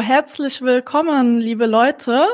Herzlich 0.00 0.62
willkommen, 0.62 1.38
liebe 1.38 1.66
Leute. 1.66 2.26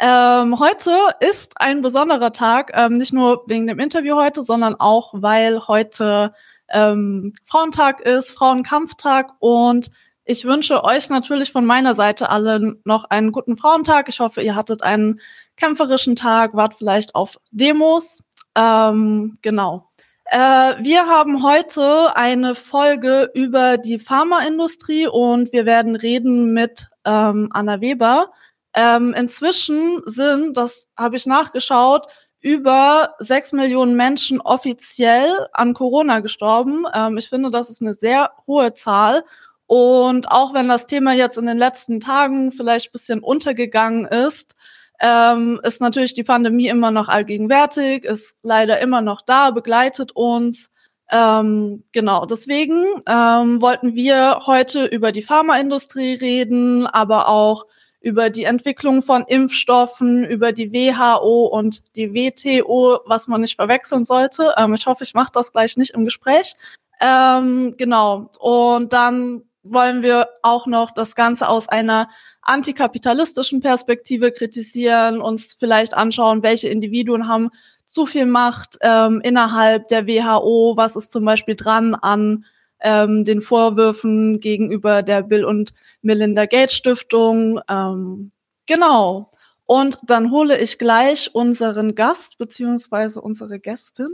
Ähm, 0.00 0.58
heute 0.58 0.90
ist 1.20 1.60
ein 1.60 1.82
besonderer 1.82 2.32
Tag, 2.32 2.72
ähm, 2.74 2.96
nicht 2.96 3.12
nur 3.12 3.44
wegen 3.46 3.66
dem 3.66 3.78
Interview 3.78 4.16
heute, 4.16 4.42
sondern 4.42 4.76
auch, 4.78 5.12
weil 5.14 5.66
heute 5.68 6.32
ähm, 6.70 7.34
Frauentag 7.44 8.00
ist, 8.00 8.30
Frauenkampftag 8.30 9.32
und 9.40 9.90
ich 10.24 10.44
wünsche 10.44 10.84
euch 10.84 11.10
natürlich 11.10 11.52
von 11.52 11.66
meiner 11.66 11.94
Seite 11.94 12.30
alle 12.30 12.76
noch 12.84 13.04
einen 13.04 13.32
guten 13.32 13.56
Frauentag. 13.56 14.08
Ich 14.08 14.20
hoffe, 14.20 14.40
ihr 14.40 14.54
hattet 14.54 14.82
einen 14.82 15.20
kämpferischen 15.56 16.16
Tag, 16.16 16.54
wart 16.54 16.74
vielleicht 16.74 17.14
auf 17.14 17.38
Demos. 17.50 18.22
Ähm, 18.54 19.36
genau. 19.42 19.90
Äh, 20.26 20.38
wir 20.38 21.06
haben 21.06 21.42
heute 21.42 22.16
eine 22.16 22.54
Folge 22.54 23.30
über 23.34 23.76
die 23.76 23.98
Pharmaindustrie 23.98 25.08
und 25.08 25.52
wir 25.52 25.66
werden 25.66 25.96
reden 25.96 26.54
mit 26.54 26.88
ähm, 27.04 27.48
Anna 27.52 27.80
Weber. 27.80 28.32
Ähm, 28.74 29.12
inzwischen 29.14 30.02
sind, 30.06 30.56
das 30.56 30.88
habe 30.96 31.16
ich 31.16 31.26
nachgeschaut, 31.26 32.06
über 32.40 33.14
sechs 33.18 33.52
Millionen 33.52 33.96
Menschen 33.96 34.40
offiziell 34.40 35.46
an 35.52 35.74
Corona 35.74 36.20
gestorben. 36.20 36.84
Ähm, 36.92 37.16
ich 37.16 37.28
finde, 37.28 37.50
das 37.50 37.70
ist 37.70 37.80
eine 37.80 37.94
sehr 37.94 38.32
hohe 38.46 38.74
Zahl. 38.74 39.24
Und 39.66 40.30
auch 40.30 40.52
wenn 40.52 40.68
das 40.68 40.86
Thema 40.86 41.12
jetzt 41.12 41.38
in 41.38 41.46
den 41.46 41.56
letzten 41.56 42.00
Tagen 42.00 42.50
vielleicht 42.50 42.92
bisschen 42.92 43.20
untergegangen 43.20 44.06
ist, 44.06 44.56
ähm, 45.00 45.60
ist 45.62 45.80
natürlich 45.80 46.14
die 46.14 46.24
Pandemie 46.24 46.68
immer 46.68 46.90
noch 46.90 47.08
allgegenwärtig, 47.08 48.04
ist 48.04 48.36
leider 48.42 48.80
immer 48.80 49.00
noch 49.00 49.22
da, 49.22 49.50
begleitet 49.50 50.12
uns. 50.12 50.70
Ähm, 51.12 51.84
genau, 51.92 52.24
deswegen 52.24 53.02
ähm, 53.06 53.60
wollten 53.60 53.94
wir 53.94 54.46
heute 54.46 54.86
über 54.86 55.12
die 55.12 55.20
Pharmaindustrie 55.20 56.14
reden, 56.14 56.86
aber 56.86 57.28
auch 57.28 57.66
über 58.00 58.30
die 58.30 58.44
Entwicklung 58.44 59.02
von 59.02 59.24
Impfstoffen, 59.24 60.24
über 60.24 60.52
die 60.52 60.72
WHO 60.72 61.46
und 61.46 61.82
die 61.96 62.14
WTO, 62.14 63.00
was 63.04 63.28
man 63.28 63.42
nicht 63.42 63.56
verwechseln 63.56 64.04
sollte. 64.04 64.54
Ähm, 64.56 64.72
ich 64.72 64.86
hoffe, 64.86 65.04
ich 65.04 65.12
mache 65.12 65.30
das 65.34 65.52
gleich 65.52 65.76
nicht 65.76 65.90
im 65.90 66.06
Gespräch. 66.06 66.54
Ähm, 66.98 67.74
genau, 67.76 68.30
und 68.40 68.92
dann 68.94 69.42
wollen 69.64 70.02
wir 70.02 70.28
auch 70.42 70.66
noch 70.66 70.92
das 70.92 71.14
Ganze 71.14 71.48
aus 71.48 71.68
einer 71.68 72.08
antikapitalistischen 72.40 73.60
Perspektive 73.60 74.32
kritisieren, 74.32 75.20
uns 75.20 75.54
vielleicht 75.58 75.94
anschauen, 75.94 76.42
welche 76.42 76.68
Individuen 76.68 77.28
haben 77.28 77.50
zu 77.92 78.06
viel 78.06 78.24
Macht 78.24 78.78
ähm, 78.80 79.20
innerhalb 79.22 79.88
der 79.88 80.06
WHO, 80.06 80.74
was 80.76 80.96
ist 80.96 81.12
zum 81.12 81.26
Beispiel 81.26 81.56
dran 81.56 81.94
an 81.94 82.46
ähm, 82.80 83.24
den 83.24 83.42
Vorwürfen 83.42 84.38
gegenüber 84.38 85.02
der 85.02 85.22
Bill 85.22 85.44
und 85.44 85.72
Melinda 86.00 86.46
Gates 86.46 86.72
Stiftung. 86.72 87.60
Ähm, 87.68 88.32
genau. 88.64 89.28
Und 89.66 89.98
dann 90.04 90.30
hole 90.30 90.58
ich 90.58 90.78
gleich 90.78 91.34
unseren 91.34 91.94
Gast 91.94 92.38
beziehungsweise 92.38 93.20
unsere 93.20 93.60
Gästin 93.60 94.08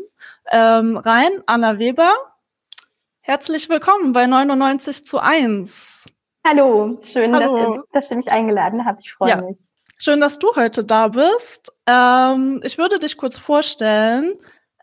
ähm, 0.50 0.96
rein, 0.96 1.30
Anna 1.46 1.78
Weber. 1.78 2.12
Herzlich 3.20 3.68
willkommen 3.68 4.12
bei 4.12 4.26
99 4.26 5.06
zu 5.06 5.20
1. 5.20 6.06
Hallo, 6.44 6.98
schön, 7.02 7.32
Hallo. 7.32 7.56
Dass, 7.56 7.68
ihr, 7.68 7.82
dass, 7.92 8.10
ihr, 8.10 8.16
mich 8.16 8.30
eingeladen 8.32 8.84
habt. 8.84 9.00
Ich 9.04 9.12
freue 9.12 9.30
ja. 9.30 9.40
mich. 9.40 9.67
Schön, 10.00 10.20
dass 10.20 10.38
du 10.38 10.54
heute 10.54 10.84
da 10.84 11.08
bist. 11.08 11.72
Ähm, 11.86 12.60
ich 12.62 12.78
würde 12.78 13.00
dich 13.00 13.16
kurz 13.16 13.36
vorstellen. 13.36 14.34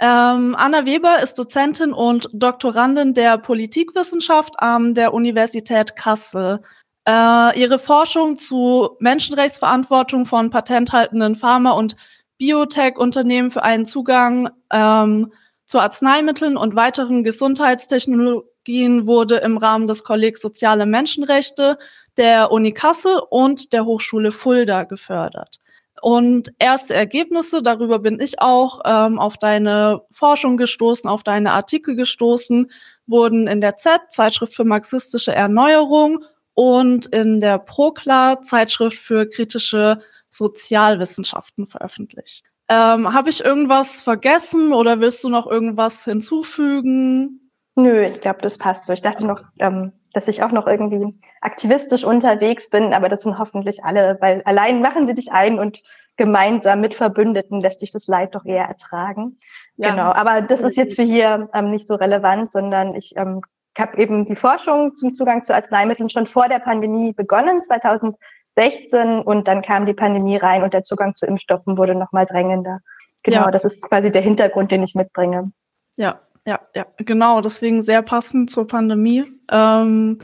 Ähm, 0.02 0.55
Anna 0.59 0.85
Weber 0.85 1.21
ist 1.23 1.39
Dozentin 1.39 1.94
und 1.94 2.27
Doktorandin 2.33 3.13
der 3.13 3.38
Politikwissenschaft 3.38 4.59
an 4.59 4.93
der 4.93 5.13
Universität 5.13 5.95
Kassel. 5.95 6.61
Äh, 7.08 7.58
ihre 7.58 7.80
Forschung 7.80 8.37
zu 8.37 8.98
Menschenrechtsverantwortung 8.99 10.26
von 10.26 10.49
patenthaltenden 10.49 11.36
Pharma- 11.36 11.71
und 11.71 11.95
Biotech-Unternehmen 12.37 13.52
für 13.52 13.64
einen 13.64 13.86
Zugang 13.86 14.49
ähm, 14.73 15.32
zu 15.65 15.80
Arzneimitteln 15.80 16.58
und 16.58 16.76
weiteren 16.76 17.23
Gesundheitstechnologien 17.23 19.05
wurde 19.05 19.37
im 19.37 19.55
Rahmen 19.55 19.87
des 19.87 20.03
Kollegs 20.03 20.42
Soziale 20.42 20.86
Menschenrechte 20.86 21.77
der 22.17 22.52
Uni 22.52 22.71
Kassel 22.71 23.21
und 23.30 23.73
der 23.73 23.86
Hochschule 23.86 24.31
Fulda 24.31 24.83
gefördert. 24.83 25.59
Und 26.02 26.52
erste 26.59 26.93
Ergebnisse, 26.93 27.64
darüber 27.64 27.99
bin 27.99 28.20
ich 28.20 28.42
auch 28.42 28.81
ähm, 28.86 29.17
auf 29.17 29.37
deine 29.37 30.02
Forschung 30.11 30.58
gestoßen, 30.58 31.09
auf 31.09 31.23
deine 31.23 31.52
Artikel 31.53 31.95
gestoßen, 31.95 32.70
wurden 33.08 33.48
in 33.48 33.61
der 33.61 33.77
Z, 33.77 34.02
Zeitschrift 34.09 34.53
für 34.53 34.65
marxistische 34.65 35.33
Erneuerung, 35.33 36.26
und 36.55 37.05
in 37.08 37.42
der 37.42 37.59
Prokla, 37.59 38.42
Zeitschrift 38.42 38.97
für 38.97 39.30
kritische 39.30 40.02
Sozialwissenschaften 40.30 41.67
veröffentlicht. 41.67 42.45
Ähm, 42.67 43.14
Habe 43.14 43.30
ich 43.30 43.43
irgendwas 43.43 44.02
vergessen 44.02 44.73
oder 44.73 44.99
willst 44.99 45.23
du 45.23 45.30
noch 45.30 45.45
irgendwas 45.45 46.03
hinzufügen? 46.05 47.52
Nö, 47.76 48.05
ich 48.05 48.21
glaube, 48.21 48.42
das 48.42 48.58
passt 48.58 48.87
so. 48.87 48.93
Ich 48.93 49.02
dachte 49.02 49.26
noch, 49.26 49.43
ähm, 49.59 49.92
dass 50.15 50.30
ich 50.30 50.42
auch 50.43 50.52
noch 50.53 50.65
irgendwie 50.65 51.14
aktivistisch 51.42 52.05
unterwegs 52.05 52.70
bin, 52.70 52.93
aber 52.93 53.09
das 53.09 53.23
sind 53.23 53.37
hoffentlich 53.37 53.83
alle, 53.83 54.17
weil 54.21 54.42
allein 54.45 54.81
machen 54.81 55.08
sie 55.08 55.14
dich 55.14 55.33
ein 55.33 55.59
und 55.59 55.81
gemeinsam 56.15 56.80
mit 56.80 56.93
Verbündeten 56.93 57.59
lässt 57.59 57.81
sich 57.81 57.92
das 57.92 58.08
Leid 58.08 58.33
doch 58.33 58.45
eher 58.45 58.64
ertragen. 58.64 59.37
Ja. 59.76 59.92
Genau, 59.92 60.14
aber 60.14 60.42
das 60.42 60.61
ist 60.61 60.77
jetzt 60.77 60.95
für 60.95 61.03
hier 61.03 61.49
ähm, 61.53 61.70
nicht 61.70 61.86
so 61.86 61.95
relevant, 61.95 62.53
sondern 62.53 62.95
ich 62.95 63.14
ähm, 63.17 63.42
habe 63.77 63.98
eben 63.98 64.26
die 64.26 64.37
Forschung 64.37 64.95
zum 64.95 65.14
Zugang 65.14 65.43
zu 65.43 65.53
Arzneimitteln 65.53 66.09
schon 66.09 66.27
vor 66.27 66.47
der 66.47 66.59
Pandemie 66.59 67.11
begonnen, 67.11 67.61
2016, 67.61 69.20
und 69.20 69.49
dann 69.49 69.61
kam 69.61 69.86
die 69.86 69.93
Pandemie 69.93 70.37
rein 70.37 70.64
und 70.64 70.73
der 70.73 70.86
Zugang 70.86 71.17
zu 71.17 71.26
Impfstoffen 71.26 71.77
wurde 71.77 71.93
nochmal 71.93 72.26
drängender. 72.26 72.80
Genau, 73.23 73.45
ja. 73.45 73.52
das 73.52 73.65
ist 73.65 73.89
quasi 73.89 74.14
der 74.14 74.21
Hintergrund, 74.21 74.71
den 74.71 74.83
ich 74.83 74.95
mitbringe. 74.95 75.52
Ja, 75.97 76.21
ja, 76.45 76.60
ja, 76.76 76.86
genau. 76.98 77.42
Deswegen 77.42 77.82
sehr 77.82 78.02
passend 78.02 78.52
zur 78.52 78.67
Pandemie. 78.67 79.26
Ähm, 79.52 80.20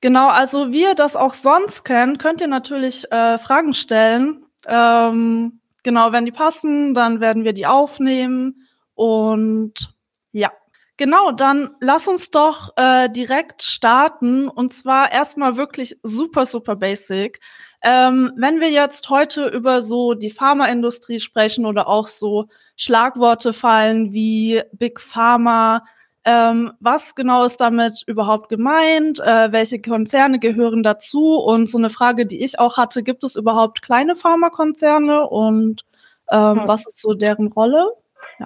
genau, 0.00 0.28
also 0.28 0.72
wie 0.72 0.82
ihr 0.82 0.94
das 0.94 1.16
auch 1.16 1.34
sonst 1.34 1.84
kennt, 1.84 2.18
könnt 2.18 2.40
ihr 2.40 2.48
natürlich 2.48 3.10
äh, 3.12 3.38
Fragen 3.38 3.74
stellen. 3.74 4.44
Ähm, 4.66 5.60
genau, 5.82 6.12
wenn 6.12 6.24
die 6.24 6.32
passen, 6.32 6.94
dann 6.94 7.20
werden 7.20 7.44
wir 7.44 7.52
die 7.52 7.66
aufnehmen. 7.66 8.66
Und 8.94 9.94
ja, 10.32 10.50
genau, 10.96 11.30
dann 11.32 11.70
lass 11.80 12.08
uns 12.08 12.30
doch 12.30 12.70
äh, 12.76 13.10
direkt 13.10 13.62
starten. 13.62 14.48
Und 14.48 14.72
zwar 14.72 15.12
erstmal 15.12 15.56
wirklich 15.56 15.98
super, 16.02 16.46
super 16.46 16.76
basic. 16.76 17.40
Ähm, 17.88 18.32
wenn 18.36 18.58
wir 18.58 18.68
jetzt 18.68 19.10
heute 19.10 19.46
über 19.46 19.80
so 19.80 20.14
die 20.14 20.30
Pharmaindustrie 20.30 21.20
sprechen 21.20 21.64
oder 21.64 21.86
auch 21.86 22.06
so 22.06 22.46
Schlagworte 22.74 23.52
fallen 23.52 24.12
wie 24.12 24.60
Big 24.72 25.00
Pharma, 25.00 25.84
ähm, 26.24 26.72
was 26.80 27.14
genau 27.14 27.44
ist 27.44 27.60
damit 27.60 28.02
überhaupt 28.08 28.48
gemeint? 28.48 29.20
Äh, 29.20 29.52
welche 29.52 29.80
Konzerne 29.80 30.40
gehören 30.40 30.82
dazu? 30.82 31.36
Und 31.36 31.70
so 31.70 31.78
eine 31.78 31.88
Frage, 31.88 32.26
die 32.26 32.42
ich 32.42 32.58
auch 32.58 32.76
hatte, 32.76 33.04
gibt 33.04 33.22
es 33.22 33.36
überhaupt 33.36 33.82
kleine 33.82 34.16
Pharmakonzerne 34.16 35.24
und 35.28 35.84
ähm, 36.32 36.62
hm. 36.62 36.68
was 36.68 36.86
ist 36.88 37.00
so 37.00 37.14
deren 37.14 37.46
Rolle? 37.52 37.92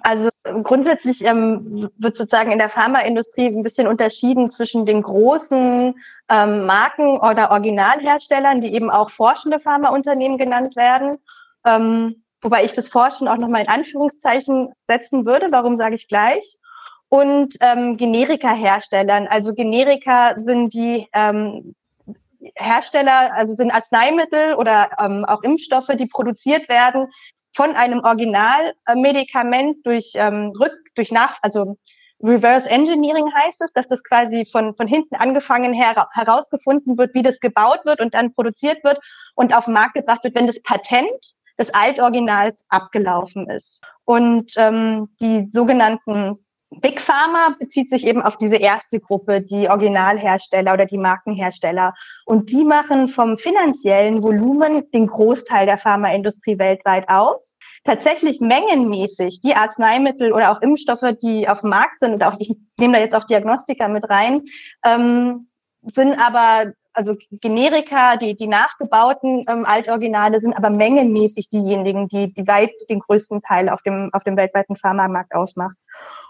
Also 0.03 0.29
grundsätzlich 0.63 1.25
ähm, 1.25 1.91
wird 1.99 2.17
sozusagen 2.17 2.53
in 2.53 2.59
der 2.59 2.69
Pharmaindustrie 2.69 3.47
ein 3.47 3.63
bisschen 3.63 3.89
unterschieden 3.89 4.51
zwischen 4.51 4.87
den 4.87 5.03
großen 5.03 5.95
ähm, 6.29 6.67
Marken 6.67 7.19
oder 7.19 7.51
Originalherstellern, 7.51 8.61
die 8.61 8.73
eben 8.73 8.91
auch 8.91 9.11
forschende 9.11 9.59
Pharmaunternehmen 9.59 10.39
genannt 10.39 10.77
werden. 10.77 11.19
Ähm, 11.65 12.23
wobei 12.41 12.65
ich 12.65 12.73
das 12.73 12.89
Forschen 12.89 13.27
auch 13.27 13.37
nochmal 13.37 13.63
in 13.63 13.69
Anführungszeichen 13.69 14.73
setzen 14.87 15.27
würde. 15.27 15.49
Warum 15.51 15.77
sage 15.77 15.97
ich 15.97 16.09
gleich? 16.09 16.59
Und 17.09 17.57
ähm, 17.61 17.97
Generika-Herstellern. 17.97 19.27
Also 19.27 19.53
Generika 19.55 20.37
sind 20.41 20.73
die 20.73 21.09
ähm, 21.13 21.75
Hersteller, 22.55 23.35
also 23.35 23.55
sind 23.55 23.73
Arzneimittel 23.73 24.55
oder 24.55 24.89
ähm, 25.01 25.25
auch 25.25 25.43
Impfstoffe, 25.43 25.91
die 25.99 26.07
produziert 26.07 26.69
werden 26.69 27.09
von 27.55 27.75
einem 27.75 28.01
Originalmedikament 28.01 29.85
durch 29.85 30.13
ähm, 30.15 30.53
Rück, 30.61 30.77
durch 30.95 31.11
nach, 31.11 31.39
also 31.43 31.77
Reverse 32.23 32.69
Engineering 32.69 33.33
heißt 33.35 33.63
es, 33.63 33.73
dass 33.73 33.89
das 33.89 34.03
quasi 34.05 34.47
von, 34.51 34.77
von 34.77 34.87
hinten 34.87 35.15
angefangen 35.15 35.73
her, 35.73 36.07
herausgefunden 36.13 36.99
wird, 36.99 37.15
wie 37.15 37.23
das 37.23 37.41
gebaut 37.41 37.81
wird 37.85 38.01
und 38.01 38.15
dann 38.15 38.35
produziert 38.35 38.85
wird 38.85 38.99
und 39.35 39.57
auf 39.57 39.65
den 39.65 39.75
Markt 39.75 39.95
gebracht 39.95 40.23
wird, 40.25 40.35
wenn 40.35 40.47
das 40.47 40.63
Patent 40.63 41.37
des 41.59 41.73
Altoriginals 41.73 42.65
abgelaufen 42.69 43.49
ist. 43.49 43.81
Und 44.05 44.53
ähm, 44.57 45.09
die 45.21 45.47
sogenannten 45.47 46.45
Big 46.71 47.01
Pharma 47.01 47.57
bezieht 47.59 47.91
sich 47.91 48.07
eben 48.07 48.23
auf 48.23 48.37
diese 48.37 48.57
erste 48.57 49.01
Gruppe, 49.01 49.41
die 49.41 49.69
Originalhersteller 49.69 50.73
oder 50.73 50.87
die 50.87 50.99
Markenhersteller. 50.99 51.95
Und 52.27 52.53
die 52.53 52.65
machen 52.65 53.09
vom 53.09 53.39
finanziellen 53.39 54.23
Volumen 54.23 54.89
den 54.93 55.09
Großteil 55.09 55.67
der 55.67 55.79
Pharmaindustrie 55.79 56.59
weltweit 56.59 57.09
aus. 57.09 57.57
Tatsächlich 57.83 58.41
mengenmäßig 58.41 59.41
die 59.41 59.55
Arzneimittel 59.55 60.33
oder 60.33 60.53
auch 60.53 60.63
Impfstoffe, 60.63 61.13
die 61.21 61.49
auf 61.49 61.63
dem 61.63 61.71
Markt 61.71 61.99
sind, 61.99 62.15
oder 62.15 62.29
auch 62.29 62.37
ich 62.39 62.57
nehme 62.79 62.95
da 62.95 63.01
jetzt 63.01 63.17
auch 63.17 63.25
Diagnostika 63.25 63.89
mit 63.89 64.09
rein, 64.09 64.43
ähm, 64.85 65.49
sind 65.83 66.19
aber 66.21 66.73
also 66.93 67.17
Generika, 67.31 68.17
die, 68.17 68.35
die 68.35 68.47
nachgebauten 68.47 69.45
ähm, 69.49 69.65
Altoriginale 69.65 70.41
sind 70.41 70.57
aber 70.57 70.71
mengenmäßig 70.71 71.49
diejenigen, 71.49 72.09
die, 72.09 72.33
die 72.33 72.47
weit 72.47 72.73
den 72.89 73.01
größten 73.01 73.41
Teil 73.41 73.69
auf 73.69 73.83
dem, 73.83 74.11
auf 74.13 74.25
dem 74.25 74.37
weltweiten 74.37 74.77
Pharmamarkt 74.77 75.35
ausmacht. 75.35 75.77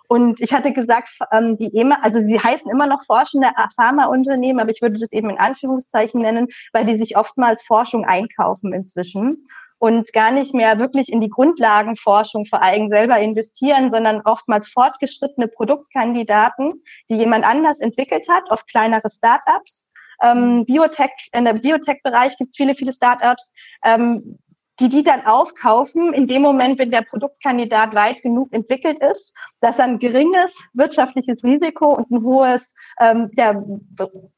Und 0.08 0.40
ich 0.40 0.52
hatte 0.52 0.72
gesagt, 0.72 1.10
ähm, 1.32 1.56
die 1.56 1.70
EMA, 1.74 1.98
also 2.02 2.18
sie 2.20 2.40
heißen 2.40 2.70
immer 2.70 2.86
noch 2.86 3.02
forschende 3.04 3.48
Pharmaunternehmen, 3.76 4.60
aber 4.60 4.70
ich 4.70 4.82
würde 4.82 4.98
das 4.98 5.12
eben 5.12 5.30
in 5.30 5.38
Anführungszeichen 5.38 6.20
nennen, 6.20 6.48
weil 6.72 6.84
die 6.84 6.96
sich 6.96 7.16
oftmals 7.16 7.62
Forschung 7.62 8.04
einkaufen 8.04 8.72
inzwischen 8.72 9.44
und 9.80 10.12
gar 10.12 10.30
nicht 10.30 10.54
mehr 10.54 10.78
wirklich 10.78 11.10
in 11.10 11.20
die 11.20 11.30
Grundlagenforschung 11.30 12.44
vor 12.44 12.62
allem 12.62 12.90
selber 12.90 13.18
investieren, 13.18 13.90
sondern 13.90 14.20
oftmals 14.20 14.68
fortgeschrittene 14.68 15.48
Produktkandidaten, 15.48 16.84
die 17.08 17.14
jemand 17.14 17.46
anders 17.46 17.80
entwickelt 17.80 18.26
hat, 18.28 18.44
oft 18.50 18.68
kleinere 18.68 19.08
Startups. 19.10 19.88
Ähm. 20.22 20.64
Biotech, 20.67 21.31
in 21.32 21.44
der 21.44 21.55
Biotech-Bereich 21.55 22.37
gibt 22.37 22.50
es 22.50 22.56
viele, 22.56 22.75
viele 22.75 22.93
Startups, 22.93 23.52
ähm, 23.84 24.38
die 24.81 24.88
die 24.88 25.05
dann 25.05 25.26
aufkaufen 25.26 26.14
in 26.14 26.26
dem 26.26 26.43
Moment, 26.43 26.78
wenn 26.78 26.90
der 26.90 27.02
Produktkandidat 27.02 27.94
weit 27.94 28.22
genug 28.22 28.52
entwickelt 28.52 28.99
ist, 28.99 29.37
dass 29.61 29.78
er 29.78 29.84
ein 29.84 29.99
geringes 29.99 30.69
wirtschaftliches 30.72 31.44
Risiko 31.44 31.94
und 31.94 32.11
ein 32.11 32.25
hohes 32.25 32.75
ähm, 32.99 33.31
der 33.32 33.62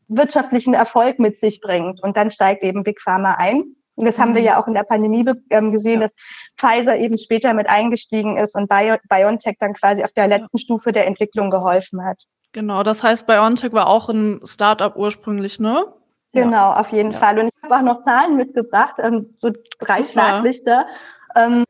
wirtschaftlichen 0.08 0.74
Erfolg 0.74 1.20
mit 1.20 1.38
sich 1.38 1.60
bringt. 1.60 2.02
Und 2.02 2.16
dann 2.16 2.32
steigt 2.32 2.64
eben 2.64 2.82
Big 2.82 3.00
Pharma 3.00 3.34
ein. 3.34 3.76
Und 3.94 4.06
das 4.06 4.18
haben 4.18 4.34
wir 4.34 4.40
mhm. 4.40 4.46
ja 4.46 4.60
auch 4.60 4.66
in 4.66 4.74
der 4.74 4.82
Pandemie 4.82 5.24
ähm, 5.50 5.70
gesehen, 5.70 6.00
dass 6.00 6.16
Pfizer 6.58 6.96
eben 6.96 7.18
später 7.18 7.54
mit 7.54 7.68
eingestiegen 7.68 8.36
ist 8.36 8.56
und 8.56 8.68
Bio 8.68 8.96
BioNTech 9.08 9.56
dann 9.60 9.74
quasi 9.74 10.02
auf 10.02 10.12
der 10.12 10.26
letzten. 10.26 10.58
Stufe 10.58 10.92
der 10.92 11.06
Entwicklung 11.06 11.50
geholfen 11.50 12.04
hat. 12.04 12.22
Genau, 12.52 12.82
das 12.82 13.02
heißt, 13.02 13.26
BioNTech 13.26 13.72
war 13.72 13.86
auch 13.88 14.10
ein 14.10 14.40
Startup 14.44 14.94
ursprünglich, 14.94 15.58
ne? 15.58 15.86
Genau, 16.34 16.50
ja. 16.50 16.80
auf 16.80 16.92
jeden 16.92 17.12
Fall. 17.12 17.38
Und 17.38 17.46
ich 17.48 17.62
habe 17.62 17.76
auch 17.76 17.82
noch 17.82 18.00
Zahlen 18.00 18.36
mitgebracht, 18.36 18.96
ähm, 18.98 19.34
so 19.38 19.50
drei 19.78 20.04
Schlaglichter. 20.04 20.86
Ähm, 21.34 21.64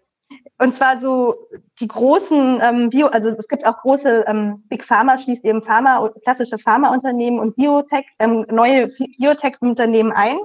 und 0.59 0.75
zwar 0.75 1.01
so 1.01 1.49
die 1.81 1.89
großen 1.89 2.61
ähm, 2.63 2.91
Bio, 2.91 3.09
also 3.09 3.31
es 3.31 3.49
gibt 3.49 3.67
auch 3.67 3.79
große 3.79 4.25
Big 4.69 4.85
Pharma 4.85 5.19
schließt 5.19 5.45
eben 5.45 5.63
Pharma, 5.63 6.09
klassische 6.23 6.59
Pharmaunternehmen 6.59 7.41
und 7.41 7.57
Biotech, 7.57 8.07
ähm, 8.21 8.47
neue 8.51 8.87
Biotech-Unternehmen 9.19 10.13
ein. 10.13 10.39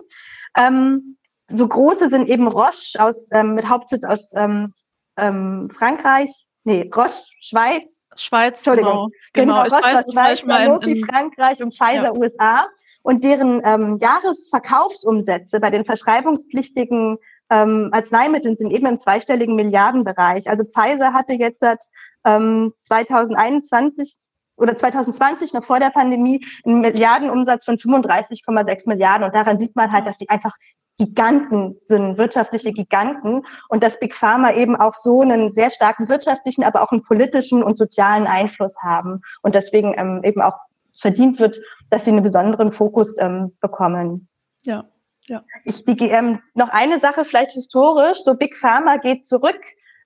So 1.49 1.67
große 1.67 2.09
sind 2.09 2.27
eben 2.27 2.47
Roche 2.47 2.99
aus, 2.99 3.29
mit 3.43 3.69
Hauptsitz 3.69 4.03
aus 4.03 4.33
Frankreich, 5.15 6.46
nee, 6.67 6.91
Roche, 6.93 7.23
Schweiz. 7.39 8.09
Schweiz, 8.15 8.57
Entschuldigung. 8.57 9.09
Genau, 9.33 9.63
genau 9.63 9.75
Roche 9.75 9.83
weiß, 9.83 10.05
Schweiz, 10.11 10.43
Sanofi, 10.45 10.91
in, 10.91 11.05
Frankreich 11.05 11.63
und 11.63 11.73
Pfizer, 11.73 12.03
ja. 12.03 12.13
USA. 12.13 12.67
Und 13.03 13.23
deren 13.23 13.61
ähm, 13.65 13.97
Jahresverkaufsumsätze 13.97 15.59
bei 15.59 15.69
den 15.69 15.85
verschreibungspflichtigen 15.85 17.17
ähm, 17.49 17.89
Arzneimitteln 17.93 18.57
sind 18.57 18.71
eben 18.71 18.85
im 18.85 18.99
zweistelligen 18.99 19.55
Milliardenbereich. 19.55 20.49
Also 20.49 20.65
Pfizer 20.65 21.13
hatte 21.13 21.33
jetzt 21.33 21.61
seit 21.61 21.85
ähm, 22.25 22.73
2021 22.77 24.17
oder 24.57 24.75
2020 24.75 25.53
noch 25.53 25.63
vor 25.63 25.79
der 25.79 25.91
Pandemie 25.91 26.45
einen 26.65 26.81
Milliardenumsatz 26.81 27.63
von 27.63 27.77
35,6 27.77 28.89
Milliarden. 28.89 29.25
Und 29.25 29.33
daran 29.33 29.57
sieht 29.57 29.75
man 29.75 29.91
halt, 29.91 30.05
dass 30.05 30.17
sie 30.17 30.27
einfach 30.27 30.55
Giganten 30.97 31.75
sind, 31.79 32.17
wirtschaftliche 32.17 32.73
Giganten 32.73 33.43
und 33.69 33.83
dass 33.83 33.99
Big 33.99 34.15
Pharma 34.15 34.53
eben 34.53 34.75
auch 34.75 34.93
so 34.93 35.21
einen 35.21 35.51
sehr 35.51 35.69
starken 35.69 36.09
wirtschaftlichen, 36.09 36.63
aber 36.63 36.81
auch 36.81 36.91
einen 36.91 37.03
politischen 37.03 37.63
und 37.63 37.77
sozialen 37.77 38.27
Einfluss 38.27 38.75
haben 38.81 39.21
und 39.41 39.55
deswegen 39.55 39.93
ähm, 39.97 40.21
eben 40.23 40.41
auch 40.41 40.57
verdient 40.99 41.39
wird, 41.39 41.59
dass 41.89 42.05
sie 42.05 42.11
einen 42.11 42.23
besonderen 42.23 42.71
Fokus 42.71 43.17
ähm, 43.19 43.55
bekommen. 43.61 44.27
Ja, 44.63 44.85
ja. 45.27 45.43
Ich 45.65 45.85
die, 45.85 46.09
ähm, 46.09 46.39
noch 46.55 46.69
eine 46.69 46.99
Sache 46.99 47.25
vielleicht 47.25 47.51
historisch: 47.51 48.23
So 48.23 48.33
Big 48.33 48.57
Pharma 48.57 48.97
geht 48.97 49.25
zurück 49.25 49.61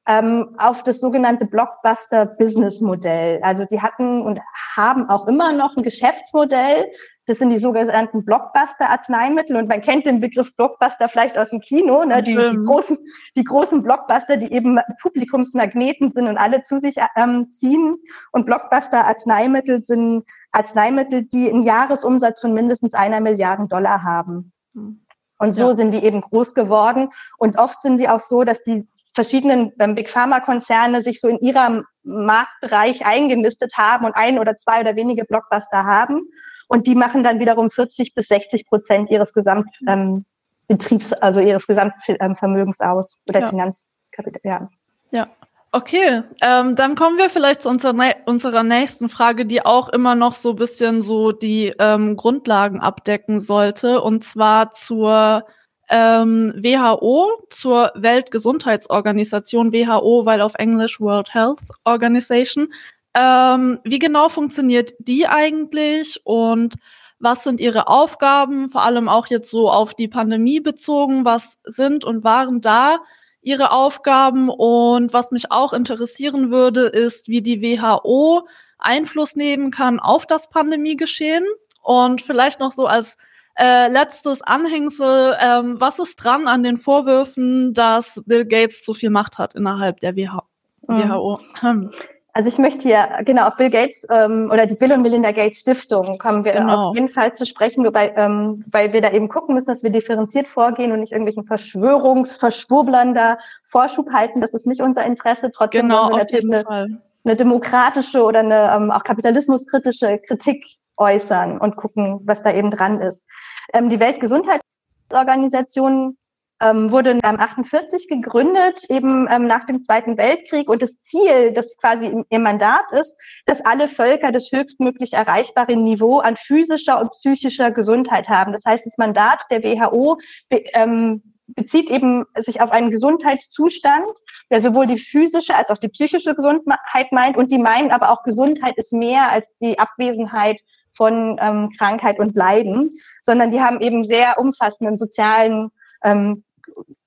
ähm, 0.07 0.55
auf 0.57 0.83
das 0.83 0.99
sogenannte 0.99 1.45
Blockbuster-Business-Modell. 1.45 3.39
Also 3.43 3.65
die 3.65 3.81
hatten 3.81 4.23
und 4.23 4.39
haben 4.75 5.09
auch 5.09 5.27
immer 5.27 5.51
noch 5.51 5.77
ein 5.77 5.83
Geschäftsmodell. 5.83 6.91
Das 7.31 7.39
sind 7.39 7.49
die 7.49 7.59
sogenannten 7.59 8.25
Blockbuster-Arzneimittel. 8.25 9.55
Und 9.55 9.69
man 9.69 9.79
kennt 9.79 10.05
den 10.05 10.19
Begriff 10.19 10.53
Blockbuster 10.57 11.07
vielleicht 11.07 11.37
aus 11.37 11.51
dem 11.51 11.61
Kino, 11.61 12.03
ne? 12.03 12.21
die, 12.21 12.35
die, 12.35 12.57
großen, 12.65 12.97
die 13.37 13.45
großen 13.45 13.81
Blockbuster, 13.81 14.35
die 14.35 14.51
eben 14.51 14.77
Publikumsmagneten 15.01 16.11
sind 16.11 16.27
und 16.27 16.37
alle 16.37 16.61
zu 16.63 16.77
sich 16.77 16.97
ähm, 17.15 17.49
ziehen. 17.49 17.95
Und 18.33 18.45
Blockbuster-Arzneimittel 18.45 19.81
sind 19.81 20.25
Arzneimittel, 20.51 21.23
die 21.23 21.49
einen 21.49 21.63
Jahresumsatz 21.63 22.41
von 22.41 22.53
mindestens 22.53 22.95
einer 22.95 23.21
Milliarde 23.21 23.65
Dollar 23.69 24.03
haben. 24.03 24.51
Hm. 24.73 24.99
Und 25.37 25.53
so 25.53 25.69
ja. 25.69 25.77
sind 25.77 25.91
die 25.91 26.03
eben 26.03 26.19
groß 26.19 26.53
geworden. 26.53 27.07
Und 27.37 27.57
oft 27.57 27.81
sind 27.81 27.97
die 27.97 28.09
auch 28.09 28.19
so, 28.19 28.43
dass 28.43 28.61
die 28.61 28.89
verschiedenen 29.13 29.73
ähm, 29.79 29.95
Big 29.95 30.09
Pharma 30.09 30.39
Konzerne 30.39 31.01
sich 31.01 31.19
so 31.19 31.27
in 31.27 31.39
ihrem 31.39 31.83
Marktbereich 32.03 33.05
eingenistet 33.05 33.73
haben 33.77 34.05
und 34.05 34.15
ein 34.15 34.39
oder 34.39 34.55
zwei 34.55 34.81
oder 34.81 34.95
wenige 34.95 35.25
Blockbuster 35.25 35.85
haben. 35.85 36.21
Und 36.67 36.87
die 36.87 36.95
machen 36.95 37.23
dann 37.23 37.39
wiederum 37.39 37.69
40 37.69 38.13
bis 38.13 38.27
60 38.27 38.65
Prozent 38.67 39.09
ihres 39.09 39.33
Gesamtbetriebs, 39.33 41.11
ähm, 41.11 41.17
also 41.19 41.41
ihres 41.41 41.67
Gesamtvermögens 41.67 42.79
aus 42.79 43.21
oder 43.27 43.41
ja. 43.41 43.49
Finanzkapital. 43.49 44.41
Ja. 44.43 44.69
ja. 45.11 45.27
Okay, 45.73 46.23
ähm, 46.41 46.75
dann 46.75 46.95
kommen 46.95 47.17
wir 47.17 47.29
vielleicht 47.29 47.61
zu 47.61 47.69
unserer, 47.69 47.95
unserer 48.25 48.63
nächsten 48.63 49.07
Frage, 49.07 49.45
die 49.45 49.65
auch 49.65 49.87
immer 49.87 50.15
noch 50.15 50.33
so 50.33 50.53
bisschen 50.53 51.01
so 51.01 51.31
die 51.31 51.73
ähm, 51.79 52.17
Grundlagen 52.17 52.81
abdecken 52.81 53.39
sollte, 53.39 54.01
und 54.01 54.21
zwar 54.21 54.71
zur 54.71 55.45
ähm, 55.91 56.53
WHO 56.55 57.43
zur 57.49 57.91
Weltgesundheitsorganisation, 57.95 59.73
WHO, 59.73 60.25
weil 60.25 60.41
auf 60.41 60.55
Englisch 60.55 60.99
World 60.99 61.33
Health 61.33 61.59
Organization. 61.83 62.73
Ähm, 63.13 63.79
wie 63.83 63.99
genau 63.99 64.29
funktioniert 64.29 64.93
die 64.99 65.27
eigentlich 65.27 66.21
und 66.23 66.75
was 67.19 67.43
sind 67.43 67.59
ihre 67.59 67.87
Aufgaben, 67.87 68.69
vor 68.69 68.83
allem 68.83 69.07
auch 69.07 69.27
jetzt 69.27 69.51
so 69.51 69.69
auf 69.69 69.93
die 69.93 70.07
Pandemie 70.07 70.59
bezogen, 70.59 71.23
was 71.23 71.59
sind 71.65 72.03
und 72.03 72.23
waren 72.23 72.61
da 72.61 72.99
ihre 73.41 73.71
Aufgaben? 73.71 74.49
Und 74.49 75.13
was 75.13 75.31
mich 75.31 75.51
auch 75.51 75.73
interessieren 75.73 76.51
würde, 76.51 76.81
ist, 76.81 77.27
wie 77.27 77.41
die 77.41 77.61
WHO 77.61 78.47
Einfluss 78.79 79.35
nehmen 79.35 79.71
kann 79.71 79.99
auf 79.99 80.25
das 80.25 80.49
Pandemiegeschehen. 80.49 81.45
Und 81.83 82.21
vielleicht 82.21 82.59
noch 82.59 82.71
so 82.71 82.87
als 82.87 83.17
äh, 83.55 83.87
letztes 83.89 84.41
Anhängsel, 84.41 85.35
ähm, 85.39 85.75
was 85.79 85.99
ist 85.99 86.15
dran 86.17 86.47
an 86.47 86.63
den 86.63 86.77
Vorwürfen, 86.77 87.73
dass 87.73 88.21
Bill 88.25 88.45
Gates 88.45 88.83
zu 88.83 88.93
viel 88.93 89.09
Macht 89.09 89.37
hat 89.37 89.55
innerhalb 89.55 89.99
der 89.99 90.15
WHO? 90.15 90.41
WHO? 90.87 91.39
Hm. 91.59 91.91
Also 92.33 92.47
ich 92.47 92.57
möchte 92.57 92.83
hier 92.83 93.09
genau 93.25 93.47
auf 93.47 93.57
Bill 93.57 93.69
Gates 93.69 94.07
ähm, 94.09 94.49
oder 94.51 94.65
die 94.65 94.75
Bill 94.75 94.93
und 94.93 95.01
Melinda 95.01 95.31
Gates 95.31 95.59
Stiftung 95.59 96.17
kommen 96.17 96.45
wir 96.45 96.53
genau. 96.53 96.89
auf 96.89 96.95
jeden 96.95 97.09
Fall 97.09 97.33
zu 97.33 97.45
sprechen, 97.45 97.83
wobei, 97.85 98.13
ähm, 98.15 98.63
weil 98.71 98.93
wir 98.93 99.01
da 99.01 99.11
eben 99.11 99.27
gucken 99.27 99.53
müssen, 99.53 99.69
dass 99.69 99.83
wir 99.83 99.89
differenziert 99.89 100.47
vorgehen 100.47 100.93
und 100.93 101.01
nicht 101.01 101.11
irgendwelchen 101.11 101.43
Verschwörungs-, 101.43 102.39
Verschwurblern 102.39 103.13
da 103.13 103.37
Vorschub 103.65 104.11
halten. 104.13 104.39
Das 104.39 104.53
ist 104.53 104.65
nicht 104.65 104.81
unser 104.81 105.05
Interesse. 105.05 105.51
Trotzdem 105.51 105.81
genau, 105.81 106.09
wir 106.09 106.21
auf 106.21 106.31
jeden 106.31 106.53
eine, 106.53 106.63
Fall. 106.63 107.01
Eine 107.23 107.35
demokratische 107.35 108.23
oder 108.23 108.39
eine 108.39 108.71
ähm, 108.75 108.91
auch 108.91 109.03
kapitalismuskritische 109.03 110.19
Kritik 110.19 110.65
äußern 110.97 111.59
und 111.59 111.75
gucken, 111.75 112.21
was 112.23 112.43
da 112.43 112.53
eben 112.53 112.71
dran 112.71 112.99
ist. 112.99 113.27
Ähm, 113.73 113.89
die 113.89 113.99
Weltgesundheitsorganisation 113.99 116.17
ähm, 116.61 116.91
wurde 116.91 117.11
1948 117.11 118.07
gegründet, 118.07 118.85
eben 118.89 119.27
ähm, 119.29 119.47
nach 119.47 119.65
dem 119.65 119.81
Zweiten 119.81 120.17
Weltkrieg. 120.17 120.69
Und 120.69 120.81
das 120.81 120.97
Ziel, 120.99 121.51
das 121.53 121.75
quasi 121.77 122.23
ihr 122.29 122.39
Mandat 122.39 122.85
ist, 122.91 123.19
dass 123.45 123.65
alle 123.65 123.89
Völker 123.89 124.31
das 124.31 124.51
höchstmöglich 124.51 125.13
erreichbare 125.13 125.75
Niveau 125.75 126.19
an 126.19 126.37
physischer 126.37 127.01
und 127.01 127.11
psychischer 127.11 127.71
Gesundheit 127.71 128.29
haben. 128.29 128.53
Das 128.53 128.63
heißt, 128.65 128.85
das 128.85 128.97
Mandat 128.97 129.43
der 129.49 129.63
WHO 129.63 130.17
ähm, 130.51 131.30
bezieht 131.55 131.89
eben 131.89 132.25
sich 132.37 132.61
auf 132.61 132.71
einen 132.71 132.91
Gesundheitszustand, 132.91 134.11
der 134.49 134.61
sowohl 134.61 134.87
die 134.87 134.97
physische 134.97 135.55
als 135.55 135.69
auch 135.69 135.77
die 135.77 135.89
psychische 135.89 136.35
Gesundheit 136.35 137.11
meint. 137.11 137.37
Und 137.37 137.51
die 137.51 137.57
meinen 137.57 137.91
aber 137.91 138.11
auch, 138.11 138.23
Gesundheit 138.23 138.77
ist 138.77 138.93
mehr 138.93 139.31
als 139.31 139.51
die 139.61 139.79
Abwesenheit 139.79 140.59
von 140.93 141.37
ähm, 141.41 141.71
Krankheit 141.77 142.19
und 142.19 142.35
Leiden, 142.35 142.89
sondern 143.21 143.51
die 143.51 143.61
haben 143.61 143.81
eben 143.81 144.03
sehr 144.03 144.37
umfassenden 144.39 144.97
sozialen 144.97 145.71
ähm, 146.03 146.43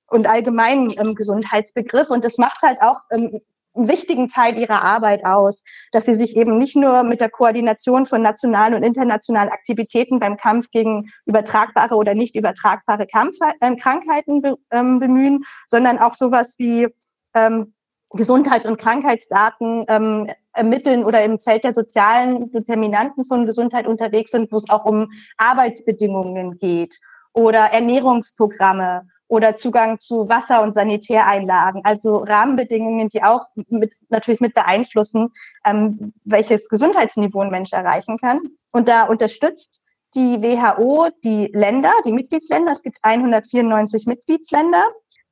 und 0.09 0.27
allgemeinen 0.27 0.93
ähm, 0.99 1.15
Gesundheitsbegriff. 1.15 2.11
Und 2.11 2.25
das 2.25 2.39
macht 2.39 2.63
halt 2.63 2.81
auch 2.81 3.01
ähm, 3.11 3.41
wichtigen 3.75 4.29
Teil 4.29 4.59
ihrer 4.59 4.83
Arbeit 4.83 5.25
aus, 5.25 5.63
dass 5.93 6.05
sie 6.07 6.15
sich 6.15 6.37
eben 6.37 6.59
nicht 6.59 6.77
nur 6.77 7.03
mit 7.03 7.21
der 7.21 7.31
Koordination 7.31 8.07
von 8.07 8.23
nationalen 8.23 8.75
und 8.75 8.83
internationalen 8.83 9.51
Aktivitäten 9.51 10.21
beim 10.21 10.37
Kampf 10.37 10.71
gegen 10.71 11.11
übertragbare 11.27 11.97
oder 11.97 12.15
nicht 12.15 12.37
übertragbare 12.37 13.07
Kampf, 13.07 13.37
äh, 13.61 13.77
Krankheiten 13.77 14.43
be, 14.43 14.57
ähm, 14.71 15.01
bemühen, 15.01 15.45
sondern 15.67 15.99
auch 15.99 16.15
sowas 16.15 16.55
wie 16.59 16.89
ähm, 17.35 17.75
Gesundheits- 18.11 18.67
und 18.67 18.79
Krankheitsdaten 18.79 19.85
ähm, 19.89 20.31
ermitteln 20.53 21.05
oder 21.05 21.25
im 21.25 21.41
Feld 21.41 21.65
der 21.65 21.73
sozialen 21.73 22.51
Determinanten 22.53 23.25
von 23.25 23.45
Gesundheit 23.45 23.89
unterwegs 23.89 24.31
sind, 24.31 24.53
wo 24.53 24.57
es 24.57 24.71
auch 24.71 24.85
um 24.85 25.11
Arbeitsbedingungen 25.37 26.57
geht 26.59 27.01
oder 27.33 27.73
Ernährungsprogramme 27.73 29.09
oder 29.29 29.57
Zugang 29.57 29.99
zu 29.99 30.29
Wasser- 30.29 30.63
und 30.63 30.75
Sanitäreinlagen, 30.75 31.83
also 31.85 32.19
Rahmenbedingungen, 32.19 33.09
die 33.09 33.23
auch 33.23 33.47
mit, 33.69 33.93
natürlich 34.09 34.41
mit 34.41 34.55
beeinflussen, 34.55 35.31
ähm, 35.65 36.13
welches 36.25 36.69
Gesundheitsniveau 36.69 37.41
ein 37.41 37.51
Mensch 37.51 37.73
erreichen 37.73 38.19
kann. 38.19 38.41
Und 38.73 38.89
da 38.89 39.05
unterstützt 39.05 39.85
die 40.15 40.41
WHO 40.43 41.09
die 41.25 41.51
Länder, 41.53 41.93
die 42.05 42.13
Mitgliedsländer. 42.13 42.73
Es 42.73 42.83
gibt 42.83 42.99
194 43.03 44.07
Mitgliedsländer. 44.07 44.85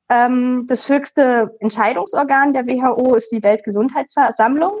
Ähm, 0.09 0.65
das 0.67 0.89
höchste 0.89 1.55
Entscheidungsorgan 1.59 2.53
der 2.53 2.67
WHO 2.67 3.15
ist 3.15 3.31
die 3.31 3.43
Weltgesundheitsversammlung, 3.43 4.73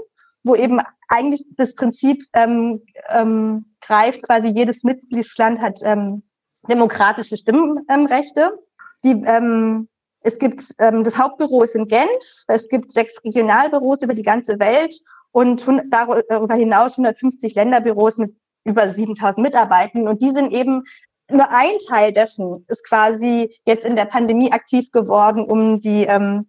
wo 0.43 0.55
eben 0.55 0.81
eigentlich 1.07 1.45
das 1.55 1.75
Prinzip 1.75 2.25
ähm, 2.33 2.81
ähm, 3.09 3.75
greift, 3.81 4.23
quasi 4.23 4.49
jedes 4.49 4.83
Mitgliedsland 4.83 5.61
hat 5.61 5.79
ähm, 5.83 6.23
demokratische 6.67 7.37
Stimmrechte. 7.37 8.57
Die, 9.03 9.11
ähm, 9.25 9.87
es 10.21 10.39
gibt 10.39 10.63
ähm, 10.79 11.03
das 11.03 11.17
Hauptbüro 11.17 11.63
ist 11.63 11.75
in 11.75 11.87
Genf. 11.87 12.43
Es 12.47 12.69
gibt 12.69 12.91
sechs 12.91 13.23
Regionalbüros 13.23 14.01
über 14.01 14.13
die 14.13 14.23
ganze 14.23 14.59
Welt 14.59 14.95
und 15.31 15.65
darüber 15.89 16.55
hinaus 16.55 16.93
150 16.93 17.55
Länderbüros 17.55 18.17
mit 18.17 18.35
über 18.63 18.87
7000 18.87 19.43
Mitarbeitern. 19.43 20.07
Und 20.07 20.21
die 20.21 20.31
sind 20.31 20.51
eben 20.53 20.83
nur 21.29 21.49
ein 21.49 21.79
Teil 21.87 22.13
dessen 22.13 22.65
ist 22.67 22.87
quasi 22.87 23.53
jetzt 23.65 23.85
in 23.85 23.95
der 23.95 24.05
Pandemie 24.05 24.51
aktiv 24.51 24.91
geworden, 24.91 25.43
um 25.43 25.79
die 25.79 26.03
ähm, 26.03 26.47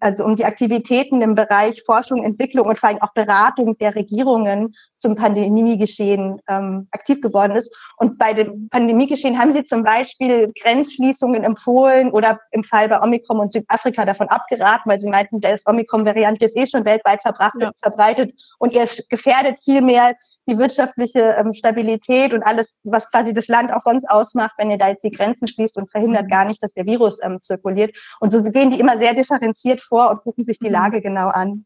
also 0.00 0.24
um 0.24 0.36
die 0.36 0.44
Aktivitäten 0.44 1.22
im 1.22 1.34
Bereich 1.34 1.82
Forschung, 1.82 2.22
Entwicklung 2.22 2.66
und 2.66 2.78
vor 2.78 2.90
allem 2.90 3.00
auch 3.00 3.12
Beratung 3.14 3.76
der 3.78 3.94
Regierungen 3.94 4.74
zum 4.98 5.14
Pandemiegeschehen 5.14 6.40
ähm, 6.48 6.88
aktiv 6.90 7.20
geworden 7.20 7.52
ist. 7.52 7.74
Und 7.96 8.18
bei 8.18 8.32
dem 8.34 8.68
Pandemiegeschehen 8.68 9.38
haben 9.38 9.52
sie 9.52 9.64
zum 9.64 9.82
Beispiel 9.82 10.52
Grenzschließungen 10.62 11.44
empfohlen 11.44 12.10
oder 12.10 12.40
im 12.50 12.64
Fall 12.64 12.88
bei 12.88 13.00
Omikron 13.00 13.38
und 13.40 13.52
Südafrika 13.52 14.04
davon 14.04 14.28
abgeraten, 14.28 14.90
weil 14.90 15.00
sie 15.00 15.08
meinten, 15.08 15.40
der 15.40 15.58
Omikron-Variant 15.64 16.42
ist 16.42 16.56
eh 16.56 16.66
schon 16.66 16.84
weltweit 16.84 17.20
ja. 17.24 17.72
verbreitet 17.82 18.34
und 18.58 18.74
er 18.74 18.88
gefährdet 19.08 19.58
viel 19.62 19.80
mehr 19.80 20.14
die 20.48 20.58
wirtschaftliche 20.58 21.36
ähm, 21.38 21.54
Stabilität 21.54 22.32
und 22.32 22.42
alles, 22.42 22.80
was 22.84 23.10
quasi 23.10 23.32
das 23.32 23.48
Land 23.48 23.72
auch 23.72 23.82
sonst 23.82 24.08
ausmacht, 24.08 24.52
wenn 24.58 24.70
ihr 24.70 24.78
da 24.78 24.88
jetzt 24.88 25.04
die 25.04 25.10
Grenzen 25.10 25.46
schließt 25.46 25.76
und 25.76 25.90
verhindert 25.90 26.24
mhm. 26.24 26.30
gar 26.30 26.44
nicht, 26.44 26.62
dass 26.62 26.72
der 26.74 26.86
Virus 26.86 27.22
ähm, 27.22 27.40
zirkuliert. 27.40 27.96
Und 28.20 28.30
so 28.30 28.42
gehen 28.50 28.70
die 28.70 28.80
immer 28.80 28.96
sehr 28.96 29.14
differenziert 29.14 29.45
vor 29.54 30.10
und 30.10 30.22
gucken 30.22 30.44
sich 30.44 30.58
die 30.58 30.66
mhm. 30.66 30.74
Lage 30.74 31.00
genau 31.00 31.28
an. 31.28 31.64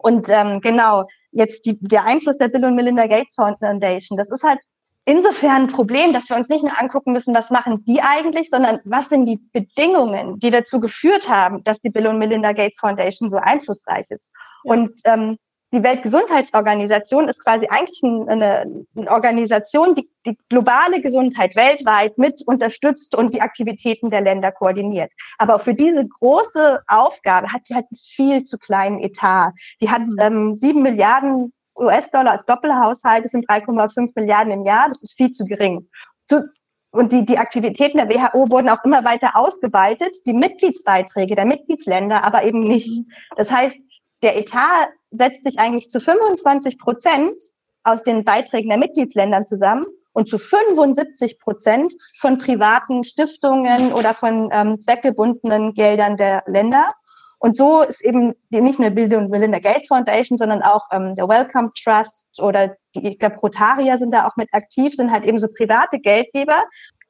Und 0.00 0.28
ähm, 0.28 0.60
genau, 0.60 1.06
jetzt 1.32 1.64
die, 1.64 1.78
der 1.80 2.04
Einfluss 2.04 2.38
der 2.38 2.48
Bill 2.48 2.64
und 2.64 2.76
Melinda 2.76 3.06
Gates 3.06 3.34
Foundation, 3.34 4.18
das 4.18 4.30
ist 4.30 4.42
halt 4.42 4.60
insofern 5.06 5.62
ein 5.62 5.72
Problem, 5.72 6.12
dass 6.12 6.28
wir 6.28 6.36
uns 6.36 6.48
nicht 6.48 6.62
nur 6.62 6.78
angucken 6.78 7.12
müssen, 7.12 7.34
was 7.34 7.50
machen 7.50 7.84
die 7.84 8.02
eigentlich, 8.02 8.50
sondern 8.50 8.80
was 8.84 9.08
sind 9.08 9.26
die 9.26 9.40
Bedingungen, 9.52 10.38
die 10.40 10.50
dazu 10.50 10.80
geführt 10.80 11.28
haben, 11.28 11.64
dass 11.64 11.80
die 11.80 11.90
Bill 11.90 12.08
und 12.08 12.18
Melinda 12.18 12.52
Gates 12.52 12.78
Foundation 12.78 13.30
so 13.30 13.36
einflussreich 13.36 14.06
ist. 14.10 14.32
Und 14.64 15.00
ähm, 15.04 15.38
die 15.76 15.82
Weltgesundheitsorganisation 15.82 17.28
ist 17.28 17.44
quasi 17.44 17.66
eigentlich 17.68 18.00
eine, 18.02 18.62
eine 18.96 19.10
Organisation, 19.10 19.94
die 19.94 20.08
die 20.24 20.38
globale 20.48 21.02
Gesundheit 21.02 21.54
weltweit 21.54 22.16
mit 22.16 22.42
unterstützt 22.46 23.14
und 23.14 23.34
die 23.34 23.42
Aktivitäten 23.42 24.10
der 24.10 24.22
Länder 24.22 24.52
koordiniert. 24.52 25.12
Aber 25.36 25.58
für 25.58 25.74
diese 25.74 26.08
große 26.08 26.80
Aufgabe 26.88 27.52
hat 27.52 27.66
sie 27.66 27.74
halt 27.74 27.84
einen 27.90 27.98
viel 27.98 28.44
zu 28.44 28.58
kleinen 28.58 29.00
Etat. 29.00 29.52
Die 29.82 29.90
hat 29.90 30.00
mhm. 30.00 30.18
ähm, 30.18 30.54
sieben 30.54 30.82
Milliarden 30.82 31.52
US-Dollar 31.78 32.32
als 32.32 32.46
Doppelhaushalt, 32.46 33.26
das 33.26 33.32
sind 33.32 33.46
3,5 33.46 34.12
Milliarden 34.14 34.52
im 34.52 34.64
Jahr, 34.64 34.88
das 34.88 35.02
ist 35.02 35.12
viel 35.12 35.30
zu 35.30 35.44
gering. 35.44 35.86
Zu, 36.24 36.42
und 36.90 37.12
die, 37.12 37.26
die 37.26 37.36
Aktivitäten 37.36 37.98
der 37.98 38.08
WHO 38.08 38.50
wurden 38.50 38.70
auch 38.70 38.82
immer 38.82 39.04
weiter 39.04 39.36
ausgeweitet, 39.36 40.16
die 40.24 40.32
Mitgliedsbeiträge 40.32 41.36
der 41.36 41.44
Mitgliedsländer 41.44 42.24
aber 42.24 42.44
eben 42.44 42.60
nicht. 42.60 42.88
Mhm. 42.88 43.12
Das 43.36 43.50
heißt, 43.50 43.78
der 44.22 44.36
Etat 44.36 44.88
setzt 45.10 45.44
sich 45.44 45.58
eigentlich 45.58 45.88
zu 45.88 46.00
25 46.00 46.78
Prozent 46.78 47.40
aus 47.82 48.02
den 48.02 48.24
Beiträgen 48.24 48.68
der 48.68 48.78
Mitgliedsländern 48.78 49.46
zusammen 49.46 49.86
und 50.12 50.28
zu 50.28 50.38
75 50.38 51.38
Prozent 51.38 51.94
von 52.18 52.38
privaten 52.38 53.04
Stiftungen 53.04 53.92
oder 53.92 54.14
von 54.14 54.48
ähm, 54.52 54.80
zweckgebundenen 54.80 55.74
Geldern 55.74 56.16
der 56.16 56.42
Länder. 56.46 56.94
Und 57.38 57.56
so 57.56 57.82
ist 57.82 58.02
eben 58.02 58.32
nicht 58.48 58.78
nur 58.78 58.90
Bill 58.90 59.14
und 59.14 59.30
Melinda 59.30 59.58
Gates 59.58 59.88
Foundation, 59.88 60.38
sondern 60.38 60.62
auch 60.62 60.86
ähm, 60.90 61.14
der 61.14 61.28
Welcome 61.28 61.70
Trust 61.74 62.40
oder 62.40 62.74
die, 62.94 63.08
ich 63.08 63.18
glaube, 63.18 63.36
Rotaria 63.36 63.98
sind 63.98 64.12
da 64.12 64.26
auch 64.26 64.36
mit 64.36 64.48
aktiv, 64.52 64.94
sind 64.94 65.12
halt 65.12 65.24
eben 65.24 65.38
so 65.38 65.48
private 65.48 65.98
Geldgeber, 65.98 66.64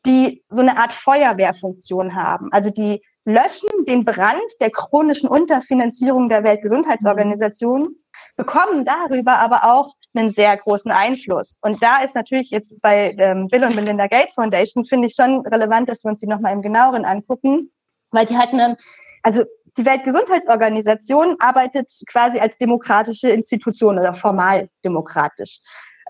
die 0.04 0.42
so 0.48 0.60
eine 0.60 0.76
Art 0.76 0.92
Feuerwehrfunktion 0.92 2.16
haben. 2.16 2.48
Also 2.52 2.70
die 2.70 3.00
löschen 3.26 3.68
den 3.86 4.04
Brand 4.04 4.40
der 4.60 4.70
chronischen 4.70 5.28
Unterfinanzierung 5.28 6.28
der 6.28 6.44
Weltgesundheitsorganisation, 6.44 7.94
bekommen 8.36 8.84
darüber 8.84 9.38
aber 9.38 9.64
auch 9.64 9.94
einen 10.14 10.30
sehr 10.30 10.56
großen 10.56 10.90
Einfluss. 10.90 11.58
Und 11.60 11.82
da 11.82 12.02
ist 12.02 12.14
natürlich 12.14 12.50
jetzt 12.50 12.80
bei 12.80 13.14
ähm, 13.18 13.48
Bill 13.48 13.64
und 13.64 13.74
Melinda 13.74 14.06
Gates 14.06 14.34
Foundation, 14.34 14.84
finde 14.84 15.08
ich 15.08 15.14
schon 15.14 15.44
relevant, 15.46 15.88
dass 15.88 16.04
wir 16.04 16.12
uns 16.12 16.20
die 16.20 16.26
nochmal 16.26 16.54
im 16.54 16.62
genaueren 16.62 17.04
angucken, 17.04 17.70
weil 18.12 18.26
die 18.26 18.38
hatten 18.38 18.58
dann, 18.58 18.76
also 19.22 19.42
die 19.76 19.84
Weltgesundheitsorganisation 19.84 21.36
arbeitet 21.40 21.90
quasi 22.06 22.38
als 22.38 22.56
demokratische 22.56 23.28
Institution 23.28 23.98
oder 23.98 24.14
formal 24.14 24.70
demokratisch. 24.84 25.60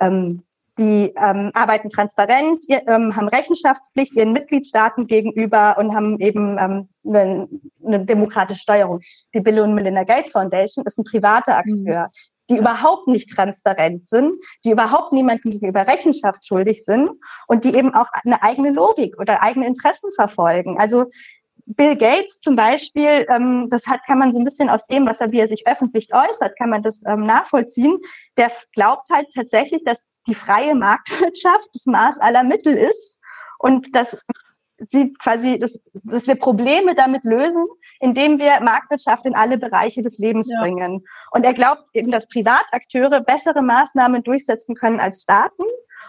Ähm, 0.00 0.45
die 0.78 1.12
ähm, 1.16 1.50
arbeiten 1.54 1.90
transparent, 1.90 2.64
ähm, 2.68 3.16
haben 3.16 3.28
Rechenschaftspflicht 3.28 4.14
ihren 4.14 4.32
Mitgliedstaaten 4.32 5.06
gegenüber 5.06 5.76
und 5.78 5.94
haben 5.94 6.18
eben 6.20 6.58
ähm, 6.58 6.88
eine, 7.06 7.48
eine 7.84 8.04
demokratische 8.04 8.60
Steuerung. 8.60 9.00
Die 9.34 9.40
Bill 9.40 9.60
und 9.60 9.74
Melinda 9.74 10.04
Gates 10.04 10.32
Foundation 10.32 10.84
ist 10.84 10.98
ein 10.98 11.04
privater 11.04 11.52
mhm. 11.52 11.78
Akteur, 11.78 12.02
mhm. 12.04 12.10
die 12.50 12.58
überhaupt 12.58 13.08
nicht 13.08 13.30
transparent 13.30 14.08
sind, 14.08 14.34
die 14.64 14.70
überhaupt 14.70 15.12
niemandem 15.12 15.52
gegenüber 15.52 15.86
rechenschaftsschuldig 15.86 16.84
sind 16.84 17.10
und 17.46 17.64
die 17.64 17.74
eben 17.74 17.94
auch 17.94 18.08
eine 18.24 18.42
eigene 18.42 18.70
Logik 18.70 19.18
oder 19.18 19.42
eigene 19.42 19.66
Interessen 19.66 20.10
verfolgen. 20.12 20.78
Also 20.78 21.06
Bill 21.66 21.96
Gates 21.96 22.38
zum 22.40 22.54
Beispiel, 22.54 23.26
ähm, 23.28 23.68
das 23.70 23.86
hat, 23.86 24.00
kann 24.06 24.18
man 24.18 24.32
so 24.32 24.38
ein 24.38 24.44
bisschen 24.44 24.68
aus 24.68 24.86
dem, 24.86 25.06
was 25.06 25.20
er, 25.20 25.32
wie 25.32 25.40
er 25.40 25.48
sich 25.48 25.66
öffentlich 25.66 26.08
äußert, 26.12 26.56
kann 26.58 26.70
man 26.70 26.82
das 26.82 27.02
ähm, 27.06 27.26
nachvollziehen. 27.26 27.98
Der 28.36 28.52
glaubt 28.72 29.08
halt 29.10 29.26
tatsächlich, 29.34 29.82
dass 29.82 30.02
die 30.26 30.34
freie 30.34 30.74
Marktwirtschaft 30.74 31.68
das 31.72 31.86
Maß 31.86 32.18
aller 32.18 32.42
Mittel 32.42 32.76
ist 32.76 33.18
und 33.58 33.94
dass 33.94 34.18
sie 34.90 35.14
quasi, 35.14 35.58
dass, 35.58 35.80
dass 36.04 36.26
wir 36.26 36.34
Probleme 36.34 36.94
damit 36.94 37.24
lösen, 37.24 37.64
indem 38.00 38.38
wir 38.38 38.60
Marktwirtschaft 38.60 39.24
in 39.26 39.34
alle 39.34 39.58
Bereiche 39.58 40.02
des 40.02 40.18
Lebens 40.18 40.50
ja. 40.50 40.60
bringen. 40.60 41.04
Und 41.30 41.44
er 41.44 41.54
glaubt 41.54 41.88
eben, 41.94 42.10
dass 42.10 42.28
Privatakteure 42.28 43.20
bessere 43.20 43.62
Maßnahmen 43.62 44.22
durchsetzen 44.22 44.74
können 44.74 45.00
als 45.00 45.22
Staaten 45.22 45.64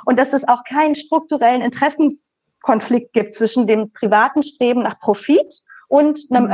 und 0.06 0.20
dass 0.20 0.34
es 0.34 0.48
auch 0.48 0.64
keinen 0.66 0.96
strukturellen 0.96 1.62
Interessenskonflikt 1.62 3.14
gibt 3.14 3.36
zwischen 3.36 3.68
dem 3.68 3.92
privaten 3.94 4.44
Streben 4.44 4.84
nach 4.84 5.00
Profit 5.00 5.64
und 5.88 6.20
einem 6.30 6.46
mhm. 6.46 6.52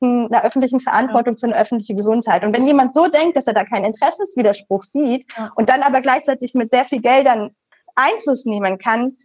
Einer 0.00 0.44
öffentlichen 0.44 0.80
Verantwortung 0.80 1.38
für 1.38 1.46
eine 1.46 1.56
öffentliche 1.56 1.94
Gesundheit. 1.94 2.44
Und 2.44 2.54
wenn 2.54 2.66
jemand 2.66 2.94
so 2.94 3.08
denkt, 3.08 3.36
dass 3.36 3.46
er 3.46 3.54
da 3.54 3.64
keinen 3.64 3.86
Interessenswiderspruch 3.86 4.82
sieht 4.82 5.26
und 5.54 5.68
dann 5.70 5.82
aber 5.82 6.00
gleichzeitig 6.00 6.54
mit 6.54 6.70
sehr 6.70 6.84
viel 6.84 7.00
Geldern 7.00 7.50
Einfluss 7.94 8.44
nehmen 8.44 8.78
kann, 8.78 9.16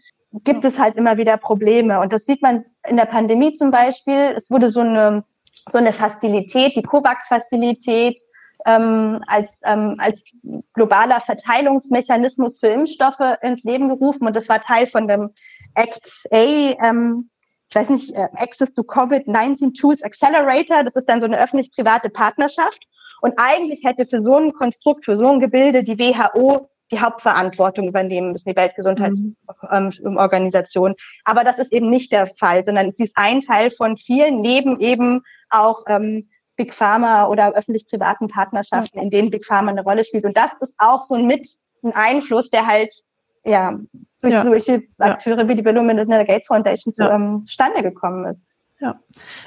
gibt 0.44 0.64
es 0.64 0.80
halt 0.80 0.96
immer 0.96 1.18
wieder 1.18 1.38
Probleme. 1.38 2.00
Und 2.00 2.14
das 2.14 2.26
sieht 2.26 2.42
man 2.42 2.66
in 2.88 2.98
der 2.98 3.06
Pandemie 3.06 3.52
zum 3.52 3.70
Beispiel. 3.70 4.34
Es 4.36 4.50
wurde 4.50 4.70
so 4.70 4.80
eine, 4.80 5.24
so 5.70 5.78
eine 5.78 5.92
Fazilität, 5.92 6.76
die 6.76 6.84
COVAX-Fazilität, 6.84 8.20
ähm, 8.66 9.22
als, 9.28 9.62
ähm, 9.66 9.96
als 9.98 10.34
globaler 10.74 11.20
Verteilungsmechanismus 11.20 12.60
für 12.60 12.68
Impfstoffe 12.68 13.38
ins 13.42 13.64
Leben 13.64 13.90
gerufen. 13.90 14.28
Und 14.28 14.36
das 14.36 14.48
war 14.50 14.62
Teil 14.62 14.86
von 14.86 15.08
dem 15.08 15.32
Act 15.76 16.26
A, 16.32 16.38
ähm, 16.38 17.30
ich 17.72 17.76
weiß 17.76 17.90
nicht, 17.90 18.16
äh, 18.16 18.28
Access 18.34 18.74
to 18.74 18.84
COVID-19 18.84 19.80
Tools 19.80 20.04
Accelerator. 20.04 20.84
Das 20.84 20.98
ist 20.98 21.06
dann 21.06 21.22
so 21.22 21.26
eine 21.26 21.40
öffentlich-private 21.40 22.10
Partnerschaft. 22.10 22.86
Und 23.22 23.34
eigentlich 23.38 23.86
hätte 23.86 24.06
für 24.06 24.20
so 24.20 24.36
ein 24.36 24.52
Konstrukt, 24.52 25.06
für 25.06 25.16
so 25.16 25.28
ein 25.28 25.40
Gebilde 25.40 25.82
die 25.84 25.98
WHO 25.98 26.68
die 26.92 27.00
Hauptverantwortung 27.00 27.88
übernehmen 27.88 28.34
müssen, 28.34 28.50
die 28.50 28.56
Weltgesundheitsorganisation. 28.58 30.92
Mhm. 30.92 30.96
Aber 31.24 31.46
das 31.46 31.58
ist 31.58 31.72
eben 31.72 31.90
nicht 31.90 32.12
der 32.12 32.28
Fall, 32.28 32.66
sondern 32.66 32.92
sie 32.98 33.06
ist 33.06 33.16
ein 33.16 33.40
Teil 33.40 33.72
von 33.72 33.96
vielen, 33.96 34.42
neben 34.42 34.82
eben 34.82 35.22
auch 35.50 35.84
ähm, 35.88 36.28
Big 36.58 36.74
Pharma 36.74 37.28
oder 37.28 37.54
öffentlich-privaten 37.54 38.28
Partnerschaften, 38.28 39.00
in 39.00 39.10
denen 39.10 39.30
Big 39.30 39.46
Pharma 39.46 39.72
eine 39.72 39.84
Rolle 39.84 40.04
spielt. 40.04 40.26
Und 40.26 40.36
das 40.36 40.60
ist 40.60 40.76
auch 40.80 41.04
so 41.04 41.16
ein 41.16 41.26
mit 41.26 41.48
ein 41.84 41.94
Einfluss, 41.94 42.50
der 42.50 42.68
halt 42.68 42.94
ja, 43.44 43.80
durch 44.22 44.34
ja. 44.34 44.44
solche 44.44 44.84
Akteure 45.00 45.48
wie 45.48 45.56
die 45.56 45.62
Bill 45.62 45.78
und 45.78 45.88
Melinda 45.88 46.24
Gates 46.24 46.48
Foundation 46.48 46.94
ähm, 47.00 47.44
zustande 47.46 47.82
gekommen 47.82 48.26
ist. 48.26 48.48
Ja, 48.82 49.00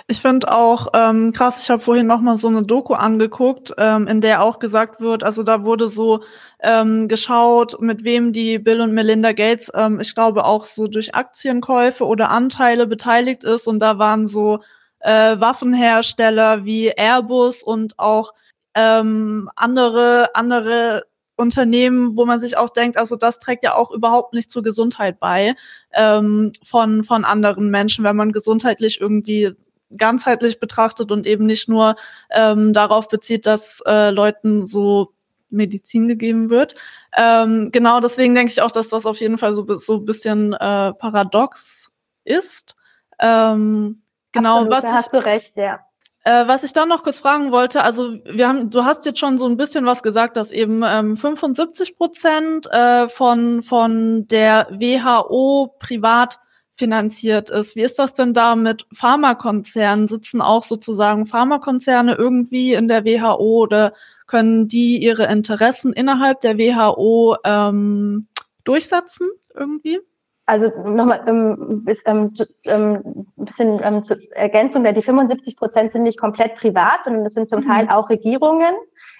ich 0.06 0.20
finde 0.20 0.52
auch 0.52 0.86
ähm, 0.94 1.32
krass, 1.32 1.60
ich 1.60 1.68
habe 1.68 1.82
vorhin 1.82 2.06
noch 2.06 2.20
mal 2.20 2.36
so 2.36 2.46
eine 2.46 2.62
Doku 2.62 2.94
angeguckt, 2.94 3.74
ähm, 3.78 4.06
in 4.06 4.20
der 4.20 4.44
auch 4.44 4.60
gesagt 4.60 5.00
wird, 5.00 5.24
also 5.24 5.42
da 5.42 5.64
wurde 5.64 5.88
so 5.88 6.22
ähm, 6.62 7.08
geschaut, 7.08 7.80
mit 7.80 8.04
wem 8.04 8.32
die 8.32 8.60
Bill 8.60 8.80
und 8.80 8.94
Melinda 8.94 9.32
Gates, 9.32 9.72
ähm, 9.74 9.98
ich 9.98 10.14
glaube 10.14 10.44
auch 10.44 10.66
so 10.66 10.86
durch 10.86 11.16
Aktienkäufe 11.16 12.06
oder 12.06 12.30
Anteile 12.30 12.86
beteiligt 12.86 13.42
ist 13.42 13.66
und 13.66 13.80
da 13.80 13.98
waren 13.98 14.28
so 14.28 14.60
äh, 15.00 15.40
Waffenhersteller 15.40 16.64
wie 16.64 16.90
Airbus 16.90 17.64
und 17.64 17.98
auch 17.98 18.34
ähm, 18.76 19.50
andere 19.56 20.30
andere 20.34 21.02
Unternehmen, 21.36 22.16
wo 22.16 22.24
man 22.24 22.40
sich 22.40 22.56
auch 22.56 22.70
denkt, 22.70 22.96
also 22.96 23.16
das 23.16 23.38
trägt 23.38 23.64
ja 23.64 23.74
auch 23.74 23.90
überhaupt 23.90 24.34
nicht 24.34 24.50
zur 24.50 24.62
Gesundheit 24.62 25.18
bei 25.18 25.54
ähm, 25.92 26.52
von, 26.62 27.02
von 27.02 27.24
anderen 27.24 27.70
Menschen, 27.70 28.04
wenn 28.04 28.16
man 28.16 28.32
gesundheitlich 28.32 29.00
irgendwie 29.00 29.52
ganzheitlich 29.96 30.60
betrachtet 30.60 31.10
und 31.12 31.26
eben 31.26 31.46
nicht 31.46 31.68
nur 31.68 31.96
ähm, 32.30 32.72
darauf 32.72 33.08
bezieht, 33.08 33.46
dass 33.46 33.80
äh, 33.86 34.10
Leuten 34.10 34.66
so 34.66 35.12
Medizin 35.50 36.08
gegeben 36.08 36.50
wird. 36.50 36.74
Ähm, 37.16 37.70
genau 37.70 38.00
deswegen 38.00 38.34
denke 38.34 38.50
ich 38.52 38.60
auch, 38.60 38.72
dass 38.72 38.88
das 38.88 39.06
auf 39.06 39.20
jeden 39.20 39.38
Fall 39.38 39.54
so, 39.54 39.66
so 39.76 39.96
ein 39.96 40.04
bisschen 40.04 40.52
äh, 40.52 40.92
paradox 40.94 41.90
ist. 42.24 42.74
Ähm, 43.20 44.02
genau, 44.32 44.62
Absolut, 44.62 44.72
was 44.72 44.82
da 44.82 44.92
hast 44.92 45.12
du 45.12 45.24
recht, 45.24 45.56
ja. 45.56 45.80
Äh, 46.24 46.48
was 46.48 46.64
ich 46.64 46.72
dann 46.72 46.88
noch 46.88 47.02
kurz 47.02 47.18
fragen 47.18 47.52
wollte, 47.52 47.84
also 47.84 48.14
wir 48.24 48.48
haben, 48.48 48.70
du 48.70 48.84
hast 48.84 49.04
jetzt 49.04 49.18
schon 49.18 49.36
so 49.36 49.46
ein 49.46 49.58
bisschen 49.58 49.84
was 49.84 50.02
gesagt, 50.02 50.38
dass 50.38 50.52
eben 50.52 50.82
ähm, 50.82 51.18
75 51.18 51.98
Prozent 51.98 52.66
äh, 52.72 53.08
von 53.08 53.62
von 53.62 54.26
der 54.28 54.66
WHO 54.70 55.74
privat 55.78 56.38
finanziert 56.72 57.50
ist. 57.50 57.76
Wie 57.76 57.82
ist 57.82 57.98
das 57.98 58.14
denn 58.14 58.32
da 58.32 58.56
mit 58.56 58.86
Pharmakonzernen? 58.92 60.08
Sitzen 60.08 60.40
auch 60.40 60.62
sozusagen 60.62 61.26
Pharmakonzerne 61.26 62.14
irgendwie 62.14 62.72
in 62.72 62.88
der 62.88 63.04
WHO 63.04 63.62
oder 63.62 63.92
können 64.26 64.66
die 64.66 65.02
ihre 65.04 65.26
Interessen 65.26 65.92
innerhalb 65.92 66.40
der 66.40 66.58
WHO 66.58 67.36
ähm, 67.44 68.28
durchsetzen 68.64 69.28
irgendwie? 69.54 70.00
Also 70.46 70.68
nochmal 70.84 71.24
ähm, 71.26 71.82
bis, 71.84 72.02
ähm, 72.06 72.34
ähm, 72.66 73.26
ein 73.38 73.44
bisschen 73.44 73.80
ähm, 73.82 74.04
zur 74.04 74.18
Ergänzung, 74.32 74.84
die 74.84 75.02
75 75.02 75.56
Prozent 75.56 75.92
sind 75.92 76.02
nicht 76.02 76.20
komplett 76.20 76.56
privat, 76.56 77.04
sondern 77.04 77.24
das 77.24 77.32
sind 77.32 77.48
zum 77.48 77.60
mhm. 77.60 77.68
Teil 77.68 77.88
auch 77.88 78.10
Regierungen, 78.10 78.74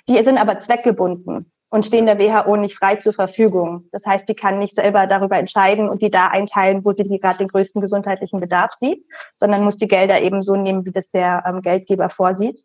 die 0.08 0.22
sind 0.22 0.38
aber 0.38 0.58
zweckgebunden 0.58 1.50
und 1.70 1.86
stehen 1.86 2.06
der 2.06 2.18
WHO 2.18 2.56
nicht 2.56 2.76
frei 2.76 2.96
zur 2.96 3.14
Verfügung. 3.14 3.88
Das 3.90 4.06
heißt, 4.06 4.28
die 4.28 4.34
kann 4.34 4.58
nicht 4.58 4.76
selber 4.76 5.06
darüber 5.06 5.38
entscheiden 5.38 5.88
und 5.88 6.02
die 6.02 6.10
da 6.10 6.28
einteilen, 6.28 6.84
wo 6.84 6.92
sie 6.92 7.02
gerade 7.18 7.38
den 7.38 7.48
größten 7.48 7.80
gesundheitlichen 7.80 8.38
Bedarf 8.38 8.72
sieht, 8.74 9.04
sondern 9.34 9.64
muss 9.64 9.78
die 9.78 9.88
Gelder 9.88 10.20
eben 10.20 10.42
so 10.42 10.54
nehmen, 10.56 10.84
wie 10.84 10.92
das 10.92 11.10
der 11.10 11.42
ähm, 11.46 11.62
Geldgeber 11.62 12.10
vorsieht. 12.10 12.64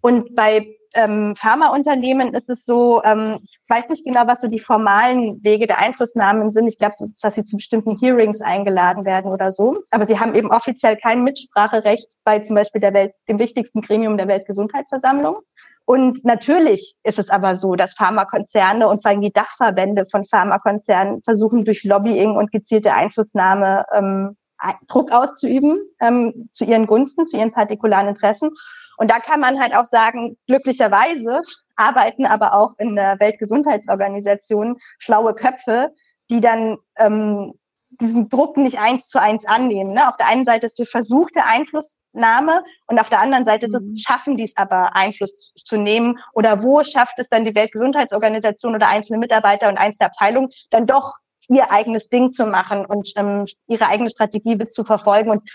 Und 0.00 0.36
bei 0.36 0.75
ähm, 0.96 1.36
Pharmaunternehmen 1.36 2.34
ist 2.34 2.50
es 2.50 2.64
so, 2.64 3.02
ähm, 3.04 3.38
ich 3.44 3.58
weiß 3.68 3.88
nicht 3.90 4.04
genau, 4.04 4.22
was 4.26 4.40
so 4.40 4.48
die 4.48 4.58
formalen 4.58 5.42
Wege 5.44 5.66
der 5.66 5.78
Einflussnahmen 5.78 6.50
sind. 6.50 6.66
Ich 6.66 6.78
glaube, 6.78 6.94
so, 6.96 7.06
dass 7.20 7.34
sie 7.34 7.44
zu 7.44 7.56
bestimmten 7.56 7.96
Hearings 7.98 8.40
eingeladen 8.40 9.04
werden 9.04 9.30
oder 9.30 9.52
so. 9.52 9.82
Aber 9.90 10.06
sie 10.06 10.18
haben 10.18 10.34
eben 10.34 10.50
offiziell 10.50 10.96
kein 10.96 11.22
Mitspracherecht 11.22 12.12
bei 12.24 12.38
zum 12.40 12.56
Beispiel 12.56 12.80
der 12.80 12.94
Welt, 12.94 13.12
dem 13.28 13.38
wichtigsten 13.38 13.82
Gremium 13.82 14.16
der 14.16 14.28
Weltgesundheitsversammlung. 14.28 15.36
Und 15.84 16.24
natürlich 16.24 16.96
ist 17.04 17.18
es 17.18 17.30
aber 17.30 17.54
so, 17.54 17.76
dass 17.76 17.94
Pharmakonzerne 17.94 18.88
und 18.88 19.02
vor 19.02 19.10
allem 19.10 19.20
die 19.20 19.32
Dachverbände 19.32 20.04
von 20.10 20.24
Pharmakonzernen 20.24 21.22
versuchen, 21.22 21.64
durch 21.64 21.84
Lobbying 21.84 22.36
und 22.36 22.50
gezielte 22.50 22.92
Einflussnahme 22.92 23.84
ähm, 23.92 24.36
Druck 24.88 25.12
auszuüben 25.12 25.78
ähm, 26.00 26.48
zu 26.52 26.64
ihren 26.64 26.86
Gunsten, 26.86 27.26
zu 27.26 27.36
ihren 27.36 27.52
partikularen 27.52 28.08
Interessen. 28.08 28.50
Und 28.96 29.10
da 29.10 29.18
kann 29.18 29.40
man 29.40 29.60
halt 29.60 29.74
auch 29.74 29.84
sagen, 29.84 30.36
glücklicherweise 30.46 31.42
arbeiten 31.76 32.26
aber 32.26 32.54
auch 32.54 32.74
in 32.78 32.96
der 32.96 33.20
Weltgesundheitsorganisation 33.20 34.78
schlaue 34.98 35.34
Köpfe, 35.34 35.92
die 36.30 36.40
dann 36.40 36.78
ähm, 36.96 37.52
diesen 38.00 38.28
Druck 38.28 38.56
nicht 38.56 38.78
eins 38.78 39.08
zu 39.08 39.20
eins 39.20 39.46
annehmen. 39.46 39.92
Ne? 39.92 40.08
Auf 40.08 40.16
der 40.16 40.26
einen 40.26 40.44
Seite 40.44 40.66
ist 40.66 40.78
die 40.78 40.86
versuchte 40.86 41.44
Einflussnahme 41.44 42.62
und 42.86 42.98
auf 42.98 43.08
der 43.08 43.20
anderen 43.20 43.44
Seite 43.44 43.66
ist 43.66 43.74
es, 43.74 43.82
mhm. 43.82 43.96
schaffen 43.96 44.36
die 44.36 44.44
es 44.44 44.56
aber, 44.56 44.94
Einfluss 44.96 45.52
zu 45.54 45.76
nehmen 45.76 46.18
oder 46.32 46.62
wo 46.62 46.82
schafft 46.82 47.18
es 47.18 47.28
dann 47.28 47.44
die 47.44 47.54
Weltgesundheitsorganisation 47.54 48.74
oder 48.74 48.88
einzelne 48.88 49.18
Mitarbeiter 49.18 49.68
und 49.68 49.78
einzelne 49.78 50.06
Abteilungen 50.06 50.48
dann 50.70 50.86
doch 50.86 51.14
ihr 51.48 51.70
eigenes 51.70 52.08
Ding 52.08 52.32
zu 52.32 52.46
machen 52.46 52.84
und 52.84 53.12
ähm, 53.16 53.46
ihre 53.68 53.86
eigene 53.86 54.10
Strategie 54.10 54.58
zu 54.68 54.84
verfolgen. 54.84 55.30
Und 55.30 55.48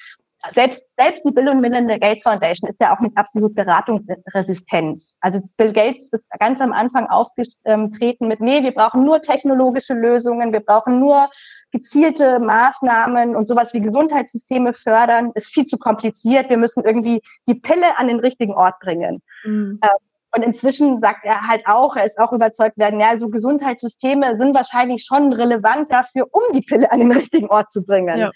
selbst, 0.54 0.88
selbst 0.97 1.23
die 1.25 1.32
Bill 1.32 1.49
und 1.49 1.62
Melinda 1.62 1.97
Gates 1.97 2.23
Foundation 2.23 2.69
ist 2.69 2.80
ja 2.80 2.95
auch 2.95 2.99
nicht 2.99 3.15
absolut 3.15 3.54
beratungsresistent. 3.54 5.04
Also 5.19 5.39
Bill 5.58 5.71
Gates 5.71 6.12
ist 6.12 6.25
ganz 6.39 6.60
am 6.62 6.73
Anfang 6.73 7.08
aufgetreten 7.08 8.27
mit, 8.27 8.41
nee, 8.41 8.63
wir 8.63 8.73
brauchen 8.73 9.04
nur 9.04 9.21
technologische 9.21 9.93
Lösungen, 9.93 10.51
wir 10.51 10.62
brauchen 10.62 10.99
nur 10.99 11.30
gezielte 11.71 12.39
Maßnahmen 12.39 13.36
und 13.36 13.47
sowas 13.47 13.73
wie 13.73 13.82
Gesundheitssysteme 13.82 14.73
fördern, 14.73 15.32
ist 15.36 15.54
viel 15.54 15.67
zu 15.67 15.77
kompliziert. 15.77 16.49
Wir 16.49 16.58
müssen 16.58 16.84
irgendwie 16.84 17.21
die 17.47 17.56
Pille 17.56 17.97
an 17.97 18.08
den 18.08 18.19
richtigen 18.19 18.54
Ort 18.54 18.80
bringen. 18.80 19.21
Mhm. 19.43 19.80
Ähm, 19.84 19.89
und 20.34 20.43
inzwischen 20.43 21.01
sagt 21.01 21.25
er 21.25 21.47
halt 21.47 21.67
auch, 21.67 21.95
er 21.97 22.06
ist 22.06 22.17
auch 22.17 22.32
überzeugt 22.32 22.77
werden, 22.77 22.99
ja, 22.99 23.17
so 23.17 23.30
Gesundheitssysteme 23.30 24.38
sind 24.38 24.56
wahrscheinlich 24.56 25.04
schon 25.04 25.34
relevant 25.34 25.91
dafür, 25.91 26.25
um 26.32 26.41
die 26.54 26.62
Pille 26.62 26.89
an 26.89 26.99
den 26.99 27.12
richtigen 27.12 27.47
Ort 27.49 27.69
zu 27.69 27.84
bringen. 27.84 28.17
Ja. 28.17 28.32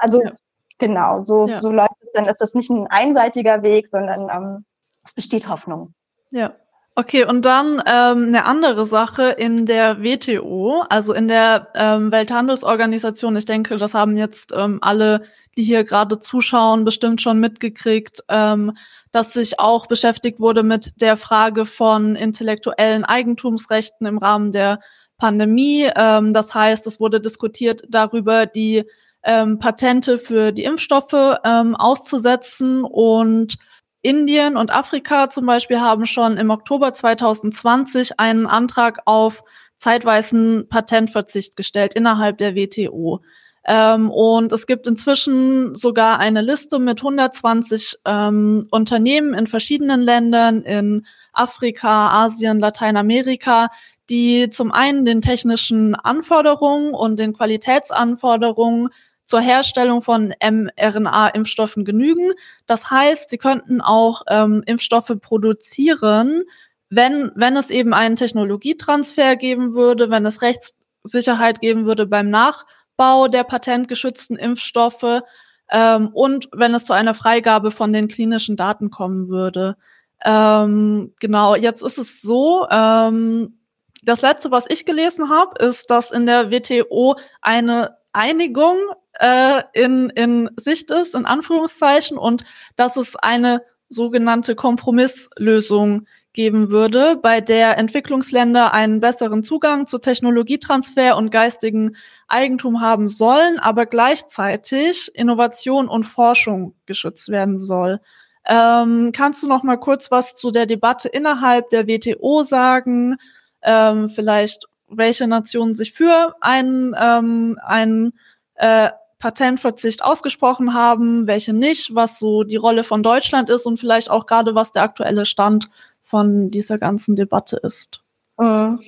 Also 0.00 0.22
ja. 0.22 0.32
Genau, 0.78 1.20
so, 1.20 1.46
ja. 1.46 1.58
so 1.58 1.70
läuft 1.70 1.94
es 2.00 2.12
dann. 2.14 2.26
Ist 2.26 2.40
das 2.40 2.54
nicht 2.54 2.70
ein 2.70 2.86
einseitiger 2.88 3.62
Weg, 3.62 3.88
sondern 3.88 4.28
ähm, 4.30 4.64
es 5.04 5.12
besteht 5.12 5.48
Hoffnung. 5.48 5.94
Ja. 6.30 6.54
Okay, 6.96 7.24
und 7.24 7.44
dann 7.44 7.82
ähm, 7.86 8.28
eine 8.28 8.46
andere 8.46 8.86
Sache 8.86 9.30
in 9.30 9.66
der 9.66 10.00
WTO, 10.04 10.84
also 10.88 11.12
in 11.12 11.26
der 11.26 11.68
ähm, 11.74 12.12
Welthandelsorganisation. 12.12 13.34
Ich 13.34 13.46
denke, 13.46 13.76
das 13.78 13.94
haben 13.94 14.16
jetzt 14.16 14.52
ähm, 14.56 14.78
alle, 14.80 15.22
die 15.56 15.64
hier 15.64 15.82
gerade 15.82 16.20
zuschauen, 16.20 16.84
bestimmt 16.84 17.20
schon 17.20 17.40
mitgekriegt, 17.40 18.20
ähm, 18.28 18.76
dass 19.10 19.32
sich 19.32 19.58
auch 19.58 19.86
beschäftigt 19.88 20.38
wurde 20.38 20.62
mit 20.62 21.00
der 21.00 21.16
Frage 21.16 21.66
von 21.66 22.14
intellektuellen 22.14 23.04
Eigentumsrechten 23.04 24.06
im 24.06 24.18
Rahmen 24.18 24.52
der 24.52 24.78
Pandemie. 25.18 25.88
Ähm, 25.96 26.32
das 26.32 26.54
heißt, 26.54 26.86
es 26.86 27.00
wurde 27.00 27.20
diskutiert 27.20 27.82
darüber, 27.88 28.46
die 28.46 28.84
ähm, 29.24 29.58
Patente 29.58 30.18
für 30.18 30.52
die 30.52 30.64
Impfstoffe 30.64 31.38
ähm, 31.44 31.74
auszusetzen. 31.74 32.84
Und 32.84 33.56
Indien 34.02 34.56
und 34.56 34.74
Afrika 34.74 35.30
zum 35.30 35.46
Beispiel 35.46 35.80
haben 35.80 36.06
schon 36.06 36.36
im 36.36 36.50
Oktober 36.50 36.92
2020 36.92 38.20
einen 38.20 38.46
Antrag 38.46 39.00
auf 39.06 39.42
zeitweisen 39.78 40.66
Patentverzicht 40.68 41.56
gestellt 41.56 41.94
innerhalb 41.94 42.38
der 42.38 42.54
WTO. 42.54 43.20
Ähm, 43.66 44.10
und 44.10 44.52
es 44.52 44.66
gibt 44.66 44.86
inzwischen 44.86 45.74
sogar 45.74 46.18
eine 46.18 46.42
Liste 46.42 46.78
mit 46.78 46.98
120 47.00 47.96
ähm, 48.04 48.66
Unternehmen 48.70 49.32
in 49.32 49.46
verschiedenen 49.46 50.02
Ländern 50.02 50.62
in 50.62 51.06
Afrika, 51.32 52.24
Asien, 52.24 52.60
Lateinamerika, 52.60 53.70
die 54.10 54.50
zum 54.50 54.70
einen 54.70 55.06
den 55.06 55.22
technischen 55.22 55.94
Anforderungen 55.94 56.92
und 56.92 57.18
den 57.18 57.32
Qualitätsanforderungen 57.32 58.90
zur 59.24 59.40
Herstellung 59.40 60.02
von 60.02 60.34
mRNA-Impfstoffen 60.40 61.84
genügen. 61.84 62.32
Das 62.66 62.90
heißt, 62.90 63.30
sie 63.30 63.38
könnten 63.38 63.80
auch 63.80 64.22
ähm, 64.28 64.62
Impfstoffe 64.66 65.12
produzieren, 65.20 66.42
wenn, 66.90 67.32
wenn 67.34 67.56
es 67.56 67.70
eben 67.70 67.94
einen 67.94 68.16
Technologietransfer 68.16 69.36
geben 69.36 69.74
würde, 69.74 70.10
wenn 70.10 70.26
es 70.26 70.42
Rechtssicherheit 70.42 71.60
geben 71.60 71.86
würde 71.86 72.06
beim 72.06 72.30
Nachbau 72.30 73.28
der 73.28 73.44
patentgeschützten 73.44 74.36
Impfstoffe 74.36 75.22
ähm, 75.70 76.10
und 76.12 76.48
wenn 76.52 76.74
es 76.74 76.84
zu 76.84 76.92
einer 76.92 77.14
Freigabe 77.14 77.70
von 77.70 77.92
den 77.92 78.08
klinischen 78.08 78.56
Daten 78.56 78.90
kommen 78.90 79.28
würde. 79.28 79.76
Ähm, 80.24 81.12
genau, 81.20 81.54
jetzt 81.54 81.82
ist 81.82 81.98
es 81.98 82.22
so, 82.22 82.66
ähm, 82.70 83.58
das 84.02 84.20
letzte, 84.20 84.50
was 84.50 84.66
ich 84.68 84.84
gelesen 84.84 85.30
habe, 85.30 85.64
ist, 85.64 85.90
dass 85.90 86.10
in 86.10 86.26
der 86.26 86.50
WTO 86.50 87.16
eine 87.40 87.96
Einigung 88.14 88.76
äh, 89.14 89.62
in, 89.72 90.10
in 90.10 90.50
Sicht 90.56 90.90
ist, 90.90 91.14
in 91.14 91.26
Anführungszeichen, 91.26 92.16
und 92.18 92.44
dass 92.76 92.96
es 92.96 93.16
eine 93.16 93.62
sogenannte 93.88 94.54
Kompromisslösung 94.54 96.06
geben 96.32 96.70
würde, 96.70 97.16
bei 97.16 97.40
der 97.40 97.78
Entwicklungsländer 97.78 98.74
einen 98.74 99.00
besseren 99.00 99.42
Zugang 99.42 99.86
zu 99.86 99.98
Technologietransfer 99.98 101.16
und 101.16 101.30
geistigen 101.30 101.96
Eigentum 102.26 102.80
haben 102.80 103.06
sollen, 103.06 103.60
aber 103.60 103.86
gleichzeitig 103.86 105.14
Innovation 105.14 105.88
und 105.88 106.04
Forschung 106.04 106.74
geschützt 106.86 107.28
werden 107.28 107.60
soll. 107.60 108.00
Ähm, 108.46 109.12
kannst 109.14 109.42
du 109.42 109.48
noch 109.48 109.62
mal 109.62 109.76
kurz 109.76 110.10
was 110.10 110.34
zu 110.34 110.50
der 110.50 110.66
Debatte 110.66 111.08
innerhalb 111.08 111.70
der 111.70 111.86
WTO 111.86 112.42
sagen? 112.42 113.16
Ähm, 113.62 114.10
vielleicht 114.10 114.66
welche 114.96 115.26
Nationen 115.26 115.74
sich 115.74 115.92
für 115.92 116.34
einen, 116.40 116.94
ähm, 116.98 117.58
einen 117.62 118.12
äh, 118.54 118.90
Patentverzicht 119.18 120.04
ausgesprochen 120.04 120.74
haben, 120.74 121.26
welche 121.26 121.54
nicht, 121.54 121.94
was 121.94 122.18
so 122.18 122.44
die 122.44 122.56
Rolle 122.56 122.84
von 122.84 123.02
Deutschland 123.02 123.48
ist 123.48 123.64
und 123.64 123.78
vielleicht 123.78 124.10
auch 124.10 124.26
gerade 124.26 124.54
was 124.54 124.72
der 124.72 124.82
aktuelle 124.82 125.24
Stand 125.24 125.70
von 126.02 126.50
dieser 126.50 126.78
ganzen 126.78 127.16
Debatte 127.16 127.56
ist. 127.56 128.02
Mhm. 128.38 128.80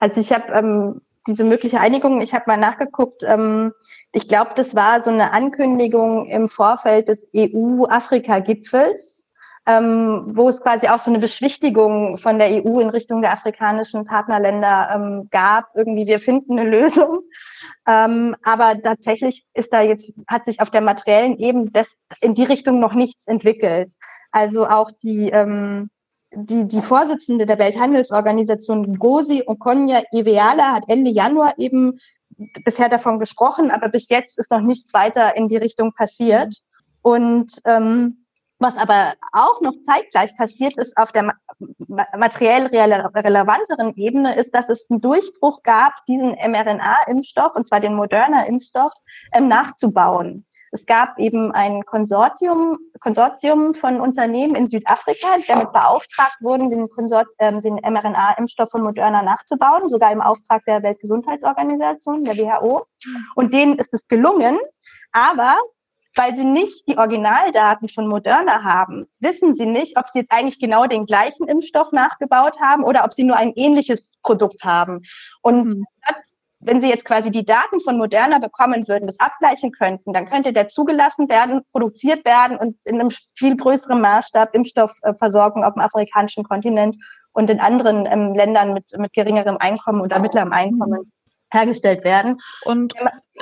Also 0.00 0.20
ich 0.20 0.32
habe 0.32 0.52
ähm, 0.52 1.00
diese 1.26 1.44
mögliche 1.44 1.80
Einigung, 1.80 2.20
ich 2.20 2.34
habe 2.34 2.44
mal 2.46 2.56
nachgeguckt, 2.56 3.22
ähm, 3.24 3.72
ich 4.12 4.28
glaube, 4.28 4.52
das 4.54 4.74
war 4.74 5.02
so 5.02 5.10
eine 5.10 5.32
Ankündigung 5.32 6.26
im 6.26 6.48
Vorfeld 6.48 7.08
des 7.08 7.28
EU-Afrika-Gipfels, 7.36 9.28
ähm, 9.66 10.32
wo 10.34 10.48
es 10.48 10.60
quasi 10.60 10.88
auch 10.88 10.98
so 10.98 11.10
eine 11.10 11.18
Beschwichtigung 11.18 12.18
von 12.18 12.38
der 12.38 12.48
EU 12.64 12.80
in 12.80 12.90
Richtung 12.90 13.22
der 13.22 13.32
afrikanischen 13.32 14.04
Partnerländer 14.04 14.90
ähm, 14.94 15.28
gab. 15.30 15.68
Irgendwie, 15.74 16.06
wir 16.06 16.20
finden 16.20 16.58
eine 16.58 16.68
Lösung. 16.68 17.20
Ähm, 17.86 18.36
aber 18.42 18.80
tatsächlich 18.82 19.44
ist 19.54 19.72
da 19.72 19.80
jetzt, 19.80 20.14
hat 20.28 20.44
sich 20.44 20.60
auf 20.60 20.70
der 20.70 20.82
materiellen 20.82 21.38
Ebene 21.38 21.70
das, 21.72 21.88
in 22.20 22.34
die 22.34 22.44
Richtung 22.44 22.78
noch 22.78 22.92
nichts 22.92 23.26
entwickelt. 23.26 23.92
Also 24.32 24.66
auch 24.66 24.90
die, 25.02 25.30
ähm, 25.30 25.88
die, 26.34 26.66
die 26.66 26.80
Vorsitzende 26.82 27.46
der 27.46 27.58
Welthandelsorganisation 27.58 28.98
Gosi 28.98 29.44
Okonya 29.46 30.02
Iweala 30.12 30.72
hat 30.72 30.84
Ende 30.88 31.10
Januar 31.10 31.54
eben 31.56 31.98
bisher 32.64 32.88
davon 32.88 33.18
gesprochen, 33.18 33.70
aber 33.70 33.88
bis 33.88 34.08
jetzt 34.08 34.38
ist 34.38 34.50
noch 34.50 34.60
nichts 34.60 34.92
weiter 34.92 35.36
in 35.36 35.48
die 35.48 35.56
Richtung 35.56 35.92
passiert. 35.92 36.54
Und 37.00 37.60
ähm, 37.64 38.23
was 38.58 38.76
aber 38.76 39.14
auch 39.32 39.60
noch 39.60 39.78
zeitgleich 39.80 40.36
passiert 40.36 40.76
ist 40.78 40.96
auf 40.96 41.12
der 41.12 41.34
materiell 42.16 42.66
relevanteren 42.66 43.92
Ebene, 43.96 44.36
ist, 44.36 44.54
dass 44.54 44.68
es 44.68 44.86
einen 44.90 45.00
Durchbruch 45.00 45.62
gab, 45.62 45.92
diesen 46.06 46.30
mRNA-Impfstoff, 46.30 47.54
und 47.54 47.66
zwar 47.66 47.80
den 47.80 47.94
Moderna-Impfstoff, 47.94 48.92
ähm, 49.32 49.48
nachzubauen. 49.48 50.46
Es 50.72 50.86
gab 50.86 51.18
eben 51.18 51.52
ein 51.52 51.84
Konsortium, 51.84 52.78
Konsortium 53.00 53.74
von 53.74 54.00
Unternehmen 54.00 54.54
in 54.54 54.66
Südafrika, 54.66 55.36
die 55.38 55.46
damit 55.46 55.72
beauftragt 55.72 56.36
wurden, 56.40 56.70
den, 56.70 56.88
Konsort, 56.88 57.28
äh, 57.38 57.52
den 57.60 57.74
mRNA-Impfstoff 57.76 58.70
von 58.70 58.82
Moderna 58.82 59.22
nachzubauen, 59.22 59.88
sogar 59.88 60.12
im 60.12 60.20
Auftrag 60.20 60.64
der 60.64 60.82
Weltgesundheitsorganisation, 60.82 62.24
der 62.24 62.36
WHO. 62.36 62.86
Und 63.34 63.52
denen 63.52 63.76
ist 63.76 63.94
es 63.94 64.08
gelungen, 64.08 64.58
aber 65.12 65.56
weil 66.16 66.36
sie 66.36 66.44
nicht 66.44 66.88
die 66.88 66.96
Originaldaten 66.98 67.88
von 67.88 68.06
Moderna 68.06 68.62
haben, 68.62 69.06
wissen 69.20 69.54
sie 69.54 69.66
nicht, 69.66 69.98
ob 69.98 70.08
sie 70.08 70.20
jetzt 70.20 70.32
eigentlich 70.32 70.58
genau 70.58 70.86
den 70.86 71.06
gleichen 71.06 71.48
Impfstoff 71.48 71.92
nachgebaut 71.92 72.60
haben 72.60 72.84
oder 72.84 73.04
ob 73.04 73.12
sie 73.12 73.24
nur 73.24 73.36
ein 73.36 73.52
ähnliches 73.56 74.18
Produkt 74.22 74.62
haben. 74.64 75.02
Und 75.42 75.74
mhm 75.74 75.86
wenn 76.64 76.80
Sie 76.80 76.88
jetzt 76.88 77.04
quasi 77.04 77.30
die 77.30 77.44
Daten 77.44 77.80
von 77.80 77.98
Moderna 77.98 78.38
bekommen 78.38 78.88
würden, 78.88 79.06
das 79.06 79.20
abgleichen 79.20 79.70
könnten, 79.70 80.12
dann 80.12 80.28
könnte 80.28 80.52
der 80.52 80.68
zugelassen 80.68 81.28
werden, 81.28 81.60
produziert 81.72 82.24
werden 82.24 82.56
und 82.56 82.76
in 82.84 83.00
einem 83.00 83.10
viel 83.36 83.56
größeren 83.56 84.00
Maßstab 84.00 84.54
Impfstoffversorgung 84.54 85.62
auf 85.62 85.74
dem 85.74 85.82
afrikanischen 85.82 86.42
Kontinent 86.42 86.96
und 87.32 87.50
in 87.50 87.60
anderen 87.60 88.06
ähm, 88.06 88.34
Ländern 88.34 88.72
mit, 88.72 88.90
mit 88.98 89.12
geringerem 89.12 89.58
Einkommen 89.58 90.00
oder 90.00 90.18
mittlerem 90.18 90.52
Einkommen 90.52 91.12
hergestellt 91.54 92.04
werden. 92.04 92.40
Und 92.64 92.94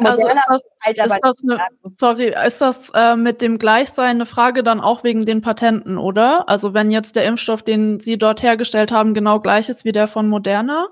also 0.02 0.26
ist 0.26 0.36
das, 0.48 0.62
halt 0.80 0.98
ist 0.98 1.18
das 1.22 1.42
eine, 1.42 1.60
sorry, 1.96 2.34
ist 2.46 2.60
das 2.60 2.90
äh, 2.94 3.16
mit 3.16 3.42
dem 3.42 3.58
Gleichsein 3.58 4.16
eine 4.16 4.26
Frage 4.26 4.62
dann 4.62 4.80
auch 4.80 5.04
wegen 5.04 5.26
den 5.26 5.42
Patenten, 5.42 5.98
oder? 5.98 6.48
Also 6.48 6.74
wenn 6.74 6.90
jetzt 6.90 7.16
der 7.16 7.24
Impfstoff, 7.24 7.62
den 7.62 8.00
Sie 8.00 8.18
dort 8.18 8.42
hergestellt 8.42 8.92
haben, 8.92 9.14
genau 9.14 9.40
gleich 9.40 9.68
ist 9.68 9.84
wie 9.84 9.92
der 9.92 10.08
von 10.08 10.28
Moderna? 10.28 10.88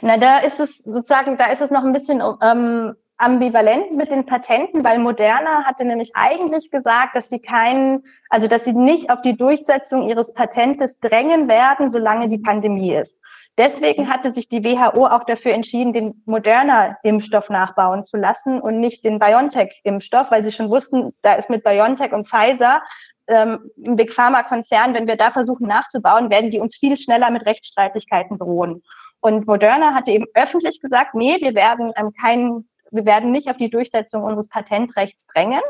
Na, 0.00 0.16
da 0.16 0.38
ist 0.38 0.60
es 0.60 0.78
sozusagen, 0.84 1.36
da 1.36 1.46
ist 1.46 1.60
es 1.60 1.70
noch 1.70 1.84
ein 1.84 1.92
bisschen 1.92 2.22
ähm, 2.42 2.94
ambivalent 3.22 3.92
mit 3.96 4.10
den 4.10 4.26
Patenten, 4.26 4.84
weil 4.84 4.98
Moderna 4.98 5.64
hatte 5.64 5.84
nämlich 5.84 6.10
eigentlich 6.14 6.70
gesagt, 6.70 7.16
dass 7.16 7.30
sie 7.30 7.38
keinen, 7.38 8.04
also 8.28 8.48
dass 8.48 8.64
sie 8.64 8.72
nicht 8.72 9.10
auf 9.10 9.22
die 9.22 9.36
Durchsetzung 9.36 10.08
ihres 10.08 10.34
Patentes 10.34 11.00
drängen 11.00 11.48
werden, 11.48 11.90
solange 11.90 12.28
die 12.28 12.38
Pandemie 12.38 12.94
ist. 12.94 13.22
Deswegen 13.56 14.10
hatte 14.10 14.30
sich 14.30 14.48
die 14.48 14.64
WHO 14.64 15.06
auch 15.06 15.24
dafür 15.24 15.52
entschieden, 15.52 15.92
den 15.92 16.22
Moderna-Impfstoff 16.26 17.48
nachbauen 17.48 18.04
zu 18.04 18.16
lassen 18.16 18.60
und 18.60 18.80
nicht 18.80 19.04
den 19.04 19.18
BioNTech-Impfstoff, 19.18 20.30
weil 20.30 20.42
sie 20.42 20.52
schon 20.52 20.70
wussten, 20.70 21.12
da 21.22 21.34
ist 21.34 21.50
mit 21.50 21.64
BioNTech 21.64 22.12
und 22.12 22.28
Pfizer 22.28 22.82
ähm, 23.28 23.70
ein 23.86 23.96
Big 23.96 24.12
Pharma-Konzern, 24.12 24.94
wenn 24.94 25.06
wir 25.06 25.16
da 25.16 25.30
versuchen 25.30 25.66
nachzubauen, 25.66 26.30
werden 26.30 26.50
die 26.50 26.60
uns 26.60 26.76
viel 26.76 26.96
schneller 26.96 27.30
mit 27.30 27.46
Rechtsstreitigkeiten 27.46 28.38
drohen. 28.38 28.82
Und 29.20 29.46
Moderna 29.46 29.94
hatte 29.94 30.10
eben 30.10 30.26
öffentlich 30.34 30.80
gesagt, 30.80 31.14
nee, 31.14 31.36
wir 31.40 31.54
werden 31.54 31.92
ähm, 31.96 32.10
keinen, 32.20 32.68
wir 32.92 33.04
werden 33.04 33.30
nicht 33.30 33.48
auf 33.48 33.56
die 33.56 33.70
Durchsetzung 33.70 34.22
unseres 34.22 34.48
Patentrechts 34.48 35.26
drängen. 35.26 35.60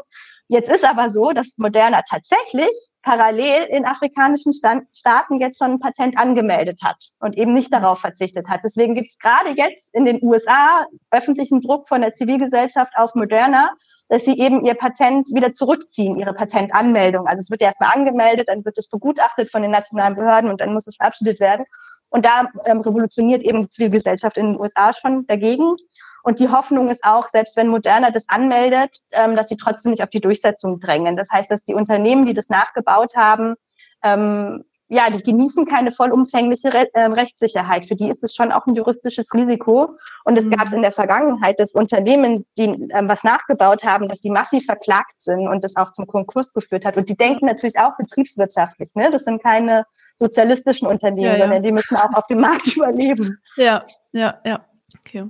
Jetzt 0.49 0.71
ist 0.71 0.85
aber 0.85 1.11
so, 1.11 1.31
dass 1.33 1.57
Moderna 1.57 2.03
tatsächlich 2.03 2.69
parallel 3.01 3.65
in 3.71 3.87
afrikanischen 3.87 4.53
Staaten 4.53 5.41
jetzt 5.41 5.59
schon 5.59 5.73
ein 5.73 5.79
Patent 5.79 6.19
angemeldet 6.19 6.81
hat 6.83 7.11
und 7.21 7.39
eben 7.39 7.55
nicht 7.55 7.73
darauf 7.73 8.01
verzichtet 8.01 8.49
hat. 8.49 8.61
Deswegen 8.63 8.95
gibt 8.95 9.13
es 9.13 9.19
gerade 9.19 9.51
jetzt 9.57 9.95
in 9.95 10.05
den 10.05 10.23
USA 10.23 10.85
öffentlichen 11.11 11.63
Druck 11.63 11.89
von 11.89 12.03
der 12.03 12.13
Zivilgesellschaft 12.13 12.93
auf 12.97 13.15
Moderna, 13.15 13.71
dass 14.09 14.25
sie 14.25 14.39
eben 14.39 14.65
ihr 14.67 14.75
Patent 14.75 15.29
wieder 15.35 15.55
zurückziehen, 15.55 16.17
ihre 16.17 16.35
Patentanmeldung. 16.35 17.27
Also 17.27 17.41
es 17.41 17.51
wird 17.51 17.63
ja 17.63 17.69
erstmal 17.69 17.95
angemeldet, 17.95 18.49
dann 18.49 18.65
wird 18.65 18.77
es 18.77 18.91
begutachtet 18.91 19.51
von 19.51 19.63
den 19.63 19.71
nationalen 19.71 20.17
Behörden 20.17 20.51
und 20.51 20.61
dann 20.61 20.75
muss 20.75 20.87
es 20.87 20.97
verabschiedet 20.97 21.41
werden. 21.41 21.65
Und 22.11 22.27
da 22.27 22.51
ähm, 22.67 22.83
revolutioniert 22.83 23.43
eben 23.43 23.63
die 23.63 23.69
Zivilgesellschaft 23.71 24.37
in 24.37 24.53
den 24.53 24.61
USA 24.61 24.93
schon 24.93 25.27
dagegen. 25.29 25.77
Und 26.23 26.39
die 26.39 26.51
Hoffnung 26.51 26.91
ist 26.91 27.05
auch, 27.05 27.29
selbst 27.29 27.57
wenn 27.57 27.69
Moderna 27.69 28.11
das 28.11 28.29
anmeldet, 28.29 28.99
ähm, 29.13 29.37
dass 29.37 29.49
sie 29.49 29.57
trotzdem 29.57 29.91
nicht 29.93 30.03
auf 30.03 30.11
die 30.11 30.21
Durchsetzung 30.21 30.81
drängen. 30.81 31.17
Das 31.17 31.31
heißt, 31.31 31.51
dass 31.51 31.63
die 31.63 31.75
Unternehmen, 31.75 32.27
die 32.27 32.35
das 32.35 32.49
nachgebaut 32.49 33.15
haben, 33.17 33.55
ähm, 34.03 34.65
ja, 34.93 35.09
die 35.09 35.23
genießen 35.23 35.65
keine 35.65 35.91
vollumfängliche 35.91 36.75
Re 36.75 36.87
äh, 36.93 37.05
Rechtssicherheit. 37.05 37.87
Für 37.87 37.95
die 37.95 38.11
ist 38.11 38.23
es 38.23 38.35
schon 38.35 38.53
auch 38.53 38.67
ein 38.67 38.75
juristisches 38.75 39.33
Risiko. 39.33 39.97
Und 40.25 40.37
es 40.37 40.45
mhm. 40.45 40.51
gab 40.51 40.67
es 40.67 40.75
in 40.75 40.83
der 40.83 40.93
Vergangenheit, 40.93 41.59
dass 41.59 41.73
Unternehmen, 41.73 42.45
die 42.59 42.65
ähm, 42.65 43.09
was 43.09 43.25
nachgebaut 43.25 43.85
haben, 43.85 44.07
dass 44.09 44.21
die 44.21 44.29
massiv 44.29 44.67
verklagt 44.67 45.15
sind 45.19 45.49
und 45.49 45.65
das 45.65 45.77
auch 45.77 45.93
zum 45.93 46.07
Konkurs 46.07 46.53
geführt 46.53 46.85
hat. 46.85 46.99
Und 46.99 47.09
die 47.09 47.17
denken 47.17 47.47
natürlich 47.47 47.79
auch 47.79 47.97
betriebswirtschaftlich. 47.97 48.95
Ne? 48.95 49.09
Das 49.11 49.25
sind 49.25 49.43
keine 49.43 49.87
sozialistischen 50.19 50.87
Unternehmen, 50.87 51.25
ja, 51.25 51.37
ja. 51.37 51.45
sondern 51.45 51.63
die 51.63 51.73
müssen 51.73 51.97
auch 51.97 52.13
auf 52.13 52.27
dem 52.27 52.41
Markt 52.41 52.67
überleben. 52.77 53.39
Ja, 53.57 53.87
ja, 54.13 54.41
ja. 54.45 54.61
Okay. 54.99 55.25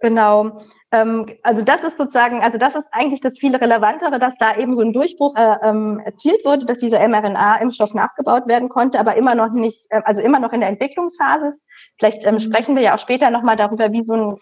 Genau. 0.00 0.58
Ähm, 0.92 1.26
also 1.42 1.62
das 1.62 1.82
ist 1.84 1.96
sozusagen, 1.96 2.42
also 2.42 2.58
das 2.58 2.74
ist 2.74 2.88
eigentlich 2.92 3.20
das 3.20 3.38
viel 3.38 3.54
relevantere, 3.54 4.18
dass 4.18 4.38
da 4.38 4.56
eben 4.56 4.74
so 4.74 4.82
ein 4.82 4.92
Durchbruch 4.92 5.34
äh, 5.36 5.56
ähm, 5.62 6.00
erzielt 6.04 6.44
wurde, 6.44 6.64
dass 6.64 6.78
dieser 6.78 7.06
mRNA-Impfstoff 7.06 7.94
nachgebaut 7.94 8.46
werden 8.46 8.68
konnte, 8.68 9.00
aber 9.00 9.16
immer 9.16 9.34
noch 9.34 9.50
nicht, 9.50 9.86
äh, 9.90 10.02
also 10.04 10.22
immer 10.22 10.38
noch 10.38 10.52
in 10.52 10.60
der 10.60 10.68
Entwicklungsphase 10.68 11.48
ist. 11.48 11.66
Vielleicht 11.98 12.24
ähm, 12.24 12.34
mhm. 12.34 12.40
sprechen 12.40 12.76
wir 12.76 12.82
ja 12.82 12.94
auch 12.94 13.00
später 13.00 13.30
nochmal 13.30 13.56
darüber, 13.56 13.92
wie 13.92 14.02
so 14.02 14.14
ein 14.14 14.36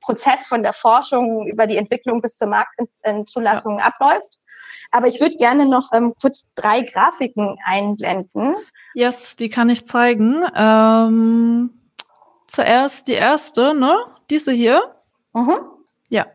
Prozess 0.00 0.46
von 0.46 0.62
der 0.62 0.72
Forschung 0.72 1.46
über 1.48 1.66
die 1.66 1.76
Entwicklung 1.76 2.22
bis 2.22 2.36
zur 2.36 2.48
Marktzulassung 2.48 3.78
ja. 3.78 3.86
abläuft. 3.86 4.38
Aber 4.92 5.08
ich 5.08 5.20
würde 5.20 5.36
gerne 5.36 5.66
noch 5.66 5.90
ähm, 5.92 6.14
kurz 6.20 6.46
drei 6.54 6.82
Grafiken 6.82 7.56
einblenden. 7.64 8.54
Yes, 8.94 9.36
die 9.36 9.48
kann 9.48 9.70
ich 9.70 9.86
zeigen. 9.86 10.44
Ähm, 10.54 11.70
zuerst 12.52 13.08
die 13.08 13.14
erste, 13.14 13.74
ne? 13.74 13.96
Diese 14.30 14.52
hier. 14.52 14.94
Mhm. 15.32 15.60
Ja. 16.08 16.26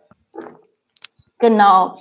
Genau. 1.39 1.99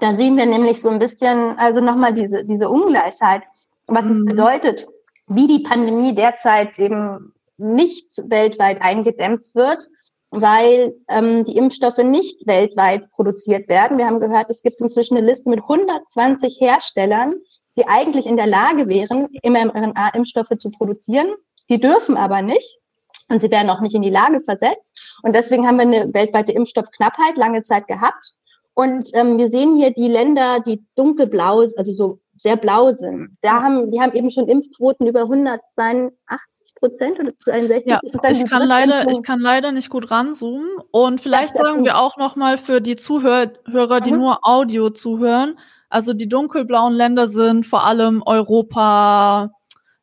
Da 0.00 0.12
sehen 0.14 0.36
wir 0.36 0.46
nämlich 0.46 0.82
so 0.82 0.90
ein 0.90 0.98
bisschen, 0.98 1.56
also 1.58 1.80
nochmal 1.80 2.12
diese, 2.12 2.44
diese 2.44 2.68
Ungleichheit, 2.68 3.42
was 3.86 4.04
mhm. 4.04 4.10
es 4.10 4.24
bedeutet, 4.24 4.88
wie 5.28 5.46
die 5.46 5.62
Pandemie 5.62 6.14
derzeit 6.14 6.78
eben 6.78 7.32
nicht 7.56 8.10
weltweit 8.26 8.82
eingedämmt 8.82 9.54
wird, 9.54 9.88
weil 10.30 10.94
ähm, 11.08 11.44
die 11.44 11.56
Impfstoffe 11.56 11.98
nicht 11.98 12.46
weltweit 12.46 13.10
produziert 13.12 13.68
werden. 13.68 13.96
Wir 13.96 14.06
haben 14.06 14.20
gehört, 14.20 14.50
es 14.50 14.62
gibt 14.62 14.80
inzwischen 14.80 15.16
eine 15.16 15.26
Liste 15.26 15.48
mit 15.48 15.60
120 15.60 16.60
Herstellern, 16.60 17.34
die 17.78 17.86
eigentlich 17.86 18.26
in 18.26 18.36
der 18.36 18.46
Lage 18.46 18.88
wären, 18.88 19.28
mRNA-Impfstoffe 19.42 20.58
zu 20.58 20.70
produzieren. 20.70 21.28
Die 21.70 21.80
dürfen 21.80 22.16
aber 22.16 22.42
nicht, 22.42 22.80
und 23.28 23.40
sie 23.40 23.50
werden 23.50 23.70
auch 23.70 23.80
nicht 23.80 23.94
in 23.94 24.02
die 24.02 24.10
Lage 24.10 24.40
versetzt. 24.40 24.88
Und 25.22 25.34
deswegen 25.34 25.66
haben 25.66 25.76
wir 25.76 25.82
eine 25.82 26.14
weltweite 26.14 26.52
Impfstoffknappheit 26.52 27.36
lange 27.36 27.62
Zeit 27.62 27.86
gehabt. 27.88 28.32
Und 28.74 29.08
ähm, 29.14 29.38
wir 29.38 29.48
sehen 29.48 29.76
hier 29.76 29.92
die 29.92 30.08
Länder, 30.08 30.60
die 30.60 30.84
dunkelblau, 30.96 31.60
also 31.76 31.92
so 31.92 32.20
sehr 32.36 32.56
blau 32.56 32.92
sind. 32.92 33.36
Da 33.40 33.62
haben, 33.62 33.90
die 33.90 34.00
haben 34.00 34.12
eben 34.12 34.30
schon 34.30 34.48
Impfquoten 34.48 35.06
über 35.06 35.22
182 35.22 36.74
Prozent 36.74 37.18
oder 37.18 37.34
62. 37.34 37.86
Ja, 37.86 38.00
ich 38.30 38.46
kann 38.46 38.66
leider, 38.68 39.08
ich 39.10 39.22
kann 39.22 39.40
leider 39.40 39.72
nicht 39.72 39.88
gut 39.88 40.10
ranzoomen. 40.10 40.68
Und 40.90 41.20
vielleicht 41.20 41.56
sagen 41.56 41.84
wir 41.84 41.98
auch 41.98 42.18
noch 42.18 42.36
mal 42.36 42.58
für 42.58 42.80
die 42.80 42.96
Zuhörer, 42.96 44.00
die 44.00 44.12
mhm. 44.12 44.18
nur 44.18 44.38
Audio 44.42 44.90
zuhören. 44.90 45.58
Also 45.88 46.12
die 46.12 46.28
dunkelblauen 46.28 46.92
Länder 46.92 47.28
sind 47.28 47.64
vor 47.64 47.86
allem 47.86 48.22
Europa, 48.26 49.52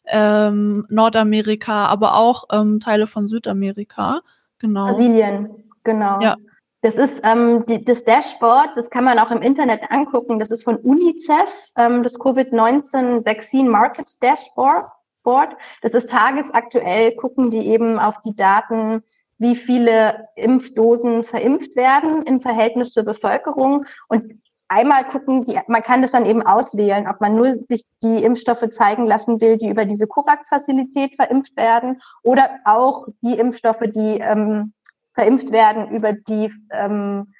ähm, 0.05 0.85
Nordamerika, 0.89 1.87
aber 1.87 2.15
auch 2.15 2.45
ähm, 2.51 2.79
Teile 2.79 3.07
von 3.07 3.27
Südamerika. 3.27 4.21
Genau. 4.59 4.87
Brasilien, 4.87 5.49
genau. 5.83 6.19
Ja. 6.21 6.35
Das 6.81 6.95
ist 6.95 7.21
ähm, 7.23 7.65
die, 7.65 7.83
das 7.83 8.03
Dashboard, 8.03 8.75
das 8.75 8.89
kann 8.89 9.05
man 9.05 9.17
auch 9.17 9.31
im 9.31 9.41
Internet 9.41 9.89
angucken. 9.89 10.37
Das 10.37 10.51
ist 10.51 10.63
von 10.63 10.75
UNICEF, 10.75 11.71
ähm, 11.77 12.03
das 12.03 12.19
Covid-19 12.19 13.25
Vaccine 13.25 13.69
Market 13.69 14.21
Dashboard. 14.21 15.55
Das 15.81 15.93
ist 15.93 16.09
tagesaktuell, 16.09 17.15
gucken 17.15 17.51
die 17.51 17.67
eben 17.67 17.99
auf 17.99 18.19
die 18.19 18.35
Daten, 18.35 19.01
wie 19.37 19.55
viele 19.55 20.27
Impfdosen 20.35 21.23
verimpft 21.23 21.77
werden 21.77 22.23
im 22.23 22.41
Verhältnis 22.41 22.91
zur 22.91 23.03
Bevölkerung. 23.03 23.85
Und 24.09 24.33
einmal 24.73 25.05
gucken, 25.07 25.43
die, 25.43 25.59
man 25.67 25.83
kann 25.83 26.01
das 26.01 26.11
dann 26.11 26.25
eben 26.25 26.41
auswählen, 26.41 27.07
ob 27.07 27.21
man 27.21 27.35
nur 27.35 27.55
sich 27.67 27.85
die 28.01 28.23
Impfstoffe 28.23 28.67
zeigen 28.71 29.05
lassen 29.05 29.39
will, 29.39 29.57
die 29.57 29.69
über 29.69 29.85
diese 29.85 30.07
COVAX-Fazilität 30.07 31.15
verimpft 31.15 31.55
werden 31.55 32.01
oder 32.23 32.49
auch 32.65 33.07
die 33.21 33.37
Impfstoffe, 33.37 33.83
die 33.87 34.19
ähm, 34.19 34.73
verimpft 35.13 35.51
werden 35.51 35.89
über 35.89 36.13
die, 36.13 36.51
ähm, 36.71 37.33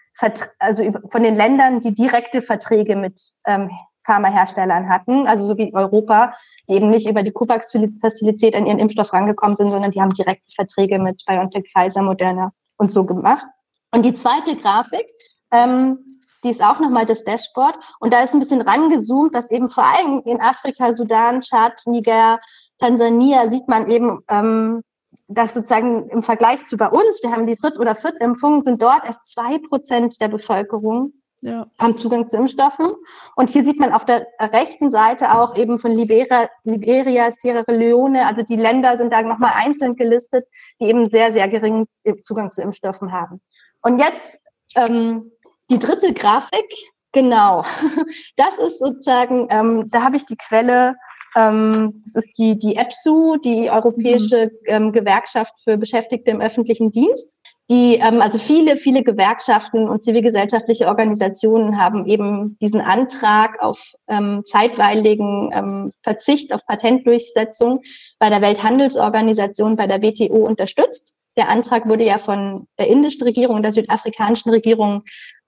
also 0.59 0.83
über, 0.83 1.01
von 1.09 1.23
den 1.23 1.35
Ländern, 1.35 1.81
die 1.81 1.95
direkte 1.95 2.41
Verträge 2.41 2.95
mit 2.95 3.19
ähm, 3.45 3.71
Pharmaherstellern 4.05 4.89
hatten, 4.89 5.27
also 5.27 5.45
so 5.45 5.57
wie 5.57 5.73
Europa, 5.73 6.33
die 6.69 6.75
eben 6.75 6.89
nicht 6.89 7.09
über 7.09 7.23
die 7.23 7.31
COVAX-Fazilität 7.31 8.55
an 8.55 8.67
ihren 8.67 8.79
Impfstoff 8.79 9.11
rangekommen 9.11 9.55
sind, 9.55 9.71
sondern 9.71 9.91
die 9.91 10.01
haben 10.01 10.13
direkte 10.13 10.51
Verträge 10.53 10.99
mit 10.99 11.23
BioNTech, 11.25 11.71
Pfizer, 11.71 12.03
Moderna 12.03 12.51
und 12.77 12.91
so 12.91 13.05
gemacht. 13.05 13.45
Und 13.91 14.03
die 14.03 14.13
zweite 14.13 14.55
Grafik, 14.55 15.05
ähm, 15.51 15.99
die 16.43 16.49
ist 16.49 16.63
auch 16.63 16.79
nochmal 16.79 17.05
das 17.05 17.23
Dashboard. 17.23 17.75
Und 17.99 18.13
da 18.13 18.21
ist 18.21 18.33
ein 18.33 18.39
bisschen 18.39 18.61
rangezoomt, 18.61 19.35
dass 19.35 19.51
eben 19.51 19.69
vor 19.69 19.85
allem 19.85 20.21
in 20.25 20.41
Afrika, 20.41 20.93
Sudan, 20.93 21.41
Tschad, 21.41 21.81
Niger, 21.85 22.39
Tansania 22.79 23.49
sieht 23.49 23.67
man 23.67 23.89
eben 23.89 24.19
ähm, 24.29 24.83
dass 25.27 25.53
sozusagen 25.53 26.09
im 26.09 26.23
Vergleich 26.23 26.65
zu 26.65 26.77
bei 26.77 26.89
uns, 26.89 27.21
wir 27.21 27.31
haben 27.31 27.45
die 27.45 27.55
Dritt- 27.55 27.79
oder 27.79 27.95
Viertimpfung, 27.95 28.61
sind 28.61 28.81
dort 28.81 29.05
erst 29.05 29.25
zwei 29.25 29.57
Prozent 29.57 30.19
der 30.21 30.27
Bevölkerung 30.27 31.13
ja. 31.41 31.67
haben 31.77 31.97
Zugang 31.97 32.29
zu 32.29 32.37
Impfstoffen. 32.37 32.91
Und 33.35 33.49
hier 33.49 33.65
sieht 33.65 33.79
man 33.79 33.91
auf 33.91 34.05
der 34.05 34.27
rechten 34.39 34.91
Seite 34.91 35.37
auch 35.37 35.55
eben 35.55 35.79
von 35.79 35.91
Liberia, 35.91 36.49
Liberia 36.63 37.31
Sierra 37.31 37.63
Leone, 37.67 38.25
also 38.25 38.43
die 38.43 38.55
Länder 38.55 38.97
sind 38.97 39.11
da 39.11 39.21
nochmal 39.21 39.51
einzeln 39.55 39.95
gelistet, 39.95 40.47
die 40.79 40.85
eben 40.85 41.09
sehr, 41.09 41.33
sehr 41.33 41.47
geringen 41.49 41.85
Zugang 42.21 42.51
zu 42.51 42.61
Impfstoffen 42.61 43.11
haben. 43.11 43.41
Und 43.81 43.99
jetzt 43.99 44.39
ähm, 44.75 45.32
die 45.73 45.79
dritte 45.79 46.13
Grafik, 46.13 46.73
genau. 47.11 47.63
Das 48.37 48.57
ist 48.57 48.79
sozusagen, 48.79 49.47
ähm, 49.49 49.89
da 49.89 50.03
habe 50.03 50.15
ich 50.15 50.25
die 50.25 50.37
Quelle 50.37 50.95
ähm, 51.35 52.01
das 52.03 52.25
ist 52.25 52.37
die, 52.37 52.57
die 52.59 52.75
EPSU, 52.75 53.37
die 53.37 53.69
Europäische 53.69 54.51
ähm, 54.67 54.91
Gewerkschaft 54.91 55.53
für 55.63 55.77
Beschäftigte 55.77 56.31
im 56.31 56.41
öffentlichen 56.41 56.91
Dienst. 56.91 57.37
Die, 57.69 57.95
ähm, 57.95 58.21
also 58.21 58.37
viele, 58.37 58.75
viele 58.75 59.03
Gewerkschaften 59.03 59.87
und 59.87 60.03
zivilgesellschaftliche 60.03 60.87
Organisationen 60.87 61.79
haben 61.79 62.05
eben 62.05 62.57
diesen 62.61 62.81
Antrag 62.81 63.61
auf 63.61 63.93
ähm, 64.07 64.43
zeitweiligen 64.45 65.49
ähm, 65.53 65.91
Verzicht 66.03 66.53
auf 66.53 66.65
Patentdurchsetzung 66.65 67.81
bei 68.19 68.29
der 68.29 68.41
Welthandelsorganisation, 68.41 69.75
bei 69.75 69.87
der 69.87 70.01
WTO 70.01 70.45
unterstützt. 70.45 71.15
Der 71.35 71.49
Antrag 71.49 71.87
wurde 71.87 72.03
ja 72.03 72.19
von 72.19 72.67
der 72.77 72.89
indischen 72.89 73.23
Regierung 73.23 73.55
und 73.55 73.63
der 73.63 73.71
südafrikanischen 73.71 74.51
Regierung 74.51 75.03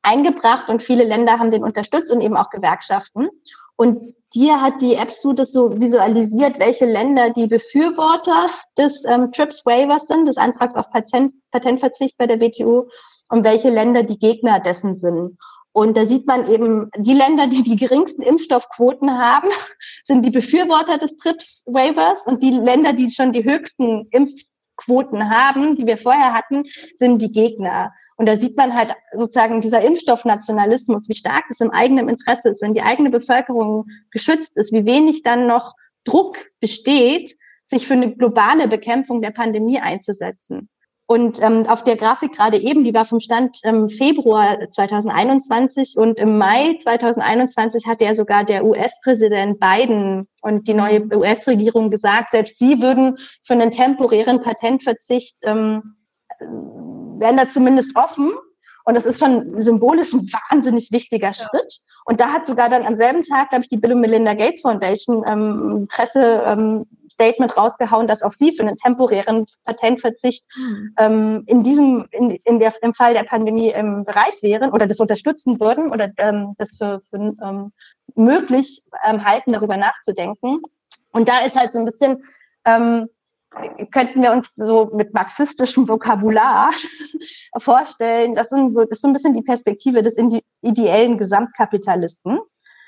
eingebracht 0.06 0.70
und 0.70 0.84
viele 0.84 1.04
Länder 1.04 1.40
haben 1.40 1.52
den 1.52 1.64
unterstützt 1.64 2.12
und 2.12 2.22
eben 2.22 2.38
auch 2.38 2.50
Gewerkschaften. 2.50 3.30
Und 3.78 4.16
dir 4.34 4.62
hat 4.62 4.82
die 4.82 4.96
EPSU 4.96 5.34
das 5.34 5.52
so 5.52 5.80
visualisiert, 5.80 6.60
welche 6.60 6.86
Länder 6.86 7.30
die 7.32 7.48
Befürworter 7.48 8.50
des 8.78 9.04
ähm, 9.06 9.32
TRIPS 9.32 9.66
Waivers 9.66 10.08
sind, 10.08 10.28
des 10.28 10.38
Antrags 10.38 10.76
auf 10.76 10.90
Patent, 10.90 11.34
Patentverzicht 11.52 12.18
bei 12.18 12.28
der 12.28 12.40
WTO 12.40 12.90
und 13.30 13.44
welche 13.44 13.70
Länder 13.70 14.04
die 14.04 14.20
Gegner 14.20 14.60
dessen 14.60 14.96
sind. 14.96 15.38
Und 15.74 15.98
da 15.98 16.06
sieht 16.06 16.26
man 16.26 16.50
eben, 16.50 16.90
die 16.98 17.14
Länder, 17.14 17.48
die 17.48 17.62
die 17.62 17.76
geringsten 17.76 18.22
Impfstoffquoten 18.22 19.12
haben, 19.12 19.50
sind 20.06 20.24
die 20.24 20.32
Befürworter 20.32 20.98
des 20.98 21.18
TRIPS 21.18 21.66
Waivers 21.68 22.26
und 22.26 22.42
die 22.42 22.52
Länder, 22.52 22.94
die 22.94 23.12
schon 23.12 23.34
die 23.34 23.44
höchsten 23.44 24.08
Impfquoten 24.12 25.30
haben, 25.30 25.76
die 25.76 25.86
wir 25.86 25.98
vorher 25.98 26.34
hatten, 26.34 26.64
sind 26.94 27.22
die 27.22 27.32
Gegner. 27.32 27.92
Und 28.18 28.28
da 28.28 28.38
sieht 28.38 28.56
man 28.56 28.74
halt 28.76 28.94
sozusagen 29.12 29.62
dieser 29.62 29.82
Impfstoffnationalismus, 29.82 31.10
wie 31.10 31.16
stark 31.16 31.44
es 31.50 31.60
im 31.60 31.72
eigenen 31.72 32.08
Interesse 32.08 32.50
ist, 32.50 32.62
wenn 32.62 32.74
die 32.74 32.82
eigene 32.82 33.10
Bevölkerung 33.10 33.86
geschützt 34.12 34.58
ist, 34.58 34.72
wie 34.72 34.86
wenig 34.86 35.24
dann 35.24 35.48
noch 35.48 35.74
Druck 36.06 36.38
besteht, 36.62 37.36
sich 37.64 37.88
für 37.88 37.96
eine 37.96 38.16
globale 38.16 38.68
Bekämpfung 38.68 39.22
der 39.22 39.32
Pandemie 39.32 39.80
einzusetzen. 39.80 40.70
Und 41.08 41.40
ähm, 41.42 41.68
auf 41.68 41.84
der 41.84 41.98
Grafik 41.98 42.34
gerade 42.34 42.58
eben, 42.58 42.84
die 42.84 42.94
war 42.94 43.06
vom 43.06 43.20
Stand 43.20 43.60
ähm, 43.64 43.90
Februar 43.90 44.58
2021 44.72 45.98
und 45.98 46.18
im 46.18 46.40
Mai 46.40 46.78
2021 46.82 47.86
hat 47.86 48.02
ja 48.02 48.16
sogar 48.16 48.44
der 48.44 48.66
US-Präsident 48.66 49.60
Biden 49.60 50.28
und 50.42 50.68
die 50.68 50.74
neue 50.74 51.06
US-Regierung 51.16 51.92
gesagt, 51.92 52.32
selbst 52.32 52.58
sie 52.58 52.82
würden 52.82 53.18
für 53.44 53.54
einen 53.54 53.70
temporären 53.70 54.40
Patentverzicht 54.40 55.38
ähm, 55.44 55.96
werden 57.20 57.38
da 57.38 57.48
zumindest 57.48 57.96
offen. 57.96 58.34
Und 58.86 58.94
das 58.96 59.06
ist 59.06 59.20
schon 59.20 59.62
symbolisch 59.62 60.14
ein 60.14 60.28
wahnsinnig 60.50 60.92
wichtiger 60.92 61.28
ja. 61.28 61.34
Schritt. 61.34 61.82
Und 62.06 62.20
da 62.22 62.32
hat 62.32 62.46
sogar 62.46 62.70
dann 62.70 62.86
am 62.86 62.94
selben 62.94 63.24
Tag, 63.24 63.50
glaube 63.50 63.64
ich, 63.64 63.70
die 63.70 63.78
Bill 63.78 63.94
und 63.94 64.02
Melinda 64.02 64.36
Gates 64.36 64.62
Foundation 64.62 65.24
ähm, 65.28 65.88
Presse-Statement 65.90 67.52
ähm, 67.52 67.58
rausgehauen, 67.58 68.08
dass 68.08 68.22
auch 68.22 68.32
sie 68.32 68.56
für 68.56 68.62
einen 68.62 68.76
temporären 68.76 69.48
Patentverzicht 69.64 70.46
mhm. 70.56 70.94
ähm, 71.00 71.44
in 71.48 71.64
diesem, 71.64 72.06
in, 72.12 72.30
in 72.30 72.60
der, 72.60 72.74
im 72.84 72.94
Fall 72.94 73.16
der 73.16 73.24
Pandemie 73.24 73.70
ähm, 73.70 74.06
bereit 74.06 74.36
wären 74.42 74.72
oder 74.72 74.86
das 74.86 75.00
unterstützen 75.00 75.60
würden 75.60 75.92
oder 75.92 76.12
ähm, 76.18 76.54
das 76.60 76.78
für, 76.78 77.02
für 77.10 77.36
ähm, 77.44 77.74
möglich 78.14 78.84
ähm, 79.08 79.26
halten, 79.26 79.54
darüber 79.54 79.78
nachzudenken. 79.78 80.62
Und 81.12 81.28
da 81.28 81.40
ist 81.40 81.56
halt 81.56 81.72
so 81.72 81.80
ein 81.80 81.86
bisschen 81.86 82.22
ähm, 82.66 83.08
könnten 83.92 84.22
wir 84.22 84.32
uns 84.32 84.54
so 84.56 84.92
mit 84.94 85.14
marxistischem 85.14 85.88
Vokabular 85.88 86.72
vorstellen, 87.58 88.36
das, 88.36 88.50
sind 88.50 88.74
so, 88.74 88.82
das 88.82 88.98
ist 88.98 89.02
so 89.02 89.08
ein 89.08 89.14
bisschen 89.14 89.34
die 89.34 89.42
Perspektive 89.42 90.02
des 90.02 90.18
ideellen 90.62 91.18
Gesamtkapitalisten. 91.18 92.40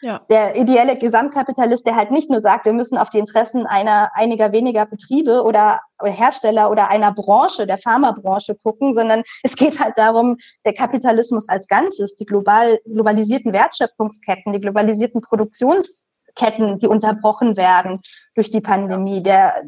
Ja. 0.01 0.21
Der 0.29 0.55
ideelle 0.55 0.95
Gesamtkapitalist, 0.95 1.87
der 1.87 1.95
halt 1.95 2.11
nicht 2.11 2.29
nur 2.29 2.39
sagt, 2.39 2.65
wir 2.65 2.73
müssen 2.73 2.99
auf 2.99 3.09
die 3.09 3.17
Interessen 3.17 3.65
einer, 3.65 4.11
einiger 4.13 4.51
weniger 4.51 4.85
Betriebe 4.85 5.43
oder 5.43 5.79
Hersteller 6.03 6.69
oder 6.69 6.89
einer 6.89 7.11
Branche, 7.11 7.65
der 7.65 7.79
Pharmabranche 7.79 8.53
gucken, 8.55 8.93
sondern 8.93 9.23
es 9.41 9.55
geht 9.55 9.79
halt 9.79 9.97
darum, 9.97 10.37
der 10.65 10.73
Kapitalismus 10.73 11.49
als 11.49 11.67
Ganzes, 11.67 12.15
die 12.15 12.25
global, 12.25 12.77
globalisierten 12.85 13.53
Wertschöpfungsketten, 13.53 14.53
die 14.53 14.61
globalisierten 14.61 15.21
Produktions 15.21 16.09
Ketten, 16.37 16.79
die 16.79 16.87
unterbrochen 16.87 17.57
werden 17.57 18.01
durch 18.35 18.51
die 18.51 18.61
Pandemie, 18.61 19.21
der, 19.21 19.63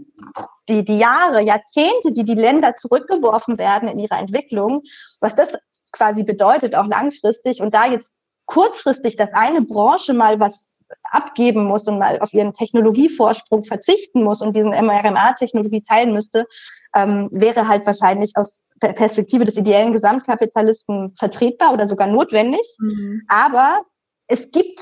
die, 0.70 0.86
die 0.86 1.00
Jahre, 1.00 1.42
Jahrzehnte, 1.42 2.12
die 2.12 2.24
die 2.24 2.36
Länder 2.36 2.76
zurückgeworfen 2.76 3.58
werden 3.58 3.90
in 3.90 4.00
ihrer 4.00 4.20
Entwicklung, 4.20 4.84
was 5.20 5.36
das 5.36 5.54
quasi 5.92 6.24
bedeutet, 6.24 6.76
auch 6.76 6.88
langfristig 6.88 7.62
und 7.62 7.74
da 7.74 7.88
jetzt 7.88 8.14
kurzfristig, 8.46 9.16
dass 9.16 9.34
eine 9.34 9.62
Branche 9.62 10.14
mal 10.14 10.40
was 10.40 10.76
abgeben 11.04 11.66
muss 11.66 11.88
und 11.88 12.00
mal 12.00 12.20
auf 12.20 12.34
ihren 12.34 12.54
Technologievorsprung 12.54 13.64
verzichten 13.64 14.24
muss 14.24 14.42
und 14.42 14.56
diesen 14.56 14.72
mRNA-Technologie 14.72 15.82
teilen 15.82 16.14
müsste, 16.14 16.48
ähm, 16.96 17.30
wäre 17.32 17.68
halt 17.68 17.86
wahrscheinlich 17.86 18.34
aus 18.36 18.66
der 18.82 18.94
Perspektive 18.94 19.46
des 19.46 19.58
ideellen 19.58 19.94
Gesamtkapitalisten 19.94 21.14
vertretbar 21.16 21.74
oder 21.74 21.88
sogar 21.88 22.08
notwendig. 22.08 22.62
Mhm. 22.80 23.22
Aber 23.28 23.82
es 24.28 24.50
gibt 24.50 24.80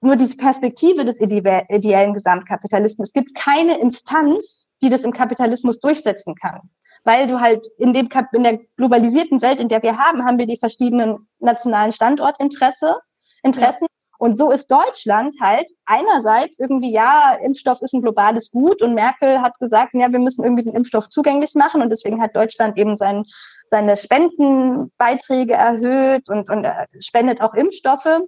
nur 0.00 0.16
diese 0.16 0.36
Perspektive 0.36 1.04
des 1.04 1.20
ideellen 1.20 2.14
Gesamtkapitalisten. 2.14 3.04
Es 3.04 3.12
gibt 3.12 3.34
keine 3.34 3.78
Instanz, 3.78 4.68
die 4.82 4.88
das 4.88 5.04
im 5.04 5.12
Kapitalismus 5.12 5.80
durchsetzen 5.80 6.34
kann. 6.34 6.70
Weil 7.04 7.26
du 7.26 7.40
halt 7.40 7.66
in 7.78 7.94
dem 7.94 8.08
in 8.32 8.42
der 8.42 8.58
globalisierten 8.76 9.40
Welt, 9.42 9.60
in 9.60 9.68
der 9.68 9.82
wir 9.82 9.96
haben, 9.96 10.24
haben 10.24 10.38
wir 10.38 10.46
die 10.46 10.58
verschiedenen 10.58 11.28
nationalen 11.38 11.92
Standortinteresse, 11.92 12.96
Interessen. 13.42 13.86
Ja. 13.88 14.00
Und 14.18 14.36
so 14.36 14.50
ist 14.50 14.70
Deutschland 14.70 15.34
halt 15.40 15.66
einerseits 15.86 16.58
irgendwie, 16.58 16.92
ja, 16.92 17.38
Impfstoff 17.42 17.80
ist 17.80 17.94
ein 17.94 18.02
globales 18.02 18.50
Gut 18.50 18.82
und 18.82 18.92
Merkel 18.92 19.40
hat 19.40 19.58
gesagt, 19.58 19.94
ja, 19.94 20.12
wir 20.12 20.18
müssen 20.18 20.44
irgendwie 20.44 20.64
den 20.64 20.74
Impfstoff 20.74 21.08
zugänglich 21.08 21.54
machen 21.54 21.80
und 21.80 21.88
deswegen 21.88 22.20
hat 22.20 22.36
Deutschland 22.36 22.76
eben 22.76 22.98
sein, 22.98 23.24
seine 23.64 23.96
Spendenbeiträge 23.96 25.54
erhöht 25.54 26.28
und, 26.28 26.50
und 26.50 26.64
äh, 26.64 26.86
spendet 27.00 27.40
auch 27.40 27.54
Impfstoffe 27.54 28.20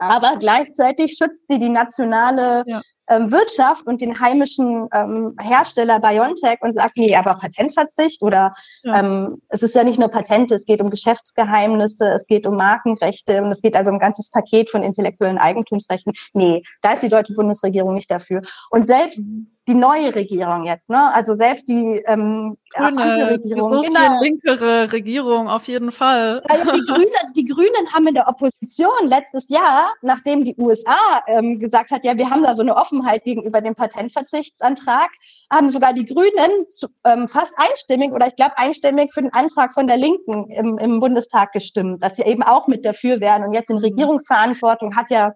aber 0.00 0.36
gleichzeitig 0.38 1.16
schützt 1.16 1.46
sie 1.48 1.58
die 1.58 1.68
nationale 1.68 2.64
ja. 2.66 2.80
ähm, 3.08 3.30
Wirtschaft 3.30 3.86
und 3.86 4.00
den 4.00 4.18
heimischen 4.18 4.88
ähm, 4.92 5.36
Hersteller 5.40 6.00
BioNTech 6.00 6.58
und 6.62 6.74
sagt, 6.74 6.96
nee, 6.96 7.14
aber 7.14 7.34
Patentverzicht 7.34 8.22
oder 8.22 8.54
ja. 8.82 8.98
ähm, 8.98 9.42
es 9.48 9.62
ist 9.62 9.74
ja 9.74 9.84
nicht 9.84 9.98
nur 9.98 10.08
Patente, 10.08 10.54
es 10.54 10.64
geht 10.64 10.80
um 10.80 10.90
Geschäftsgeheimnisse, 10.90 12.08
es 12.10 12.26
geht 12.26 12.46
um 12.46 12.56
Markenrechte 12.56 13.42
und 13.42 13.50
es 13.52 13.60
geht 13.60 13.76
also 13.76 13.90
um 13.90 13.96
ein 13.96 14.00
ganzes 14.00 14.30
Paket 14.30 14.70
von 14.70 14.82
intellektuellen 14.82 15.38
Eigentumsrechten. 15.38 16.12
Nee, 16.32 16.62
da 16.82 16.94
ist 16.94 17.02
die 17.02 17.08
deutsche 17.08 17.34
Bundesregierung 17.34 17.94
nicht 17.94 18.10
dafür. 18.10 18.42
Und 18.70 18.86
selbst 18.86 19.26
mhm 19.26 19.50
die 19.70 19.76
neue 19.76 20.12
Regierung 20.14 20.64
jetzt, 20.64 20.90
ne? 20.90 21.14
Also 21.14 21.34
selbst 21.34 21.68
die 21.68 22.02
ähm, 22.06 22.56
Grüne, 22.70 23.30
Regierung, 23.30 23.70
so 23.70 23.82
genau. 23.82 24.20
linkere 24.20 24.92
Regierung 24.92 25.48
auf 25.48 25.68
jeden 25.68 25.92
Fall. 25.92 26.42
Also 26.48 26.72
die, 26.72 26.84
Grünen, 26.86 27.32
die 27.36 27.44
Grünen 27.44 27.92
haben 27.94 28.08
in 28.08 28.14
der 28.14 28.26
Opposition 28.26 29.06
letztes 29.06 29.48
Jahr, 29.48 29.92
nachdem 30.02 30.44
die 30.44 30.56
USA 30.58 31.22
ähm, 31.28 31.60
gesagt 31.60 31.92
hat, 31.92 32.04
ja, 32.04 32.18
wir 32.18 32.28
haben 32.28 32.42
da 32.42 32.56
so 32.56 32.62
eine 32.62 32.76
Offenheit 32.76 33.22
gegenüber 33.22 33.60
dem 33.60 33.76
Patentverzichtsantrag, 33.76 35.10
haben 35.52 35.70
sogar 35.70 35.92
die 35.92 36.04
Grünen 36.04 36.66
ähm, 37.04 37.28
fast 37.28 37.54
einstimmig 37.56 38.10
oder 38.10 38.26
ich 38.26 38.34
glaube 38.34 38.58
einstimmig 38.58 39.12
für 39.14 39.22
den 39.22 39.32
Antrag 39.32 39.72
von 39.72 39.86
der 39.86 39.98
Linken 39.98 40.50
im, 40.50 40.78
im 40.78 40.98
Bundestag 40.98 41.52
gestimmt, 41.52 42.02
dass 42.02 42.16
sie 42.16 42.22
eben 42.22 42.42
auch 42.42 42.66
mit 42.66 42.84
dafür 42.84 43.20
wären. 43.20 43.44
Und 43.44 43.52
jetzt 43.52 43.70
in 43.70 43.76
mhm. 43.76 43.84
Regierungsverantwortung 43.84 44.96
hat 44.96 45.10
ja 45.10 45.32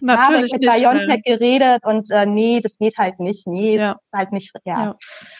Natürlich 0.00 0.52
mit 0.52 0.62
BioNTech 0.62 1.22
geredet 1.22 1.84
und 1.84 2.10
äh, 2.10 2.26
nee, 2.26 2.60
das 2.60 2.78
geht 2.78 2.96
halt 2.98 3.20
nicht. 3.20 3.46
Nee, 3.46 3.76
ja. 3.76 3.98
ist 4.04 4.12
halt 4.12 4.32
nicht, 4.32 4.52
ja. 4.64 4.84
ja. 4.84 4.96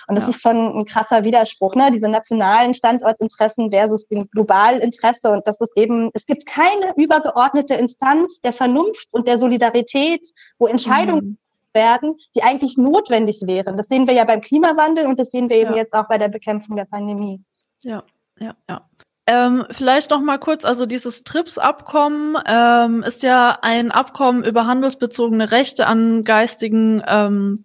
Und 0.08 0.14
das 0.16 0.24
ja. 0.24 0.30
ist 0.30 0.42
schon 0.42 0.78
ein 0.78 0.84
krasser 0.84 1.24
Widerspruch, 1.24 1.74
ne? 1.74 1.90
Diese 1.92 2.08
nationalen 2.08 2.74
Standortinteressen 2.74 3.70
versus 3.70 4.06
dem 4.08 4.28
globalen 4.30 4.80
Interesse. 4.80 5.30
Und 5.30 5.46
das 5.46 5.60
ist 5.60 5.76
eben, 5.76 6.10
es 6.14 6.26
gibt 6.26 6.46
keine 6.46 6.94
übergeordnete 6.96 7.74
Instanz 7.74 8.40
der 8.40 8.52
Vernunft 8.52 9.08
und 9.12 9.28
der 9.28 9.38
Solidarität, 9.38 10.26
wo 10.58 10.66
Entscheidungen 10.66 11.24
mhm 11.24 11.38
werden, 11.76 12.16
die 12.34 12.42
eigentlich 12.42 12.76
notwendig 12.76 13.42
wären. 13.44 13.76
Das 13.76 13.86
sehen 13.86 14.08
wir 14.08 14.14
ja 14.14 14.24
beim 14.24 14.40
Klimawandel 14.40 15.06
und 15.06 15.20
das 15.20 15.30
sehen 15.30 15.48
wir 15.48 15.58
eben 15.58 15.72
ja. 15.72 15.76
jetzt 15.76 15.92
auch 15.92 16.08
bei 16.08 16.18
der 16.18 16.28
Bekämpfung 16.28 16.74
der 16.74 16.86
Pandemie. 16.86 17.44
Ja, 17.82 18.02
ja, 18.40 18.56
ja. 18.68 18.88
Ähm, 19.28 19.66
vielleicht 19.72 20.10
noch 20.10 20.20
mal 20.20 20.38
kurz, 20.38 20.64
also 20.64 20.86
dieses 20.86 21.24
TRIPS-Abkommen 21.24 22.36
ähm, 22.46 23.02
ist 23.02 23.24
ja 23.24 23.58
ein 23.60 23.90
Abkommen 23.90 24.44
über 24.44 24.66
handelsbezogene 24.66 25.50
Rechte 25.50 25.86
an 25.88 26.22
geistigen 26.22 27.02
ähm, 27.06 27.64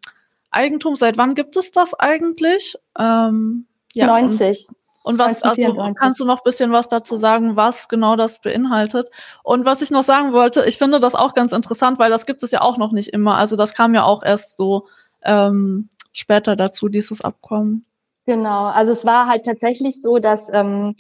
Eigentum. 0.50 0.96
Seit 0.96 1.18
wann 1.18 1.36
gibt 1.36 1.56
es 1.56 1.72
das 1.72 1.94
eigentlich? 1.94 2.78
Ähm, 2.98 3.68
ja, 3.94 4.08
90. 4.08 4.68
Und 5.04 5.18
was, 5.18 5.42
also 5.44 5.94
kannst 6.00 6.20
du 6.20 6.26
noch 6.26 6.38
ein 6.38 6.44
bisschen 6.44 6.72
was 6.72 6.88
dazu 6.88 7.18
sagen, 7.18 7.56
was 7.56 7.88
genau 7.88 8.16
das 8.16 8.40
beinhaltet? 8.40 9.10
Und 9.44 9.66
was 9.66 9.82
ich 9.82 9.90
noch 9.90 10.04
sagen 10.04 10.32
wollte, 10.32 10.64
ich 10.66 10.78
finde 10.78 11.00
das 11.00 11.16
auch 11.16 11.34
ganz 11.34 11.54
interessant, 11.54 11.98
weil 11.98 12.12
das 12.12 12.26
gibt 12.26 12.44
es 12.44 12.52
ja 12.52 12.62
auch 12.62 12.78
noch 12.78 12.92
nicht 12.92 13.10
immer. 13.10 13.36
Also 13.38 13.56
das 13.56 13.74
kam 13.74 13.96
ja 13.96 14.04
auch 14.04 14.24
erst 14.24 14.58
so 14.58 14.88
ähm, 15.24 15.90
später 16.14 16.56
dazu, 16.56 16.88
dieses 16.88 17.22
Abkommen. 17.22 17.86
Genau, 18.26 18.66
also 18.66 18.92
es 18.92 19.04
war 19.04 19.28
halt 19.28 19.46
tatsächlich 19.46 20.00
so, 20.00 20.20
dass 20.20 20.54
ähm, 20.54 20.96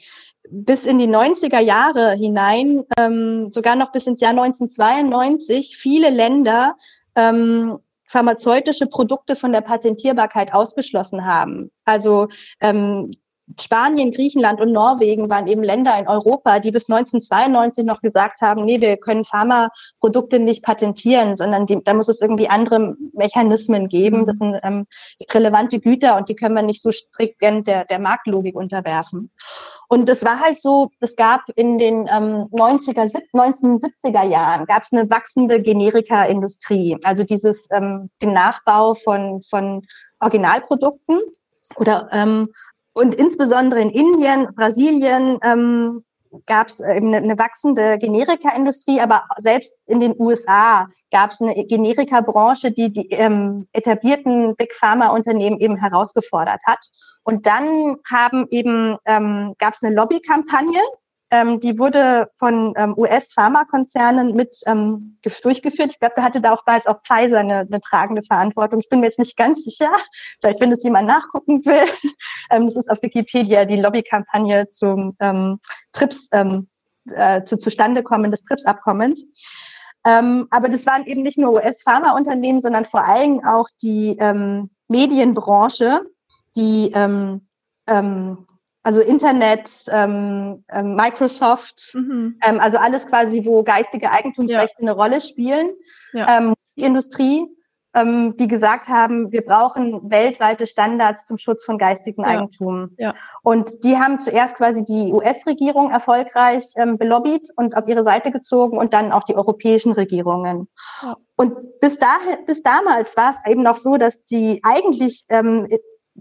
bis 0.52 0.86
in 0.86 1.00
die 1.00 1.08
90er 1.08 1.60
Jahre 1.60 2.12
hinein, 2.12 2.84
ähm, 3.00 3.52
sogar 3.52 3.76
noch 3.76 3.92
bis 3.92 4.06
ins 4.08 4.22
Jahr 4.22 4.32
1992, 4.32 5.78
viele 5.78 6.10
Länder 6.10 6.76
ähm, 7.16 7.80
pharmazeutische 8.08 8.88
Produkte 8.88 9.36
von 9.38 9.54
der 9.54 9.62
Patentierbarkeit 9.62 10.54
ausgeschlossen 10.54 11.26
haben. 11.26 11.72
Also 11.86 12.28
ähm, 12.60 13.12
Spanien, 13.60 14.12
Griechenland 14.12 14.62
und 14.62 14.72
Norwegen 14.72 15.30
waren 15.30 15.48
eben 15.48 15.64
Länder 15.64 15.98
in 15.98 16.08
Europa, 16.08 16.60
die 16.60 16.72
bis 16.72 16.90
1992 16.90 17.86
noch 17.86 18.02
gesagt 18.02 18.42
haben, 18.42 18.66
nee, 18.66 18.80
wir 18.80 18.98
können 18.98 19.26
Pharmaprodukte 19.26 20.40
nicht 20.40 20.64
patentieren, 20.64 21.36
sondern 21.36 21.66
die, 21.66 21.84
da 21.84 21.94
muss 21.94 22.08
es 22.08 22.22
irgendwie 22.22 22.50
andere 22.50 22.96
Mechanismen 23.14 23.90
geben. 23.90 24.26
Das 24.26 24.38
sind 24.38 24.60
ähm, 24.64 24.86
relevante 25.34 25.80
Güter 25.80 26.18
und 26.18 26.30
die 26.30 26.36
können 26.36 26.56
wir 26.56 26.62
nicht 26.62 26.82
so 26.82 26.92
strikt 26.92 27.42
der, 27.42 27.86
der 27.86 28.00
Marktlogik 28.00 28.56
unterwerfen. 28.56 29.32
Und 29.92 30.08
das 30.08 30.24
war 30.24 30.40
halt 30.40 30.62
so, 30.62 30.90
es 31.02 31.18
gab 31.18 31.42
in 31.58 31.78
den 31.78 32.08
ähm, 32.08 32.48
90er, 32.54 33.12
1970er 33.34 34.24
Jahren 34.24 34.66
gab 34.66 34.84
es 34.84 34.94
eine 34.94 35.10
wachsende 35.10 35.62
Generika-Industrie, 35.62 36.98
also 37.04 37.26
dieses 37.26 37.68
ähm, 37.72 38.10
den 38.22 38.32
Nachbau 38.32 38.94
von, 38.94 39.44
von 39.44 39.86
Originalprodukten 40.22 41.20
oder 41.76 42.08
ähm, 42.14 42.48
und 42.94 43.16
insbesondere 43.16 43.82
in 43.82 43.90
Indien, 43.90 44.48
Brasilien 44.56 45.38
ähm, 45.44 46.06
gab 46.46 46.68
es 46.68 46.82
eine, 46.82 47.18
eine 47.18 47.38
wachsende 47.38 47.98
Generika-Industrie, 47.98 49.02
aber 49.02 49.24
selbst 49.38 49.88
in 49.88 50.00
den 50.00 50.16
USA 50.20 50.88
gab 51.12 51.32
es 51.32 51.42
eine 51.42 51.54
Generika-Branche, 51.66 52.72
die 52.72 52.92
die 52.92 53.10
ähm, 53.10 53.68
etablierten 53.74 54.56
Big 54.56 54.74
Pharma-Unternehmen 54.76 55.60
eben 55.60 55.78
herausgefordert 55.78 56.62
hat. 56.66 56.80
Und 57.24 57.46
dann 57.46 57.98
haben 58.10 58.48
eben 58.50 58.98
ähm, 59.06 59.54
gab 59.60 59.74
es 59.74 59.84
eine 59.84 59.96
Lobbykampagne 59.96 60.82
ähm, 61.32 61.62
die 61.62 61.80
wurde 61.80 62.30
von 62.36 62.74
ähm, 62.76 62.94
US-Pharmakonzernen 62.98 64.36
mit 64.36 64.58
ähm, 64.68 65.16
durchgeführt. 65.42 65.92
Ich 65.92 66.00
glaube, 66.00 66.14
da 66.18 66.24
hatte 66.24 66.42
da 66.42 66.54
auch 66.54 66.66
bereits 66.66 66.88
auch 66.88 67.02
Pfizer 67.04 67.40
eine, 67.40 67.60
eine 67.60 67.80
tragende 67.80 68.22
Verantwortung. 68.22 68.82
Ich 68.82 68.90
bin 68.90 69.00
mir 69.00 69.06
jetzt 69.06 69.20
nicht 69.20 69.38
ganz 69.38 69.64
sicher. 69.64 69.90
Vielleicht, 70.42 70.60
wenn 70.60 70.74
es 70.74 70.84
jemand 70.84 71.08
nachgucken 71.08 71.66
will. 71.66 71.90
ähm, 72.52 72.66
das 72.66 72.76
ist 72.76 72.92
auf 72.92 73.02
Wikipedia 73.02 73.64
die 73.64 73.78
Lobbykampagne 73.78 74.68
zum 74.68 75.16
ähm, 75.22 75.60
TRIPS, 75.94 76.30
ähm, 76.34 76.68
äh, 77.10 77.44
zu 77.46 77.58
Zustandekommen 77.58 78.30
des 78.30 78.44
TRIPS-Abkommens. 78.44 79.26
Aber 80.04 80.68
das 80.68 80.88
waren 80.88 81.06
eben 81.06 81.22
nicht 81.22 81.38
nur 81.38 81.54
US-Pharmaunternehmen, 81.54 82.60
sondern 82.60 82.86
vor 82.86 83.08
allem 83.08 83.46
auch 83.46 83.70
die 83.84 84.18
Medienbranche, 84.88 86.02
die 86.56 86.92
also 88.84 89.02
Internet, 89.02 89.86
ähm, 89.92 90.64
ähm, 90.70 90.96
Microsoft, 90.96 91.94
mhm. 91.94 92.40
ähm, 92.44 92.60
also 92.60 92.78
alles 92.78 93.08
quasi, 93.08 93.46
wo 93.46 93.64
geistige 93.64 94.12
Eigentumsrechte 94.12 94.78
ja. 94.80 94.90
eine 94.90 94.92
Rolle 94.94 95.22
spielen. 95.22 95.72
Ja. 96.14 96.38
Ähm, 96.38 96.54
Industrie, 96.76 97.46
ähm, 97.94 98.36
die 98.38 98.48
gesagt 98.48 98.88
haben, 98.88 99.32
wir 99.32 99.42
brauchen 99.42 100.10
weltweite 100.10 100.66
Standards 100.66 101.26
zum 101.26 101.38
Schutz 101.38 101.64
von 101.64 101.78
geistigem 101.78 102.24
ja. 102.24 102.32
Eigentum. 102.32 102.96
Ja. 102.98 103.14
Und 103.44 103.84
die 103.84 103.98
haben 103.98 104.20
zuerst 104.20 104.56
quasi 104.56 104.84
die 104.84 105.12
US-Regierung 105.12 105.92
erfolgreich 105.92 106.64
ähm, 106.78 106.98
belobbyt 106.98 107.50
und 107.58 107.76
auf 107.76 107.88
ihre 107.88 108.04
Seite 108.04 108.32
gezogen 108.32 108.78
und 108.78 108.94
dann 108.94 109.12
auch 109.12 109.24
die 109.24 109.36
europäischen 109.36 109.92
Regierungen. 109.92 110.70
Ja. 111.04 111.18
Und 111.36 111.80
bis 111.80 112.00
dahin, 112.00 112.46
bis 112.46 112.64
damals 112.64 113.18
war 113.18 113.32
es 113.32 113.52
eben 113.52 113.64
noch 113.64 113.78
so, 113.78 113.98
dass 113.98 114.24
die 114.24 114.62
eigentlich 114.64 115.26
ähm, 115.30 115.68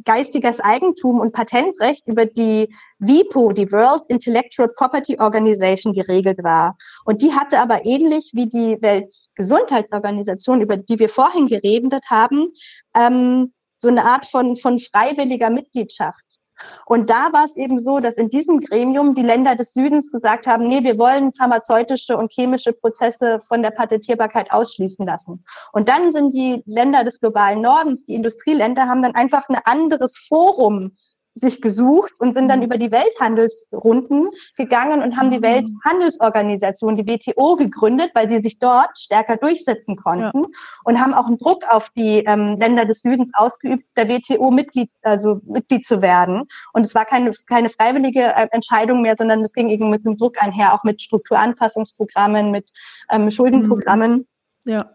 geistiges 0.05 0.61
Eigentum 0.61 1.21
und 1.21 1.33
Patentrecht 1.33 2.07
über 2.07 2.27
die 2.27 2.73
WIPO, 2.99 3.53
die 3.53 3.71
World 3.73 4.03
Intellectual 4.09 4.69
Property 4.69 5.19
Organization, 5.19 5.93
geregelt 5.93 6.43
war. 6.43 6.77
Und 7.05 7.23
die 7.23 7.33
hatte 7.33 7.59
aber 7.59 7.85
ähnlich 7.85 8.31
wie 8.35 8.47
die 8.47 8.81
Weltgesundheitsorganisation, 8.81 10.61
über 10.61 10.77
die 10.77 10.99
wir 10.99 11.09
vorhin 11.09 11.49
geredet 11.49 12.05
haben, 12.09 12.49
ähm, 12.95 13.53
so 13.75 13.89
eine 13.89 14.05
Art 14.05 14.27
von, 14.27 14.57
von 14.57 14.79
freiwilliger 14.79 15.51
Mitgliedschaft. 15.51 16.40
Und 16.87 17.11
da 17.11 17.33
war 17.33 17.45
es 17.45 17.57
eben 17.57 17.79
so, 17.79 18.01
dass 18.01 18.15
in 18.15 18.31
diesem 18.31 18.61
Gremium 18.61 19.15
die 19.15 19.23
Länder 19.23 19.55
des 19.55 19.73
Südens 19.73 20.11
gesagt 20.11 20.47
haben, 20.47 20.69
nee, 20.69 20.83
wir 20.83 20.99
wollen 20.99 21.33
pharmazeutische 21.33 22.17
und 22.17 22.33
chemische 22.33 22.73
Prozesse 22.73 23.41
von 23.47 23.63
der 23.63 23.71
Patentierbarkeit 23.71 24.51
ausschließen 24.53 25.05
lassen. 25.07 25.45
Und 25.73 25.89
dann 25.89 26.13
sind 26.13 26.35
die 26.35 26.63
Länder 26.67 27.05
des 27.05 27.21
globalen 27.21 27.61
Nordens, 27.61 28.07
die 28.07 28.15
Industrieländer, 28.15 28.87
haben 28.87 29.03
dann 29.03 29.15
einfach 29.15 29.49
ein 29.49 29.59
anderes 29.65 30.17
Forum 30.17 30.97
sich 31.35 31.61
gesucht 31.61 32.13
und 32.19 32.35
sind 32.35 32.49
dann 32.49 32.59
mhm. 32.59 32.67
über 32.67 32.79
die 32.79 32.91
Welthandelsrunden 32.91 34.31
gegangen 34.57 35.03
und 35.03 35.17
haben 35.17 35.31
die 35.31 35.39
mhm. 35.39 35.43
Welthandelsorganisation, 35.43 36.97
die 36.97 37.07
WTO, 37.07 37.57
gegründet, 37.57 38.11
weil 38.15 38.29
sie 38.29 38.41
sich 38.41 38.59
dort 38.59 38.99
stärker 38.99 39.37
durchsetzen 39.37 39.97
konnten 39.97 40.41
ja. 40.41 40.49
und 40.85 41.01
haben 41.01 41.15
auch 41.15 41.27
einen 41.27 41.39
Druck 41.39 41.65
auf 41.71 41.91
die 41.91 42.19
ähm, 42.27 42.57
Länder 42.59 42.85
des 42.85 43.03
Südens 43.03 43.31
ausgeübt, 43.35 43.91
der 43.97 44.09
WTO 44.09 44.51
Mitglied, 44.51 44.91
also 45.03 45.41
Mitglied 45.45 45.87
zu 45.87 46.03
werden. 46.03 46.45
Und 46.73 46.83
es 46.83 46.95
war 46.95 47.05
keine, 47.05 47.31
keine 47.47 47.71
freiwillige 47.71 48.23
äh, 48.23 48.49
Entscheidung 48.51 49.03
mehr, 49.03 49.17
sondern 49.17 49.43
es 49.43 49.53
ging 49.53 49.69
eben 49.69 49.91
mit 49.91 50.05
einem 50.05 50.17
Druck 50.17 50.43
einher, 50.43 50.75
auch 50.75 50.85
mit 50.85 51.01
Strukturanpassungsprogrammen, 51.01 52.51
mit 52.51 52.71
ähm, 53.11 53.31
Schuldenprogrammen. 53.31 54.27
Mhm. 54.65 54.73
Ja. 54.73 54.91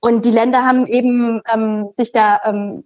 Und 0.00 0.24
die 0.24 0.30
Länder 0.30 0.64
haben 0.64 0.86
eben 0.86 1.40
ähm, 1.52 1.88
sich 1.96 2.12
da 2.12 2.40
ähm, 2.44 2.84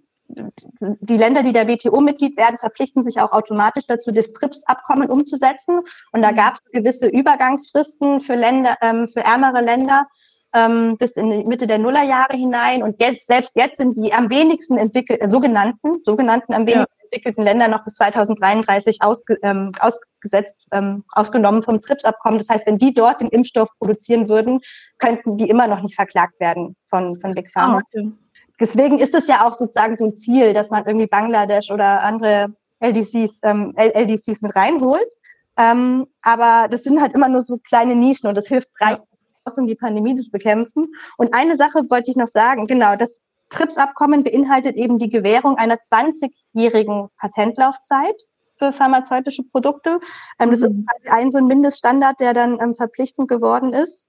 die 1.01 1.17
Länder, 1.17 1.43
die 1.43 1.53
der 1.53 1.69
WTO-Mitglied 1.69 2.37
werden, 2.37 2.59
verpflichten 2.59 3.03
sich 3.03 3.21
auch 3.21 3.33
automatisch 3.33 3.87
dazu, 3.87 4.13
das 4.13 4.33
TRIPS-Abkommen 4.33 5.11
umzusetzen. 5.11 5.81
Und 6.13 6.23
da 6.23 6.33
mhm. 6.33 6.37
gab 6.37 6.55
es 6.55 6.65
gewisse 6.73 7.09
Übergangsfristen 7.09 8.21
für 8.21 8.35
Länder, 8.35 8.77
ähm, 8.81 9.09
für 9.09 9.21
ärmere 9.21 9.61
Länder 9.61 10.07
ähm, 10.55 10.97
bis 10.99 11.13
in 11.13 11.31
die 11.31 11.45
Mitte 11.45 11.67
der 11.67 11.79
Nullerjahre 11.79 12.37
hinein. 12.37 12.83
Und 12.83 13.01
jetzt, 13.01 13.27
selbst 13.27 13.57
jetzt 13.57 13.79
sind 13.79 13.97
die 13.97 14.13
am 14.13 14.31
wenigsten 14.31 14.77
entwickelten, 14.77 15.29
äh, 15.29 15.31
sogenannten, 15.31 16.03
sogenannten 16.05 16.53
am 16.53 16.67
wenigsten 16.67 16.93
ja. 16.99 17.05
entwickelten 17.05 17.43
Länder 17.43 17.69
noch 17.69 17.85
bis 17.85 17.95
2033 17.95 19.03
ausge, 19.03 19.39
ähm, 19.43 19.73
ausgesetzt, 19.81 20.67
ähm, 20.73 21.05
ausgenommen 21.13 21.63
vom 21.63 21.81
TRIPS-Abkommen. 21.81 22.39
Das 22.39 22.49
heißt, 22.49 22.67
wenn 22.67 22.79
die 22.79 22.95
dort 22.95 23.21
den 23.21 23.29
Impfstoff 23.29 23.71
produzieren 23.79 24.29
würden, 24.29 24.61
könnten 24.99 25.37
die 25.37 25.49
immer 25.49 25.67
noch 25.67 25.81
nicht 25.83 25.95
verklagt 25.95 26.39
werden 26.41 26.77
von, 26.85 27.19
von 27.21 27.35
Big 27.35 27.51
Pharma. 27.51 27.79
Ah, 27.79 27.83
okay. 27.87 28.13
Deswegen 28.61 28.99
ist 28.99 29.15
es 29.15 29.27
ja 29.27 29.47
auch 29.47 29.55
sozusagen 29.55 29.97
so 29.97 30.05
ein 30.05 30.15
Ziel, 30.15 30.55
dass 30.55 30.71
man 30.71 30.87
irgendwie 30.87 31.07
Bangladesch 31.07 31.71
oder 31.71 32.03
andere 32.03 32.55
LDCs, 32.81 33.41
ähm, 33.43 33.73
LDCs 33.77 34.43
mit 34.43 34.55
reinholt. 34.55 35.13
Ähm, 35.57 36.07
aber 36.23 36.69
das 36.69 36.83
sind 36.85 37.01
halt 37.01 37.15
immer 37.15 37.29
nur 37.29 37.43
so 37.43 37.59
kleine 37.59 37.95
Nischen 37.95 38.29
und 38.29 38.35
das 38.37 38.47
hilft 38.47 38.69
reicht 38.81 39.03
aus, 39.45 39.59
um 39.59 39.67
die 39.67 39.75
Pandemie 39.75 40.17
zu 40.17 40.31
bekämpfen. 40.31 40.89
Und 41.19 41.35
eine 41.35 41.57
Sache 41.57 41.83
wollte 41.89 42.11
ich 42.11 42.17
noch 42.17 42.29
sagen, 42.29 42.67
genau, 42.67 42.97
das 42.97 43.21
TRIPS-Abkommen 43.51 44.25
beinhaltet 44.25 44.77
eben 44.77 44.99
die 44.99 45.11
Gewährung 45.11 45.57
einer 45.57 45.77
20-jährigen 45.77 47.09
Patentlaufzeit 47.19 48.17
für 48.59 48.73
pharmazeutische 48.73 49.43
Produkte. 49.45 49.99
Ähm, 50.39 50.51
das 50.51 50.63
ist 50.63 50.79
mhm. 50.79 50.87
ein 51.11 51.31
so 51.31 51.39
ein 51.39 51.47
Mindeststandard, 51.47 52.21
der 52.21 52.35
dann 52.35 52.59
ähm, 52.61 52.75
verpflichtend 52.75 53.29
geworden 53.29 53.73
ist. 53.73 54.07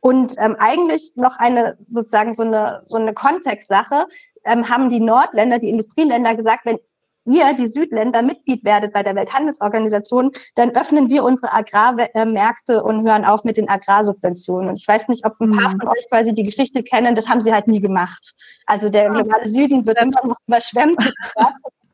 Und 0.00 0.34
ähm, 0.38 0.56
eigentlich 0.58 1.12
noch 1.16 1.38
eine 1.38 1.76
sozusagen 1.90 2.34
so 2.34 2.42
eine 2.42 2.82
so 2.86 2.96
eine 2.96 3.14
Kontextsache 3.14 4.06
ähm, 4.44 4.68
haben 4.68 4.90
die 4.90 5.00
Nordländer, 5.00 5.58
die 5.58 5.70
Industrieländer 5.70 6.34
gesagt, 6.34 6.64
wenn 6.64 6.78
ihr, 7.28 7.52
die 7.52 7.66
Südländer, 7.66 8.22
Mitglied 8.22 8.64
werdet 8.64 8.92
bei 8.92 9.02
der 9.02 9.14
Welthandelsorganisation, 9.14 10.30
dann 10.54 10.74
öffnen 10.74 11.08
wir 11.08 11.24
unsere 11.24 11.52
Agrarmärkte 11.52 12.82
und 12.82 13.06
hören 13.06 13.24
auf 13.24 13.44
mit 13.44 13.56
den 13.56 13.68
Agrarsubventionen. 13.68 14.70
Und 14.70 14.78
ich 14.78 14.88
weiß 14.88 15.08
nicht, 15.08 15.24
ob 15.26 15.38
ein 15.40 15.52
paar 15.52 15.70
mhm. 15.70 15.80
von 15.80 15.88
euch 15.88 16.08
quasi 16.08 16.34
die 16.34 16.44
Geschichte 16.44 16.82
kennen, 16.82 17.14
das 17.14 17.28
haben 17.28 17.40
sie 17.40 17.52
halt 17.52 17.68
nie 17.68 17.80
gemacht. 17.80 18.34
Also 18.66 18.88
der 18.88 19.10
globale 19.10 19.48
Süden 19.48 19.84
wird 19.86 20.00
immer 20.00 20.24
noch 20.24 20.36
überschwemmt 20.46 20.98
mit 21.04 21.14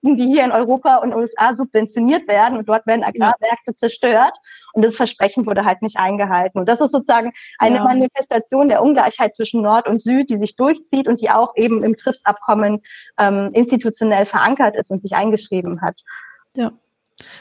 die 0.04 0.26
hier 0.26 0.44
in 0.44 0.52
Europa 0.52 0.96
und 0.96 1.14
USA 1.14 1.54
subventioniert 1.54 2.28
werden 2.28 2.58
und 2.58 2.68
dort 2.68 2.86
werden 2.86 3.02
Agrarmärkte 3.02 3.74
zerstört 3.74 4.36
und 4.74 4.84
das 4.84 4.96
Versprechen 4.96 5.46
wurde 5.46 5.64
halt 5.64 5.82
nicht 5.82 5.96
eingehalten. 5.96 6.58
Und 6.58 6.68
das 6.68 6.80
ist 6.80 6.92
sozusagen 6.92 7.32
eine 7.58 7.76
ja. 7.76 7.84
Manifestation 7.84 8.68
der 8.68 8.82
Ungleichheit 8.82 9.34
zwischen 9.34 9.62
Nord 9.62 9.88
und 9.88 10.00
Süd, 10.00 10.30
die 10.30 10.36
sich 10.36 10.56
durchzieht 10.56 11.08
und 11.08 11.20
die 11.20 11.30
auch 11.30 11.56
eben 11.56 11.82
im 11.82 11.96
TRIPS-Abkommen 11.96 12.82
ähm, 13.18 13.50
institutionell 13.54 14.26
verankert 14.26 14.76
ist 14.76 14.90
und 14.90 15.00
sich 15.00 15.14
eingeschrieben 15.14 15.80
hat. 15.80 15.96
Ja. 16.54 16.72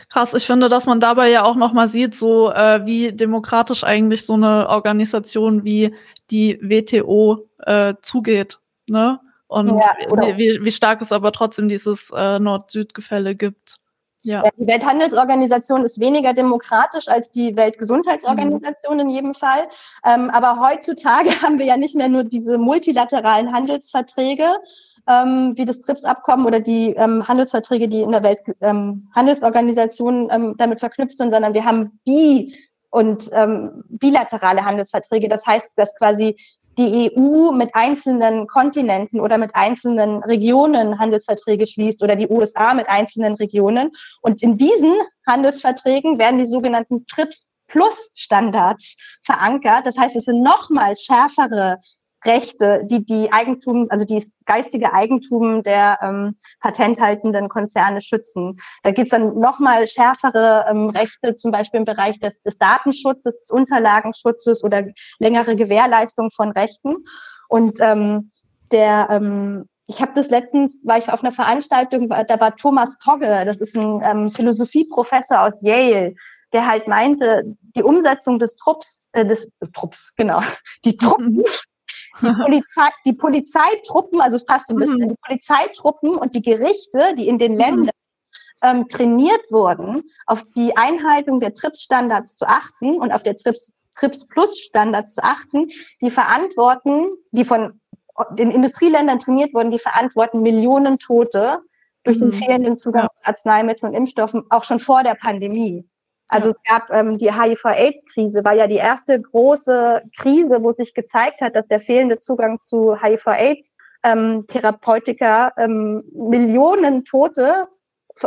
Krass, 0.09 0.33
ich 0.33 0.45
finde, 0.45 0.69
dass 0.69 0.85
man 0.85 0.99
dabei 0.99 1.29
ja 1.29 1.43
auch 1.43 1.55
nochmal 1.55 1.87
sieht, 1.87 2.13
so 2.13 2.51
äh, 2.51 2.85
wie 2.85 3.11
demokratisch 3.11 3.83
eigentlich 3.83 4.25
so 4.25 4.33
eine 4.33 4.69
Organisation 4.69 5.63
wie 5.63 5.95
die 6.29 6.59
WTO 6.61 7.49
äh, 7.59 7.95
zugeht. 8.01 8.59
Ne? 8.87 9.19
Und 9.47 9.77
ja, 9.77 10.37
wie, 10.37 10.59
wie, 10.63 10.71
stark 10.71 11.01
es 11.01 11.11
aber 11.11 11.31
trotzdem 11.31 11.67
dieses 11.67 12.11
äh, 12.15 12.39
Nord-Süd-Gefälle 12.39 13.35
gibt. 13.35 13.75
Ja. 14.23 14.43
ja. 14.43 14.49
Die 14.57 14.67
Welthandelsorganisation 14.67 15.83
ist 15.83 15.99
weniger 15.99 16.33
demokratisch 16.33 17.07
als 17.07 17.31
die 17.31 17.55
Weltgesundheitsorganisation 17.55 18.95
mhm. 18.95 19.01
in 19.01 19.09
jedem 19.09 19.33
Fall. 19.33 19.67
Ähm, 20.05 20.29
aber 20.31 20.59
heutzutage 20.59 21.29
haben 21.41 21.59
wir 21.59 21.65
ja 21.65 21.77
nicht 21.77 21.95
mehr 21.95 22.09
nur 22.09 22.23
diese 22.23 22.57
multilateralen 22.57 23.53
Handelsverträge, 23.53 24.47
ähm, 25.07 25.53
wie 25.57 25.65
das 25.65 25.81
TRIPS-Abkommen 25.81 26.45
oder 26.45 26.61
die 26.61 26.91
ähm, 26.91 27.27
Handelsverträge, 27.27 27.89
die 27.89 28.01
in 28.01 28.11
der 28.11 28.23
Welthandelsorganisation 28.23 30.29
ähm, 30.31 30.31
ähm, 30.31 30.55
damit 30.57 30.79
verknüpft 30.79 31.17
sind, 31.17 31.31
sondern 31.31 31.53
wir 31.53 31.65
haben 31.65 31.99
bi- 32.05 32.55
und 32.89 33.29
ähm, 33.33 33.83
bilaterale 33.89 34.63
Handelsverträge. 34.63 35.27
Das 35.27 35.45
heißt, 35.45 35.77
dass 35.77 35.95
quasi 35.95 36.37
die 36.77 37.11
EU 37.15 37.51
mit 37.51 37.75
einzelnen 37.75 38.47
Kontinenten 38.47 39.19
oder 39.19 39.37
mit 39.37 39.55
einzelnen 39.55 40.23
Regionen 40.23 40.99
Handelsverträge 40.99 41.67
schließt 41.67 42.01
oder 42.03 42.15
die 42.15 42.27
USA 42.27 42.73
mit 42.73 42.89
einzelnen 42.89 43.35
Regionen. 43.35 43.91
Und 44.21 44.41
in 44.41 44.57
diesen 44.57 44.93
Handelsverträgen 45.27 46.19
werden 46.19 46.39
die 46.39 46.47
sogenannten 46.47 47.05
TRIPS 47.05 47.51
Plus 47.67 48.11
Standards 48.13 48.97
verankert. 49.23 49.87
Das 49.87 49.97
heißt, 49.97 50.15
es 50.15 50.25
sind 50.25 50.43
nochmal 50.43 50.95
schärfere 50.95 51.77
Rechte, 52.25 52.81
die 52.85 53.05
die 53.05 53.31
Eigentum, 53.31 53.87
also 53.89 54.05
die 54.05 54.23
geistige 54.45 54.93
Eigentum 54.93 55.63
der 55.63 55.99
ähm, 56.01 56.35
patenthaltenden 56.59 57.49
Konzerne 57.49 58.01
schützen. 58.01 58.57
Da 58.83 58.91
gibt 58.91 59.07
es 59.07 59.11
dann 59.11 59.39
nochmal 59.39 59.87
schärfere 59.87 60.65
ähm, 60.69 60.89
Rechte, 60.89 61.35
zum 61.35 61.51
Beispiel 61.51 61.79
im 61.79 61.85
Bereich 61.85 62.19
des, 62.19 62.41
des 62.41 62.57
Datenschutzes, 62.57 63.39
des 63.39 63.49
Unterlagenschutzes 63.51 64.63
oder 64.63 64.83
längere 65.19 65.55
Gewährleistung 65.55 66.29
von 66.31 66.51
Rechten. 66.51 66.95
Und 67.49 67.79
ähm, 67.81 68.31
der 68.71 69.07
ähm, 69.11 69.65
ich 69.87 70.01
habe 70.01 70.13
das 70.15 70.29
letztens, 70.29 70.85
war 70.85 70.97
ich 70.97 71.09
auf 71.09 71.23
einer 71.23 71.33
Veranstaltung, 71.33 72.09
da 72.09 72.39
war 72.39 72.55
Thomas 72.55 72.97
Pogge, 73.03 73.43
das 73.45 73.59
ist 73.59 73.75
ein 73.75 74.01
ähm, 74.03 74.29
Philosophieprofessor 74.29 75.41
aus 75.41 75.61
Yale, 75.61 76.15
der 76.53 76.67
halt 76.67 76.87
meinte, 76.87 77.43
die 77.75 77.83
Umsetzung 77.83 78.39
des 78.39 78.55
Trupps, 78.55 79.09
äh, 79.11 79.25
des 79.25 79.49
Trupps, 79.73 80.13
genau, 80.15 80.41
die 80.85 80.95
Truppen 80.95 81.43
die, 82.21 82.31
Polizei, 82.41 82.89
die 83.05 83.13
Polizeitruppen, 83.13 84.21
also 84.21 84.39
passt 84.45 84.67
so 84.67 84.73
ein 84.73 84.77
bisschen, 84.77 84.97
mhm. 84.99 85.09
die 85.09 85.15
Polizeitruppen 85.21 86.15
und 86.15 86.35
die 86.35 86.41
Gerichte, 86.41 87.15
die 87.17 87.27
in 87.27 87.37
den 87.37 87.53
mhm. 87.53 87.57
Ländern 87.57 87.89
ähm, 88.61 88.87
trainiert 88.87 89.41
wurden, 89.51 90.03
auf 90.25 90.43
die 90.55 90.75
Einhaltung 90.77 91.39
der 91.39 91.53
TRIPS-Standards 91.53 92.35
zu 92.35 92.47
achten 92.47 92.97
und 92.97 93.11
auf 93.11 93.23
der 93.23 93.35
TRIPS, 93.35 93.73
TRIPS 93.95 94.27
Plus-Standards 94.27 95.13
zu 95.13 95.23
achten, 95.23 95.69
die 96.01 96.09
verantworten, 96.09 97.11
die 97.31 97.45
von 97.45 97.79
den 98.31 98.51
Industrieländern 98.51 99.19
trainiert 99.19 99.53
wurden, 99.53 99.71
die 99.71 99.79
verantworten 99.79 100.41
Millionen 100.41 100.99
Tote 100.99 101.59
durch 102.03 102.17
den 102.17 102.27
mhm. 102.27 102.33
fehlenden 102.33 102.77
Zugang 102.77 103.07
zu 103.15 103.27
Arzneimitteln 103.27 103.91
und 103.91 103.97
Impfstoffen, 103.97 104.43
auch 104.49 104.63
schon 104.63 104.79
vor 104.79 105.03
der 105.03 105.15
Pandemie. 105.15 105.87
Also 106.29 106.49
es 106.49 106.55
gab 106.67 106.89
ähm, 106.91 107.17
die 107.17 107.31
HIV-Aids-Krise, 107.31 108.43
war 108.43 108.53
ja 108.53 108.67
die 108.67 108.77
erste 108.77 109.21
große 109.21 110.03
Krise, 110.17 110.63
wo 110.63 110.71
sich 110.71 110.93
gezeigt 110.93 111.41
hat, 111.41 111.55
dass 111.55 111.67
der 111.67 111.79
fehlende 111.79 112.19
Zugang 112.19 112.59
zu 112.59 112.99
HIV-Aids 113.01 113.77
ähm, 114.03 114.45
Therapeutika 114.47 115.53
ähm, 115.57 116.03
Millionen 116.13 117.05
Tote 117.05 117.67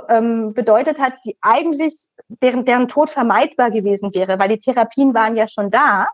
ähm, 0.09 0.53
bedeutet 0.55 1.01
hat, 1.01 1.15
die 1.25 1.37
eigentlich 1.41 2.09
deren, 2.29 2.65
deren 2.65 2.89
Tod 2.89 3.11
vermeidbar 3.11 3.71
gewesen 3.71 4.15
wäre, 4.15 4.39
weil 4.39 4.49
die 4.49 4.59
Therapien 4.59 5.15
waren 5.15 5.37
ja 5.37 5.47
schon 5.47 5.71
da, 5.71 6.09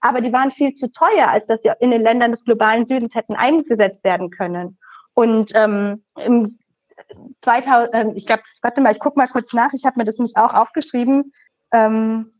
aber 0.00 0.20
die 0.20 0.32
waren 0.32 0.50
viel 0.50 0.74
zu 0.74 0.90
teuer, 0.90 1.28
als 1.28 1.46
dass 1.46 1.62
sie 1.62 1.70
in 1.80 1.90
den 1.90 2.02
Ländern 2.02 2.30
des 2.30 2.44
globalen 2.44 2.86
Südens 2.86 3.14
hätten 3.14 3.34
eingesetzt 3.34 4.04
werden 4.04 4.30
können. 4.30 4.78
Und 5.14 5.52
ähm, 5.54 6.04
im 6.24 6.58
2000, 7.36 7.94
äh, 7.94 8.06
ich 8.14 8.26
glaube, 8.26 8.42
warte 8.62 8.80
mal, 8.80 8.92
ich 8.92 9.00
gucke 9.00 9.18
mal 9.18 9.28
kurz 9.28 9.52
nach, 9.52 9.72
ich 9.72 9.84
habe 9.84 9.98
mir 9.98 10.04
das 10.04 10.18
nämlich 10.18 10.36
auch 10.36 10.54
aufgeschrieben. 10.54 11.32
Ähm, 11.72 12.32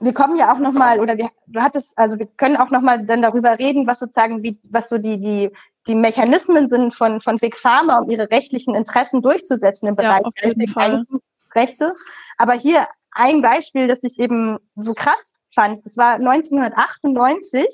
wir 0.00 0.12
kommen 0.12 0.36
ja 0.36 0.52
auch 0.52 0.58
nochmal, 0.58 1.00
oder 1.00 1.16
wir, 1.16 1.30
du 1.46 1.60
hattest, 1.60 1.96
also 1.98 2.18
wir 2.18 2.26
können 2.36 2.56
auch 2.56 2.70
nochmal 2.70 3.04
dann 3.04 3.22
darüber 3.22 3.58
reden, 3.58 3.86
was 3.86 3.98
sozusagen, 3.98 4.42
wie, 4.42 4.58
was 4.70 4.88
so 4.88 4.98
die, 4.98 5.18
die, 5.18 5.50
die 5.86 5.94
Mechanismen 5.94 6.68
sind 6.68 6.94
von, 6.94 7.20
von 7.20 7.38
Big 7.38 7.56
Pharma, 7.56 8.00
um 8.00 8.10
ihre 8.10 8.30
rechtlichen 8.30 8.74
Interessen 8.74 9.22
durchzusetzen 9.22 9.88
im 9.88 9.96
Bereich 9.96 10.22
ja, 10.42 10.76
Eigentumsrechte. 10.76 11.94
Aber 12.36 12.52
hier 12.52 12.86
ein 13.12 13.40
Beispiel, 13.40 13.86
das 13.86 14.02
ich 14.04 14.18
eben 14.18 14.58
so 14.74 14.92
krass 14.92 15.36
fand, 15.48 15.86
das 15.86 15.96
war 15.96 16.14
1998, 16.14 17.64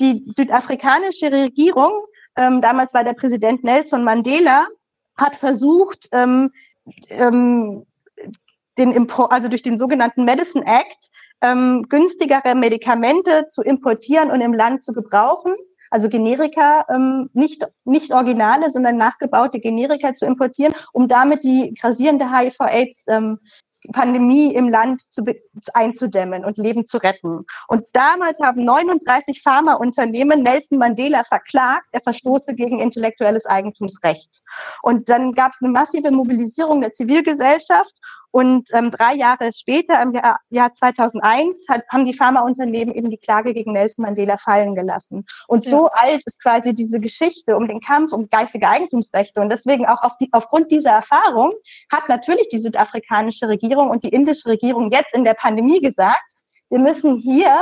die 0.00 0.24
südafrikanische 0.26 1.30
Regierung, 1.32 1.92
ähm, 2.36 2.60
damals 2.60 2.92
war 2.92 3.04
der 3.04 3.14
Präsident 3.14 3.62
Nelson 3.64 4.04
Mandela, 4.04 4.66
hat 5.16 5.36
versucht, 5.36 6.08
ähm, 6.12 6.50
ähm, 7.08 7.86
den 8.78 8.92
Import, 8.92 9.32
also 9.32 9.48
durch 9.48 9.62
den 9.62 9.78
sogenannten 9.78 10.24
Medicine 10.24 10.64
Act 10.66 11.10
ähm, 11.40 11.86
günstigere 11.88 12.54
Medikamente 12.54 13.46
zu 13.48 13.62
importieren 13.62 14.30
und 14.30 14.40
im 14.40 14.52
Land 14.52 14.82
zu 14.82 14.92
gebrauchen. 14.92 15.54
Also 15.90 16.08
Generika, 16.08 16.86
ähm, 16.88 17.30
nicht, 17.34 17.64
nicht 17.84 18.12
Originale, 18.12 18.70
sondern 18.70 18.96
nachgebaute 18.96 19.60
Generika 19.60 20.14
zu 20.14 20.26
importieren, 20.26 20.74
um 20.92 21.06
damit 21.06 21.44
die 21.44 21.72
grasierende 21.80 22.32
HIV-Aids 22.32 23.06
ähm, 23.08 23.38
Pandemie 23.92 24.54
im 24.54 24.68
Land 24.68 25.12
zu, 25.12 25.24
einzudämmen 25.74 26.44
und 26.44 26.58
Leben 26.58 26.84
zu 26.84 26.98
retten. 26.98 27.44
Und 27.68 27.84
damals 27.92 28.40
haben 28.40 28.64
39 28.64 29.42
Pharmaunternehmen 29.42 30.42
Nelson 30.42 30.78
Mandela 30.78 31.22
verklagt, 31.24 31.86
er 31.92 32.00
verstoße 32.00 32.54
gegen 32.54 32.80
intellektuelles 32.80 33.46
Eigentumsrecht. 33.46 34.42
Und 34.82 35.08
dann 35.08 35.32
gab 35.32 35.52
es 35.52 35.62
eine 35.62 35.72
massive 35.72 36.10
Mobilisierung 36.10 36.80
der 36.80 36.92
Zivilgesellschaft 36.92 37.94
und 38.34 38.68
ähm, 38.72 38.90
drei 38.90 39.14
Jahre 39.14 39.52
später, 39.52 40.02
im 40.02 40.12
Jahr, 40.12 40.40
Jahr 40.50 40.72
2001, 40.72 41.66
hat, 41.68 41.84
haben 41.88 42.04
die 42.04 42.14
Pharmaunternehmen 42.14 42.92
eben 42.92 43.08
die 43.08 43.16
Klage 43.16 43.54
gegen 43.54 43.72
Nelson 43.72 44.04
Mandela 44.04 44.38
fallen 44.38 44.74
gelassen. 44.74 45.24
Und 45.46 45.64
ja. 45.64 45.70
so 45.70 45.88
alt 45.92 46.20
ist 46.26 46.42
quasi 46.42 46.74
diese 46.74 46.98
Geschichte 46.98 47.54
um 47.54 47.68
den 47.68 47.78
Kampf 47.78 48.12
um 48.12 48.28
geistige 48.28 48.68
Eigentumsrechte. 48.68 49.40
Und 49.40 49.50
deswegen 49.50 49.86
auch 49.86 50.02
auf 50.02 50.16
die, 50.16 50.30
aufgrund 50.32 50.72
dieser 50.72 50.90
Erfahrung 50.90 51.52
hat 51.92 52.08
natürlich 52.08 52.48
die 52.48 52.58
südafrikanische 52.58 53.46
Regierung 53.46 53.88
und 53.88 54.02
die 54.02 54.08
indische 54.08 54.48
Regierung 54.48 54.90
jetzt 54.90 55.14
in 55.14 55.22
der 55.22 55.34
Pandemie 55.34 55.80
gesagt, 55.80 56.34
wir 56.70 56.80
müssen 56.80 57.18
hier 57.18 57.54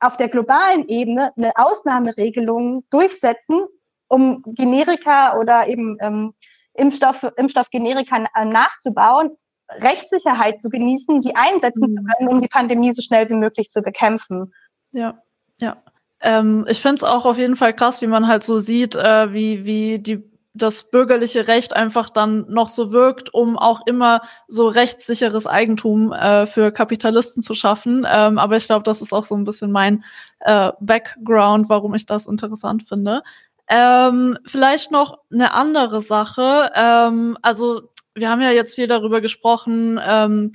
auf 0.00 0.16
der 0.16 0.30
globalen 0.30 0.88
Ebene 0.88 1.30
eine 1.36 1.52
Ausnahmeregelung 1.56 2.84
durchsetzen, 2.88 3.66
um 4.08 4.42
Generika 4.46 5.38
oder 5.38 5.68
eben 5.68 5.98
ähm, 6.00 6.32
Impfstoff, 6.72 7.22
Impfstoffgenerika 7.36 8.24
nachzubauen, 8.46 9.36
Rechtssicherheit 9.68 10.60
zu 10.60 10.68
genießen, 10.68 11.20
die 11.20 11.34
einsetzen 11.34 11.90
mhm. 11.90 11.94
zu 11.94 12.02
können, 12.02 12.28
um 12.28 12.40
die 12.40 12.48
Pandemie 12.48 12.92
so 12.92 13.02
schnell 13.02 13.28
wie 13.28 13.34
möglich 13.34 13.68
zu 13.70 13.82
bekämpfen. 13.82 14.54
Ja, 14.92 15.18
ja. 15.60 15.76
Ähm, 16.20 16.64
ich 16.68 16.80
finde 16.80 16.96
es 16.96 17.04
auch 17.04 17.26
auf 17.26 17.38
jeden 17.38 17.56
Fall 17.56 17.74
krass, 17.74 18.00
wie 18.00 18.06
man 18.06 18.26
halt 18.26 18.42
so 18.44 18.58
sieht, 18.58 18.96
äh, 18.96 19.32
wie, 19.32 19.66
wie 19.66 19.98
die 19.98 20.22
das 20.56 20.84
bürgerliche 20.84 21.48
Recht 21.48 21.76
einfach 21.76 22.08
dann 22.08 22.46
noch 22.48 22.68
so 22.68 22.90
wirkt, 22.90 23.32
um 23.34 23.58
auch 23.58 23.82
immer 23.86 24.22
so 24.48 24.68
rechtssicheres 24.68 25.46
Eigentum 25.46 26.12
äh, 26.12 26.46
für 26.46 26.72
Kapitalisten 26.72 27.42
zu 27.42 27.54
schaffen. 27.54 28.06
Ähm, 28.08 28.38
aber 28.38 28.56
ich 28.56 28.66
glaube, 28.66 28.82
das 28.82 29.02
ist 29.02 29.12
auch 29.12 29.24
so 29.24 29.34
ein 29.34 29.44
bisschen 29.44 29.70
mein 29.70 30.04
äh, 30.40 30.72
Background, 30.80 31.68
warum 31.68 31.94
ich 31.94 32.06
das 32.06 32.26
interessant 32.26 32.84
finde. 32.84 33.22
Ähm, 33.68 34.38
vielleicht 34.46 34.90
noch 34.90 35.18
eine 35.30 35.52
andere 35.52 36.00
Sache. 36.00 36.70
Ähm, 36.74 37.36
also 37.42 37.90
wir 38.16 38.30
haben 38.30 38.42
ja 38.42 38.50
jetzt 38.50 38.74
viel 38.74 38.86
darüber 38.86 39.20
gesprochen, 39.20 40.00
ähm, 40.04 40.52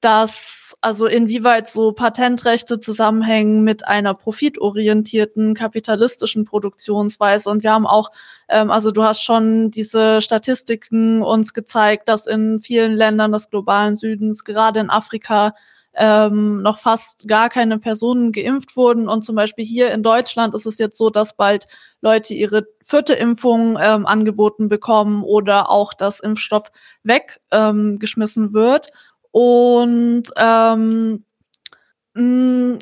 dass 0.00 0.76
also 0.80 1.06
inwieweit 1.06 1.70
so 1.70 1.92
Patentrechte 1.92 2.80
zusammenhängen 2.80 3.62
mit 3.62 3.86
einer 3.86 4.14
profitorientierten 4.14 5.54
kapitalistischen 5.54 6.44
Produktionsweise. 6.44 7.48
Und 7.48 7.62
wir 7.62 7.72
haben 7.72 7.86
auch, 7.86 8.10
ähm, 8.48 8.72
also 8.72 8.90
du 8.90 9.04
hast 9.04 9.22
schon 9.22 9.70
diese 9.70 10.20
Statistiken 10.20 11.22
uns 11.22 11.54
gezeigt, 11.54 12.08
dass 12.08 12.26
in 12.26 12.58
vielen 12.58 12.92
Ländern 12.94 13.30
des 13.30 13.48
globalen 13.48 13.94
Südens, 13.94 14.42
gerade 14.42 14.80
in 14.80 14.90
Afrika, 14.90 15.54
ähm, 15.94 16.62
noch 16.62 16.78
fast 16.78 17.28
gar 17.28 17.48
keine 17.48 17.78
Personen 17.78 18.32
geimpft 18.32 18.76
wurden. 18.76 19.08
Und 19.08 19.24
zum 19.24 19.36
Beispiel 19.36 19.64
hier 19.64 19.90
in 19.92 20.02
Deutschland 20.02 20.54
ist 20.54 20.66
es 20.66 20.78
jetzt 20.78 20.96
so, 20.96 21.10
dass 21.10 21.36
bald 21.36 21.66
Leute 22.00 22.34
ihre 22.34 22.66
vierte 22.82 23.14
Impfung 23.14 23.78
ähm, 23.80 24.06
angeboten 24.06 24.68
bekommen 24.68 25.22
oder 25.22 25.70
auch 25.70 25.94
das 25.94 26.20
Impfstoff 26.20 26.70
weggeschmissen 27.04 28.44
ähm, 28.46 28.52
wird. 28.52 28.88
Und 29.30 30.24
ähm, 30.36 31.24
mh, 32.14 32.78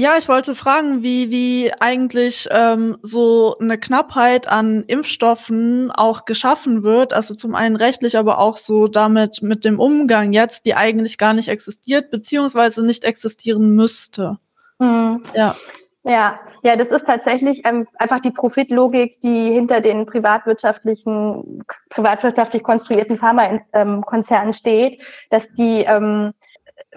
ja, 0.00 0.16
ich 0.16 0.28
wollte 0.28 0.54
fragen, 0.54 1.02
wie, 1.02 1.30
wie 1.30 1.72
eigentlich 1.78 2.48
ähm, 2.50 2.98
so 3.02 3.56
eine 3.58 3.78
Knappheit 3.78 4.48
an 4.48 4.84
Impfstoffen 4.86 5.90
auch 5.90 6.24
geschaffen 6.24 6.82
wird. 6.82 7.12
Also 7.12 7.34
zum 7.34 7.54
einen 7.54 7.76
rechtlich, 7.76 8.16
aber 8.16 8.38
auch 8.38 8.56
so 8.56 8.88
damit 8.88 9.42
mit 9.42 9.64
dem 9.64 9.78
Umgang 9.78 10.32
jetzt, 10.32 10.64
die 10.64 10.74
eigentlich 10.74 11.18
gar 11.18 11.34
nicht 11.34 11.48
existiert, 11.48 12.10
beziehungsweise 12.10 12.84
nicht 12.84 13.04
existieren 13.04 13.74
müsste. 13.74 14.38
Mhm. 14.78 15.24
Ja. 15.34 15.54
Ja, 16.02 16.40
ja, 16.62 16.76
das 16.76 16.88
ist 16.88 17.04
tatsächlich 17.04 17.60
ähm, 17.66 17.86
einfach 17.98 18.20
die 18.20 18.30
Profitlogik, 18.30 19.20
die 19.20 19.52
hinter 19.52 19.82
den 19.82 20.06
privatwirtschaftlichen, 20.06 21.62
privatwirtschaftlich 21.90 22.62
konstruierten 22.62 23.18
Pharmakonzernen 23.18 24.48
ähm, 24.48 24.52
steht, 24.54 25.02
dass 25.28 25.52
die 25.52 25.82
ähm, 25.82 26.32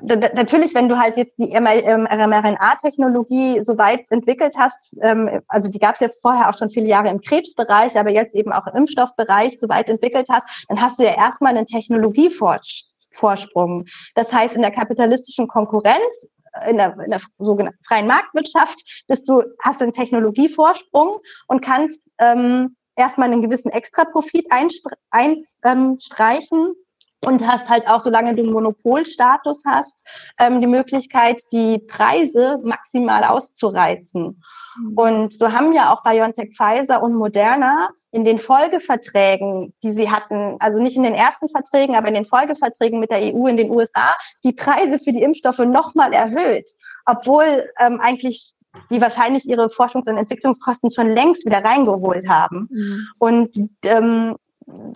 natürlich, 0.01 0.73
wenn 0.73 0.89
du 0.89 0.97
halt 0.97 1.17
jetzt 1.17 1.37
die 1.37 1.55
mRNA-Technologie 1.59 3.63
so 3.63 3.77
weit 3.77 4.09
entwickelt 4.11 4.55
hast, 4.57 4.95
ähm, 5.01 5.41
also 5.47 5.69
die 5.69 5.77
gab 5.79 5.93
es 5.95 6.01
jetzt 6.01 6.21
vorher 6.21 6.49
auch 6.49 6.57
schon 6.57 6.69
viele 6.69 6.87
Jahre 6.87 7.09
im 7.09 7.21
Krebsbereich, 7.21 7.97
aber 7.97 8.09
jetzt 8.09 8.35
eben 8.35 8.51
auch 8.51 8.67
im 8.67 8.75
Impfstoffbereich 8.77 9.59
so 9.59 9.69
weit 9.69 9.89
entwickelt 9.89 10.25
hast, 10.31 10.65
dann 10.67 10.81
hast 10.81 10.97
du 10.97 11.03
ja 11.03 11.15
erstmal 11.15 11.55
einen 11.55 11.67
Technologievorsprung. 11.67 13.85
Das 14.15 14.33
heißt, 14.33 14.55
in 14.55 14.63
der 14.63 14.71
kapitalistischen 14.71 15.47
Konkurrenz 15.47 16.31
in 16.67 16.77
der, 16.77 16.95
in 16.99 17.09
der 17.09 17.19
sogenannten 17.39 17.83
freien 17.83 18.05
Marktwirtschaft 18.07 19.03
bist 19.07 19.27
du, 19.27 19.41
hast 19.63 19.81
du 19.81 19.85
einen 19.85 19.93
Technologievorsprung 19.93 21.17
und 21.47 21.61
kannst 21.61 22.03
ähm, 22.19 22.75
erstmal 22.95 23.31
einen 23.31 23.41
gewissen 23.41 23.71
Extraprofit 23.71 24.51
einstreichen 24.51 24.99
ein, 25.09 25.45
ähm, 25.63 25.97
und 27.25 27.45
hast 27.47 27.69
halt 27.69 27.87
auch, 27.87 28.01
solange 28.01 28.35
du 28.35 28.43
Monopolstatus 28.43 29.63
hast, 29.65 30.03
ähm, 30.39 30.61
die 30.61 30.67
Möglichkeit, 30.67 31.41
die 31.51 31.79
Preise 31.79 32.59
maximal 32.63 33.23
auszureizen. 33.23 34.41
Mhm. 34.77 34.93
Und 34.95 35.33
so 35.33 35.51
haben 35.51 35.73
ja 35.73 35.93
auch 35.93 36.03
BioNTech, 36.03 36.55
Pfizer 36.55 37.01
und 37.01 37.15
Moderna 37.15 37.89
in 38.11 38.25
den 38.25 38.37
Folgeverträgen, 38.37 39.73
die 39.83 39.91
sie 39.91 40.09
hatten, 40.09 40.57
also 40.59 40.81
nicht 40.81 40.97
in 40.97 41.03
den 41.03 41.15
ersten 41.15 41.49
Verträgen, 41.49 41.95
aber 41.95 42.07
in 42.07 42.15
den 42.15 42.25
Folgeverträgen 42.25 42.99
mit 42.99 43.11
der 43.11 43.33
EU 43.33 43.47
in 43.47 43.57
den 43.57 43.71
USA, 43.71 44.15
die 44.43 44.53
Preise 44.53 44.99
für 44.99 45.11
die 45.11 45.23
Impfstoffe 45.23 45.59
nochmal 45.59 46.13
erhöht, 46.13 46.69
obwohl 47.05 47.63
ähm, 47.79 47.99
eigentlich 48.01 48.53
die 48.89 49.01
wahrscheinlich 49.01 49.47
ihre 49.47 49.69
Forschungs- 49.69 50.09
und 50.09 50.17
Entwicklungskosten 50.17 50.91
schon 50.91 51.09
längst 51.09 51.45
wieder 51.45 51.63
reingeholt 51.63 52.27
haben. 52.27 52.67
Mhm. 52.71 53.07
Und 53.19 53.69
ähm, 53.85 54.35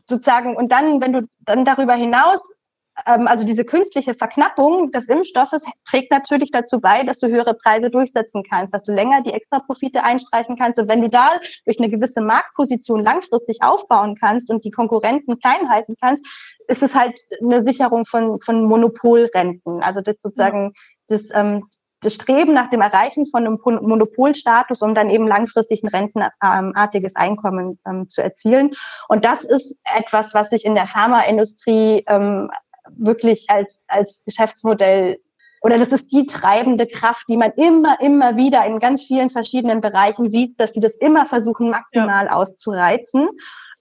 sozusagen, 0.06 0.56
und 0.56 0.72
dann, 0.72 1.02
wenn 1.02 1.14
du 1.14 1.28
dann 1.40 1.66
darüber 1.66 1.94
hinaus, 1.94 2.58
ähm, 3.06 3.28
also 3.28 3.44
diese 3.44 3.66
künstliche 3.66 4.14
Verknappung 4.14 4.92
des 4.92 5.08
Impfstoffes 5.10 5.64
trägt 5.86 6.12
natürlich 6.12 6.52
dazu 6.52 6.80
bei, 6.80 7.04
dass 7.04 7.20
du 7.20 7.28
höhere 7.28 7.54
Preise 7.54 7.90
durchsetzen 7.90 8.44
kannst, 8.50 8.74
dass 8.74 8.84
du 8.84 8.94
länger 8.94 9.22
die 9.22 9.34
Extraprofite 9.34 10.04
einstreichen 10.04 10.56
kannst. 10.56 10.80
Und 10.80 10.88
wenn 10.88 11.02
du 11.02 11.10
da 11.10 11.28
durch 11.66 11.80
eine 11.80 11.90
gewisse 11.90 12.22
Marktposition 12.22 13.04
langfristig 13.04 13.62
aufbauen 13.62 14.16
kannst 14.20 14.50
und 14.50 14.64
die 14.64 14.72
Konkurrenten 14.72 15.40
klein 15.40 15.70
halten 15.70 15.96
kannst, 16.02 16.26
ist 16.68 16.82
es 16.82 16.96
halt 16.96 17.20
eine 17.42 17.64
Sicherung 17.64 18.06
von, 18.06 18.42
von 18.42 18.66
Monopolrenten. 18.66 19.84
Also 19.84 20.02
das 20.02 20.22
sozusagen 20.22 20.74
das, 21.08 21.30
ähm, 21.34 21.66
das 22.02 22.14
Streben 22.14 22.54
nach 22.54 22.70
dem 22.70 22.82
Erreichen 22.82 23.26
von 23.26 23.46
einem 23.46 23.60
Monopolstatus, 23.64 24.82
um 24.82 24.94
dann 24.94 25.10
eben 25.10 25.28
langfristig 25.28 25.84
ein 25.84 25.90
rentenartiges 25.90 27.16
Einkommen 27.16 27.80
ähm, 27.88 28.08
zu 28.10 28.22
erzielen. 28.22 28.76
Und 29.08 29.26
das 29.26 29.44
ist 29.44 29.80
etwas, 29.96 30.34
was 30.34 30.50
sich 30.52 30.66
in 30.66 30.76
der 30.76 30.88
Pharmaindustrie 30.88 32.04
ähm, 32.08 32.52
wirklich 32.96 33.50
als, 33.50 33.86
als 33.88 34.24
Geschäftsmodell 34.26 35.18
oder 35.62 35.78
das 35.78 35.90
ist 35.90 36.12
die 36.12 36.28
treibende 36.28 36.86
Kraft, 36.86 37.26
die 37.30 37.38
man 37.38 37.52
immer, 37.54 38.00
immer 38.00 38.36
wieder 38.36 38.66
in 38.66 38.80
ganz 38.80 39.02
vielen 39.02 39.30
verschiedenen 39.30 39.82
Bereichen 39.82 40.30
sieht, 40.30 40.60
dass 40.60 40.74
sie 40.74 40.80
das 40.80 40.96
immer 40.96 41.26
versuchen, 41.26 41.70
maximal 41.70 42.26
ja. 42.26 42.32
auszureizen. 42.32 43.30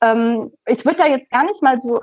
Ähm, 0.00 0.52
ich 0.66 0.84
würde 0.84 0.96
da 0.96 1.06
jetzt 1.06 1.30
gar 1.30 1.44
nicht 1.44 1.62
mal 1.62 1.78
so 1.78 2.00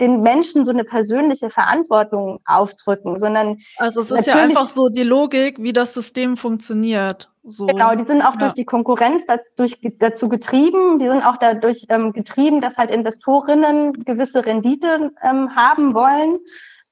den 0.00 0.22
Menschen 0.22 0.64
so 0.64 0.70
eine 0.70 0.84
persönliche 0.84 1.50
Verantwortung 1.50 2.40
aufdrücken, 2.46 3.18
sondern 3.18 3.58
also 3.78 4.00
es 4.00 4.10
ist 4.10 4.26
ja 4.26 4.34
einfach 4.34 4.68
so 4.68 4.88
die 4.88 5.02
Logik, 5.02 5.58
wie 5.60 5.72
das 5.72 5.94
System 5.94 6.36
funktioniert. 6.36 7.30
So. 7.46 7.66
Genau, 7.66 7.94
die 7.94 8.04
sind 8.04 8.22
auch 8.22 8.32
ja. 8.34 8.38
durch 8.38 8.54
die 8.54 8.64
Konkurrenz 8.64 9.26
dadurch, 9.26 9.78
dazu 9.98 10.30
getrieben, 10.30 10.98
die 10.98 11.06
sind 11.06 11.26
auch 11.26 11.36
dadurch 11.36 11.84
ähm, 11.90 12.12
getrieben, 12.14 12.62
dass 12.62 12.78
halt 12.78 12.90
Investorinnen 12.90 14.04
gewisse 14.04 14.46
Rendite 14.46 15.12
ähm, 15.22 15.54
haben 15.54 15.94
wollen. 15.94 16.38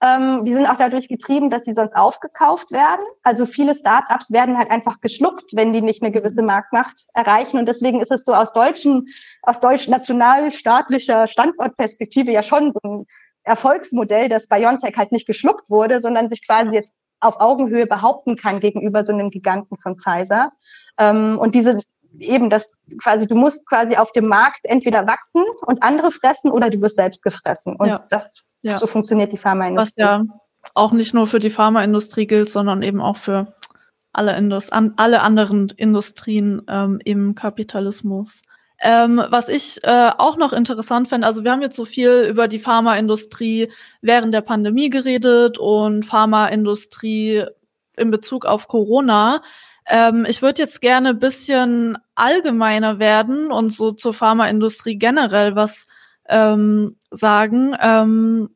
Ähm, 0.03 0.45
die 0.45 0.53
sind 0.53 0.67
auch 0.67 0.77
dadurch 0.77 1.09
getrieben, 1.09 1.49
dass 1.49 1.65
sie 1.65 1.73
sonst 1.73 1.95
aufgekauft 1.95 2.73
werden. 2.73 3.05
Also 3.23 3.47
viele 3.47 3.73
Startups 3.73 4.33
werden 4.33 4.59
halt 4.59 4.69
einfach 4.69 5.01
geschluckt, 5.01 5.53
wenn 5.55 5.73
die 5.73 5.81
nicht 5.81 6.03
eine 6.03 6.11
gewisse 6.11 6.43
Marktmacht 6.43 7.07
erreichen. 7.15 7.57
Und 7.57 7.67
deswegen 7.67 8.01
ist 8.01 8.11
es 8.11 8.25
so 8.25 8.35
aus 8.35 8.53
deutschen, 8.53 9.07
aus 9.43 9.61
deutsch 9.61 9.87
nationalstaatlicher 9.87 11.29
Standortperspektive 11.29 12.33
ja 12.33 12.43
schon 12.43 12.73
so 12.73 12.81
ein 12.83 13.07
Erfolgsmodell, 13.45 14.29
dass 14.29 14.49
BioNTech 14.49 14.97
halt 14.97 15.13
nicht 15.13 15.27
geschluckt 15.27 15.71
wurde, 15.71 16.01
sondern 16.01 16.29
sich 16.29 16.45
quasi 16.45 16.75
jetzt 16.75 16.95
auf 17.21 17.41
Augenhöhe 17.41 17.87
behaupten 17.87 18.37
kann 18.37 18.59
gegenüber 18.59 19.05
so 19.05 19.13
einem 19.13 19.31
Giganten 19.31 19.79
von 19.79 19.97
Pfizer. 20.01 20.51
Ähm, 20.99 21.39
und 21.39 21.55
diese 21.55 21.79
eben 22.19 22.51
das 22.51 22.71
quasi, 23.03 23.27
du 23.27 23.35
musst 23.35 23.67
quasi 23.69 23.97
auf 23.97 24.13
dem 24.13 24.27
Markt 24.27 24.61
entweder 24.65 25.07
wachsen 25.07 25.43
und 25.67 25.83
andere 25.83 26.11
fressen 26.11 26.51
oder 26.51 26.71
du 26.71 26.81
wirst 26.81 26.97
selbst 26.97 27.23
gefressen. 27.23 27.77
Und 27.77 27.89
ja. 27.89 28.05
das 28.11 28.45
ja. 28.63 28.79
So 28.79 28.87
funktioniert 28.87 29.33
die 29.33 29.39
Pharmaindustrie. 29.39 30.03
Was 30.03 30.21
ja 30.21 30.25
auch 30.75 30.93
nicht 30.93 31.15
nur 31.15 31.27
für 31.27 31.41
die 31.41 31.51
Pharmaindustrie 31.51 32.27
gilt, 32.27 32.49
sondern 32.49 32.83
eben 32.83 33.01
auch 33.01 33.17
für 33.17 33.55
alle, 34.13 34.37
Indus 34.37 34.71
an, 34.71 34.95
alle 34.97 35.23
anderen 35.23 35.69
Industrien 35.77 36.63
ähm, 36.69 37.01
im 37.05 37.35
Kapitalismus. 37.35 38.43
Ähm, 38.81 39.23
was 39.29 39.49
ich 39.49 39.83
äh, 39.85 40.11
auch 40.19 40.37
noch 40.37 40.53
interessant 40.53 41.09
finde, 41.09 41.27
also 41.27 41.45
wir 41.45 41.53
haben 41.53 41.63
jetzt 41.63 41.77
so 41.77 41.85
viel 41.85 42.27
über 42.29 42.49
die 42.49 42.59
Pharmaindustrie 42.59 43.71
während 44.01 44.35
der 44.35 44.41
Pandemie 44.41 44.91
geredet 44.91 45.59
und 45.59 46.05
Pharmaindustrie 46.05 47.45
in 47.97 48.11
Bezug 48.11 48.45
auf 48.45 48.69
Corona. 48.69 49.43
Ähm, 49.87 50.27
ich 50.29 50.43
würde 50.43 50.63
jetzt 50.63 50.81
gerne 50.81 51.11
ein 51.11 51.19
bisschen 51.19 51.99
allgemeiner 52.15 52.99
werden 52.99 53.51
und 53.51 53.73
so 53.73 53.93
zur 53.93 54.15
Pharmaindustrie 54.15 54.97
generell 54.97 55.57
was 55.57 55.87
ähm, 56.29 56.97
sagen. 57.11 57.75
Ähm, 57.81 58.51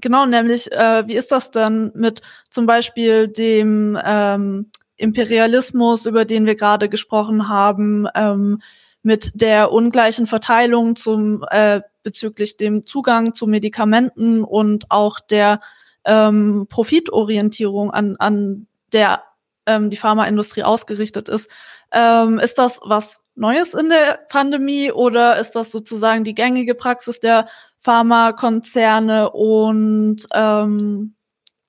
genau, 0.00 0.26
nämlich, 0.26 0.70
äh, 0.72 1.06
wie 1.06 1.16
ist 1.16 1.32
das 1.32 1.50
denn 1.50 1.92
mit 1.94 2.22
zum 2.50 2.66
Beispiel 2.66 3.28
dem 3.28 3.98
ähm, 4.04 4.70
Imperialismus, 4.96 6.06
über 6.06 6.24
den 6.24 6.46
wir 6.46 6.54
gerade 6.54 6.88
gesprochen 6.88 7.48
haben, 7.48 8.06
ähm, 8.14 8.60
mit 9.02 9.30
der 9.34 9.72
ungleichen 9.72 10.26
Verteilung 10.26 10.96
zum 10.96 11.44
äh, 11.50 11.80
bezüglich 12.02 12.56
dem 12.56 12.84
Zugang 12.84 13.34
zu 13.34 13.46
Medikamenten 13.46 14.42
und 14.44 14.90
auch 14.90 15.20
der 15.20 15.60
ähm, 16.04 16.66
Profitorientierung 16.68 17.90
an, 17.90 18.16
an 18.18 18.66
der 18.92 19.22
ähm, 19.68 19.90
die 19.90 19.96
Pharmaindustrie 19.96 20.64
ausgerichtet 20.64 21.28
ist. 21.28 21.48
Ähm, 21.92 22.38
ist 22.38 22.58
das 22.58 22.80
was 22.82 23.20
Neues 23.34 23.74
in 23.74 23.88
der 23.88 24.18
Pandemie 24.28 24.90
oder 24.90 25.38
ist 25.38 25.52
das 25.52 25.70
sozusagen 25.70 26.24
die 26.24 26.34
gängige 26.34 26.74
Praxis 26.74 27.20
der 27.20 27.48
Pharmakonzerne? 27.78 29.30
Und 29.30 30.26
ähm, 30.32 31.14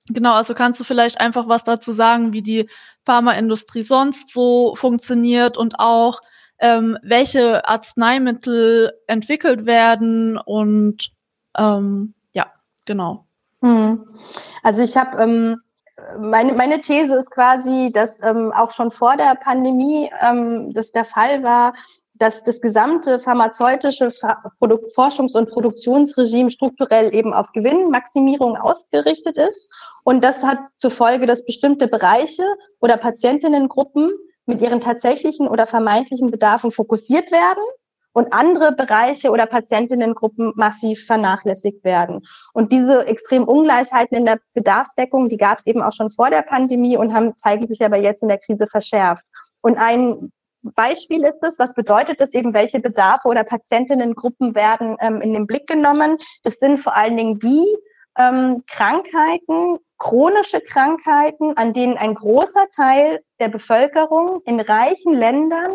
genau, 0.08 0.34
also 0.34 0.56
kannst 0.56 0.80
du 0.80 0.84
vielleicht 0.84 1.22
einfach 1.22 1.47
was 1.47 1.64
dazu 1.64 1.91
sagen, 1.91 2.34
wie 2.34 2.41
die 2.41 2.68
Pharmaindustrie 3.06 3.84
sonst 3.84 4.34
so 4.34 4.76
funktioniert 4.76 5.58
und 5.58 5.80
auch 5.80 6.22
ähm, 6.60 6.97
welche 7.04 7.68
Arzneimittel 7.68 8.91
entwickelt 9.08 9.66
werden 9.66 10.38
und 10.38 11.12
ähm, 11.58 12.14
ja, 12.32 12.47
genau. 12.86 13.26
Hm. 13.62 14.06
Also 14.64 14.84
ich 14.84 14.97
habe 14.97 15.22
ähm, 15.22 15.62
meine, 16.20 16.54
meine 16.54 16.82
These 16.82 17.16
ist 17.16 17.32
quasi, 17.32 17.91
dass 17.91 18.24
ähm, 18.24 18.52
auch 18.54 18.72
schon 18.72 18.91
vor 18.91 19.18
der 19.18 19.36
Pandemie 19.36 20.10
ähm, 20.22 20.74
das 20.74 20.91
der 20.91 21.06
Fall 21.06 21.43
war, 21.43 21.74
dass 22.14 22.43
das 22.43 22.60
gesamte 22.60 23.18
pharmazeutische 23.20 24.10
Forschungs- 24.10 25.38
und 25.38 25.50
Produktionsregime 25.50 26.52
strukturell 26.52 27.14
eben 27.16 27.34
auf 27.34 27.52
Gewinnmaximierung 27.54 28.58
ausgerichtet 28.58 29.38
ist. 29.38 29.70
Und 30.04 30.24
das 30.24 30.43
hat 30.43 30.70
zur 30.76 30.91
Folge, 30.91 31.26
dass 31.28 31.45
bestimmte 31.45 31.88
Bereiche 31.88 32.43
oder 32.82 32.97
Patientinnengruppen 32.97 34.12
mit 34.45 34.62
ihren 34.62 34.82
tatsächlichen 34.82 35.47
oder 35.47 35.66
vermeintlichen 35.66 36.30
Bedarfen 36.30 36.72
fokussiert 36.72 37.32
werden 37.32 37.64
und 38.14 38.34
andere 38.34 38.72
Bereiche 38.72 39.32
oder 39.32 39.45
Patientinnengruppen 39.45 40.53
massiv 40.55 41.05
vernachlässigt 41.05 41.84
werden. 41.84 42.26
Und 42.53 42.72
diese 42.72 43.07
extremen 43.07 43.45
Ungleichheiten 43.45 44.18
in 44.18 44.26
der 44.26 44.39
Bedarfsdeckung, 44.53 45.30
die 45.30 45.38
gab 45.38 45.60
es 45.60 45.68
eben 45.68 45.82
auch 45.82 45.93
schon 45.93 46.12
vor 46.12 46.30
der 46.30 46.41
Pandemie 46.41 46.97
und 46.97 47.14
haben, 47.14 47.36
zeigen 47.36 47.68
sich 47.68 47.84
aber 47.84 47.97
jetzt 47.97 48.24
in 48.24 48.30
der 48.30 48.39
Krise 48.39 48.68
verschärft. 48.68 49.26
Und 49.62 49.78
ein 49.78 50.32
Beispiel 50.62 51.24
ist 51.24 51.43
es, 51.43 51.57
was 51.57 51.74
bedeutet 51.74 52.20
es 52.22 52.34
eben, 52.34 52.53
welche 52.53 52.80
Bedarfe 52.80 53.28
oder 53.28 53.43
Patientinnengruppen 53.43 54.55
werden 54.55 54.97
ähm, 54.99 55.22
in 55.22 55.34
den 55.34 55.47
Blick 55.47 55.68
genommen? 55.68 56.18
Das 56.43 56.60
sind 56.60 56.80
vor 56.80 56.95
allen 56.95 57.16
Dingen 57.16 57.39
die 57.39 57.66
ähm, 58.18 58.64
Krankheiten, 58.68 59.78
chronische 59.97 60.62
Krankheiten, 60.62 61.55
an 61.55 61.74
denen 61.74 61.97
ein 61.97 62.16
großer 62.16 62.68
Teil 62.76 63.22
der 63.39 63.49
Bevölkerung 63.49 64.41
in 64.45 64.60
reichen 64.60 65.14
Ländern 65.14 65.74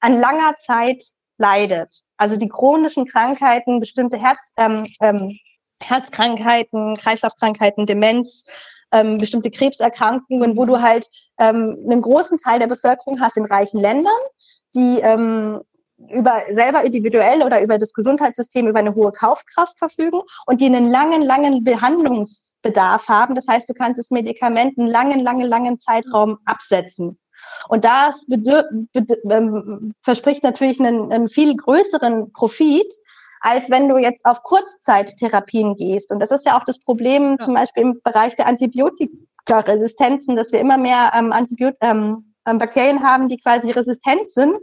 an 0.00 0.20
langer 0.20 0.56
Zeit 0.58 1.02
leidet. 1.38 1.94
Also 2.16 2.36
die 2.36 2.48
chronischen 2.48 3.06
Krankheiten, 3.06 3.80
bestimmte 3.80 4.18
Herz, 4.18 4.52
ähm, 4.56 4.86
ähm, 5.00 5.38
Herzkrankheiten, 5.80 6.96
Kreislaufkrankheiten, 6.96 7.86
Demenz, 7.86 8.44
ähm, 8.92 9.18
bestimmte 9.18 9.50
Krebserkrankungen, 9.50 10.56
wo 10.56 10.64
du 10.64 10.80
halt 10.80 11.08
ähm, 11.38 11.76
einen 11.84 12.00
großen 12.00 12.38
Teil 12.38 12.60
der 12.60 12.68
Bevölkerung 12.68 13.20
hast 13.20 13.36
in 13.36 13.44
reichen 13.44 13.80
Ländern, 13.80 14.12
die 14.74 15.00
ähm, 15.00 15.62
über 16.10 16.42
selber 16.50 16.84
individuell 16.84 17.42
oder 17.42 17.62
über 17.62 17.78
das 17.78 17.92
Gesundheitssystem 17.92 18.66
über 18.68 18.78
eine 18.78 18.94
hohe 18.94 19.12
Kaufkraft 19.12 19.78
verfügen 19.78 20.20
und 20.46 20.60
die 20.60 20.66
einen 20.66 20.90
langen, 20.90 21.22
langen 21.22 21.64
Behandlungsbedarf 21.64 23.08
haben. 23.08 23.34
Das 23.34 23.46
heißt, 23.48 23.68
du 23.68 23.74
kannst 23.74 23.98
das 23.98 24.10
Medikament 24.10 24.78
einen 24.78 24.88
langen, 24.88 25.20
langen, 25.20 25.46
langen 25.46 25.80
Zeitraum 25.80 26.38
absetzen. 26.44 27.18
Und 27.68 27.84
das 27.84 28.26
ähm, 28.28 29.94
verspricht 30.02 30.42
natürlich 30.42 30.80
einen, 30.80 31.12
einen 31.12 31.28
viel 31.28 31.56
größeren 31.56 32.32
Profit, 32.32 32.92
als 33.40 33.70
wenn 33.70 33.88
du 33.88 33.98
jetzt 33.98 34.24
auf 34.26 34.42
Kurzzeittherapien 34.42 35.74
gehst. 35.76 36.12
Und 36.12 36.20
das 36.20 36.30
ist 36.30 36.46
ja 36.46 36.58
auch 36.58 36.64
das 36.64 36.80
Problem 36.80 37.36
ja. 37.38 37.44
zum 37.44 37.54
Beispiel 37.54 37.82
im 37.82 38.00
Bereich 38.02 38.36
der 38.36 38.46
Antibiotikaresistenzen, 38.46 40.36
dass 40.36 40.52
wir 40.52 40.60
immer 40.60 40.78
mehr 40.78 41.12
ähm, 41.14 41.32
Antibiot 41.32 41.74
ähm, 41.80 42.34
ähm, 42.46 42.58
Bakterien 42.58 43.02
haben, 43.02 43.28
die 43.28 43.38
quasi 43.38 43.70
resistent 43.70 44.30
sind 44.30 44.56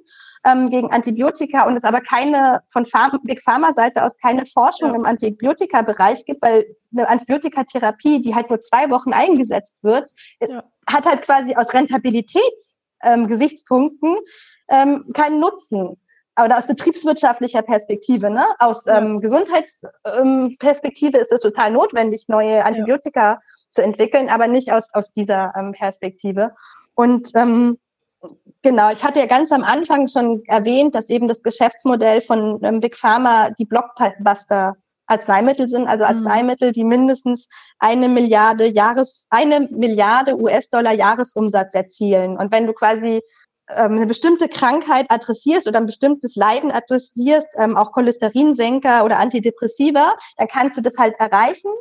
ähm, 0.46 0.70
gegen 0.70 0.92
Antibiotika 0.92 1.68
und 1.68 1.76
es 1.76 1.84
aber 1.84 2.02
keine 2.02 2.62
von 2.68 2.86
Pharma, 2.86 3.20
Big 3.24 3.42
Pharma 3.42 3.74
Seite 3.74 4.04
aus 4.04 4.18
keine 4.18 4.46
Forschung 4.46 4.90
ja. 4.90 4.96
im 4.96 5.06
Antibiotika-Bereich 5.06 6.26
gibt, 6.26 6.42
weil 6.42 6.66
eine 6.92 7.08
Antibiotikatherapie, 7.08 8.22
die 8.22 8.36
halt 8.36 8.50
nur 8.50 8.60
zwei 8.60 8.90
Wochen 8.90 9.14
eingesetzt 9.14 9.84
wird, 9.84 10.12
ja. 10.42 10.64
Hat 10.90 11.06
halt 11.06 11.24
quasi 11.24 11.56
aus 11.56 11.74
Rentabilitätsgesichtspunkten 11.74 14.18
ähm, 14.70 15.04
ähm, 15.06 15.14
keinen 15.14 15.40
Nutzen 15.40 15.98
oder 16.44 16.58
aus 16.58 16.66
betriebswirtschaftlicher 16.66 17.62
Perspektive, 17.62 18.30
ne? 18.30 18.46
aus 18.60 18.88
ähm, 18.88 19.20
Gesundheitsperspektive 19.20 21.18
ähm, 21.18 21.24
ist 21.24 21.32
es 21.32 21.42
total 21.42 21.72
notwendig, 21.72 22.30
neue 22.30 22.64
Antibiotika 22.64 23.34
ja. 23.34 23.42
zu 23.70 23.82
entwickeln, 23.82 24.30
aber 24.30 24.48
nicht 24.48 24.72
aus, 24.72 24.88
aus 24.94 25.12
dieser 25.12 25.54
ähm, 25.58 25.74
Perspektive. 25.74 26.54
Und 26.96 27.32
ähm, 27.36 27.78
genau, 28.62 28.92
ich 28.92 29.04
hatte 29.04 29.20
ja 29.20 29.26
ganz 29.26 29.52
am 29.52 29.64
Anfang 29.64 30.08
schon 30.08 30.44
erwähnt, 30.46 30.96
dass 30.96 31.10
eben 31.10 31.28
das 31.28 31.44
Geschäftsmodell 31.44 32.22
von 32.22 32.60
ähm, 32.64 32.80
Big 32.80 32.98
Pharma 32.98 33.50
die 33.52 33.66
Blockbuster 33.66 34.78
Arzneimittel 35.12 35.70
sind, 35.70 35.88
also 35.88 36.04
mhm. 36.04 36.12
Arzneimittel, 36.12 36.72
die 36.72 36.84
mindestens 36.84 37.48
eine 37.80 38.08
Milliarde 38.08 38.68
Jahres, 38.68 39.28
eine 39.30 39.68
Milliarde 39.72 40.40
US-Dollar 40.40 40.94
Jahresumsatz 40.94 41.76
erzielen. 41.76 42.38
Und 42.38 42.52
wenn 42.52 42.66
du 42.66 42.74
quasi 42.74 43.22
ähm, 43.70 43.94
eine 43.94 44.08
bestimmte 44.08 44.48
Krankheit 44.48 45.06
adressierst 45.10 45.68
oder 45.68 45.80
ein 45.80 45.86
bestimmtes 45.86 46.36
Leiden 46.36 46.72
adressierst, 46.72 47.48
ähm, 47.58 47.78
auch 47.78 47.92
Cholesterinsenker 47.92 49.06
oder 49.06 49.20
Antidepressiva, 49.20 50.14
dann 50.38 50.48
kannst 50.48 50.78
du 50.78 50.82
das 50.82 50.98
halt 50.98 51.16
erreichen, 51.20 51.72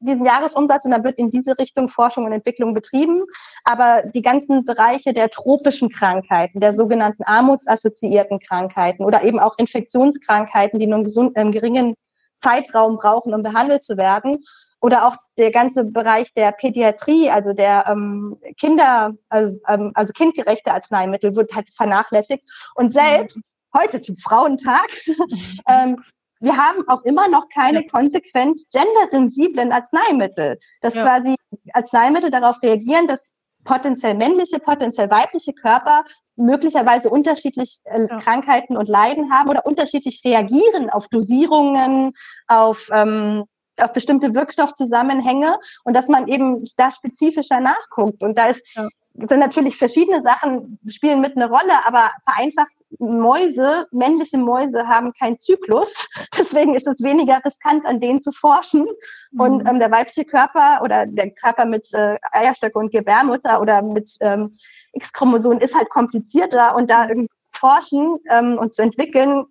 diesen 0.00 0.24
Jahresumsatz, 0.24 0.84
und 0.84 0.92
dann 0.92 1.04
wird 1.04 1.18
in 1.18 1.30
diese 1.30 1.58
Richtung 1.58 1.88
Forschung 1.88 2.24
und 2.24 2.32
Entwicklung 2.32 2.72
betrieben. 2.72 3.24
Aber 3.64 4.02
die 4.14 4.22
ganzen 4.22 4.64
Bereiche 4.64 5.12
der 5.12 5.28
tropischen 5.28 5.90
Krankheiten, 5.90 6.60
der 6.60 6.72
sogenannten 6.72 7.24
armutsassoziierten 7.24 8.38
Krankheiten 8.38 9.04
oder 9.04 9.24
eben 9.24 9.40
auch 9.40 9.58
Infektionskrankheiten, 9.58 10.78
die 10.78 10.86
nur 10.86 10.96
einen, 10.96 11.04
gesund, 11.04 11.36
einen 11.36 11.52
geringen 11.52 11.94
Zeitraum 12.38 12.96
brauchen, 12.96 13.34
um 13.34 13.42
behandelt 13.42 13.84
zu 13.84 13.96
werden, 13.96 14.44
oder 14.80 15.06
auch 15.06 15.16
der 15.36 15.50
ganze 15.50 15.84
Bereich 15.84 16.32
der 16.34 16.52
Pädiatrie, 16.52 17.30
also 17.30 17.52
der 17.52 17.86
ähm, 17.88 18.38
Kinder, 18.58 19.12
also, 19.28 19.58
ähm, 19.66 19.90
also 19.94 20.12
kindgerechte 20.12 20.72
Arzneimittel 20.72 21.34
wird 21.34 21.54
halt 21.54 21.68
vernachlässigt. 21.74 22.44
Und 22.74 22.92
selbst 22.92 23.36
mhm. 23.36 23.42
heute 23.76 24.00
zum 24.00 24.16
Frauentag, 24.16 24.88
ähm, 25.68 26.02
wir 26.40 26.56
haben 26.56 26.86
auch 26.86 27.02
immer 27.02 27.28
noch 27.28 27.48
keine 27.52 27.82
ja. 27.82 27.88
konsequent 27.90 28.62
gendersensiblen 28.72 29.72
Arzneimittel, 29.72 30.58
dass 30.80 30.94
ja. 30.94 31.02
quasi 31.02 31.34
Arzneimittel 31.72 32.30
darauf 32.30 32.62
reagieren, 32.62 33.08
dass 33.08 33.32
potenziell 33.68 34.14
männliche, 34.14 34.58
potenziell 34.58 35.10
weibliche 35.10 35.52
Körper 35.52 36.04
möglicherweise 36.36 37.10
unterschiedlich 37.10 37.80
äh, 37.84 38.06
ja. 38.08 38.16
Krankheiten 38.16 38.76
und 38.76 38.88
Leiden 38.88 39.30
haben 39.30 39.50
oder 39.50 39.66
unterschiedlich 39.66 40.22
reagieren 40.24 40.88
auf 40.90 41.08
Dosierungen, 41.08 42.12
auf 42.46 42.88
ähm, 42.90 43.44
auf 43.82 43.92
bestimmte 43.92 44.34
Wirkstoffzusammenhänge 44.34 45.58
und 45.84 45.94
dass 45.94 46.08
man 46.08 46.28
eben 46.28 46.64
da 46.76 46.90
spezifischer 46.90 47.60
nachguckt. 47.60 48.22
Und 48.22 48.36
da 48.38 48.46
ist, 48.46 48.62
ja. 48.74 48.88
sind 49.14 49.40
natürlich 49.40 49.76
verschiedene 49.76 50.22
Sachen, 50.22 50.78
spielen 50.88 51.20
mit 51.20 51.36
eine 51.36 51.48
Rolle, 51.48 51.86
aber 51.86 52.10
vereinfacht 52.24 52.72
Mäuse, 52.98 53.86
männliche 53.90 54.38
Mäuse 54.38 54.86
haben 54.86 55.12
keinen 55.12 55.38
Zyklus. 55.38 56.08
Deswegen 56.38 56.74
ist 56.74 56.86
es 56.86 57.02
weniger 57.02 57.40
riskant, 57.44 57.86
an 57.86 58.00
denen 58.00 58.20
zu 58.20 58.32
forschen. 58.32 58.86
Mhm. 59.30 59.40
Und 59.40 59.68
ähm, 59.68 59.78
der 59.78 59.90
weibliche 59.90 60.24
Körper 60.24 60.80
oder 60.82 61.06
der 61.06 61.30
Körper 61.30 61.64
mit 61.64 61.92
äh, 61.94 62.16
Eierstöcke 62.32 62.78
und 62.78 62.92
Gebärmutter 62.92 63.60
oder 63.60 63.82
mit 63.82 64.10
ähm, 64.20 64.54
X-Chromosomen 64.92 65.58
ist 65.58 65.74
halt 65.74 65.90
komplizierter 65.90 66.74
und 66.74 66.90
da 66.90 67.08
irgendwie 67.08 67.28
forschen 67.52 68.18
ähm, 68.30 68.58
und 68.58 68.72
zu 68.72 68.82
entwickeln, 68.82 69.44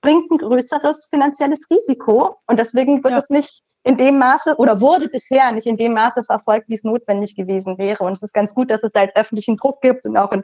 bringt 0.00 0.30
ein 0.30 0.38
größeres 0.38 1.06
finanzielles 1.10 1.66
Risiko. 1.70 2.36
Und 2.46 2.58
deswegen 2.58 3.02
wird 3.02 3.14
ja. 3.14 3.18
es 3.18 3.30
nicht 3.30 3.62
in 3.82 3.96
dem 3.96 4.18
Maße 4.18 4.56
oder 4.56 4.80
wurde 4.80 5.08
bisher 5.08 5.52
nicht 5.52 5.66
in 5.66 5.76
dem 5.76 5.92
Maße 5.92 6.24
verfolgt, 6.24 6.68
wie 6.68 6.74
es 6.74 6.84
notwendig 6.84 7.36
gewesen 7.36 7.78
wäre. 7.78 8.04
Und 8.04 8.14
es 8.14 8.22
ist 8.22 8.32
ganz 8.32 8.54
gut, 8.54 8.70
dass 8.70 8.82
es 8.82 8.92
da 8.92 9.02
jetzt 9.02 9.16
öffentlichen 9.16 9.56
Druck 9.56 9.80
gibt 9.82 10.06
und 10.06 10.16
auch 10.16 10.32
in, 10.32 10.42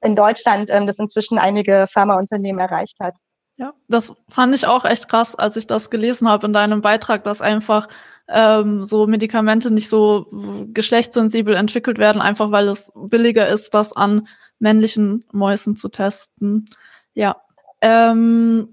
in 0.00 0.16
Deutschland 0.16 0.70
ähm, 0.70 0.86
das 0.86 0.98
inzwischen 0.98 1.38
einige 1.38 1.86
Pharmaunternehmen 1.90 2.60
erreicht 2.60 2.98
hat. 3.00 3.14
Ja, 3.56 3.74
das 3.88 4.14
fand 4.30 4.54
ich 4.54 4.66
auch 4.66 4.84
echt 4.84 5.08
krass, 5.08 5.34
als 5.34 5.56
ich 5.56 5.66
das 5.66 5.90
gelesen 5.90 6.28
habe 6.28 6.46
in 6.46 6.54
deinem 6.54 6.80
Beitrag, 6.80 7.22
dass 7.24 7.42
einfach 7.42 7.88
ähm, 8.28 8.82
so 8.84 9.06
Medikamente 9.06 9.70
nicht 9.72 9.88
so 9.88 10.26
geschlechtssensibel 10.72 11.54
entwickelt 11.54 11.98
werden, 11.98 12.22
einfach 12.22 12.50
weil 12.50 12.68
es 12.68 12.90
billiger 12.94 13.46
ist, 13.48 13.74
das 13.74 13.94
an 13.94 14.26
männlichen 14.58 15.24
Mäusen 15.32 15.76
zu 15.76 15.88
testen. 15.88 16.68
Ja. 17.12 17.36
Ähm, 17.82 18.68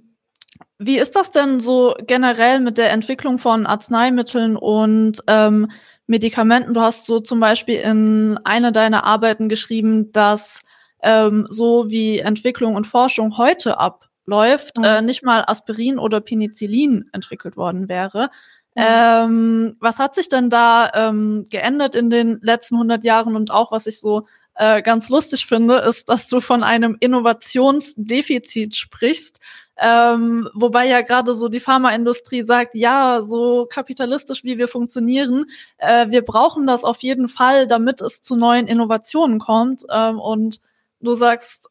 wie 0.78 0.98
ist 0.98 1.16
das 1.18 1.32
denn 1.32 1.60
so 1.60 1.94
generell 2.08 2.62
mit 2.62 2.78
der 2.78 2.92
Entwicklung 2.92 3.38
von 3.38 3.66
Arzneimitteln 3.66 4.56
und 4.56 5.20
ähm, 5.28 5.70
Medikamenten? 6.08 6.74
Du 6.74 6.80
hast 6.80 7.06
so 7.06 7.20
zum 7.20 7.42
Beispiel 7.42 7.82
in 7.82 8.40
einer 8.46 8.72
deiner 8.72 9.04
Arbeiten 9.04 9.50
geschrieben, 9.50 10.14
dass 10.14 10.62
ähm, 11.04 11.48
so 11.50 11.90
wie 11.90 12.20
Entwicklung 12.20 12.76
und 12.76 12.88
Forschung 12.88 13.38
heute 13.38 13.78
abläuft, 13.78 14.78
mhm. 14.78 14.84
äh, 14.86 15.02
nicht 15.02 15.24
mal 15.24 15.44
Aspirin 15.46 16.00
oder 16.00 16.22
Penicillin 16.22 17.10
entwickelt 17.12 17.58
worden 17.58 17.90
wäre. 17.90 18.30
Mhm. 18.76 18.84
Ähm, 18.86 19.78
was 19.82 20.00
hat 20.00 20.16
sich 20.16 20.30
denn 20.30 20.50
da 20.50 20.92
ähm, 20.94 21.46
geändert 21.50 21.96
in 21.96 22.10
den 22.10 22.40
letzten 22.42 22.76
100 22.76 23.04
Jahren 23.04 23.36
und 23.36 23.52
auch 23.52 23.74
was 23.74 23.86
ich 23.86 24.00
so 24.00 24.28
äh, 24.60 24.82
ganz 24.82 25.08
lustig 25.08 25.46
finde, 25.46 25.78
ist, 25.78 26.10
dass 26.10 26.28
du 26.28 26.42
von 26.42 26.64
einem 26.64 26.98
Innovationsdefizit 27.00 28.76
sprichst. 28.76 29.40
Ähm, 29.78 30.50
wobei 30.54 30.86
ja 30.86 31.00
gerade 31.00 31.34
so 31.34 31.48
die 31.48 31.62
Pharmaindustrie 31.62 32.42
sagt, 32.42 32.76
ja, 32.76 33.22
so 33.24 33.66
kapitalistisch 33.72 34.44
wie 34.44 34.58
wir 34.58 34.68
funktionieren, 34.68 35.46
äh, 35.78 36.10
wir 36.10 36.24
brauchen 36.24 36.68
das 36.68 36.84
auf 36.84 37.02
jeden 37.02 37.30
Fall, 37.30 37.68
damit 37.68 38.02
es 38.02 38.22
zu 38.22 38.36
neuen 38.36 38.68
Innovationen 38.68 39.40
kommt. 39.40 39.84
Ähm, 39.90 40.20
und 40.20 40.60
du 41.00 41.14
sagst, 41.14 41.70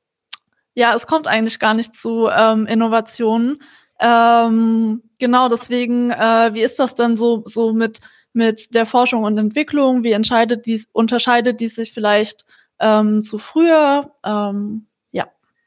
ja, 0.72 0.94
es 0.94 1.06
kommt 1.06 1.26
eigentlich 1.26 1.58
gar 1.58 1.74
nicht 1.74 1.94
zu 1.94 2.28
ähm, 2.28 2.64
Innovationen. 2.64 3.62
Ähm, 4.00 5.02
genau, 5.18 5.50
deswegen, 5.50 6.10
äh, 6.10 6.54
wie 6.54 6.62
ist 6.62 6.78
das 6.78 6.94
denn 6.94 7.18
so, 7.18 7.42
so 7.44 7.74
mit, 7.74 8.00
mit 8.32 8.74
der 8.74 8.86
Forschung 8.86 9.24
und 9.24 9.36
Entwicklung? 9.36 10.04
Wie 10.04 10.12
entscheidet 10.12 10.64
dies, 10.64 10.88
unterscheidet 10.92 11.60
die 11.60 11.68
sich 11.68 11.92
vielleicht 11.92 12.46
ähm, 12.80 13.22
zu 13.22 13.38
früher? 13.38 14.12
Ähm, 14.24 14.88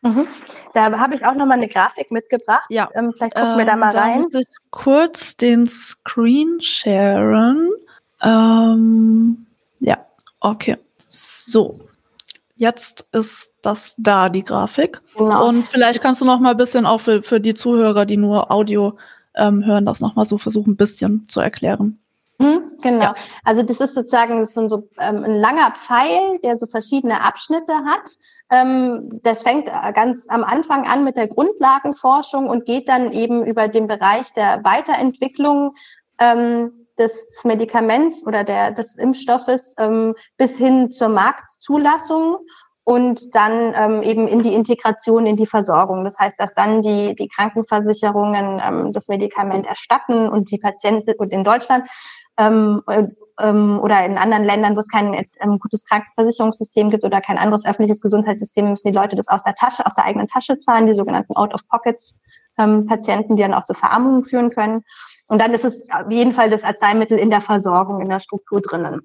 Mhm. 0.04 0.28
Da 0.74 0.98
habe 0.98 1.14
ich 1.14 1.26
auch 1.26 1.36
noch 1.36 1.46
mal 1.46 1.56
eine 1.56 1.68
Grafik 1.68 2.12
mitgebracht. 2.12 2.66
Ja. 2.70 2.90
Ähm, 2.96 3.14
vielleicht 3.16 3.36
gucken 3.36 3.58
wir 3.58 3.66
da 3.66 3.74
ähm, 3.74 3.80
mal 3.80 3.92
da 3.92 4.02
rein. 4.02 4.22
Muss 4.22 4.34
ich 4.34 4.48
kurz 4.72 5.38
den 5.38 5.68
Screen 5.68 6.60
sharen. 6.60 7.70
Ähm, 8.22 9.46
ja, 9.80 9.98
okay. 10.40 10.78
So. 11.08 11.80
Jetzt 12.58 13.08
ist 13.12 13.54
das 13.62 13.96
da, 13.98 14.30
die 14.30 14.44
Grafik. 14.44 15.02
Genau. 15.16 15.48
Und 15.48 15.68
vielleicht 15.68 16.02
kannst 16.02 16.22
du 16.22 16.26
noch 16.26 16.40
mal 16.40 16.52
ein 16.52 16.58
bisschen 16.58 16.86
auch 16.86 17.00
für, 17.00 17.24
für 17.24 17.40
die 17.40 17.56
Zuhörer, 17.56 18.06
die 18.06 18.18
nur 18.18 18.52
Audio 18.52 18.98
ähm, 19.36 19.66
hören, 19.66 19.86
das 19.86 20.00
noch 20.00 20.16
mal 20.16 20.26
so 20.26 20.38
versuchen, 20.38 20.74
ein 20.74 20.78
bisschen 20.78 21.28
zu 21.28 21.40
erklären. 21.40 22.00
Hm, 22.42 22.72
genau. 22.82 23.04
Ja. 23.04 23.16
Also 23.44 23.62
das 23.62 23.80
ist 23.80 23.94
sozusagen 23.94 24.40
das 24.40 24.50
ist 24.50 24.56
so, 24.56 24.68
so 24.68 24.90
ähm, 25.00 25.24
ein 25.24 25.40
langer 25.40 25.72
Pfeil, 25.76 26.40
der 26.44 26.56
so 26.56 26.66
verschiedene 26.66 27.22
Abschnitte 27.24 27.74
hat. 27.86 28.10
Ähm, 28.50 29.20
das 29.22 29.44
fängt 29.44 29.70
äh, 29.70 29.94
ganz 29.94 30.28
am 30.28 30.44
Anfang 30.44 30.88
an 30.88 31.04
mit 31.04 31.18
der 31.18 31.28
Grundlagenforschung 31.28 32.50
und 32.50 32.66
geht 32.66 32.90
dann 32.90 33.12
eben 33.12 33.46
über 33.46 33.68
den 33.68 33.88
Bereich 33.88 34.34
der 34.34 34.64
Weiterentwicklung 34.64 35.76
ähm, 36.20 36.88
des 36.98 37.14
Medikaments 37.44 38.26
oder 38.26 38.44
der, 38.44 38.72
des 38.72 38.98
Impfstoffes 38.98 39.76
bis 40.38 40.58
hin 40.58 40.92
zur 40.92 41.08
Marktzulassung 41.08 42.38
und 42.84 43.36
dann 43.36 43.74
ähm, 43.76 44.02
eben 44.02 44.28
in 44.28 44.42
die 44.42 44.54
Integration 44.54 45.26
in 45.26 45.36
die 45.36 45.46
Versorgung. 45.46 46.04
Das 46.04 46.18
heißt, 46.18 46.40
dass 46.40 46.56
dann 46.56 46.82
die, 46.82 47.16
die 47.16 47.28
Krankenversicherungen 47.28 48.62
ähm, 48.66 48.94
das 48.94 49.08
Medikament 49.08 49.68
erstatten 49.68 50.28
und 50.28 50.52
die 50.52 50.58
Patienten 50.58 51.14
und 51.18 51.32
in 51.32 51.44
Deutschland 51.44 51.88
ähm, 52.42 52.82
ähm, 53.40 53.80
oder 53.80 54.06
in 54.06 54.18
anderen 54.18 54.44
Ländern, 54.44 54.76
wo 54.76 54.80
es 54.80 54.88
kein 54.88 55.14
ähm, 55.40 55.60
gutes 55.60 55.86
Krankenversicherungssystem 55.86 56.90
gibt 56.90 57.04
oder 57.04 57.22
kein 57.22 57.38
anderes 57.38 57.66
öffentliches 57.66 58.02
Gesundheitssystem, 58.02 58.70
müssen 58.70 58.92
die 58.92 58.98
Leute 58.98 59.16
das 59.16 59.28
aus 59.28 59.44
der 59.44 59.56
Tasche, 59.56 59.86
aus 59.86 59.96
der 59.96 60.06
eigenen 60.06 60.28
Tasche 60.28 60.60
zahlen, 60.60 60.88
die 60.88 60.94
sogenannten 60.94 61.36
Out-of-Pockets 61.36 62.20
ähm, 62.58 62.88
die 62.88 63.42
dann 63.42 63.54
auch 63.54 63.64
zu 63.64 63.74
Verarmungen 63.74 64.24
führen 64.24 64.50
können. 64.50 64.84
Und 65.28 65.40
dann 65.40 65.54
ist 65.54 65.66
es 65.66 65.86
auf 65.90 66.12
jeden 66.12 66.34
Fall 66.34 66.50
das 66.50 66.64
Arzneimittel 66.64 67.18
in 67.18 67.30
der 67.30 67.42
Versorgung, 67.42 68.02
in 68.02 68.10
der 68.10 68.20
Struktur 68.20 68.62
drinnen. 68.62 69.02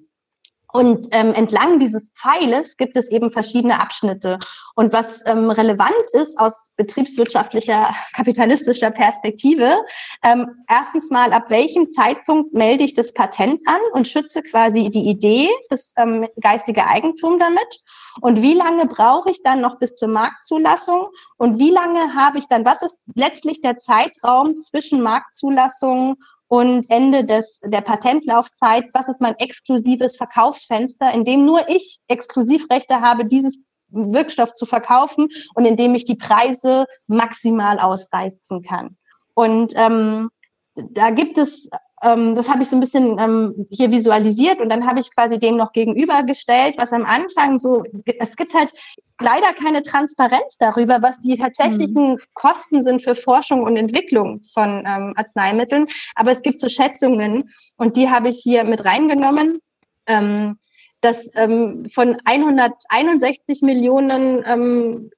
Und 0.73 1.07
ähm, 1.11 1.33
entlang 1.33 1.79
dieses 1.79 2.11
Pfeiles 2.11 2.75
gibt 2.75 2.97
es 2.97 3.09
eben 3.09 3.31
verschiedene 3.31 3.79
Abschnitte. 3.79 4.37
Und 4.75 4.91
was 4.91 5.25
ähm, 5.25 5.49
relevant 5.49 5.93
ist 6.11 6.37
aus 6.37 6.73
betriebswirtschaftlicher, 6.75 7.89
kapitalistischer 8.13 8.91
Perspektive, 8.91 9.79
ähm, 10.23 10.65
erstens 10.67 11.09
mal, 11.09 11.31
ab 11.31 11.45
welchem 11.49 11.89
Zeitpunkt 11.89 12.53
melde 12.53 12.83
ich 12.83 12.93
das 12.93 13.13
Patent 13.13 13.61
an 13.65 13.79
und 13.93 14.07
schütze 14.07 14.43
quasi 14.43 14.89
die 14.89 15.09
Idee, 15.09 15.47
das 15.69 15.93
ähm, 15.97 16.27
geistige 16.41 16.85
Eigentum 16.85 17.39
damit. 17.39 17.81
Und 18.19 18.41
wie 18.41 18.53
lange 18.53 18.87
brauche 18.87 19.29
ich 19.29 19.41
dann 19.43 19.61
noch 19.61 19.79
bis 19.79 19.95
zur 19.95 20.09
Marktzulassung? 20.09 21.07
Und 21.37 21.59
wie 21.59 21.71
lange 21.71 22.13
habe 22.13 22.39
ich 22.39 22.47
dann, 22.47 22.65
was 22.65 22.81
ist 22.81 22.99
letztlich 23.15 23.61
der 23.61 23.77
Zeitraum 23.77 24.59
zwischen 24.59 25.01
Marktzulassung 25.01 26.17
und 26.47 26.89
Ende 26.89 27.25
des, 27.25 27.59
der 27.63 27.81
Patentlaufzeit, 27.81 28.85
was 28.93 29.09
ist 29.09 29.21
mein 29.21 29.35
exklusives 29.35 30.17
Verkaufsfenster, 30.17 31.13
in 31.13 31.25
dem 31.25 31.45
nur 31.45 31.67
ich 31.69 31.99
Exklusivrechte 32.07 33.01
habe, 33.01 33.25
dieses 33.25 33.59
Wirkstoff 33.89 34.53
zu 34.53 34.65
verkaufen 34.65 35.27
und 35.55 35.65
in 35.65 35.77
dem 35.77 35.95
ich 35.95 36.05
die 36.05 36.15
Preise 36.15 36.85
maximal 37.07 37.79
ausreizen 37.79 38.61
kann. 38.61 38.97
Und 39.33 39.73
ähm, 39.75 40.29
da 40.75 41.09
gibt 41.09 41.37
es 41.37 41.69
ähm, 42.03 42.35
das 42.35 42.49
habe 42.49 42.61
ich 42.61 42.69
so 42.69 42.75
ein 42.75 42.79
bisschen 42.79 43.17
ähm, 43.19 43.67
hier 43.69 43.91
visualisiert 43.91 44.59
und 44.59 44.69
dann 44.69 44.85
habe 44.85 44.99
ich 44.99 45.13
quasi 45.13 45.39
dem 45.39 45.57
noch 45.57 45.71
gegenübergestellt, 45.71 46.75
was 46.77 46.93
am 46.93 47.05
Anfang 47.05 47.59
so, 47.59 47.83
es 48.19 48.35
gibt 48.35 48.53
halt 48.53 48.71
leider 49.19 49.53
keine 49.53 49.81
Transparenz 49.81 50.57
darüber, 50.57 51.01
was 51.01 51.19
die 51.21 51.37
tatsächlichen 51.37 52.11
mhm. 52.13 52.19
Kosten 52.33 52.83
sind 52.83 53.01
für 53.01 53.15
Forschung 53.15 53.63
und 53.63 53.77
Entwicklung 53.77 54.41
von 54.53 54.83
ähm, 54.85 55.13
Arzneimitteln, 55.15 55.87
aber 56.15 56.31
es 56.31 56.43
gibt 56.43 56.61
so 56.61 56.69
Schätzungen 56.69 57.49
und 57.77 57.95
die 57.95 58.09
habe 58.09 58.29
ich 58.29 58.39
hier 58.43 58.63
mit 58.63 58.85
reingenommen. 58.85 59.59
Ähm, 60.05 60.57
dass 61.01 61.29
ähm, 61.35 61.87
von 61.93 62.17
161 62.25 63.61
Millionen 63.61 64.43
ähm, 64.47 65.11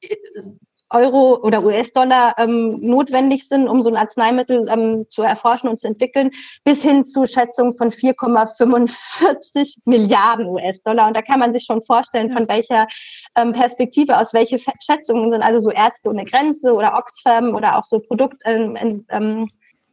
Euro 0.89 1.39
oder 1.41 1.63
US-Dollar 1.63 2.35
ähm, 2.37 2.79
notwendig 2.81 3.47
sind, 3.47 3.67
um 3.67 3.81
so 3.81 3.89
ein 3.89 3.97
Arzneimittel 3.97 4.67
ähm, 4.69 5.05
zu 5.07 5.21
erforschen 5.21 5.69
und 5.69 5.79
zu 5.79 5.87
entwickeln, 5.87 6.31
bis 6.63 6.81
hin 6.81 7.05
zu 7.05 7.25
Schätzungen 7.25 7.73
von 7.73 7.91
4,45 7.91 9.81
Milliarden 9.85 10.47
US-Dollar. 10.47 11.07
Und 11.07 11.15
da 11.15 11.21
kann 11.21 11.39
man 11.39 11.53
sich 11.53 11.63
schon 11.65 11.81
vorstellen, 11.81 12.29
von 12.29 12.47
welcher 12.47 12.87
ähm, 13.35 13.53
Perspektive 13.53 14.17
aus 14.17 14.33
welche 14.33 14.59
Schätzungen 14.59 15.31
sind 15.31 15.41
also 15.41 15.59
so 15.59 15.71
Ärzte 15.71 16.09
ohne 16.09 16.25
Grenze 16.25 16.73
oder 16.73 16.97
Oxfam 16.97 17.55
oder 17.55 17.77
auch 17.77 17.83
so 17.83 17.99
Produkt 17.99 18.41
ähm, 18.45 19.05
ähm, 19.09 19.47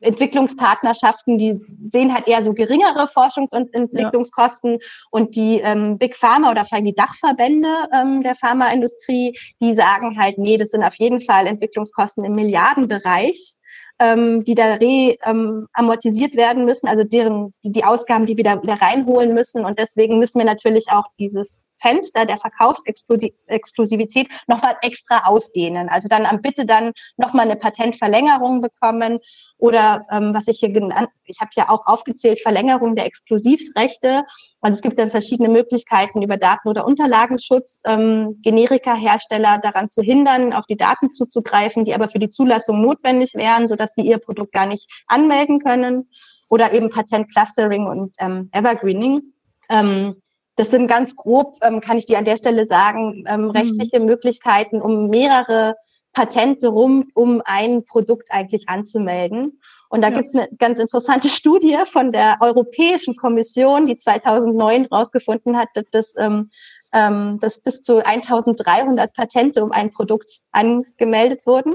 Entwicklungspartnerschaften, 0.07 1.38
die 1.38 1.61
sehen 1.92 2.14
halt 2.14 2.26
eher 2.28 2.42
so 2.42 2.52
geringere 2.54 3.07
Forschungs- 3.07 3.54
und 3.54 3.72
Entwicklungskosten 3.74 4.72
ja. 4.72 4.78
und 5.11 5.34
die 5.36 5.61
ähm, 5.61 5.98
Big 5.98 6.16
Pharma 6.16 6.50
oder 6.50 6.64
vor 6.64 6.76
allem 6.76 6.86
die 6.86 6.94
Dachverbände 6.94 7.68
ähm, 7.92 8.22
der 8.22 8.34
Pharmaindustrie, 8.34 9.38
die 9.61 9.74
sagen 9.74 10.18
halt, 10.18 10.38
nee, 10.38 10.57
das 10.57 10.70
sind 10.70 10.82
auf 10.82 10.94
jeden 10.94 11.20
Fall 11.20 11.46
Entwicklungskosten 11.46 12.24
im 12.24 12.34
Milliardenbereich 12.34 13.57
ähm, 13.98 14.44
die 14.44 14.54
da 14.54 14.74
re 14.74 15.16
ähm, 15.24 15.68
amortisiert 15.72 16.36
werden 16.36 16.64
müssen, 16.64 16.88
also 16.88 17.04
deren 17.04 17.54
die, 17.64 17.72
die 17.72 17.84
Ausgaben, 17.84 18.26
die 18.26 18.36
wir 18.36 18.44
da 18.44 18.62
wieder 18.62 18.80
reinholen 18.80 19.32
müssen. 19.34 19.64
Und 19.64 19.78
deswegen 19.78 20.18
müssen 20.18 20.38
wir 20.38 20.44
natürlich 20.44 20.90
auch 20.90 21.07
dieses 21.18 21.65
Fenster 21.78 22.24
der 22.24 22.38
Verkaufsexklusivität 22.38 24.28
nochmal 24.46 24.76
extra 24.82 25.26
ausdehnen. 25.26 25.88
Also 25.88 26.08
dann 26.08 26.26
am 26.26 26.42
Bitte 26.42 26.66
dann 26.66 26.92
nochmal 27.16 27.46
eine 27.46 27.56
Patentverlängerung 27.56 28.60
bekommen 28.60 29.18
oder 29.58 30.06
ähm, 30.10 30.34
was 30.34 30.48
ich 30.48 30.58
hier 30.60 30.70
genannt, 30.70 31.08
ich 31.24 31.40
habe 31.40 31.50
ja 31.54 31.68
auch 31.68 31.86
aufgezählt, 31.86 32.40
Verlängerung 32.40 32.94
der 32.94 33.06
Exklusivrechte. 33.06 34.24
Also 34.60 34.76
es 34.76 34.82
gibt 34.82 34.98
dann 34.98 35.10
verschiedene 35.10 35.48
Möglichkeiten 35.48 36.22
über 36.22 36.36
Daten- 36.36 36.68
oder 36.68 36.86
Unterlagenschutz, 36.86 37.82
ähm, 37.86 38.40
Generika-Hersteller 38.42 39.58
daran 39.58 39.90
zu 39.90 40.02
hindern, 40.02 40.52
auf 40.52 40.66
die 40.66 40.76
Daten 40.76 41.10
zuzugreifen, 41.10 41.84
die 41.84 41.94
aber 41.94 42.08
für 42.08 42.18
die 42.18 42.30
Zulassung 42.30 42.80
notwendig 42.80 43.34
wären, 43.34 43.68
sodass 43.68 43.94
die 43.94 44.06
ihr 44.06 44.18
Produkt 44.18 44.52
gar 44.52 44.66
nicht 44.66 44.90
anmelden 45.06 45.60
können. 45.60 46.08
Oder 46.48 46.72
eben 46.72 46.90
Patentclustering 46.90 47.86
und 47.86 48.14
ähm, 48.20 48.50
Evergreening. 48.52 49.32
Ähm, 49.68 50.16
das 50.57 50.70
sind 50.70 50.88
ganz 50.88 51.14
grob, 51.16 51.59
ähm, 51.62 51.80
kann 51.80 51.98
ich 51.98 52.07
dir 52.07 52.18
an 52.18 52.24
der 52.24 52.38
Stelle 52.38 52.64
sagen, 52.64 53.24
ähm, 53.28 53.42
mhm. 53.42 53.50
rechtliche 53.50 54.00
mhm. 54.00 54.07
Möglichkeiten, 54.07 54.80
um 54.80 55.09
mehrere 55.09 55.76
Patente 56.12 56.68
rum, 56.68 57.11
um 57.14 57.42
ein 57.44 57.84
Produkt 57.84 58.32
eigentlich 58.32 58.68
anzumelden. 58.70 59.61
Und 59.90 60.00
da 60.00 60.09
ja. 60.09 60.14
gibt 60.14 60.30
es 60.30 60.34
eine 60.34 60.48
ganz 60.59 60.78
interessante 60.78 61.28
Studie 61.30 61.76
von 61.84 62.11
der 62.11 62.38
Europäischen 62.40 63.16
Kommission, 63.16 63.86
die 63.86 63.98
2009 63.98 64.86
herausgefunden 64.90 65.59
hat, 65.59 65.68
dass, 65.74 65.84
das, 65.92 66.14
ähm, 66.16 66.50
ähm, 66.92 67.38
dass 67.42 67.61
bis 67.61 67.82
zu 67.82 68.04
1300 68.04 69.12
Patente 69.12 69.62
um 69.62 69.72
ein 69.72 69.92
Produkt 69.92 70.40
angemeldet 70.52 71.46
wurden. 71.46 71.74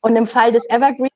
Und 0.00 0.16
im 0.16 0.26
Fall 0.26 0.52
des 0.52 0.68
Evergreen 0.70 1.08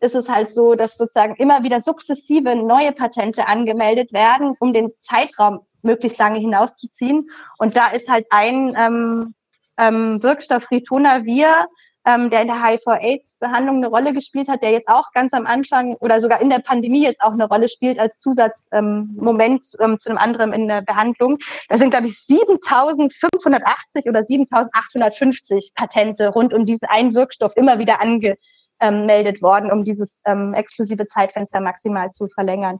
ist 0.00 0.14
es 0.14 0.28
halt 0.28 0.50
so, 0.50 0.74
dass 0.74 0.96
sozusagen 0.96 1.34
immer 1.36 1.62
wieder 1.62 1.80
sukzessive 1.80 2.56
neue 2.56 2.92
Patente 2.92 3.48
angemeldet 3.48 4.12
werden, 4.12 4.54
um 4.60 4.72
den 4.72 4.92
Zeitraum 5.00 5.60
möglichst 5.82 6.18
lange 6.18 6.38
hinauszuziehen. 6.38 7.30
Und 7.58 7.76
da 7.76 7.88
ist 7.88 8.08
halt 8.08 8.26
ein 8.30 8.74
ähm, 8.76 9.34
ähm, 9.78 10.22
Wirkstoff 10.22 10.70
Ritonavir, 10.70 11.68
ähm, 12.08 12.30
der 12.30 12.42
in 12.42 12.48
der 12.48 12.64
HIV-AIDS-Behandlung 12.64 13.76
eine 13.76 13.88
Rolle 13.88 14.14
gespielt 14.14 14.48
hat, 14.48 14.62
der 14.62 14.70
jetzt 14.70 14.88
auch 14.88 15.12
ganz 15.12 15.34
am 15.34 15.46
Anfang 15.46 15.94
oder 15.96 16.20
sogar 16.20 16.40
in 16.40 16.48
der 16.48 16.60
Pandemie 16.60 17.02
jetzt 17.02 17.22
auch 17.22 17.32
eine 17.32 17.46
Rolle 17.46 17.68
spielt 17.68 17.98
als 17.98 18.18
Zusatzmoment 18.18 19.64
ähm, 19.78 19.92
ähm, 19.92 19.98
zu 19.98 20.08
einem 20.08 20.18
anderen 20.18 20.52
in 20.52 20.68
der 20.68 20.80
Behandlung. 20.80 21.38
Da 21.68 21.76
sind, 21.76 21.90
glaube 21.90 22.06
ich, 22.06 22.14
7.580 22.14 24.08
oder 24.08 24.20
7.850 24.20 25.72
Patente 25.74 26.28
rund 26.28 26.54
um 26.54 26.64
diesen 26.64 26.88
einen 26.88 27.14
Wirkstoff 27.14 27.52
immer 27.56 27.78
wieder 27.78 27.98
angemeldet 28.00 29.42
worden, 29.42 29.70
um 29.70 29.84
dieses 29.84 30.22
ähm, 30.24 30.54
exklusive 30.54 31.04
Zeitfenster 31.04 31.60
maximal 31.60 32.10
zu 32.12 32.28
verlängern. 32.28 32.78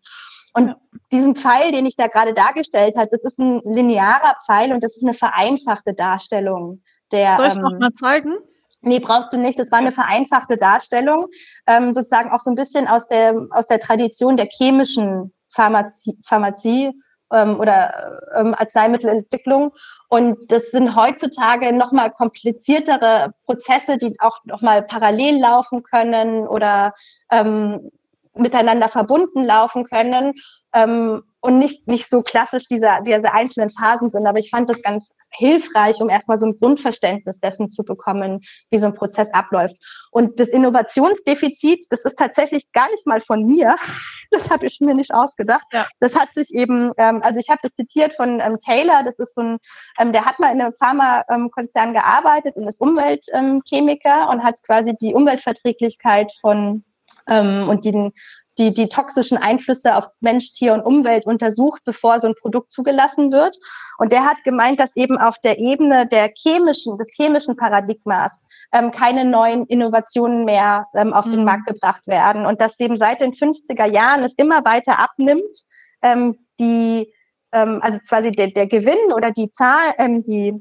Und 0.55 0.75
diesen 1.13 1.37
Pfeil, 1.37 1.73
den 1.73 1.87
ich 1.87 1.97
da 1.97 2.07
gerade 2.07 2.35
dargestellt 2.35 2.97
habe, 2.97 3.09
das 3.11 3.25
ist 3.25 3.39
ein 3.39 3.61
linearer 3.65 4.37
Pfeil 4.45 4.73
und 4.73 4.83
das 4.83 4.97
ist 4.97 5.05
eine 5.05 5.15
vereinfachte 5.15 5.95
Darstellung 5.95 6.83
der. 7.13 7.37
Soll 7.37 7.47
ich 7.47 7.53
es 7.53 7.59
ähm, 7.59 7.65
nochmal 7.65 7.93
zeigen? 7.95 8.35
Nee, 8.81 9.01
brauchst 9.01 9.33
du 9.33 9.37
nicht. 9.37 9.59
Das 9.59 9.73
war 9.73 9.79
eine 9.79 9.93
vereinfachte 9.93 10.57
Darstellung, 10.57 11.27
ähm, 11.67 11.95
sozusagen 11.95 12.31
auch 12.31 12.41
so 12.41 12.51
ein 12.51 12.57
bisschen 12.57 12.87
aus 12.87 13.09
der, 13.09 13.35
aus 13.51 13.67
der 13.67 13.81
Tradition 13.81 14.37
der 14.37 14.47
chemischen 14.47 15.33
Pharmazie, 15.51 16.17
Pharmazie 16.25 16.93
ähm, 17.33 17.59
oder 17.59 18.21
ähm, 18.37 18.55
Arzneimittelentwicklung. 18.55 19.73
Und 20.09 20.39
das 20.51 20.71
sind 20.71 20.95
heutzutage 20.95 21.73
nochmal 21.73 22.13
kompliziertere 22.13 23.33
Prozesse, 23.45 23.99
die 23.99 24.15
auch 24.21 24.39
nochmal 24.45 24.83
parallel 24.83 25.41
laufen 25.41 25.83
können 25.83 26.47
oder 26.47 26.95
ähm, 27.31 27.91
miteinander 28.39 28.89
verbunden 28.89 29.45
laufen 29.45 29.84
können 29.84 30.34
ähm, 30.74 31.22
und 31.41 31.59
nicht, 31.59 31.86
nicht 31.86 32.11
so 32.11 32.22
klassisch 32.22 32.64
diese, 32.68 32.89
diese 33.07 33.32
einzelnen 33.32 33.70
Phasen 33.70 34.11
sind. 34.11 34.26
Aber 34.26 34.39
ich 34.39 34.51
fand 34.51 34.68
das 34.68 34.82
ganz 34.82 35.12
hilfreich, 35.30 36.01
um 36.01 36.09
erstmal 36.09 36.39
so 36.39 36.47
ein 36.47 36.59
Grundverständnis 36.59 37.39
dessen 37.39 37.70
zu 37.70 37.84
bekommen, 37.84 38.41
wie 38.70 38.78
so 38.78 38.86
ein 38.86 38.95
Prozess 38.95 39.32
abläuft. 39.32 39.76
Und 40.11 40.41
das 40.41 40.49
Innovationsdefizit, 40.49 41.86
das 41.91 42.05
ist 42.05 42.18
tatsächlich 42.18 42.72
gar 42.72 42.91
nicht 42.91 43.07
mal 43.07 43.20
von 43.20 43.45
mir. 43.45 43.76
Das 44.30 44.51
habe 44.51 44.66
ich 44.66 44.78
mir 44.82 44.95
nicht 44.95 45.14
ausgedacht. 45.14 45.66
Ja. 45.72 45.86
Das 46.01 46.14
hat 46.14 46.34
sich 46.34 46.53
eben, 46.53 46.93
ähm, 46.99 47.22
also 47.22 47.41
ich 47.41 47.49
habe 47.49 47.61
das 47.62 47.72
zitiert 47.72 48.14
von 48.14 48.41
ähm, 48.41 48.59
Taylor, 48.62 49.03
das 49.03 49.18
ist 49.18 49.34
so 49.34 49.41
ein, 49.41 49.57
ähm, 49.99 50.12
der 50.12 50.26
hat 50.26 50.39
mal 50.39 50.53
in 50.53 50.61
einem 50.61 50.74
Pharmakonzern 50.74 51.95
gearbeitet 51.95 52.55
und 52.57 52.68
ist 52.68 52.78
Umweltchemiker 52.78 54.24
ähm, 54.24 54.28
und 54.28 54.45
hat 54.45 54.62
quasi 54.64 54.95
die 55.01 55.14
Umweltverträglichkeit 55.14 56.30
von 56.43 56.84
ähm, 57.29 57.68
und 57.68 57.85
den 57.85 58.12
die, 58.59 58.74
die 58.74 58.89
toxischen 58.89 59.39
Einflüsse 59.39 59.97
auf 59.97 60.09
Mensch, 60.20 60.53
Tier 60.53 60.74
und 60.74 60.81
Umwelt 60.81 61.24
untersucht, 61.26 61.83
bevor 61.85 62.18
so 62.18 62.26
ein 62.26 62.35
Produkt 62.35 62.72
zugelassen 62.72 63.31
wird. 63.33 63.57
Und 63.99 64.12
der 64.12 64.24
hat 64.24 64.43
gemeint, 64.45 64.81
dass 64.81 64.97
eben 64.97 65.16
auf 65.16 65.39
der 65.39 65.59
Ebene 65.59 66.07
der 66.09 66.31
chemischen, 66.37 66.99
des 66.99 67.09
chemischen 67.14 67.57
Paradigmas 67.57 68.45
ähm, 68.72 68.91
keine 68.91 69.24
neuen 69.24 69.64
Innovationen 69.66 70.45
mehr 70.45 70.87
ähm, 70.95 71.12
auf 71.12 71.26
mhm. 71.26 71.33
den 71.33 71.45
Markt 71.45 71.66
gebracht 71.66 72.07
werden 72.09 72.47
und 72.47 72.61
dass 72.61 72.79
eben 72.81 72.97
seit 72.97 73.20
den 73.20 73.33
50er 73.33 73.87
Jahren 73.87 74.24
es 74.24 74.35
immer 74.35 74.64
weiter 74.64 74.99
abnimmt, 74.99 75.64
ähm, 76.03 76.37
die, 76.59 77.12
ähm, 77.53 77.79
also 77.83 77.99
quasi 78.09 78.33
der, 78.33 78.49
der 78.49 78.66
Gewinn 78.66 79.12
oder 79.14 79.31
die 79.31 79.51
Zahl, 79.51 79.95
ähm, 79.99 80.24
die, 80.24 80.61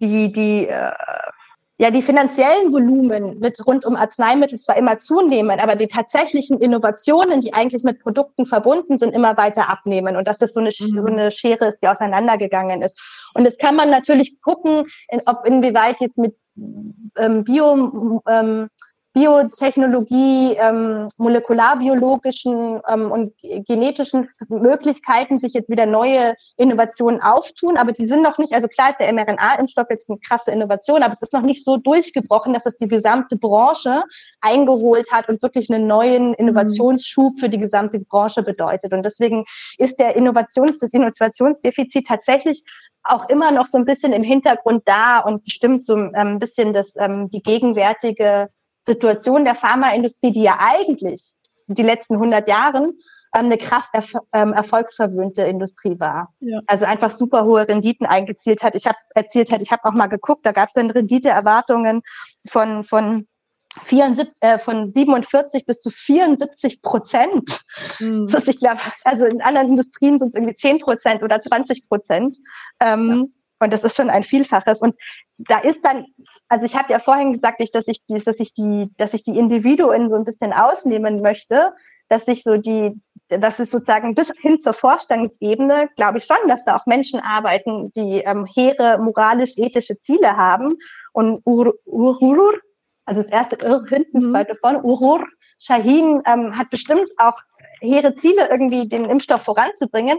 die, 0.00 0.30
die, 0.30 0.68
äh, 0.68 0.92
ja 1.82 1.90
die 1.90 2.00
finanziellen 2.00 2.72
Volumen 2.72 3.40
mit 3.40 3.66
rund 3.66 3.84
um 3.84 3.96
Arzneimittel 3.96 4.60
zwar 4.60 4.76
immer 4.76 4.98
zunehmen, 4.98 5.58
aber 5.58 5.74
die 5.74 5.88
tatsächlichen 5.88 6.60
Innovationen, 6.60 7.40
die 7.40 7.54
eigentlich 7.54 7.82
mit 7.82 7.98
Produkten 7.98 8.46
verbunden 8.46 8.98
sind, 8.98 9.12
immer 9.12 9.36
weiter 9.36 9.68
abnehmen 9.68 10.14
und 10.14 10.28
dass 10.28 10.38
das 10.38 10.54
so 10.54 10.60
eine, 10.60 10.68
mhm. 10.68 11.02
so 11.02 11.04
eine 11.04 11.32
Schere 11.32 11.66
ist, 11.66 11.82
die 11.82 11.88
auseinandergegangen 11.88 12.82
ist. 12.82 13.00
Und 13.34 13.46
jetzt 13.46 13.58
kann 13.58 13.74
man 13.74 13.90
natürlich 13.90 14.40
gucken, 14.42 14.86
in, 15.08 15.22
ob 15.26 15.44
inwieweit 15.44 15.96
jetzt 15.98 16.18
mit 16.18 16.36
ähm, 17.16 17.42
Bio 17.42 18.22
ähm, 18.28 18.68
Biotechnologie, 19.14 20.54
ähm, 20.54 21.08
molekularbiologischen 21.18 22.80
ähm, 22.88 23.10
und 23.10 23.34
genetischen 23.66 24.26
Möglichkeiten 24.48 25.38
sich 25.38 25.52
jetzt 25.52 25.68
wieder 25.68 25.84
neue 25.84 26.34
Innovationen 26.56 27.20
auftun, 27.20 27.76
aber 27.76 27.92
die 27.92 28.06
sind 28.06 28.22
noch 28.22 28.38
nicht, 28.38 28.54
also 28.54 28.68
klar 28.68 28.90
ist 28.90 29.00
der 29.00 29.12
mRNA-Impfstoff 29.12 29.90
jetzt 29.90 30.08
eine 30.08 30.18
krasse 30.18 30.50
Innovation, 30.50 31.02
aber 31.02 31.12
es 31.12 31.20
ist 31.20 31.32
noch 31.32 31.42
nicht 31.42 31.62
so 31.64 31.76
durchgebrochen, 31.76 32.54
dass 32.54 32.64
es 32.64 32.76
die 32.78 32.88
gesamte 32.88 33.36
Branche 33.36 34.02
eingeholt 34.40 35.12
hat 35.12 35.28
und 35.28 35.42
wirklich 35.42 35.70
einen 35.70 35.86
neuen 35.86 36.28
mhm. 36.28 36.34
Innovationsschub 36.34 37.38
für 37.38 37.48
die 37.48 37.58
gesamte 37.58 38.00
Branche 38.00 38.42
bedeutet. 38.42 38.92
Und 38.92 39.04
deswegen 39.04 39.44
ist 39.76 39.98
der 39.98 40.16
Innovations-, 40.16 40.78
das 40.78 40.94
Innovationsdefizit 40.94 42.06
tatsächlich 42.06 42.64
auch 43.04 43.28
immer 43.28 43.50
noch 43.50 43.66
so 43.66 43.78
ein 43.78 43.84
bisschen 43.84 44.12
im 44.12 44.22
Hintergrund 44.22 44.82
da 44.86 45.18
und 45.18 45.44
bestimmt 45.44 45.84
so 45.84 45.96
ähm, 45.96 46.12
ein 46.14 46.38
bisschen 46.38 46.72
das, 46.72 46.94
ähm, 46.96 47.30
die 47.30 47.42
gegenwärtige 47.42 48.48
Situation 48.82 49.44
der 49.44 49.54
Pharmaindustrie, 49.54 50.32
die 50.32 50.42
ja 50.42 50.58
eigentlich 50.58 51.34
die 51.68 51.82
letzten 51.82 52.14
100 52.14 52.48
Jahren 52.48 52.98
ähm, 53.34 53.46
eine 53.46 53.56
krass 53.56 53.88
erf 53.92 54.14
ähm, 54.32 54.52
erfolgsverwöhnte 54.52 55.42
Industrie 55.42 55.98
war. 55.98 56.34
Ja. 56.40 56.60
Also 56.66 56.84
einfach 56.84 57.10
super 57.10 57.44
hohe 57.44 57.66
Renditen 57.66 58.06
eingezielt 58.06 58.62
hat. 58.62 58.74
Ich 58.74 58.86
habe 58.86 58.98
erzählt 59.14 59.50
hat, 59.52 59.62
ich 59.62 59.70
habe 59.70 59.84
auch 59.84 59.92
mal 59.92 60.08
geguckt, 60.08 60.44
da 60.44 60.52
gab 60.52 60.68
es 60.68 60.74
dann 60.74 60.90
Renditeerwartungen 60.90 62.02
von 62.46 62.84
von 62.84 63.26
74, 63.80 64.34
äh, 64.40 64.58
von 64.58 64.92
47 64.92 65.64
bis 65.64 65.80
zu 65.80 65.90
74 65.90 66.82
Prozent. 66.82 67.60
Mhm. 68.00 68.26
Das 68.26 68.42
ist, 68.42 68.48
ich 68.48 68.60
glaube, 68.60 68.80
also 69.04 69.24
in 69.24 69.40
anderen 69.40 69.68
Industrien 69.68 70.18
sind 70.18 70.30
es 70.30 70.34
irgendwie 70.34 70.56
10 70.56 70.78
Prozent 70.80 71.22
oder 71.22 71.40
20 71.40 71.88
Prozent. 71.88 72.36
Ähm, 72.80 73.08
ja. 73.08 73.24
Und 73.62 73.72
das 73.72 73.84
ist 73.84 73.96
schon 73.96 74.10
ein 74.10 74.24
Vielfaches. 74.24 74.80
Und 74.80 74.96
da 75.38 75.58
ist 75.58 75.84
dann, 75.84 76.06
also 76.48 76.66
ich 76.66 76.74
habe 76.74 76.92
ja 76.92 76.98
vorhin 76.98 77.32
gesagt, 77.32 77.60
dass 77.72 77.86
ich 77.86 78.04
die, 78.06 78.18
dass 78.18 78.40
ich 78.40 78.54
die, 78.54 78.88
dass 78.98 79.14
ich 79.14 79.22
die 79.22 79.38
Individuen 79.38 80.08
so 80.08 80.16
ein 80.16 80.24
bisschen 80.24 80.52
ausnehmen 80.52 81.22
möchte, 81.22 81.72
dass 82.08 82.26
ich 82.26 82.42
so 82.42 82.56
die, 82.56 83.00
das 83.28 83.60
ist 83.60 83.70
sozusagen 83.70 84.14
bis 84.14 84.32
hin 84.40 84.58
zur 84.58 84.72
Vorstandsebene, 84.72 85.88
glaube 85.96 86.18
ich 86.18 86.24
schon, 86.24 86.48
dass 86.48 86.64
da 86.64 86.76
auch 86.76 86.86
Menschen 86.86 87.20
arbeiten, 87.20 87.92
die 87.92 88.18
ähm, 88.18 88.46
hehre 88.52 88.98
moralisch-ethische 88.98 89.96
Ziele 89.96 90.36
haben. 90.36 90.76
Und 91.12 91.40
Ur, 91.44 91.74
Urur, 91.84 92.54
also 93.04 93.22
das 93.22 93.30
erste 93.30 93.64
Ur 93.64 93.86
hinten, 93.86 94.14
das 94.14 94.24
mhm. 94.24 94.30
zweite 94.30 94.54
vorne, 94.56 94.82
Urur 94.82 95.24
Shahin 95.58 96.20
ähm, 96.26 96.58
hat 96.58 96.70
bestimmt 96.70 97.08
auch 97.18 97.38
hehre 97.80 98.14
Ziele, 98.14 98.48
irgendwie 98.50 98.88
den 98.88 99.04
Impfstoff 99.04 99.42
voranzubringen. 99.42 100.18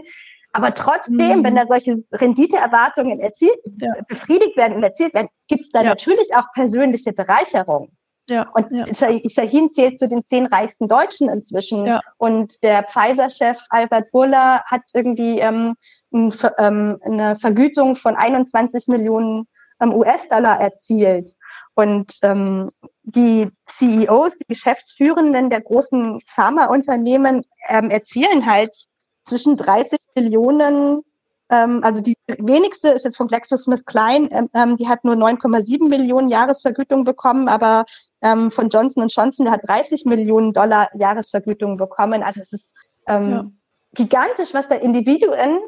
Aber 0.54 0.72
trotzdem, 0.72 1.40
mhm. 1.40 1.44
wenn 1.44 1.56
da 1.56 1.66
solche 1.66 1.96
Renditeerwartungen 2.12 3.18
erzielt, 3.18 3.58
ja. 3.80 3.90
befriedigt 4.06 4.56
werden 4.56 4.76
und 4.76 4.84
erzielt 4.84 5.12
werden, 5.12 5.28
gibt 5.48 5.62
es 5.62 5.70
da 5.72 5.82
ja. 5.82 5.88
natürlich 5.88 6.28
auch 6.36 6.44
persönliche 6.54 7.12
Bereicherung. 7.12 7.90
Ja, 8.30 8.48
und 8.54 8.70
ja. 8.70 8.86
Shahin 8.86 9.68
zählt 9.68 9.98
zu 9.98 10.08
den 10.08 10.22
zehn 10.22 10.46
reichsten 10.46 10.88
Deutschen 10.88 11.28
inzwischen. 11.28 11.84
Ja. 11.86 12.00
Und 12.18 12.62
der 12.62 12.84
Pfizer-Chef 12.84 13.58
Albert 13.68 14.12
Burla 14.12 14.62
hat 14.64 14.82
irgendwie 14.94 15.40
ähm, 15.40 15.74
ähm, 16.12 16.98
eine 17.04 17.36
Vergütung 17.36 17.96
von 17.96 18.14
21 18.14 18.86
Millionen 18.86 19.48
ähm, 19.80 19.92
US-Dollar 19.92 20.60
erzielt. 20.60 21.34
Und 21.74 22.18
ähm, 22.22 22.70
die 23.02 23.50
CEOs, 23.66 24.36
die 24.36 24.46
Geschäftsführenden 24.46 25.50
der 25.50 25.62
großen 25.62 26.20
Pharmaunternehmen 26.28 27.42
ähm, 27.68 27.90
erzielen 27.90 28.46
halt 28.46 28.86
zwischen 29.24 29.56
30 29.56 29.98
Millionen, 30.14 31.02
ähm, 31.50 31.82
also 31.82 32.00
die 32.00 32.14
wenigste 32.38 32.90
ist 32.90 33.04
jetzt 33.04 33.16
von 33.16 33.26
GlaxoSmithKline, 33.26 34.28
ähm, 34.30 34.50
ähm 34.54 34.76
die 34.76 34.88
hat 34.88 35.04
nur 35.04 35.14
9,7 35.14 35.88
Millionen 35.88 36.28
Jahresvergütung 36.28 37.04
bekommen, 37.04 37.48
aber 37.48 37.84
ähm, 38.22 38.50
von 38.50 38.68
Johnson 38.68 39.08
Johnson, 39.08 39.46
der 39.46 39.54
hat 39.54 39.66
30 39.66 40.04
Millionen 40.04 40.52
Dollar 40.52 40.88
Jahresvergütung 40.94 41.76
bekommen. 41.76 42.22
Also 42.22 42.40
es 42.40 42.52
ist 42.52 42.74
ähm, 43.08 43.30
ja. 43.30 43.50
gigantisch, 43.94 44.54
was 44.54 44.68
da 44.68 44.76
Individuen 44.76 45.58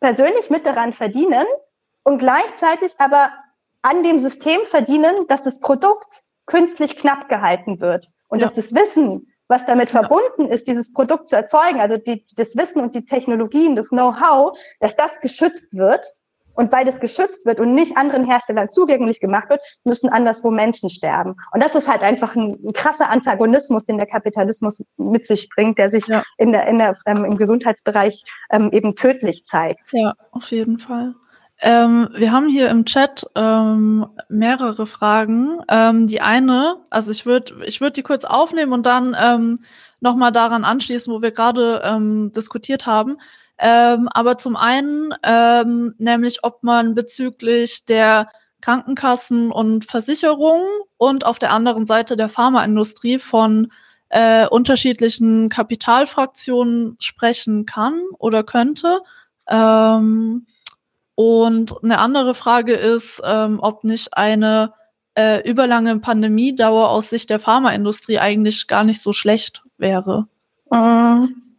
persönlich 0.00 0.48
mit 0.48 0.64
daran 0.64 0.92
verdienen 0.92 1.44
und 2.04 2.18
gleichzeitig 2.18 2.94
aber 2.98 3.30
an 3.82 4.02
dem 4.02 4.18
System 4.18 4.60
verdienen, 4.64 5.26
dass 5.28 5.44
das 5.44 5.60
Produkt 5.60 6.24
künstlich 6.46 6.96
knapp 6.96 7.28
gehalten 7.28 7.80
wird 7.80 8.08
und 8.28 8.40
ja. 8.40 8.46
dass 8.46 8.54
das 8.54 8.74
Wissen 8.74 9.29
was 9.50 9.66
damit 9.66 9.90
verbunden 9.90 10.46
ist, 10.46 10.68
dieses 10.68 10.92
Produkt 10.92 11.28
zu 11.28 11.36
erzeugen, 11.36 11.80
also 11.80 11.96
die, 11.96 12.24
das 12.36 12.56
Wissen 12.56 12.80
und 12.80 12.94
die 12.94 13.04
Technologien, 13.04 13.74
das 13.74 13.88
Know-how, 13.88 14.56
dass 14.78 14.96
das 14.96 15.20
geschützt 15.20 15.76
wird. 15.76 16.06
Und 16.54 16.72
weil 16.72 16.84
das 16.84 17.00
geschützt 17.00 17.46
wird 17.46 17.58
und 17.58 17.74
nicht 17.74 17.96
anderen 17.96 18.24
Herstellern 18.24 18.68
zugänglich 18.68 19.20
gemacht 19.20 19.48
wird, 19.48 19.60
müssen 19.84 20.10
anderswo 20.10 20.50
Menschen 20.50 20.90
sterben. 20.90 21.36
Und 21.52 21.62
das 21.62 21.74
ist 21.74 21.88
halt 21.88 22.02
einfach 22.02 22.34
ein, 22.34 22.58
ein 22.62 22.72
krasser 22.72 23.08
Antagonismus, 23.08 23.86
den 23.86 23.96
der 23.96 24.06
Kapitalismus 24.06 24.82
mit 24.96 25.26
sich 25.26 25.48
bringt, 25.48 25.78
der 25.78 25.88
sich 25.88 26.06
ja. 26.08 26.22
in 26.38 26.52
der, 26.52 26.66
in 26.66 26.78
der, 26.78 26.94
ähm, 27.06 27.24
im 27.24 27.36
Gesundheitsbereich 27.38 28.24
ähm, 28.50 28.70
eben 28.72 28.94
tödlich 28.94 29.46
zeigt. 29.46 29.88
Ja, 29.92 30.12
auf 30.32 30.50
jeden 30.50 30.78
Fall. 30.78 31.14
Ähm, 31.62 32.08
wir 32.14 32.32
haben 32.32 32.48
hier 32.48 32.70
im 32.70 32.86
Chat 32.86 33.26
ähm, 33.34 34.06
mehrere 34.28 34.86
Fragen. 34.86 35.60
Ähm, 35.68 36.06
die 36.06 36.20
eine, 36.20 36.76
also 36.88 37.10
ich 37.10 37.26
würde 37.26 37.54
ich 37.66 37.80
würd 37.80 37.96
die 37.96 38.02
kurz 38.02 38.24
aufnehmen 38.24 38.72
und 38.72 38.86
dann 38.86 39.14
ähm, 39.18 39.60
nochmal 40.00 40.32
daran 40.32 40.64
anschließen, 40.64 41.12
wo 41.12 41.20
wir 41.20 41.32
gerade 41.32 41.82
ähm, 41.84 42.32
diskutiert 42.32 42.86
haben. 42.86 43.18
Ähm, 43.58 44.08
aber 44.12 44.38
zum 44.38 44.56
einen, 44.56 45.14
ähm, 45.22 45.94
nämlich 45.98 46.44
ob 46.44 46.62
man 46.62 46.94
bezüglich 46.94 47.84
der 47.84 48.30
Krankenkassen 48.62 49.52
und 49.52 49.84
Versicherungen 49.84 50.66
und 50.96 51.26
auf 51.26 51.38
der 51.38 51.50
anderen 51.50 51.86
Seite 51.86 52.16
der 52.16 52.30
Pharmaindustrie 52.30 53.18
von 53.18 53.70
äh, 54.08 54.46
unterschiedlichen 54.48 55.50
Kapitalfraktionen 55.50 56.96
sprechen 57.00 57.66
kann 57.66 58.00
oder 58.18 58.44
könnte. 58.44 59.00
Ähm, 59.46 60.46
und 61.20 61.84
eine 61.84 61.98
andere 61.98 62.32
Frage 62.32 62.72
ist, 62.72 63.20
ähm, 63.22 63.58
ob 63.60 63.84
nicht 63.84 64.16
eine 64.16 64.72
äh, 65.14 65.46
überlange 65.46 65.98
Pandemiedauer 65.98 66.88
aus 66.88 67.10
Sicht 67.10 67.28
der 67.28 67.38
Pharmaindustrie 67.38 68.18
eigentlich 68.18 68.68
gar 68.68 68.84
nicht 68.84 69.02
so 69.02 69.12
schlecht 69.12 69.62
wäre. 69.76 70.28
Ähm, 70.72 71.58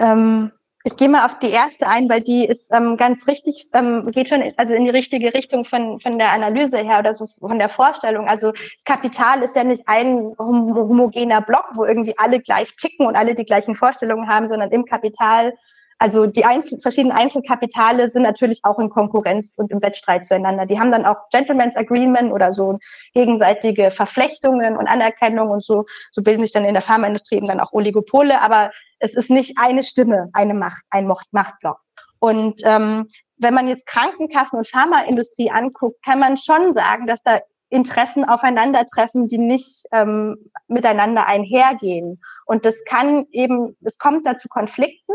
ähm, 0.00 0.50
ich 0.82 0.96
gehe 0.96 1.10
mal 1.10 1.26
auf 1.26 1.38
die 1.40 1.50
erste 1.50 1.86
ein, 1.88 2.08
weil 2.08 2.22
die 2.22 2.46
ist 2.46 2.72
ähm, 2.72 2.96
ganz 2.96 3.26
richtig, 3.26 3.66
ähm, 3.74 4.10
geht 4.10 4.30
schon 4.30 4.42
also 4.56 4.72
in 4.72 4.84
die 4.84 4.90
richtige 4.90 5.34
Richtung 5.34 5.66
von, 5.66 6.00
von 6.00 6.18
der 6.18 6.32
Analyse 6.32 6.78
her 6.78 7.00
oder 7.00 7.14
so 7.14 7.26
von 7.26 7.58
der 7.58 7.68
Vorstellung. 7.68 8.28
Also 8.28 8.54
Kapital 8.86 9.42
ist 9.42 9.54
ja 9.54 9.62
nicht 9.62 9.82
ein 9.84 10.32
homogener 10.38 11.42
Block, 11.42 11.66
wo 11.74 11.84
irgendwie 11.84 12.16
alle 12.16 12.40
gleich 12.40 12.74
ticken 12.76 13.06
und 13.06 13.14
alle 13.14 13.34
die 13.34 13.44
gleichen 13.44 13.74
Vorstellungen 13.74 14.26
haben, 14.26 14.48
sondern 14.48 14.70
im 14.70 14.86
Kapital 14.86 15.52
also 15.98 16.26
die 16.26 16.44
Einzel 16.44 16.80
verschiedenen 16.80 17.16
Einzelkapitale 17.16 18.08
sind 18.10 18.22
natürlich 18.22 18.60
auch 18.62 18.78
in 18.78 18.88
Konkurrenz 18.88 19.56
und 19.58 19.72
im 19.72 19.82
Wettstreit 19.82 20.24
zueinander. 20.24 20.64
Die 20.64 20.78
haben 20.78 20.92
dann 20.92 21.04
auch 21.04 21.28
Gentleman's 21.30 21.76
Agreement 21.76 22.32
oder 22.32 22.52
so 22.52 22.78
gegenseitige 23.14 23.90
Verflechtungen 23.90 24.76
und 24.76 24.86
Anerkennung 24.86 25.50
und 25.50 25.64
so. 25.64 25.86
So 26.12 26.22
bilden 26.22 26.42
sich 26.42 26.52
dann 26.52 26.64
in 26.64 26.74
der 26.74 26.82
Pharmaindustrie 26.82 27.36
eben 27.36 27.48
dann 27.48 27.60
auch 27.60 27.72
Oligopole. 27.72 28.40
Aber 28.40 28.70
es 29.00 29.14
ist 29.14 29.28
nicht 29.28 29.58
eine 29.58 29.82
Stimme, 29.82 30.30
eine 30.32 30.54
Macht, 30.54 30.84
ein 30.90 31.08
Machtblock. 31.32 31.80
Und 32.20 32.62
ähm, 32.64 33.06
wenn 33.36 33.54
man 33.54 33.68
jetzt 33.68 33.86
Krankenkassen 33.86 34.58
und 34.58 34.68
Pharmaindustrie 34.68 35.50
anguckt, 35.50 36.04
kann 36.04 36.20
man 36.20 36.36
schon 36.36 36.72
sagen, 36.72 37.06
dass 37.06 37.22
da 37.22 37.40
Interessen 37.70 38.24
aufeinandertreffen, 38.24 39.28
die 39.28 39.38
nicht 39.38 39.84
ähm, 39.92 40.36
miteinander 40.68 41.26
einhergehen. 41.26 42.20
Und 42.46 42.64
das 42.64 42.82
kann 42.84 43.26
eben, 43.30 43.76
es 43.82 43.98
kommt 43.98 44.26
da 44.26 44.36
zu 44.36 44.48
Konflikten 44.48 45.12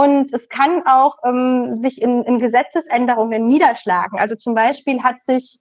und 0.00 0.32
es 0.32 0.48
kann 0.48 0.86
auch 0.86 1.18
ähm, 1.24 1.76
sich 1.76 2.00
in, 2.00 2.22
in 2.22 2.38
Gesetzesänderungen 2.38 3.46
niederschlagen. 3.46 4.18
Also 4.18 4.34
zum 4.34 4.54
Beispiel 4.54 5.02
hat 5.02 5.22
sich 5.24 5.60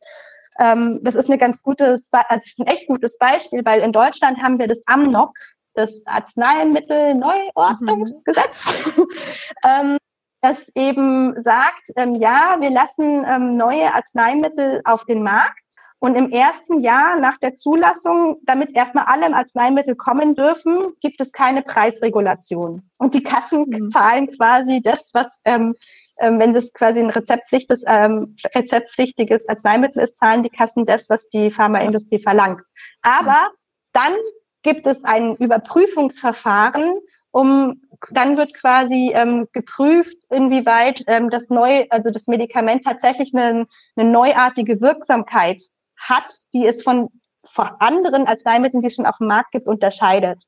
ähm, 0.60 1.00
das 1.04 1.16
ist 1.16 1.30
eine 1.30 1.38
ganz 1.38 1.62
gutes, 1.62 2.10
also 2.12 2.64
ein 2.64 2.68
echt 2.68 2.88
gutes 2.88 3.18
Beispiel, 3.18 3.66
weil 3.66 3.82
in 3.82 3.92
Deutschland 3.92 4.42
haben 4.42 4.58
wir 4.60 4.68
das 4.68 4.82
AMNOG, 4.86 5.38
das 5.74 6.04
Arzneimittelneuordnungsgesetz, 6.06 8.86
mhm. 8.98 9.08
ähm, 9.66 9.98
das 10.42 10.70
eben 10.76 11.42
sagt, 11.42 11.92
ähm, 11.98 12.16
ja, 12.16 12.56
wir 12.60 12.70
lassen 12.70 13.58
neue 13.58 13.94
Arzneimittel 13.94 14.80
auf 14.86 15.04
den 15.06 15.22
Markt 15.22 15.66
und 16.00 16.16
im 16.16 16.32
ersten 16.32 16.80
Jahr 16.82 17.20
nach 17.20 17.38
der 17.38 17.56
Zulassung, 17.56 18.38
damit 18.43 18.76
erstmal 18.76 19.06
alle 19.06 19.26
im 19.28 19.34
Arzneimittel 19.34 19.95
kommen 19.95 20.34
dürfen, 20.34 20.93
gibt 21.02 21.20
es 21.20 21.34
keine 21.34 21.62
Preisregulation. 21.62 22.89
Und 23.00 23.14
die 23.14 23.24
Kassen 23.24 23.66
mhm. 23.68 23.91
zahlen 23.91 24.28
quasi 24.28 24.82
das, 24.82 25.12
was, 25.14 25.41
ähm, 25.43 25.76
ähm, 26.20 26.39
wenn 26.39 26.56
es 26.56 26.72
quasi 26.74 27.02
ein 27.02 27.10
rezeptpflichtiges, 27.10 27.84
ähm, 27.86 28.38
rezeptpflichtiges 28.56 29.50
Arzneimittel 29.50 30.02
ist, 30.02 30.18
zahlen 30.18 30.43
die 30.43 30.50
Kassen 30.50 30.86
das, 30.86 31.10
was 31.10 31.28
die 31.28 31.52
Pharmaindustrie 31.52 32.20
verlangt. 32.20 32.62
Aber 33.02 33.32
mhm. 33.32 33.58
dann 33.91 34.14
gibt 34.62 34.88
es 34.88 35.04
ein 35.04 35.36
Überprüfungsverfahren, 35.36 36.93
um 37.32 37.82
dann 38.12 38.38
wird 38.38 38.54
quasi 38.54 39.12
ähm, 39.14 39.47
geprüft, 39.52 40.18
inwieweit 40.30 41.04
ähm, 41.08 41.30
das 41.30 41.50
neue, 41.50 41.86
also 41.91 42.10
das 42.10 42.28
Medikament 42.28 42.86
tatsächlich 42.86 43.34
eine, 43.36 43.68
eine 43.97 44.10
neuartige 44.10 44.80
Wirksamkeit 44.80 45.62
hat, 46.00 46.34
die 46.54 46.66
es 46.66 46.84
von, 46.84 47.10
von 47.43 47.70
anderen 47.80 48.28
Arzneimitteln, 48.28 48.82
die 48.82 48.88
es 48.88 48.95
schon 48.95 49.06
auf 49.06 49.18
dem 49.18 49.28
Markt 49.28 49.52
gibt, 49.52 49.68
unterscheidet. 49.68 50.43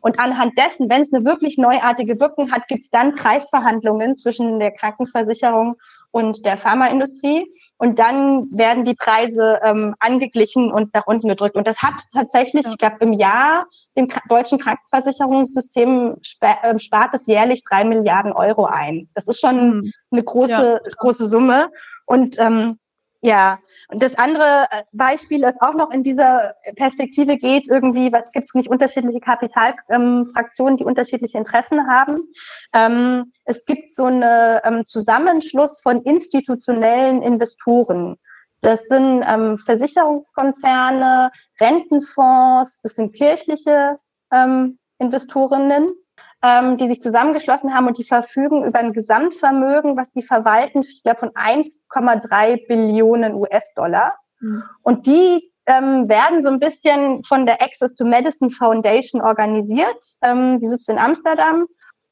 Und 0.00 0.18
anhand 0.18 0.58
dessen, 0.58 0.90
wenn 0.90 1.02
es 1.02 1.12
eine 1.12 1.24
wirklich 1.24 1.58
neuartige 1.58 2.18
Wirkung 2.18 2.50
hat, 2.50 2.66
gibt 2.68 2.84
es 2.84 2.90
dann 2.90 3.14
Preisverhandlungen 3.14 4.16
zwischen 4.16 4.58
der 4.58 4.72
Krankenversicherung 4.72 5.76
und 6.10 6.44
der 6.44 6.58
Pharmaindustrie. 6.58 7.46
Und 7.78 7.98
dann 7.98 8.50
werden 8.52 8.84
die 8.84 8.94
Preise 8.94 9.60
ähm, 9.62 9.94
angeglichen 10.00 10.72
und 10.72 10.92
nach 10.94 11.06
unten 11.06 11.28
gedrückt. 11.28 11.56
Und 11.56 11.66
das 11.66 11.82
hat 11.82 11.94
tatsächlich, 12.12 12.64
ja. 12.64 12.70
ich 12.70 12.78
glaube, 12.78 12.96
im 13.00 13.12
Jahr 13.12 13.66
dem 13.96 14.08
deutschen 14.28 14.58
Krankenversicherungssystem 14.58 16.16
äh, 16.40 16.78
spart 16.78 17.14
es 17.14 17.26
jährlich 17.26 17.62
drei 17.62 17.84
Milliarden 17.84 18.32
Euro 18.32 18.64
ein. 18.64 19.08
Das 19.14 19.28
ist 19.28 19.40
schon 19.40 19.78
mhm. 19.78 19.92
eine 20.10 20.24
große, 20.24 20.80
ja. 20.84 20.90
große 20.98 21.28
Summe. 21.28 21.70
Und 22.06 22.38
ähm, 22.40 22.78
ja, 23.24 23.60
und 23.88 24.02
das 24.02 24.18
andere 24.18 24.66
äh, 24.72 24.82
Beispiel, 24.92 25.40
das 25.40 25.60
auch 25.60 25.74
noch 25.74 25.92
in 25.92 26.02
dieser 26.02 26.56
Perspektive 26.74 27.36
geht, 27.36 27.68
irgendwie 27.68 28.10
gibt 28.10 28.48
es 28.48 28.54
nicht 28.54 28.68
unterschiedliche 28.68 29.20
Kapitalfraktionen, 29.20 30.72
ähm, 30.72 30.76
die 30.76 30.84
unterschiedliche 30.84 31.38
Interessen 31.38 31.86
haben. 31.86 32.28
Ähm, 32.74 33.32
es 33.44 33.64
gibt 33.64 33.92
so 33.92 34.06
einen 34.06 34.60
ähm, 34.64 34.86
Zusammenschluss 34.88 35.80
von 35.80 36.02
institutionellen 36.02 37.22
Investoren. 37.22 38.16
Das 38.60 38.86
sind 38.86 39.24
ähm, 39.24 39.56
Versicherungskonzerne, 39.56 41.30
Rentenfonds, 41.60 42.80
das 42.82 42.96
sind 42.96 43.14
kirchliche 43.14 43.98
ähm, 44.32 44.80
Investorinnen 44.98 45.92
ähm, 46.42 46.76
die 46.76 46.88
sich 46.88 47.00
zusammengeschlossen 47.00 47.74
haben 47.74 47.86
und 47.86 47.98
die 47.98 48.04
verfügen 48.04 48.64
über 48.64 48.80
ein 48.80 48.92
Gesamtvermögen, 48.92 49.96
was 49.96 50.10
die 50.10 50.22
verwalten, 50.22 50.80
ich 50.82 51.02
glaube, 51.02 51.20
von 51.20 51.30
1,3 51.30 52.66
Billionen 52.66 53.34
US-Dollar. 53.34 54.14
Mhm. 54.40 54.62
Und 54.82 55.06
die 55.06 55.52
ähm, 55.66 56.08
werden 56.08 56.42
so 56.42 56.48
ein 56.48 56.58
bisschen 56.58 57.22
von 57.24 57.46
der 57.46 57.62
Access 57.62 57.94
to 57.94 58.04
Medicine 58.04 58.50
Foundation 58.50 59.20
organisiert. 59.20 60.02
Ähm, 60.20 60.58
die 60.58 60.66
sitzt 60.66 60.88
in 60.88 60.98
Amsterdam, 60.98 61.66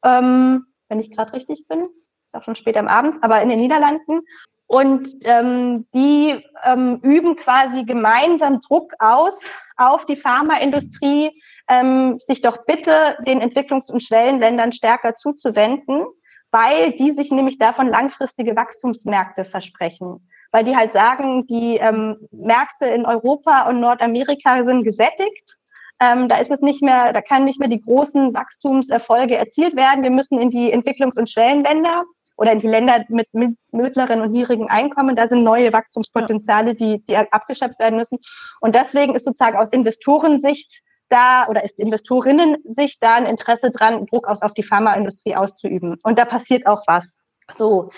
ähm, 0.05 0.67
wenn 0.89 1.01
ich 1.01 1.11
gerade 1.11 1.33
richtig 1.33 1.67
bin. 1.69 1.89
Ist 2.29 2.35
auch 2.35 2.45
schon 2.45 2.55
spät 2.55 2.77
am 2.77 2.87
Abend, 2.87 3.17
aber 3.23 3.43
in 3.43 3.49
den 3.49 3.59
Niederlanden. 3.59 4.21
Und 4.69 5.09
ähm, 5.25 5.89
die 5.93 6.45
ähm, 6.63 7.01
üben 7.03 7.35
quasi 7.35 7.85
gemeinsam 7.85 8.61
Druck 8.61 8.93
aus 9.01 9.51
auf 9.77 10.07
die 10.07 10.15
Pharmaindustrie, 10.15 11.43
ähm, 11.71 12.19
sich 12.19 12.43
doch 12.43 12.65
bitte 12.67 12.93
den 13.27 13.41
Entwicklungs- 13.41 13.91
und 13.91 14.03
Schwellenländern 14.03 14.73
stärker 14.73 15.15
zuzuwenden, 15.15 16.05
weil 16.51 16.93
die 16.93 17.13
sich 17.13 17.31
nämlich 17.31 17.59
davon 17.59 17.89
langfristige 17.89 18.57
Wachstumsmärkte 18.57 19.45
versprechen. 19.45 20.29
Weil 20.51 20.65
die 20.65 20.77
halt 20.77 20.93
sagen, 20.93 21.47
die 21.47 21.77
ähm, 21.77 22.17
Märkte 22.33 22.87
in 22.87 23.07
Europa 23.07 23.69
und 23.69 23.79
Nordamerika 23.79 24.65
sind 24.65 24.83
gesättigt. 24.83 25.59
Ähm, 26.01 26.29
da 26.29 26.39
ist 26.39 26.51
es 26.51 26.61
nicht 26.61 26.83
mehr, 26.83 27.13
da 27.13 27.21
kann 27.21 27.45
nicht 27.45 27.61
mehr 27.61 27.69
die 27.69 27.81
großen 27.81 28.35
Wachstumserfolge 28.35 29.37
erzielt 29.37 29.77
werden. 29.77 30.03
Wir 30.03 30.11
müssen 30.11 30.41
in 30.41 30.51
die 30.51 30.75
Entwicklungs- 30.75 31.19
und 31.19 31.31
Schwellenländer 31.31 32.05
oder 32.37 32.53
in 32.53 32.59
die 32.59 32.69
Länder 32.69 33.05
mit, 33.11 33.29
mit 33.33 33.57
mittleren 33.71 34.23
und 34.23 34.33
niedrigen 34.33 34.69
Einkommen. 34.69 35.15
Da 35.15 35.29
sind 35.29 35.45
neue 35.45 35.73
Wachstumspotenziale, 35.73 36.75
die, 36.75 37.05
die 37.05 37.17
abgeschöpft 37.17 37.79
werden 37.79 37.97
müssen. 37.97 38.19
Und 38.61 38.75
deswegen 38.75 39.15
ist 39.15 39.27
sozusagen 39.27 39.59
aus 39.59 39.69
Investorensicht 39.69 40.83
da 41.11 41.47
oder 41.49 41.65
ist 41.65 41.79
Investorinnen 41.79 42.57
sich 42.65 42.99
da 43.01 43.17
ein 43.17 43.27
Interesse 43.27 43.71
dran, 43.71 44.07
Druck 44.07 44.27
aus 44.27 44.43
auf 44.43 44.55
die 44.55 44.63
Pharmaindustrie 44.63 45.37
auszuüben. 45.37 45.99
Und 46.03 46.19
da 46.19 46.25
passiert 46.25 46.67
auch 46.67 46.83
was. 46.87 47.19
So. 47.53 47.91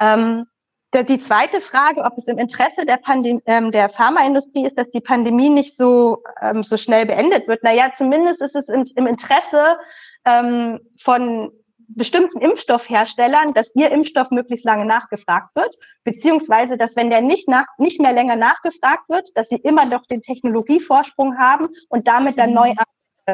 Ähm, 0.00 0.46
die 0.94 1.18
zweite 1.18 1.60
Frage, 1.60 2.02
ob 2.02 2.16
es 2.16 2.28
im 2.28 2.38
Interesse 2.38 2.86
der, 2.86 2.96
Pandem 2.96 3.42
ähm, 3.44 3.70
der 3.72 3.90
Pharmaindustrie 3.90 4.64
ist, 4.64 4.78
dass 4.78 4.88
die 4.88 5.02
Pandemie 5.02 5.50
nicht 5.50 5.76
so, 5.76 6.22
ähm, 6.40 6.62
so 6.62 6.78
schnell 6.78 7.04
beendet 7.04 7.46
wird. 7.46 7.62
Naja, 7.62 7.92
zumindest 7.94 8.40
ist 8.40 8.56
es 8.56 8.68
im, 8.68 8.84
im 8.96 9.06
Interesse 9.06 9.78
ähm, 10.24 10.80
von 10.98 11.52
bestimmten 11.88 12.40
Impfstoffherstellern, 12.40 13.54
dass 13.54 13.74
ihr 13.74 13.90
Impfstoff 13.90 14.30
möglichst 14.30 14.64
lange 14.64 14.84
nachgefragt 14.84 15.56
wird, 15.56 15.74
beziehungsweise, 16.04 16.76
dass 16.76 16.94
wenn 16.96 17.10
der 17.10 17.22
nicht, 17.22 17.48
nach, 17.48 17.66
nicht 17.78 18.00
mehr 18.00 18.12
länger 18.12 18.36
nachgefragt 18.36 19.08
wird, 19.08 19.30
dass 19.34 19.48
sie 19.48 19.56
immer 19.56 19.84
noch 19.84 20.06
den 20.06 20.22
Technologievorsprung 20.22 21.38
haben 21.38 21.68
und 21.88 22.06
damit 22.06 22.38
dann 22.38 22.50
mhm. 22.50 22.56
neue 22.56 22.74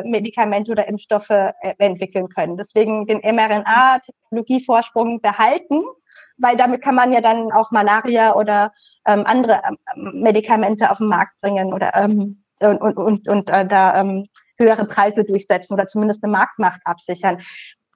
Medikamente 0.04 0.72
oder 0.72 0.88
Impfstoffe 0.88 1.30
äh, 1.30 1.52
entwickeln 1.78 2.28
können. 2.28 2.56
Deswegen 2.56 3.06
den 3.06 3.18
mRNA-Technologievorsprung 3.18 5.20
behalten, 5.20 5.82
weil 6.36 6.56
damit 6.56 6.82
kann 6.82 6.96
man 6.96 7.12
ja 7.12 7.20
dann 7.20 7.52
auch 7.52 7.70
Malaria 7.70 8.34
oder 8.34 8.72
ähm, 9.06 9.24
andere 9.26 9.60
ähm, 9.68 9.76
Medikamente 10.20 10.90
auf 10.90 10.98
den 10.98 11.06
Markt 11.08 11.40
bringen 11.40 11.72
oder 11.72 11.94
ähm, 11.94 12.42
und, 12.60 12.80
und, 12.80 12.96
und, 12.96 13.28
und 13.28 13.50
äh, 13.50 13.66
da 13.66 14.00
ähm, 14.00 14.26
höhere 14.58 14.86
Preise 14.86 15.24
durchsetzen 15.24 15.74
oder 15.74 15.86
zumindest 15.86 16.24
eine 16.24 16.32
Marktmacht 16.32 16.80
absichern. 16.84 17.38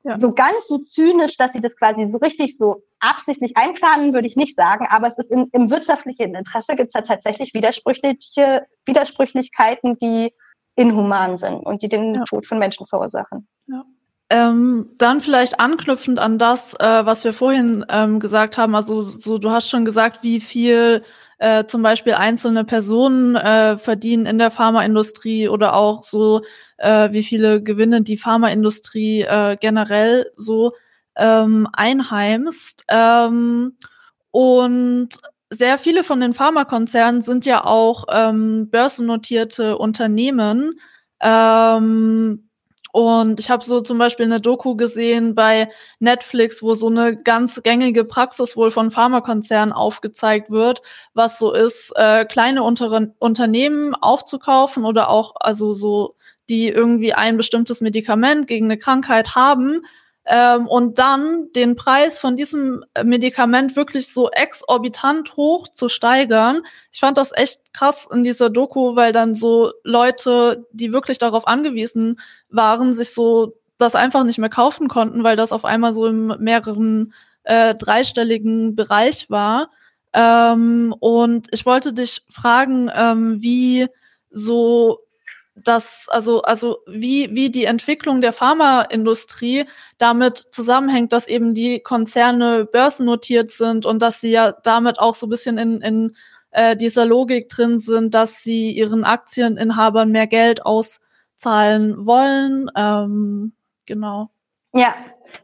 Ja. 0.04 0.18
So 0.18 0.32
ganz 0.32 0.68
so 0.68 0.78
zynisch, 0.78 1.36
dass 1.36 1.52
sie 1.52 1.60
das 1.60 1.76
quasi 1.76 2.06
so 2.06 2.18
richtig 2.18 2.56
so 2.56 2.82
absichtlich 3.00 3.56
einplanen, 3.56 4.12
würde 4.12 4.28
ich 4.28 4.36
nicht 4.36 4.54
sagen. 4.54 4.86
Aber 4.88 5.06
es 5.06 5.18
ist 5.18 5.30
in, 5.30 5.48
im 5.52 5.70
wirtschaftlichen 5.70 6.34
Interesse 6.34 6.76
gibt 6.76 6.88
es 6.88 6.94
ja 6.94 7.02
tatsächlich 7.02 7.52
widersprüchliche 7.54 8.66
Widersprüchlichkeiten, 8.86 9.98
die 9.98 10.32
inhuman 10.76 11.36
sind 11.36 11.60
und 11.60 11.82
die 11.82 11.88
den 11.88 12.14
ja. 12.14 12.24
Tod 12.24 12.46
von 12.46 12.58
Menschen 12.58 12.86
verursachen. 12.86 13.48
Ja. 13.66 13.84
Ähm, 14.30 14.90
dann 14.98 15.20
vielleicht 15.22 15.58
anknüpfend 15.58 16.18
an 16.18 16.38
das, 16.38 16.74
äh, 16.74 17.06
was 17.06 17.24
wir 17.24 17.32
vorhin 17.32 17.84
ähm, 17.88 18.20
gesagt 18.20 18.58
haben. 18.58 18.74
Also 18.74 19.00
so, 19.00 19.38
du 19.38 19.50
hast 19.50 19.70
schon 19.70 19.86
gesagt, 19.86 20.22
wie 20.22 20.40
viel 20.40 21.02
äh, 21.38 21.64
zum 21.64 21.82
Beispiel 21.82 22.14
einzelne 22.14 22.64
Personen 22.64 23.36
äh, 23.36 23.78
verdienen 23.78 24.26
in 24.26 24.38
der 24.38 24.50
Pharmaindustrie 24.50 25.48
oder 25.48 25.74
auch 25.74 26.02
so, 26.02 26.42
äh, 26.76 27.12
wie 27.12 27.22
viele 27.22 27.62
Gewinne 27.62 28.02
die 28.02 28.18
Pharmaindustrie 28.18 29.22
äh, 29.22 29.56
generell 29.58 30.30
so 30.36 30.74
ähm, 31.16 31.66
einheimst. 31.72 32.84
Ähm, 32.88 33.76
und 34.30 35.08
sehr 35.50 35.78
viele 35.78 36.04
von 36.04 36.20
den 36.20 36.34
Pharmakonzernen 36.34 37.22
sind 37.22 37.46
ja 37.46 37.64
auch 37.64 38.04
ähm, 38.10 38.68
börsennotierte 38.70 39.78
Unternehmen. 39.78 40.78
Ähm, 41.20 42.47
und 42.92 43.38
ich 43.38 43.50
habe 43.50 43.64
so 43.64 43.80
zum 43.80 43.98
Beispiel 43.98 44.26
eine 44.26 44.40
Doku 44.40 44.76
gesehen 44.76 45.34
bei 45.34 45.70
Netflix, 45.98 46.62
wo 46.62 46.74
so 46.74 46.88
eine 46.88 47.16
ganz 47.16 47.62
gängige 47.62 48.04
Praxis 48.04 48.56
wohl 48.56 48.70
von 48.70 48.90
Pharmakonzernen 48.90 49.72
aufgezeigt 49.72 50.50
wird, 50.50 50.82
was 51.14 51.38
so 51.38 51.52
ist, 51.52 51.92
äh, 51.96 52.24
kleine 52.24 52.62
Unter 52.62 53.08
Unternehmen 53.18 53.94
aufzukaufen 53.94 54.84
oder 54.84 55.10
auch 55.10 55.34
also 55.40 55.72
so, 55.72 56.16
die 56.48 56.68
irgendwie 56.68 57.12
ein 57.12 57.36
bestimmtes 57.36 57.80
Medikament 57.80 58.46
gegen 58.46 58.66
eine 58.66 58.78
Krankheit 58.78 59.34
haben, 59.34 59.82
ähm, 60.30 60.66
und 60.66 60.98
dann 60.98 61.50
den 61.56 61.74
Preis 61.74 62.20
von 62.20 62.36
diesem 62.36 62.84
Medikament 63.02 63.76
wirklich 63.76 64.12
so 64.12 64.30
exorbitant 64.30 65.36
hoch 65.36 65.68
zu 65.68 65.88
steigern. 65.88 66.60
Ich 66.92 67.00
fand 67.00 67.16
das 67.16 67.32
echt 67.34 67.72
krass 67.72 68.06
in 68.12 68.24
dieser 68.24 68.50
Doku, 68.50 68.94
weil 68.94 69.12
dann 69.12 69.34
so 69.34 69.72
Leute, 69.84 70.66
die 70.70 70.92
wirklich 70.92 71.16
darauf 71.18 71.48
angewiesen 71.48 72.20
waren, 72.50 72.92
sich 72.92 73.14
so 73.14 73.54
das 73.78 73.94
einfach 73.94 74.24
nicht 74.24 74.38
mehr 74.38 74.50
kaufen 74.50 74.88
konnten, 74.88 75.24
weil 75.24 75.36
das 75.36 75.50
auf 75.50 75.64
einmal 75.64 75.92
so 75.92 76.06
im 76.06 76.34
mehreren 76.38 77.14
äh, 77.44 77.74
dreistelligen 77.74 78.76
Bereich 78.76 79.30
war. 79.30 79.70
Ähm, 80.12 80.94
und 81.00 81.48
ich 81.52 81.64
wollte 81.64 81.94
dich 81.94 82.22
fragen, 82.30 82.90
ähm, 82.94 83.40
wie 83.40 83.86
so 84.30 84.98
das, 85.64 86.06
also, 86.08 86.42
also 86.42 86.78
wie, 86.86 87.34
wie 87.34 87.50
die 87.50 87.64
Entwicklung 87.64 88.20
der 88.20 88.32
Pharmaindustrie 88.32 89.64
damit 89.98 90.44
zusammenhängt, 90.50 91.12
dass 91.12 91.26
eben 91.28 91.54
die 91.54 91.80
Konzerne 91.80 92.64
börsennotiert 92.64 93.50
sind 93.50 93.86
und 93.86 94.02
dass 94.02 94.20
sie 94.20 94.30
ja 94.30 94.52
damit 94.62 94.98
auch 94.98 95.14
so 95.14 95.26
ein 95.26 95.30
bisschen 95.30 95.58
in, 95.58 95.80
in 95.80 96.16
äh, 96.50 96.76
dieser 96.76 97.04
Logik 97.04 97.48
drin 97.48 97.78
sind, 97.80 98.14
dass 98.14 98.42
sie 98.42 98.70
ihren 98.70 99.04
Aktieninhabern 99.04 100.10
mehr 100.10 100.26
Geld 100.26 100.64
auszahlen 100.64 102.06
wollen. 102.06 102.70
Ähm, 102.76 103.52
genau. 103.86 104.30
Ja, 104.74 104.94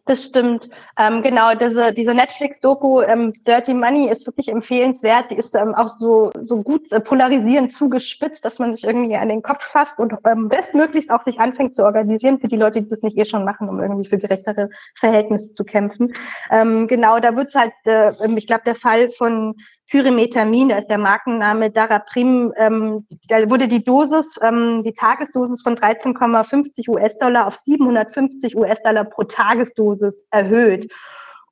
das 0.06 0.24
stimmt. 0.24 0.68
Ähm, 0.98 1.22
genau, 1.22 1.54
diese, 1.54 1.92
diese 1.92 2.14
Netflix-Doku 2.14 3.02
ähm, 3.02 3.32
Dirty 3.46 3.74
Money 3.74 4.08
ist 4.08 4.26
wirklich 4.26 4.48
empfehlenswert. 4.48 5.30
Die 5.30 5.36
ist 5.36 5.54
ähm, 5.54 5.74
auch 5.74 5.88
so, 5.88 6.30
so 6.40 6.62
gut 6.62 6.90
äh, 6.92 7.00
polarisierend 7.00 7.72
zugespitzt, 7.72 8.44
dass 8.44 8.58
man 8.58 8.74
sich 8.74 8.84
irgendwie 8.84 9.16
an 9.16 9.28
den 9.28 9.42
Kopf 9.42 9.64
fasst 9.64 9.98
und 9.98 10.14
ähm, 10.26 10.48
bestmöglichst 10.48 11.10
auch 11.10 11.20
sich 11.20 11.40
anfängt 11.40 11.74
zu 11.74 11.84
organisieren 11.84 12.38
für 12.38 12.48
die 12.48 12.56
Leute, 12.56 12.82
die 12.82 12.88
das 12.88 13.02
nicht 13.02 13.16
eh 13.16 13.24
schon 13.24 13.44
machen, 13.44 13.68
um 13.68 13.80
irgendwie 13.80 14.08
für 14.08 14.18
gerechtere 14.18 14.70
Verhältnisse 14.94 15.52
zu 15.52 15.64
kämpfen. 15.64 16.12
Ähm, 16.50 16.86
genau, 16.86 17.18
da 17.18 17.36
wird 17.36 17.54
halt, 17.54 17.72
äh, 17.84 18.12
ich 18.36 18.46
glaube, 18.46 18.62
der 18.66 18.74
Fall 18.74 19.10
von 19.10 19.54
Pyrimetamin, 19.94 20.70
da 20.70 20.78
ist 20.78 20.88
der 20.88 20.98
Markenname 20.98 21.70
Daraprim, 21.70 22.52
ähm, 22.56 23.06
da 23.28 23.48
wurde 23.48 23.68
die 23.68 23.84
Dosis, 23.84 24.36
ähm, 24.42 24.82
die 24.82 24.92
Tagesdosis 24.92 25.62
von 25.62 25.76
13,50 25.76 26.88
US-Dollar 26.88 27.46
auf 27.46 27.54
750 27.54 28.56
US-Dollar 28.56 29.04
pro 29.04 29.22
Tagesdosis 29.22 30.26
erhöht. 30.32 30.92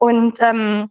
Und 0.00 0.38
ähm, 0.40 0.90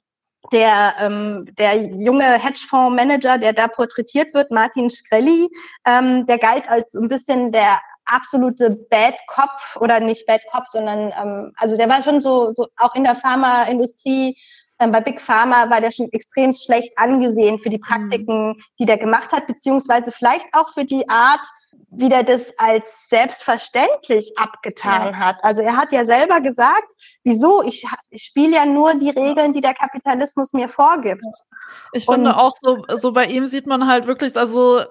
der, 0.53 0.93
ähm, 1.01 1.45
der 1.59 1.75
junge 1.75 2.23
Hedgefondsmanager, 2.23 3.37
der 3.37 3.51
da 3.51 3.67
porträtiert 3.67 4.33
wird, 4.33 4.49
Martin 4.49 4.89
Shkreli, 4.89 5.49
ähm, 5.85 6.25
der 6.27 6.37
galt 6.37 6.69
als 6.69 6.93
ein 6.93 7.09
bisschen 7.09 7.51
der 7.51 7.81
absolute 8.05 8.69
Bad 8.89 9.15
Cop 9.27 9.49
oder 9.81 9.99
nicht 9.99 10.25
Bad 10.25 10.41
Cop, 10.49 10.69
sondern 10.69 11.11
ähm, 11.21 11.51
also 11.57 11.75
der 11.75 11.89
war 11.89 12.01
schon 12.01 12.21
so, 12.21 12.53
so 12.53 12.67
auch 12.77 12.95
in 12.95 13.03
der 13.03 13.17
Pharmaindustrie 13.17 14.37
bei 14.89 14.99
Big 15.01 15.21
Pharma 15.21 15.69
war 15.69 15.79
der 15.79 15.91
schon 15.91 16.07
extrem 16.11 16.53
schlecht 16.53 16.97
angesehen 16.97 17.59
für 17.59 17.69
die 17.69 17.77
mhm. 17.77 17.81
Praktiken, 17.81 18.63
die 18.79 18.85
der 18.85 18.97
gemacht 18.97 19.31
hat, 19.31 19.45
beziehungsweise 19.45 20.11
vielleicht 20.11 20.47
auch 20.53 20.69
für 20.69 20.85
die 20.85 21.07
Art, 21.07 21.45
wie 21.91 22.09
der 22.09 22.23
das 22.23 22.53
als 22.57 23.07
selbstverständlich 23.07 24.33
abgetan 24.37 25.07
ja. 25.07 25.13
hat. 25.13 25.35
Also 25.43 25.61
er 25.61 25.77
hat 25.77 25.91
ja 25.91 26.05
selber 26.05 26.41
gesagt, 26.41 26.87
wieso? 27.23 27.61
Ich, 27.63 27.85
ich 28.09 28.23
spiele 28.23 28.55
ja 28.55 28.65
nur 28.65 28.95
die 28.95 29.11
Regeln, 29.11 29.53
die 29.53 29.61
der 29.61 29.75
Kapitalismus 29.75 30.53
mir 30.53 30.69
vorgibt. 30.69 31.23
Ich 31.93 32.05
finde 32.05 32.31
Und, 32.31 32.35
auch 32.35 32.53
so, 32.59 32.83
so 32.95 33.11
bei 33.11 33.25
ihm 33.25 33.45
sieht 33.45 33.67
man 33.67 33.87
halt 33.87 34.07
wirklich, 34.07 34.35
also 34.35 34.81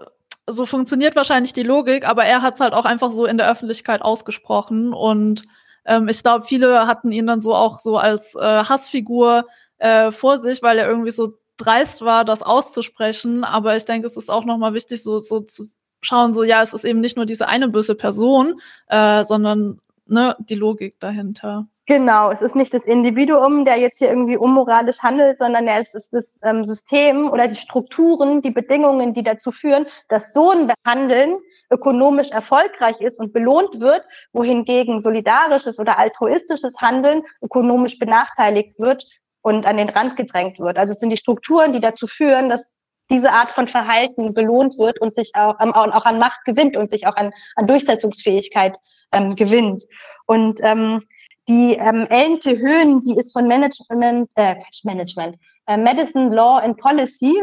so 0.47 0.67
funktioniert 0.67 1.17
wahrscheinlich 1.17 1.53
die 1.53 1.63
Logik, 1.63 2.07
aber 2.07 2.25
er 2.25 2.43
hat 2.43 2.55
es 2.55 2.61
halt 2.61 2.75
auch 2.75 2.85
einfach 2.85 3.11
so 3.11 3.25
in 3.27 3.39
der 3.39 3.51
Öffentlichkeit 3.51 4.03
ausgesprochen 4.03 4.93
und 4.93 5.45
ähm, 5.87 6.09
ich 6.09 6.23
glaube, 6.23 6.45
viele 6.45 6.87
hatten 6.87 7.13
ihn 7.13 7.27
dann 7.27 7.41
so 7.41 7.55
auch 7.55 7.79
so 7.79 7.97
als 7.97 8.35
äh, 8.35 8.41
Hassfigur 8.41 9.47
äh, 9.81 10.13
vor 10.13 10.39
sich, 10.39 10.63
weil 10.63 10.79
er 10.79 10.89
irgendwie 10.89 11.11
so 11.11 11.35
dreist 11.57 12.03
war, 12.03 12.25
das 12.25 12.43
auszusprechen. 12.43 13.45
Aber 13.45 13.77
ich 13.77 13.85
denke, 13.85 14.07
es 14.07 14.17
ist 14.17 14.31
auch 14.31 14.45
nochmal 14.45 14.75
wichtig, 14.75 15.03
so, 15.03 15.19
so 15.19 15.41
zu 15.41 15.65
schauen, 16.03 16.35
so 16.35 16.43
ja, 16.43 16.63
es 16.63 16.73
ist 16.73 16.85
eben 16.85 17.01
nicht 17.01 17.17
nur 17.17 17.27
diese 17.27 17.49
eine 17.49 17.69
böse 17.69 17.95
Person, 17.95 18.61
äh, 18.89 19.25
sondern 19.25 19.81
ne, 20.07 20.37
die 20.39 20.55
Logik 20.55 20.99
dahinter. 21.01 21.67
Genau, 21.87 22.31
es 22.31 22.41
ist 22.41 22.55
nicht 22.55 22.73
das 22.73 22.87
Individuum, 22.87 23.65
der 23.65 23.77
jetzt 23.79 23.99
hier 23.99 24.11
irgendwie 24.11 24.37
unmoralisch 24.37 25.01
handelt, 25.01 25.39
sondern 25.39 25.67
es 25.67 25.93
ist 25.93 26.15
das 26.15 26.39
ähm, 26.45 26.65
System 26.65 27.29
oder 27.29 27.49
die 27.49 27.57
Strukturen, 27.57 28.43
die 28.43 28.53
Bedingungen, 28.53 29.13
die 29.13 29.25
dazu 29.25 29.51
führen, 29.51 29.87
dass 30.09 30.33
so 30.33 30.51
ein 30.51 30.69
Behandeln 30.69 31.39
ökonomisch 31.69 32.31
erfolgreich 32.31 33.01
ist 33.01 33.19
und 33.19 33.33
belohnt 33.33 33.81
wird, 33.81 34.05
wohingegen 34.33 35.01
solidarisches 35.01 35.81
oder 35.81 35.99
altruistisches 35.99 36.77
Handeln 36.81 37.23
ökonomisch 37.43 37.99
benachteiligt 37.99 38.79
wird 38.79 39.05
und 39.43 39.67
an 39.67 39.77
den 39.77 39.89
Rand 39.89 40.17
gedrängt 40.17 40.59
wird. 40.59 40.77
Also 40.77 40.93
es 40.93 41.01
sind 41.01 41.11
die 41.11 41.17
Strukturen, 41.17 41.73
die 41.73 41.81
dazu 41.81 42.07
führen, 42.07 42.49
dass 42.49 42.75
diese 43.11 43.33
Art 43.33 43.51
von 43.51 43.67
Verhalten 43.67 44.35
belohnt 44.35 44.79
wird 44.79 45.01
und 45.01 45.15
sich 45.15 45.33
auch, 45.35 45.57
ähm, 45.61 45.73
auch 45.73 46.07
an 46.07 46.19
Macht 46.19 46.45
gewinnt 46.45 46.77
und 46.77 46.91
sich 46.91 47.07
auch 47.07 47.17
an, 47.17 47.33
an 47.57 47.67
Durchsetzungsfähigkeit 47.67 48.77
ähm, 49.13 49.35
gewinnt. 49.35 49.85
Und 50.27 50.61
ähm, 50.63 51.03
die 51.49 51.75
ähm, 51.75 52.07
Ellen 52.09 52.39
Höhen, 52.45 53.03
die 53.03 53.17
ist 53.17 53.33
von 53.33 53.49
Management, 53.49 54.31
äh, 54.37 54.55
Management, 54.85 55.37
äh, 55.67 55.77
Medicine 55.77 56.33
Law 56.35 56.59
and 56.59 56.79
Policy. 56.79 57.43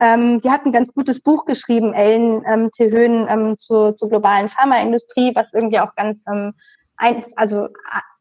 Ähm, 0.00 0.40
die 0.40 0.50
hat 0.50 0.66
ein 0.66 0.72
ganz 0.72 0.92
gutes 0.92 1.20
Buch 1.20 1.44
geschrieben, 1.44 1.94
Ellen 1.94 2.42
ähm, 2.46 2.70
Höhen 2.76 3.28
ähm, 3.30 3.56
zur, 3.56 3.94
zur 3.94 4.08
globalen 4.08 4.48
Pharmaindustrie, 4.48 5.32
was 5.36 5.54
irgendwie 5.54 5.78
auch 5.78 5.94
ganz 5.94 6.24
ähm, 6.28 6.54
ein, 6.96 7.24
also 7.36 7.68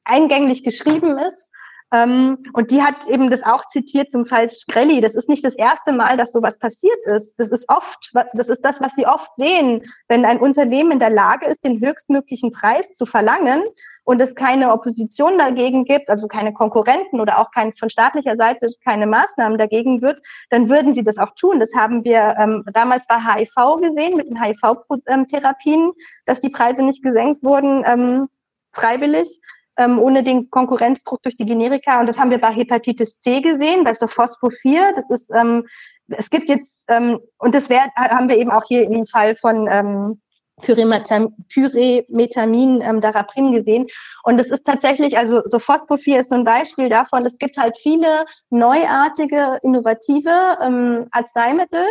eingänglich 0.04 0.64
geschrieben 0.64 1.18
ist. 1.18 1.50
Ähm, 1.94 2.40
und 2.54 2.72
die 2.72 2.82
hat 2.82 3.06
eben 3.08 3.30
das 3.30 3.44
auch 3.44 3.68
zitiert 3.68 4.10
zum 4.10 4.26
Fall 4.26 4.50
Skrelli. 4.50 5.00
Das 5.00 5.14
ist 5.14 5.30
nicht 5.30 5.46
das 5.46 5.54
erste 5.54 5.92
Mal, 5.92 6.18
dass 6.18 6.32
sowas 6.32 6.58
passiert 6.58 6.98
ist. 7.06 7.40
Das 7.40 7.52
ist 7.52 7.70
oft, 7.70 8.12
das 8.34 8.50
ist 8.50 8.66
das, 8.66 8.82
was 8.82 8.96
sie 8.96 9.06
oft 9.06 9.36
sehen, 9.36 9.84
wenn 10.08 10.26
ein 10.26 10.40
Unternehmen 10.40 10.94
in 10.94 11.00
der 11.00 11.12
Lage 11.12 11.46
ist, 11.46 11.64
den 11.64 11.80
höchstmöglichen 11.80 12.52
Preis 12.52 12.92
zu 12.94 13.06
verlangen 13.06 13.62
und 14.06 14.20
es 14.22 14.34
keine 14.34 14.72
Opposition 14.72 15.38
dagegen 15.38 15.86
gibt, 15.86 16.10
also 16.10 16.28
keine 16.28 16.52
Konkurrenten 16.52 17.22
oder 17.22 17.38
auch 17.38 17.52
kein, 17.52 17.74
von 17.74 17.92
staatlicher 17.92 18.36
Seite 18.36 18.72
keine 18.84 19.06
Maßnahmen 19.06 19.60
dagegen 19.60 20.02
wird, 20.02 20.20
dann 20.50 20.70
würden 20.70 20.96
sie 20.96 21.04
das 21.04 21.20
auch 21.20 21.32
tun. 21.36 21.60
Das 21.60 21.76
haben 21.76 22.04
wir 22.04 22.34
ähm, 22.40 22.64
damals 22.74 23.06
bei 23.06 23.18
HIV 23.20 23.82
gesehen 23.82 24.18
mit 24.18 24.28
den 24.28 24.42
HIV-Therapien, 24.42 25.92
dass 26.26 26.40
die 26.40 26.50
Preise 26.50 26.84
nicht 26.84 27.04
gesenkt 27.04 27.44
wurden, 27.44 27.84
ähm, 27.86 28.30
freiwillig 28.72 29.40
ähm, 29.78 30.00
ohne 30.00 30.24
den 30.24 30.50
Konkurrenzdruck 30.50 31.22
durch 31.24 31.38
die 31.38 31.46
Generika. 31.46 32.00
Und 32.00 32.08
das 32.08 32.20
haben 32.20 32.32
wir 32.32 32.40
bei 32.40 32.52
Hepatitis 32.52 33.20
C 33.20 33.42
gesehen, 33.42 33.84
bei 33.84 33.94
Phospho-4. 33.94 34.96
Das 34.96 35.10
ist, 35.10 35.32
ähm, 35.36 35.66
es 36.10 36.30
gibt 36.30 36.50
jetzt, 36.50 36.86
ähm, 36.90 37.20
und 37.38 37.56
das 37.56 37.70
wär, 37.70 37.86
haben 37.96 38.30
wir 38.30 38.38
eben 38.38 38.52
auch 38.52 38.64
hier 38.68 38.84
im 38.84 39.08
Fall 39.08 39.36
von 39.36 39.68
ähm, 39.70 40.22
Pyremetamin, 40.62 42.82
ähm, 42.82 43.02
Daraprim 43.02 43.52
gesehen. 43.52 43.88
Und 44.24 44.40
es 44.40 44.52
ist 44.52 44.66
tatsächlich, 44.66 45.18
also 45.18 45.42
so 45.46 45.58
Phospho-4 45.58 46.20
ist 46.20 46.30
so 46.30 46.36
ein 46.36 46.46
Beispiel 46.46 46.90
davon. 46.90 47.26
Es 47.26 47.40
gibt 47.40 47.58
halt 47.58 47.76
viele 47.78 48.26
neuartige, 48.50 49.58
innovative 49.64 50.58
ähm, 50.62 51.08
Arzneimittel, 51.12 51.86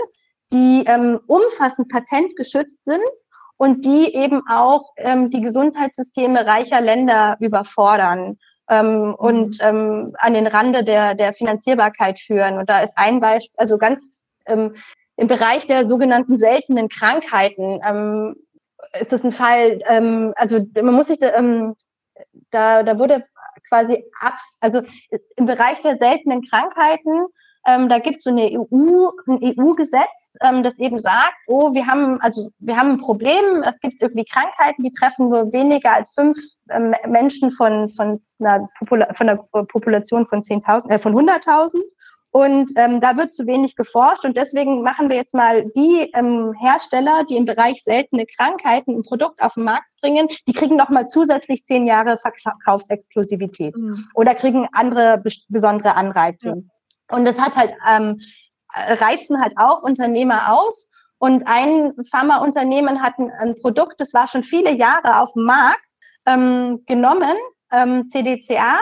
die 0.52 0.84
ähm, 0.86 1.18
umfassend 1.26 1.88
patentgeschützt 1.88 2.84
sind 2.84 3.02
und 3.62 3.84
die 3.84 4.12
eben 4.12 4.42
auch 4.48 4.90
ähm, 4.96 5.30
die 5.30 5.40
Gesundheitssysteme 5.40 6.44
reicher 6.46 6.80
Länder 6.80 7.36
überfordern 7.38 8.36
ähm, 8.68 9.06
mhm. 9.06 9.14
und 9.14 9.58
ähm, 9.60 10.16
an 10.18 10.34
den 10.34 10.48
Rande 10.48 10.82
der, 10.82 11.14
der 11.14 11.32
Finanzierbarkeit 11.32 12.18
führen. 12.18 12.58
Und 12.58 12.68
da 12.68 12.80
ist 12.80 12.98
ein 12.98 13.20
Beispiel, 13.20 13.54
also 13.58 13.78
ganz 13.78 14.08
ähm, 14.46 14.74
im 15.16 15.28
Bereich 15.28 15.68
der 15.68 15.86
sogenannten 15.86 16.38
seltenen 16.38 16.88
Krankheiten 16.88 17.78
ähm, 17.88 18.34
ist 18.98 19.12
es 19.12 19.22
ein 19.22 19.30
Fall, 19.30 19.78
ähm, 19.86 20.32
also 20.34 20.58
man 20.74 20.94
muss 20.94 21.06
sich 21.06 21.20
da, 21.20 21.32
ähm, 21.32 21.76
da, 22.50 22.82
da 22.82 22.98
wurde 22.98 23.24
quasi 23.68 24.04
abs, 24.20 24.58
also 24.60 24.82
im 25.36 25.46
Bereich 25.46 25.80
der 25.82 25.94
seltenen 25.98 26.42
Krankheiten 26.42 27.26
ähm, 27.66 27.88
da 27.88 27.98
gibt 27.98 28.18
es 28.18 28.24
so 28.24 28.30
eine 28.30 28.50
EU, 28.50 29.10
ein 29.26 29.56
EU-Gesetz, 29.58 30.36
ähm, 30.40 30.62
das 30.62 30.78
eben 30.78 30.98
sagt, 30.98 31.34
oh, 31.46 31.72
wir 31.72 31.86
haben, 31.86 32.20
also 32.20 32.50
wir 32.58 32.76
haben 32.76 32.92
ein 32.92 32.98
Problem, 32.98 33.62
es 33.64 33.78
gibt 33.80 34.02
irgendwie 34.02 34.24
Krankheiten, 34.24 34.82
die 34.82 34.92
treffen 34.92 35.28
nur 35.28 35.52
weniger 35.52 35.94
als 35.94 36.12
fünf 36.12 36.38
ähm, 36.70 36.94
Menschen 37.06 37.52
von, 37.52 37.90
von, 37.90 38.20
einer, 38.40 38.68
Popula 38.78 39.12
von 39.14 39.28
einer 39.28 39.36
Population 39.36 40.26
von 40.26 40.42
10.000, 40.42 40.90
äh, 40.90 40.98
von 40.98 41.14
100.000. 41.14 41.80
Und 42.34 42.72
ähm, 42.76 43.02
da 43.02 43.18
wird 43.18 43.34
zu 43.34 43.46
wenig 43.46 43.76
geforscht 43.76 44.24
und 44.24 44.38
deswegen 44.38 44.80
machen 44.80 45.10
wir 45.10 45.16
jetzt 45.16 45.34
mal 45.34 45.66
die 45.76 46.10
ähm, 46.14 46.54
Hersteller, 46.58 47.24
die 47.28 47.36
im 47.36 47.44
Bereich 47.44 47.84
seltene 47.84 48.24
Krankheiten 48.24 48.96
ein 48.96 49.02
Produkt 49.02 49.42
auf 49.42 49.52
den 49.52 49.64
Markt 49.64 49.84
bringen, 50.00 50.28
die 50.48 50.54
kriegen 50.54 50.76
noch 50.76 50.88
mal 50.88 51.08
zusätzlich 51.08 51.62
zehn 51.62 51.86
Jahre 51.86 52.16
Verkaufsexklusivität 52.16 53.76
mhm. 53.76 54.06
oder 54.14 54.34
kriegen 54.34 54.66
andere 54.72 55.22
besondere 55.50 55.94
Anreize. 55.94 56.48
Ja. 56.48 56.54
Und 57.12 57.24
das 57.24 57.38
hat 57.40 57.56
halt, 57.56 57.74
ähm, 57.88 58.20
reizen 58.74 59.40
halt 59.40 59.54
auch 59.56 59.82
Unternehmer 59.82 60.52
aus. 60.52 60.90
Und 61.18 61.46
ein 61.46 61.92
Pharmaunternehmen 62.10 63.00
hat 63.00 63.18
ein, 63.18 63.30
ein 63.30 63.54
Produkt, 63.60 64.00
das 64.00 64.12
war 64.12 64.26
schon 64.26 64.42
viele 64.42 64.72
Jahre 64.72 65.20
auf 65.20 65.32
dem 65.34 65.44
Markt, 65.44 65.86
ähm, 66.26 66.82
genommen, 66.86 67.36
ähm, 67.70 68.08
CDCA, 68.08 68.80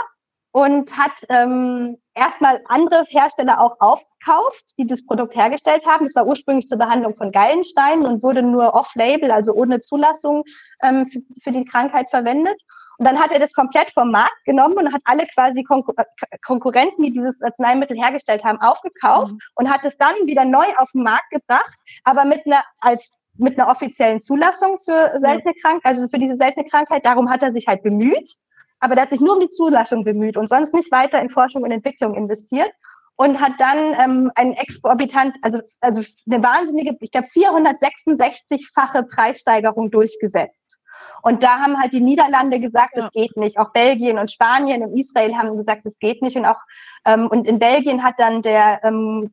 und 0.53 0.97
hat 0.97 1.13
ähm, 1.29 1.97
erstmal 2.15 2.61
andere 2.67 3.05
Hersteller 3.09 3.61
auch 3.61 3.77
aufgekauft, 3.81 4.75
die 4.79 4.87
das 4.87 5.05
Produkt 5.07 5.37
hergestellt 5.37 5.87
haben. 5.87 6.05
Das 6.05 6.15
war 6.17 6.27
ursprünglich 6.27 6.67
zur 6.67 6.79
Behandlung 6.79 7.15
von 7.15 7.31
Gallensteinen 7.31 8.05
und 8.05 8.23
wurde 8.23 8.43
nur 8.43 8.75
off-label, 8.75 9.31
also 9.31 9.53
ohne 9.53 9.81
Zulassung 9.81 10.43
ähm, 10.83 11.07
für, 11.07 11.21
für 11.43 11.53
die 11.53 11.65
Krankheit 11.65 12.11
verwendet. 12.11 12.61
Und 12.99 13.07
dann 13.07 13.19
hat 13.19 13.33
er 13.33 13.39
das 13.39 13.55
komplett 13.55 13.91
vom 13.91 14.11
Markt 14.11 14.45
genommen 14.45 14.77
und 14.77 14.93
hat 14.93 15.01
alle 15.05 15.27
quasi 15.27 15.63
Konkur 15.63 15.95
äh, 15.97 16.05
Konkurrenten, 16.45 17.03
die 17.03 17.13
dieses 17.13 17.43
Arzneimittel 17.43 17.97
hergestellt 17.97 18.45
haben, 18.45 18.61
aufgekauft 18.61 19.33
mhm. 19.33 19.39
und 19.55 19.71
hat 19.71 19.85
es 19.85 19.97
dann 19.97 20.15
wieder 20.27 20.45
neu 20.45 20.67
auf 20.77 20.91
den 20.93 21.05
Markt 21.05 21.31
gebracht, 21.31 21.79
aber 22.05 22.25
mit 22.25 22.45
einer 22.45 22.63
als 22.81 23.13
mit 23.39 23.59
einer 23.59 23.71
offiziellen 23.71 24.21
Zulassung 24.21 24.77
für 24.77 25.19
seltene 25.19 25.55
Krankheit, 25.63 25.87
also 25.87 26.09
für 26.09 26.19
diese 26.19 26.37
seltene 26.37 26.67
Krankheit. 26.69 27.07
Darum 27.07 27.31
hat 27.31 27.43
er 27.43 27.51
sich 27.51 27.67
halt 27.67 27.83
bemüht. 27.83 28.37
Aber 28.81 28.95
der 28.95 29.03
hat 29.03 29.11
sich 29.11 29.21
nur 29.21 29.35
um 29.35 29.41
die 29.41 29.51
Zulassung 29.51 30.05
bemüht 30.05 30.37
und 30.37 30.49
sonst 30.49 30.75
nicht 30.75 30.91
weiter 30.91 31.21
in 31.21 31.31
Forschung 31.31 31.63
und 31.63 31.71
Entwicklung 31.71 32.15
investiert 32.15 32.71
und 33.17 33.39
hat 33.39 33.53
dann 33.59 33.77
ähm, 34.03 34.33
ein 34.35 34.55
exorbitant, 34.55 35.37
also, 35.43 35.61
also 35.83 36.03
eine 36.31 36.43
wahnsinnige, 36.43 36.97
ich 37.01 37.11
glaube 37.11 37.27
466-fache 37.27 39.03
Preissteigerung 39.15 39.91
durchgesetzt. 39.91 40.79
Und 41.23 41.43
da 41.43 41.59
haben 41.59 41.79
halt 41.79 41.93
die 41.93 42.01
Niederlande 42.01 42.61
gesagt, 42.61 42.97
ja. 42.97 43.03
das 43.03 43.13
geht 43.13 43.37
nicht. 43.37 43.59
Auch 43.59 43.73
Belgien 43.73 44.19
und 44.19 44.31
Spanien 44.31 44.83
und 44.83 44.99
Israel 44.99 45.37
haben 45.37 45.57
gesagt, 45.57 45.85
das 45.85 45.99
geht 45.99 46.23
nicht. 46.23 46.37
Und 46.37 46.47
auch 46.47 46.61
ähm, 47.07 47.27
und 47.27 47.47
in 47.47 47.59
Belgien 47.59 48.03
hat 48.03 48.15
dann 48.19 48.43
der 48.43 48.81
ähm, 48.85 49.33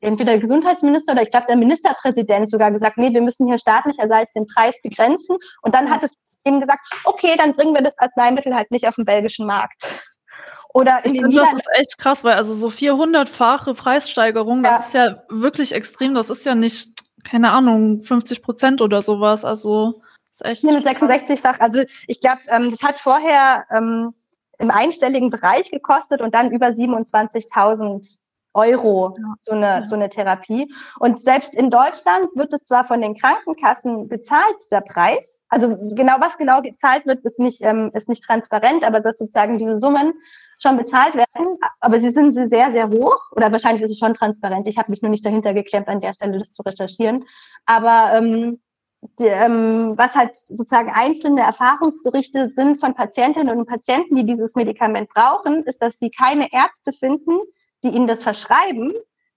entweder 0.00 0.32
der 0.32 0.40
Gesundheitsminister 0.40 1.12
oder 1.12 1.22
ich 1.22 1.30
glaube 1.30 1.46
der 1.48 1.56
Ministerpräsident 1.56 2.50
sogar 2.50 2.70
gesagt, 2.70 2.98
nee, 2.98 3.12
wir 3.12 3.22
müssen 3.22 3.46
hier 3.46 3.58
staatlicherseits 3.58 4.32
den 4.32 4.46
Preis 4.46 4.80
begrenzen. 4.82 5.36
Und 5.62 5.74
dann 5.74 5.90
hat 5.90 6.02
es 6.02 6.14
eben 6.44 6.60
gesagt, 6.60 6.80
okay, 7.04 7.34
dann 7.36 7.52
bringen 7.52 7.74
wir 7.74 7.82
das 7.82 7.98
Arzneimittel 7.98 8.54
halt 8.54 8.70
nicht 8.70 8.86
auf 8.86 8.96
den 8.96 9.04
belgischen 9.04 9.46
Markt. 9.46 9.82
Oder 10.72 11.04
in 11.04 11.14
ich 11.14 11.22
den 11.22 11.30
Das 11.32 11.52
ist 11.52 11.68
echt 11.72 11.98
krass, 11.98 12.22
weil 12.22 12.34
also 12.34 12.54
so 12.54 12.68
400-fache 12.68 13.74
Preissteigerung, 13.74 14.64
ja. 14.64 14.76
das 14.76 14.88
ist 14.88 14.94
ja 14.94 15.22
wirklich 15.28 15.72
extrem. 15.72 16.14
Das 16.14 16.30
ist 16.30 16.46
ja 16.46 16.54
nicht, 16.54 16.90
keine 17.24 17.50
Ahnung, 17.50 18.02
50 18.02 18.42
Prozent 18.42 18.80
oder 18.80 19.02
sowas. 19.02 19.44
Also 19.44 20.02
ist 20.32 20.44
echt 20.44 20.64
466-fach. 20.64 21.58
Also 21.60 21.82
ich 22.06 22.20
glaube, 22.20 22.40
ähm, 22.48 22.70
das 22.70 22.82
hat 22.82 23.00
vorher 23.00 23.66
ähm, 23.70 24.14
im 24.58 24.70
einstelligen 24.70 25.30
Bereich 25.30 25.70
gekostet 25.70 26.20
und 26.20 26.34
dann 26.34 26.52
über 26.52 26.68
27.000 26.68 28.20
Euro 28.54 29.16
so 29.40 29.52
eine, 29.52 29.84
so 29.84 29.94
eine 29.94 30.08
Therapie. 30.08 30.72
Und 30.98 31.20
selbst 31.20 31.54
in 31.54 31.70
Deutschland 31.70 32.28
wird 32.34 32.52
es 32.52 32.64
zwar 32.64 32.84
von 32.84 33.00
den 33.00 33.14
Krankenkassen 33.14 34.08
bezahlt, 34.08 34.54
dieser 34.60 34.80
Preis. 34.80 35.46
Also 35.48 35.76
genau, 35.94 36.14
was 36.20 36.36
genau 36.36 36.60
gezahlt 36.60 37.06
wird, 37.06 37.22
ist 37.22 37.38
nicht, 37.38 37.62
ähm, 37.62 37.90
ist 37.94 38.08
nicht 38.08 38.24
transparent, 38.24 38.84
aber 38.84 39.00
dass 39.00 39.18
sozusagen 39.18 39.58
diese 39.58 39.78
Summen 39.78 40.14
schon 40.58 40.76
bezahlt 40.76 41.14
werden, 41.14 41.58
aber 41.80 41.98
sie 42.00 42.10
sind 42.10 42.34
sehr, 42.34 42.70
sehr 42.70 42.90
hoch 42.90 43.32
oder 43.32 43.50
wahrscheinlich 43.50 43.82
ist 43.82 43.92
es 43.92 43.98
schon 43.98 44.14
transparent. 44.14 44.68
Ich 44.68 44.76
habe 44.76 44.90
mich 44.90 45.00
nur 45.00 45.10
nicht 45.10 45.24
dahinter 45.24 45.54
geklemmt, 45.54 45.88
an 45.88 46.00
der 46.00 46.12
Stelle 46.12 46.38
das 46.38 46.52
zu 46.52 46.62
recherchieren. 46.62 47.24
Aber 47.64 48.10
ähm, 48.14 48.60
die, 49.18 49.26
ähm, 49.26 49.94
was 49.96 50.14
halt 50.14 50.36
sozusagen 50.36 50.90
einzelne 50.90 51.40
Erfahrungsberichte 51.40 52.50
sind 52.50 52.76
von 52.76 52.94
Patientinnen 52.94 53.58
und 53.58 53.66
Patienten, 53.66 54.16
die 54.16 54.26
dieses 54.26 54.54
Medikament 54.56 55.08
brauchen, 55.14 55.64
ist, 55.64 55.80
dass 55.80 55.98
sie 55.98 56.10
keine 56.10 56.52
Ärzte 56.52 56.92
finden, 56.92 57.40
die 57.84 57.88
ihnen 57.88 58.06
das 58.06 58.22
verschreiben, 58.22 58.92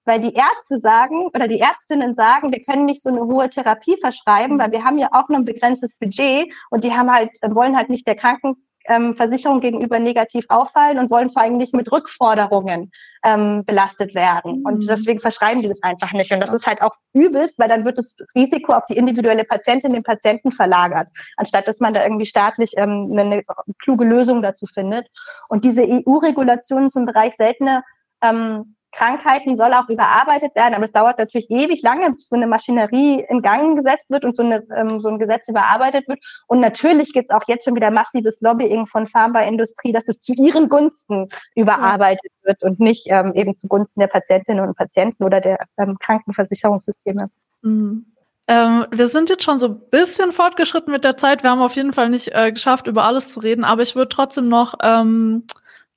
weil 0.06 0.20
die 0.20 0.34
Ärzte 0.34 0.78
sagen 0.78 1.28
oder 1.28 1.48
die 1.48 1.60
Ärztinnen 1.60 2.14
sagen, 2.14 2.52
wir 2.52 2.62
können 2.62 2.86
nicht 2.86 3.02
so 3.02 3.10
eine 3.10 3.22
hohe 3.22 3.50
Therapie 3.50 3.98
verschreiben, 4.00 4.60
weil 4.60 4.72
wir 4.72 4.84
haben 4.84 4.98
ja 4.98 5.10
auch 5.12 5.30
nur 5.30 5.40
ein 5.40 5.46
begrenztes 5.46 5.96
Budget 5.98 6.54
und 6.70 6.84
die 6.84 6.94
haben 6.94 7.12
halt, 7.12 7.32
wollen 7.50 7.78
halt 7.78 7.90
nicht 7.90 8.06
der 8.06 8.16
Krankenversicherung 8.16 9.62
gegenüber 9.62 10.00
negativ 10.00 10.46
auffallen 10.50 11.00
und 11.00 11.10
wollen 11.10 11.30
vor 11.30 11.42
allem 11.42 11.56
nicht 11.56 11.74
mit 11.74 11.90
Rückforderungen 11.92 12.92
ähm, 13.24 13.64
belastet 13.66 14.14
werden. 14.14 14.64
Und 14.66 14.84
mhm. 14.84 14.88
deswegen 14.88 15.20
verschreiben 15.20 15.62
die 15.62 15.70
das 15.70 15.82
einfach 15.84 16.12
nicht. 16.12 16.32
Und 16.34 16.42
das 16.42 16.54
ist 16.54 16.68
halt 16.68 16.82
auch 16.82 16.96
übelst, 17.14 17.58
weil 17.58 17.70
dann 17.70 17.86
wird 17.86 17.98
das 17.98 18.16
Risiko 18.36 18.74
auf 18.74 18.86
die 18.88 18.98
individuelle 18.98 19.46
Patientin, 19.46 19.94
den 19.94 20.04
Patienten 20.04 20.52
verlagert, 20.52 21.08
anstatt 21.38 21.66
dass 21.68 21.80
man 21.80 21.94
da 21.94 22.04
irgendwie 22.04 22.26
staatlich 22.26 22.74
ähm, 22.76 23.16
eine, 23.18 23.44
kluge 23.82 24.04
Lösung 24.04 24.42
dazu 24.42 24.66
findet. 24.66 25.08
Und 25.48 25.64
diese 25.64 25.84
EU-Regulationen 25.84 26.90
zum 26.90 27.06
Bereich 27.06 27.36
seltene 27.36 27.84
ähm, 28.24 28.76
Krankheiten 28.94 29.58
soll 29.58 29.74
auch 29.74 29.90
überarbeitet 29.90 30.56
werden, 30.56 30.76
aber 30.76 30.86
es 30.86 30.92
dauert 30.92 31.18
natürlich 31.18 31.50
ewig 31.50 31.82
lange, 31.82 32.12
bis 32.14 32.30
so 32.30 32.36
eine 32.36 32.48
Maschinerie 32.48 33.26
in 33.28 33.42
Gang 33.42 33.76
gesetzt 33.76 34.12
wird 34.12 34.24
und 34.24 34.38
so, 34.38 34.44
eine, 34.44 34.64
ähm, 34.78 35.00
so 35.00 35.10
ein 35.10 35.20
Gesetz 35.20 35.50
überarbeitet 35.50 36.08
wird. 36.08 36.20
Und 36.48 36.60
natürlich 36.60 37.12
gibt 37.12 37.30
es 37.30 37.36
auch 37.36 37.44
jetzt 37.48 37.66
schon 37.66 37.76
wieder 37.76 37.92
massives 37.92 38.42
Lobbying 38.42 38.86
von 38.86 39.08
Pharmaindustrie, 39.08 39.92
dass 39.92 40.08
es 40.08 40.22
zu 40.22 40.34
ihren 40.34 40.70
Gunsten 40.70 41.28
überarbeitet 41.56 42.32
ja. 42.42 42.50
wird 42.50 42.64
und 42.64 42.80
nicht 42.80 43.08
ähm, 43.10 43.34
eben 43.34 43.56
zugunsten 43.56 44.00
der 44.00 44.08
Patientinnen 44.08 44.66
und 44.66 44.78
Patienten 44.78 45.24
oder 45.24 45.42
der 45.42 45.58
ähm, 45.78 45.98
Krankenversicherungssysteme. 46.00 47.30
Mhm. 47.64 48.06
Ähm, 48.48 48.86
wir 48.92 49.08
sind 49.08 49.30
jetzt 49.30 49.44
schon 49.44 49.58
so 49.58 49.68
ein 49.68 49.80
bisschen 49.90 50.34
fortgeschritten 50.34 50.92
mit 50.92 51.06
der 51.06 51.16
Zeit. 51.18 51.44
Wir 51.44 51.50
haben 51.50 51.62
auf 51.62 51.78
jeden 51.78 51.94
Fall 51.94 52.10
nicht 52.10 52.36
äh, 52.36 52.52
geschafft, 52.52 52.88
über 52.88 53.06
alles 53.06 53.30
zu 53.30 53.40
reden, 53.40 53.64
aber 53.64 53.82
ich 53.82 53.96
würde 53.96 54.10
trotzdem 54.10 54.50
noch 54.50 54.76
ähm, 54.84 55.48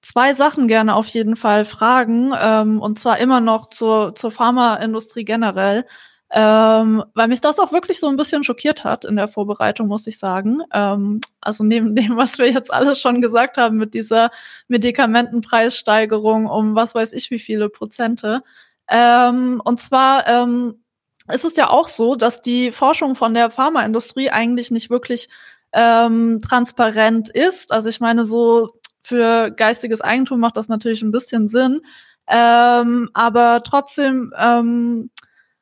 zwei 0.07 0.35
Sachen 0.35 0.69
gerne 0.69 0.95
auf 0.95 1.09
jeden 1.09 1.37
Fall 1.37 1.65
fragen, 1.65 2.33
ähm, 2.41 2.81
und 2.81 2.99
zwar 2.99 3.19
immer 3.19 3.41
noch 3.41 3.71
zur, 3.71 4.15
zur 4.15 4.31
Pharmaindustrie 4.31 5.25
generell, 5.25 5.85
ähm, 6.31 7.05
weil 7.15 7.29
mich 7.29 7.41
das 7.41 7.59
auch 7.59 7.73
wirklich 7.73 7.99
so 7.99 8.09
ein 8.09 8.17
bisschen 8.17 8.45
schockiert 8.45 8.85
hat 8.85 9.05
in 9.05 9.17
der 9.17 9.29
Vorbereitung, 9.29 9.89
muss 9.89 10.07
ich 10.07 10.19
sagen. 10.19 10.61
Ähm, 10.73 11.21
also 11.41 11.65
neben 11.65 11.95
dem, 11.97 12.17
was 12.17 12.39
wir 12.39 12.51
jetzt 12.51 12.73
alles 12.73 13.01
schon 13.01 13.21
gesagt 13.21 13.59
haben 13.59 13.79
mit 13.79 13.95
dieser 13.95 14.31
Medikamentenpreissteigerung 14.69 16.47
um 16.47 16.75
was 16.77 16.95
weiß 16.95 17.13
ich 17.13 17.31
wie 17.31 17.39
viele 17.41 17.69
Prozente. 17.69 18.43
Ähm, 18.89 19.61
und 19.65 19.81
zwar 19.81 20.27
ähm, 20.29 20.85
ist 21.33 21.45
es 21.45 21.57
ja 21.57 21.69
auch 21.69 21.89
so, 21.89 22.15
dass 22.15 22.41
die 22.41 22.71
Forschung 22.71 23.17
von 23.17 23.35
der 23.35 23.51
Pharmaindustrie 23.51 24.31
eigentlich 24.31 24.71
nicht 24.71 24.91
wirklich 24.91 25.29
ähm, 25.73 26.41
transparent 26.43 27.29
ist. 27.29 27.73
Also 27.73 27.89
ich 27.89 28.01
meine, 28.01 28.25
so 28.25 28.79
für 29.07 29.53
geistiges 29.53 30.01
Eigentum 30.01 30.41
macht 30.41 30.57
das 30.57 30.67
natürlich 30.69 31.01
ein 31.03 31.13
bisschen 31.13 31.47
Sinn. 31.47 31.81
Ähm, 32.27 33.09
aber 33.15 33.63
trotzdem, 33.65 34.33
ähm, 34.37 35.11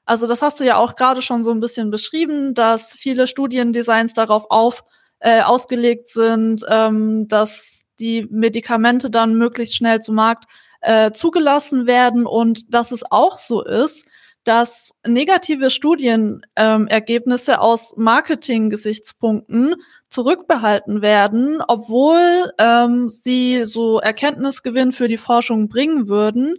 also 0.06 0.26
das 0.26 0.40
hast 0.40 0.60
du 0.60 0.64
ja 0.64 0.76
auch 0.76 0.96
gerade 0.96 1.20
schon 1.20 1.44
so 1.44 1.50
ein 1.50 1.60
bisschen 1.60 1.90
beschrieben, 1.90 2.54
dass 2.54 2.94
viele 2.94 3.26
Studiendesigns 3.26 4.14
darauf 4.14 4.46
auf, 4.48 4.82
äh, 5.18 5.42
ausgelegt 5.42 6.08
sind, 6.08 6.64
ähm, 6.70 7.28
dass 7.28 7.82
die 8.00 8.26
Medikamente 8.30 9.10
dann 9.10 9.34
möglichst 9.34 9.76
schnell 9.76 10.00
zum 10.00 10.14
Markt 10.14 10.44
äh, 10.80 11.12
zugelassen 11.12 11.86
werden 11.86 12.24
und 12.24 12.72
dass 12.72 12.92
es 12.92 13.02
auch 13.10 13.36
so 13.36 13.62
ist, 13.62 14.06
dass 14.44 14.94
negative 15.06 15.70
Studienergebnisse 15.70 17.52
ähm, 17.52 17.58
aus 17.58 17.94
Marketing-Gesichtspunkten 17.96 19.74
zurückbehalten 20.08 21.02
werden, 21.02 21.62
obwohl 21.66 22.52
ähm, 22.58 23.08
sie 23.08 23.64
so 23.64 23.98
Erkenntnisgewinn 23.98 24.92
für 24.92 25.08
die 25.08 25.16
Forschung 25.16 25.68
bringen 25.68 26.08
würden. 26.08 26.54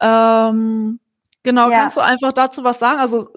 Ähm, 0.00 1.00
genau, 1.42 1.70
ja. 1.70 1.80
kannst 1.80 1.96
du 1.96 2.02
einfach 2.02 2.32
dazu 2.32 2.62
was 2.62 2.78
sagen? 2.78 3.00
Also 3.00 3.28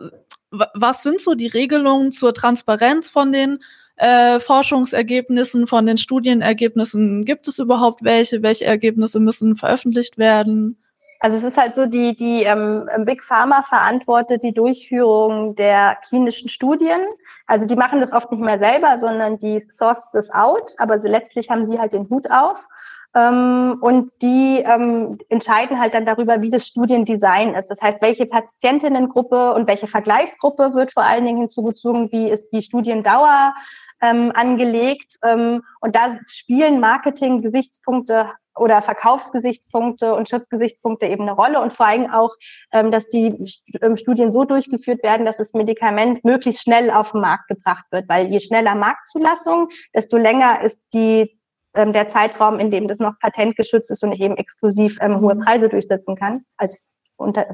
was 0.51 1.01
sind 1.01 1.19
so 1.19 1.33
die 1.33 1.47
Regelungen 1.47 2.11
zur 2.11 2.33
Transparenz 2.33 3.09
von 3.09 3.31
den 3.31 3.59
äh, 3.95 4.39
Forschungsergebnissen, 4.39 5.65
von 5.65 5.85
den 5.85 5.97
Studienergebnissen? 5.97 7.23
Gibt 7.23 7.47
es 7.47 7.57
überhaupt 7.57 8.03
welche? 8.03 8.43
Welche 8.43 8.65
Ergebnisse 8.65 9.19
müssen 9.19 9.55
veröffentlicht 9.55 10.17
werden? 10.17 10.77
Also 11.23 11.37
es 11.37 11.45
ist 11.45 11.57
halt 11.57 11.73
so, 11.73 11.85
die, 11.85 12.17
die 12.17 12.43
ähm, 12.43 12.85
Big 13.05 13.23
Pharma 13.23 13.63
verantwortet 13.63 14.43
die 14.43 14.53
Durchführung 14.53 15.55
der 15.55 15.97
klinischen 16.05 16.49
Studien. 16.49 16.99
Also 17.47 17.65
die 17.65 17.77
machen 17.77 18.01
das 18.01 18.11
oft 18.11 18.29
nicht 18.29 18.43
mehr 18.43 18.57
selber, 18.57 18.97
sondern 18.97 19.37
die 19.37 19.61
source 19.61 20.05
das 20.11 20.29
out, 20.31 20.75
aber 20.79 20.97
sie, 20.97 21.07
letztlich 21.07 21.49
haben 21.49 21.65
sie 21.65 21.79
halt 21.79 21.93
den 21.93 22.09
Hut 22.09 22.29
auf. 22.29 22.67
Ähm, 23.15 23.77
und 23.79 24.11
die 24.21 24.63
ähm, 24.65 25.17
entscheiden 25.29 25.79
halt 25.79 25.93
dann 25.93 26.05
darüber, 26.05 26.41
wie 26.41 26.49
das 26.49 26.67
Studiendesign 26.67 27.53
ist. 27.55 27.69
Das 27.69 27.81
heißt, 27.81 28.01
welche 28.01 28.25
Patientinnengruppe 28.25 29.53
und 29.53 29.65
welche 29.69 29.87
Vergleichsgruppe 29.87 30.73
wird 30.73 30.91
vor 30.91 31.03
allen 31.03 31.23
Dingen 31.23 31.37
hinzugezogen, 31.37 32.11
wie 32.11 32.29
ist 32.29 32.49
die 32.51 32.63
Studiendauer 32.63 33.53
ähm, 34.01 34.33
angelegt. 34.35 35.19
Ähm, 35.23 35.63
und 35.79 35.95
da 35.95 36.17
spielen 36.27 36.81
Marketing-Gesichtspunkte 36.81 38.29
oder 38.55 38.81
Verkaufsgesichtspunkte 38.81 40.13
und 40.13 40.29
Schutzgesichtspunkte 40.29 41.07
eben 41.07 41.23
eine 41.23 41.33
Rolle 41.33 41.61
und 41.61 41.73
vor 41.73 41.87
allem 41.87 42.09
auch, 42.11 42.35
ähm, 42.71 42.91
dass 42.91 43.09
die 43.09 43.51
ähm, 43.81 43.97
Studien 43.97 44.31
so 44.31 44.43
durchgeführt 44.43 45.03
werden, 45.03 45.25
dass 45.25 45.37
das 45.37 45.53
Medikament 45.53 46.23
möglichst 46.23 46.61
schnell 46.63 46.91
auf 46.91 47.11
den 47.11 47.21
Markt 47.21 47.47
gebracht 47.47 47.85
wird, 47.91 48.07
weil 48.09 48.27
je 48.27 48.39
schneller 48.39 48.75
Marktzulassung, 48.75 49.69
desto 49.93 50.17
länger 50.17 50.61
ist 50.61 50.83
die 50.93 51.39
ähm, 51.75 51.93
der 51.93 52.07
Zeitraum, 52.07 52.59
in 52.59 52.71
dem 52.71 52.87
das 52.87 52.99
noch 52.99 53.17
patentgeschützt 53.19 53.89
ist 53.89 54.03
und 54.03 54.11
ich 54.11 54.21
eben 54.21 54.37
exklusiv 54.37 54.99
hohe 55.01 55.35
Preise 55.35 55.69
durchsetzen 55.69 56.15
kann 56.15 56.45
als 56.57 56.87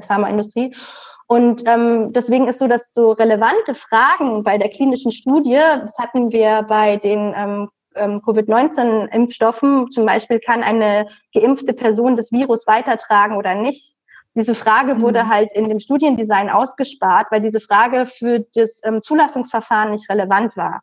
Pharmaindustrie. 0.06 0.74
Und 1.26 1.62
ähm, 1.68 2.12
deswegen 2.12 2.48
ist 2.48 2.58
so, 2.58 2.66
dass 2.66 2.92
so 2.92 3.12
relevante 3.12 3.74
Fragen 3.74 4.42
bei 4.42 4.58
der 4.58 4.68
klinischen 4.68 5.12
Studie, 5.12 5.60
das 5.80 5.96
hatten 5.98 6.32
wir 6.32 6.62
bei 6.62 6.96
den 6.96 7.32
ähm, 7.36 7.70
ähm, 7.94 8.22
Covid-19-Impfstoffen, 8.22 9.90
zum 9.90 10.06
Beispiel 10.06 10.40
kann 10.40 10.62
eine 10.62 11.06
geimpfte 11.34 11.72
Person 11.72 12.16
das 12.16 12.32
Virus 12.32 12.66
weitertragen 12.66 13.36
oder 13.36 13.54
nicht. 13.54 13.96
Diese 14.36 14.54
Frage 14.54 15.00
wurde 15.00 15.24
mhm. 15.24 15.28
halt 15.28 15.52
in 15.52 15.68
dem 15.68 15.80
Studiendesign 15.80 16.50
ausgespart, 16.50 17.26
weil 17.30 17.40
diese 17.40 17.60
Frage 17.60 18.06
für 18.06 18.44
das 18.54 18.80
ähm, 18.84 19.02
Zulassungsverfahren 19.02 19.90
nicht 19.90 20.08
relevant 20.08 20.56
war. 20.56 20.82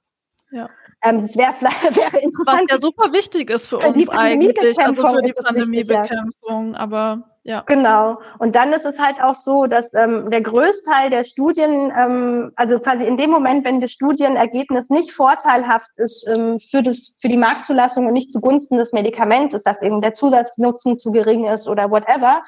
Ja. 0.52 0.68
Ähm, 1.04 1.18
es 1.18 1.38
wäre 1.38 1.54
wäre 1.62 2.18
interessant. 2.20 2.64
Was 2.70 2.72
ja 2.72 2.78
super 2.80 3.12
wichtig 3.14 3.50
ist 3.50 3.68
für, 3.68 3.80
für 3.80 3.90
uns 3.90 4.10
eigentlich, 4.10 4.80
also 4.80 5.08
für 5.08 5.22
die 5.22 5.34
Pandemiebekämpfung, 5.34 6.74
ja. 6.74 6.80
aber 6.80 7.24
ja. 7.48 7.64
Genau. 7.66 8.20
Und 8.40 8.58
dann 8.58 8.74
ist 8.74 8.84
es 8.84 9.00
halt 9.00 9.22
auch 9.24 9.34
so, 9.34 9.68
dass 9.68 9.94
ähm, 9.94 10.30
der 10.30 10.42
Größteil 10.42 11.10
der 11.10 11.24
Studien, 11.24 11.94
ähm, 11.98 12.52
also 12.58 12.78
quasi 12.78 13.06
in 13.06 13.16
dem 13.16 13.30
Moment, 13.30 13.64
wenn 13.64 13.80
das 13.80 13.92
Studienergebnis 13.92 14.90
nicht 14.90 15.14
vorteilhaft 15.14 15.92
ist 15.96 16.28
ähm, 16.28 16.60
für, 16.60 16.84
das, 16.84 17.16
für 17.22 17.30
die 17.30 17.38
Marktzulassung 17.38 18.06
und 18.06 18.12
nicht 18.12 18.34
zugunsten 18.34 18.78
des 18.78 18.92
Medikaments 18.92 19.54
ist, 19.54 19.66
dass 19.66 19.82
eben 19.82 20.02
der 20.02 20.14
Zusatznutzen 20.14 20.98
zu 20.98 21.10
gering 21.14 21.46
ist 21.46 21.70
oder 21.70 21.90
whatever, 21.90 22.44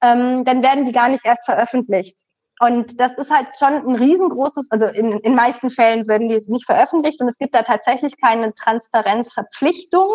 ähm, 0.00 0.44
dann 0.44 0.62
werden 0.62 0.86
die 0.86 0.92
gar 0.92 1.08
nicht 1.08 1.26
erst 1.26 1.44
veröffentlicht. 1.44 2.20
Und 2.60 3.00
das 3.00 3.16
ist 3.16 3.32
halt 3.32 3.48
schon 3.58 3.72
ein 3.72 3.96
riesengroßes, 3.96 4.70
also 4.70 4.86
in 4.86 5.18
in 5.20 5.34
meisten 5.34 5.70
Fällen 5.70 6.06
werden 6.06 6.28
die 6.28 6.40
nicht 6.46 6.66
veröffentlicht 6.66 7.20
und 7.20 7.26
es 7.26 7.36
gibt 7.36 7.54
da 7.54 7.62
tatsächlich 7.62 8.20
keine 8.20 8.54
Transparenzverpflichtung. 8.54 10.08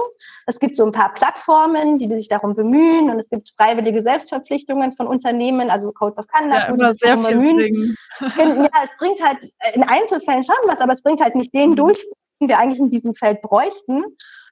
Es 0.45 0.59
gibt 0.59 0.77
so 0.77 0.85
ein 0.85 0.93
paar 0.93 1.13
Plattformen, 1.13 1.99
die, 1.99 2.07
sich 2.15 2.29
darum 2.29 2.55
bemühen 2.55 3.09
und 3.09 3.19
es 3.19 3.29
gibt 3.29 3.51
freiwillige 3.57 4.01
Selbstverpflichtungen 4.01 4.93
von 4.93 5.07
Unternehmen, 5.07 5.69
also 5.69 5.91
Codes 5.91 6.17
of 6.17 6.27
Conduct. 6.27 6.53
Ja, 6.53 6.65
immer 6.67 6.93
sehr 6.93 7.17
viel 7.17 7.35
bemühen. 7.35 7.95
Ja, 8.19 8.69
es 8.83 8.95
bringt 8.97 9.21
halt 9.21 9.39
in 9.73 9.83
Einzelfällen 9.83 10.43
schon 10.43 10.55
was, 10.65 10.79
aber 10.81 10.93
es 10.93 11.01
bringt 11.01 11.21
halt 11.21 11.35
nicht 11.35 11.53
den 11.53 11.71
mhm. 11.71 11.75
durch, 11.75 12.05
den 12.41 12.49
wir 12.49 12.57
eigentlich 12.57 12.79
in 12.79 12.89
diesem 12.89 13.15
Feld 13.15 13.41
bräuchten. 13.41 14.03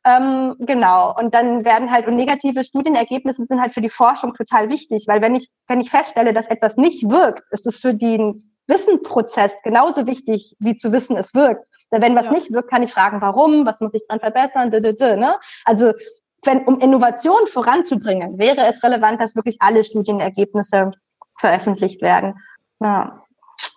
Ähm, 0.06 0.56
genau. 0.60 1.16
Und 1.18 1.34
dann 1.34 1.66
werden 1.66 1.92
halt, 1.92 2.08
und 2.08 2.16
negative 2.16 2.64
Studienergebnisse 2.64 3.46
sind 3.46 3.62
halt 3.62 3.74
für 3.74 3.82
die 3.82 3.90
Forschung 3.90 4.34
total 4.34 4.70
wichtig, 4.70 5.06
weil 5.08 5.22
wenn 5.22 5.36
ich, 5.36 5.50
wenn 5.68 5.82
ich 5.82 5.90
feststelle, 5.90 6.34
dass 6.34 6.48
etwas 6.48 6.78
nicht 6.78 7.10
wirkt, 7.10 7.44
ist 7.52 7.68
es 7.68 7.78
für 7.78 7.94
den 7.94 8.42
Wissenprozess 8.68 9.56
genauso 9.64 10.08
wichtig, 10.08 10.56
wie 10.60 10.78
zu 10.78 10.92
wissen, 10.92 11.16
es 11.16 11.34
wirkt. 11.34 11.68
Denn 11.92 12.02
wenn 12.02 12.16
was 12.16 12.26
ja. 12.26 12.34
nicht 12.34 12.52
wirkt, 12.52 12.70
kann 12.70 12.84
ich 12.84 12.94
fragen, 12.94 13.22
warum, 13.22 13.66
was 13.66 13.80
muss 13.80 13.94
ich 13.94 14.06
dran 14.08 14.20
verbessern, 14.20 14.72
d 14.72 14.78
-d 14.78 14.92
-d, 14.92 15.16
ne? 15.16 15.36
Also, 15.66 15.94
wenn, 16.44 16.66
um 16.66 16.80
Innovation 16.80 17.48
voranzubringen, 17.48 18.38
wäre 18.38 18.68
es 18.68 18.84
relevant, 18.84 19.22
dass 19.22 19.36
wirklich 19.36 19.58
alle 19.60 19.84
Studienergebnisse 19.84 20.92
veröffentlicht 21.38 22.02
werden. 22.02 22.36
Ja. 22.80 23.24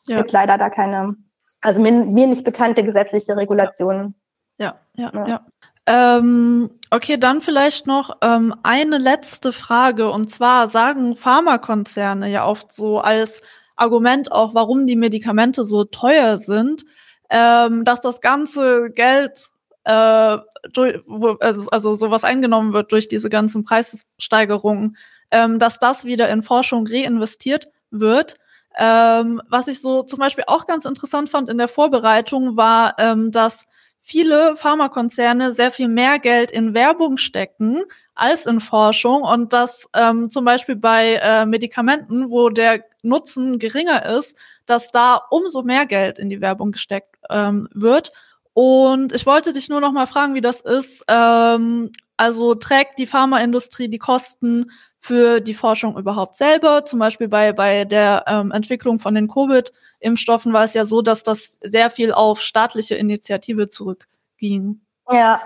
ja. 0.06 0.18
Gibt 0.18 0.32
leider 0.32 0.58
da 0.58 0.70
keine, 0.70 1.16
also 1.62 1.80
mir, 1.80 1.92
mir 1.92 2.26
nicht 2.26 2.44
bekannte 2.44 2.82
gesetzliche 2.82 3.36
Regulationen. 3.36 4.14
Ja, 4.58 4.78
ja, 4.94 5.10
ja. 5.14 5.26
ja. 5.26 5.46
Ähm, 5.86 6.70
okay, 6.90 7.16
dann 7.16 7.40
vielleicht 7.40 7.86
noch 7.86 8.18
ähm, 8.22 8.54
eine 8.62 8.98
letzte 8.98 9.52
Frage. 9.52 10.10
Und 10.10 10.30
zwar 10.30 10.68
sagen 10.68 11.16
Pharmakonzerne 11.16 12.30
ja 12.30 12.46
oft 12.46 12.72
so 12.72 13.00
als 13.00 13.42
Argument 13.76 14.30
auch, 14.30 14.54
warum 14.54 14.86
die 14.86 14.96
Medikamente 14.96 15.64
so 15.64 15.84
teuer 15.84 16.36
sind, 16.38 16.84
ähm, 17.30 17.84
dass 17.84 18.00
das 18.02 18.20
ganze 18.20 18.90
Geld, 18.90 19.48
äh, 19.84 20.38
durch, 20.72 21.00
also, 21.40 21.70
also 21.70 21.94
sowas 21.94 22.24
eingenommen 22.24 22.72
wird 22.74 22.92
durch 22.92 23.08
diese 23.08 23.30
ganzen 23.30 23.64
Preissteigerungen, 23.64 24.96
ähm, 25.30 25.58
dass 25.58 25.78
das 25.78 26.04
wieder 26.04 26.28
in 26.28 26.42
Forschung 26.42 26.86
reinvestiert 26.86 27.68
wird. 27.90 28.36
Ähm, 28.76 29.40
was 29.48 29.66
ich 29.68 29.80
so 29.80 30.02
zum 30.02 30.18
Beispiel 30.18 30.44
auch 30.46 30.66
ganz 30.66 30.84
interessant 30.84 31.28
fand 31.28 31.48
in 31.48 31.58
der 31.58 31.68
Vorbereitung 31.68 32.56
war, 32.56 32.94
ähm, 32.98 33.30
dass 33.32 33.64
viele 34.00 34.56
Pharmakonzerne 34.56 35.52
sehr 35.52 35.70
viel 35.70 35.88
mehr 35.88 36.18
Geld 36.18 36.50
in 36.50 36.74
Werbung 36.74 37.16
stecken 37.16 37.82
als 38.14 38.46
in 38.46 38.60
Forschung 38.60 39.22
und 39.22 39.52
dass 39.52 39.88
ähm, 39.94 40.30
zum 40.30 40.44
Beispiel 40.44 40.76
bei 40.76 41.14
äh, 41.22 41.46
Medikamenten, 41.46 42.30
wo 42.30 42.50
der 42.50 42.84
Nutzen 43.02 43.58
geringer 43.58 44.04
ist, 44.04 44.36
dass 44.66 44.90
da 44.90 45.20
umso 45.30 45.62
mehr 45.62 45.86
Geld 45.86 46.18
in 46.18 46.28
die 46.28 46.40
Werbung 46.40 46.72
gesteckt 46.72 47.16
ähm, 47.30 47.68
wird. 47.72 48.12
Und 48.52 49.14
ich 49.14 49.26
wollte 49.26 49.52
dich 49.52 49.68
nur 49.68 49.80
noch 49.80 49.92
mal 49.92 50.06
fragen, 50.06 50.34
wie 50.34 50.40
das 50.40 50.60
ist. 50.60 51.02
Ähm, 51.08 51.90
also 52.16 52.54
trägt 52.54 52.98
die 52.98 53.06
Pharmaindustrie 53.06 53.88
die 53.88 53.98
Kosten 53.98 54.70
für 55.00 55.40
die 55.40 55.54
Forschung 55.54 55.96
überhaupt 55.98 56.36
selber? 56.36 56.84
Zum 56.84 56.98
Beispiel 56.98 57.28
bei, 57.28 57.52
bei 57.52 57.84
der 57.84 58.24
ähm, 58.28 58.52
Entwicklung 58.52 59.00
von 59.00 59.14
den 59.14 59.28
Covid- 59.28 59.72
Impfstoffen 60.00 60.52
war 60.52 60.64
es 60.64 60.74
ja 60.74 60.84
so, 60.84 61.02
dass 61.02 61.22
das 61.22 61.58
sehr 61.62 61.90
viel 61.90 62.12
auf 62.12 62.40
staatliche 62.40 62.94
Initiative 62.94 63.68
zurückging. 63.68 64.80
Ja, 65.12 65.40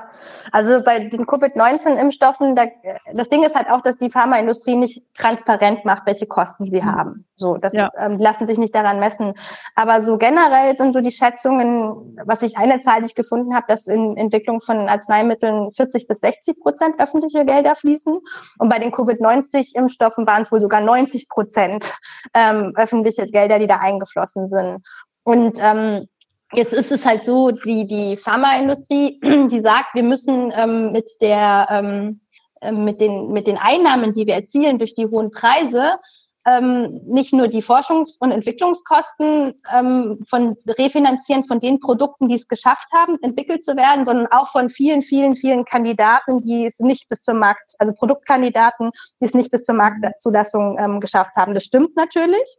also 0.52 0.82
bei 0.82 0.98
den 0.98 1.26
Covid-19-Impfstoffen, 1.26 2.54
da, 2.54 2.66
das 3.14 3.30
Ding 3.30 3.44
ist 3.44 3.56
halt 3.56 3.70
auch, 3.70 3.80
dass 3.80 3.96
die 3.96 4.10
Pharmaindustrie 4.10 4.76
nicht 4.76 5.02
transparent 5.14 5.86
macht, 5.86 6.06
welche 6.06 6.26
Kosten 6.26 6.70
sie 6.70 6.82
mhm. 6.82 6.92
haben. 6.92 7.26
So, 7.34 7.56
das 7.56 7.72
ja. 7.72 7.90
ähm, 7.96 8.18
lassen 8.18 8.46
sich 8.46 8.58
nicht 8.58 8.74
daran 8.74 8.98
messen. 8.98 9.32
Aber 9.74 10.02
so 10.02 10.18
generell 10.18 10.76
sind 10.76 10.92
so 10.92 11.00
die 11.00 11.10
Schätzungen, 11.10 12.18
was 12.26 12.42
ich 12.42 12.58
eine 12.58 12.82
Zahl, 12.82 13.00
die 13.00 13.06
ich 13.06 13.14
gefunden 13.14 13.54
habe, 13.54 13.64
dass 13.68 13.86
in 13.86 14.18
Entwicklung 14.18 14.60
von 14.60 14.88
Arzneimitteln 14.88 15.72
40 15.72 16.08
bis 16.08 16.20
60 16.20 16.60
Prozent 16.60 17.00
öffentliche 17.00 17.46
Gelder 17.46 17.74
fließen. 17.74 18.18
Und 18.58 18.68
bei 18.68 18.78
den 18.78 18.92
Covid-19-Impfstoffen 18.92 20.26
waren 20.26 20.42
es 20.42 20.52
wohl 20.52 20.60
sogar 20.60 20.82
90 20.82 21.28
Prozent 21.30 21.94
ähm, 22.34 22.72
öffentliche 22.76 23.26
Gelder, 23.26 23.58
die 23.58 23.66
da 23.66 23.76
eingeflossen 23.76 24.46
sind. 24.46 24.82
Und 25.24 25.58
ähm, 25.62 26.06
Jetzt 26.56 26.72
ist 26.72 26.92
es 26.92 27.04
halt 27.04 27.24
so, 27.24 27.50
die, 27.50 27.84
die 27.84 28.16
Pharmaindustrie, 28.16 29.18
die 29.50 29.60
sagt, 29.60 29.94
wir 29.94 30.04
müssen 30.04 30.52
ähm, 30.56 30.92
mit 30.92 31.10
der, 31.20 31.66
ähm, 31.70 32.20
ähm, 32.60 32.84
mit 32.84 33.00
den, 33.00 33.32
mit 33.32 33.46
den 33.46 33.58
Einnahmen, 33.58 34.12
die 34.12 34.26
wir 34.26 34.34
erzielen 34.34 34.78
durch 34.78 34.94
die 34.94 35.06
hohen 35.06 35.30
Preise, 35.30 35.98
ähm, 36.46 37.00
nicht 37.06 37.32
nur 37.32 37.48
die 37.48 37.62
Forschungs- 37.62 38.18
und 38.20 38.30
Entwicklungskosten 38.30 39.54
ähm, 39.74 40.22
von 40.28 40.56
refinanzieren 40.78 41.42
von 41.42 41.58
den 41.58 41.80
Produkten, 41.80 42.28
die 42.28 42.34
es 42.34 42.46
geschafft 42.48 42.86
haben, 42.94 43.16
entwickelt 43.22 43.62
zu 43.62 43.76
werden, 43.76 44.04
sondern 44.04 44.26
auch 44.26 44.48
von 44.48 44.68
vielen, 44.68 45.02
vielen, 45.02 45.34
vielen 45.34 45.64
Kandidaten, 45.64 46.42
die 46.42 46.66
es 46.66 46.80
nicht 46.80 47.08
bis 47.08 47.22
zur 47.22 47.34
Markt, 47.34 47.74
also 47.78 47.92
Produktkandidaten, 47.94 48.90
die 49.20 49.24
es 49.24 49.34
nicht 49.34 49.50
bis 49.50 49.64
zur 49.64 49.74
Marktzulassung 49.74 50.78
ähm, 50.78 51.00
geschafft 51.00 51.34
haben. 51.34 51.54
Das 51.54 51.64
stimmt 51.64 51.96
natürlich. 51.96 52.58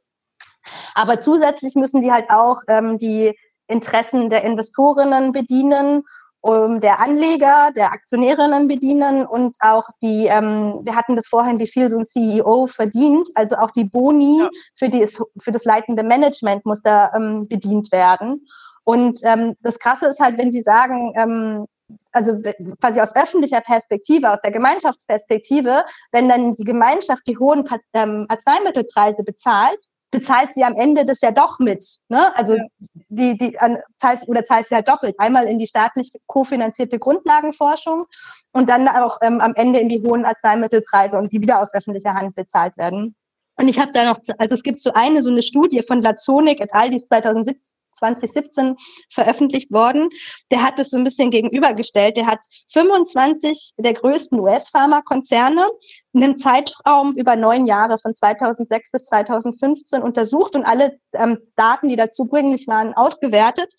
Aber 0.95 1.19
zusätzlich 1.19 1.75
müssen 1.75 2.01
die 2.01 2.11
halt 2.11 2.31
auch 2.31 2.61
ähm, 2.67 2.97
die 2.97 3.33
Interessen 3.67 4.29
der 4.29 4.43
Investorinnen 4.43 5.31
bedienen, 5.31 6.03
um 6.45 6.79
der 6.79 6.99
Anleger, 6.99 7.71
der 7.75 7.91
Aktionärinnen 7.91 8.67
bedienen 8.67 9.25
und 9.25 9.57
auch 9.61 9.85
die, 10.03 10.27
ähm, 10.27 10.81
wir 10.83 10.95
hatten 10.95 11.15
das 11.15 11.25
vorhin, 11.27 11.59
wie 11.59 11.65
viel 11.65 11.89
so 11.89 11.97
ein 11.97 12.05
CEO 12.05 12.67
verdient, 12.67 13.29
also 13.33 13.55
auch 13.55 13.71
die 13.71 13.85
Boni 13.85 14.41
ja. 14.41 14.49
für, 14.75 14.89
die, 14.89 15.07
für 15.41 15.51
das 15.51 15.65
leitende 15.65 16.03
Management 16.03 16.63
muss 16.63 16.83
da 16.83 17.11
ähm, 17.15 17.47
bedient 17.47 17.91
werden. 17.91 18.45
Und 18.83 19.21
ähm, 19.23 19.55
das 19.61 19.79
Krasse 19.79 20.05
ist 20.05 20.19
halt, 20.19 20.37
wenn 20.37 20.51
Sie 20.51 20.61
sagen, 20.61 21.13
ähm, 21.17 21.65
also 22.11 22.39
quasi 22.79 23.01
aus 23.01 23.15
öffentlicher 23.15 23.61
Perspektive, 23.61 24.31
aus 24.31 24.41
der 24.41 24.51
Gemeinschaftsperspektive, 24.51 25.83
wenn 26.11 26.29
dann 26.29 26.53
die 26.53 26.63
Gemeinschaft 26.63 27.23
die 27.27 27.39
hohen 27.39 27.67
ähm, 27.93 28.27
Arzneimittelpreise 28.29 29.23
bezahlt, 29.23 29.79
bezahlt 30.15 30.53
sie 30.53 30.63
am 30.63 30.75
Ende 30.75 31.05
das 31.05 31.21
ja 31.21 31.31
doch 31.31 31.59
mit. 31.59 31.85
Ne? 32.09 32.35
Also 32.37 32.55
ja. 32.55 32.63
die, 33.09 33.37
die 33.37 33.59
an, 33.59 33.77
zahlt, 33.97 34.27
oder 34.27 34.43
zahlt 34.43 34.67
sie 34.67 34.75
halt 34.75 34.87
doppelt. 34.87 35.15
Einmal 35.19 35.45
in 35.47 35.59
die 35.59 35.67
staatlich 35.67 36.11
kofinanzierte 36.27 36.99
Grundlagenforschung 36.99 38.05
und 38.53 38.69
dann 38.69 38.87
auch 38.87 39.17
ähm, 39.21 39.41
am 39.41 39.53
Ende 39.55 39.79
in 39.79 39.89
die 39.89 40.01
hohen 40.01 40.25
Arzneimittelpreise 40.25 41.17
und 41.17 41.33
die 41.33 41.41
wieder 41.41 41.61
aus 41.61 41.73
öffentlicher 41.73 42.13
Hand 42.13 42.35
bezahlt 42.35 42.77
werden. 42.77 43.15
Und 43.57 43.67
ich 43.67 43.79
habe 43.79 43.91
da 43.93 44.05
noch, 44.05 44.19
also 44.37 44.55
es 44.55 44.63
gibt 44.63 44.81
so 44.81 44.91
eine, 44.93 45.21
so 45.21 45.29
eine 45.29 45.41
Studie 45.41 45.81
von 45.81 46.01
Lazonik 46.01 46.59
et 46.61 46.73
al., 46.73 46.89
die 46.89 46.97
ist 46.97 47.07
2017 47.07 47.75
2017 47.95 48.75
veröffentlicht 49.09 49.71
worden. 49.71 50.09
Der 50.51 50.61
hat 50.61 50.77
es 50.79 50.89
so 50.89 50.97
ein 50.97 51.03
bisschen 51.03 51.31
gegenübergestellt. 51.31 52.17
Der 52.17 52.27
hat 52.27 52.39
25 52.69 53.75
der 53.77 53.93
größten 53.93 54.39
US-Pharmakonzerne 54.39 55.65
in 56.13 56.23
einem 56.23 56.37
Zeitraum 56.37 57.15
über 57.15 57.35
neun 57.35 57.65
Jahre 57.65 57.97
von 57.97 58.13
2006 58.13 58.91
bis 58.91 59.03
2015 59.05 60.01
untersucht 60.01 60.55
und 60.55 60.65
alle 60.65 60.97
ähm, 61.13 61.39
Daten, 61.55 61.89
die 61.89 61.95
dazu 61.95 62.25
zugänglich 62.25 62.67
waren, 62.67 62.93
ausgewertet 62.93 63.71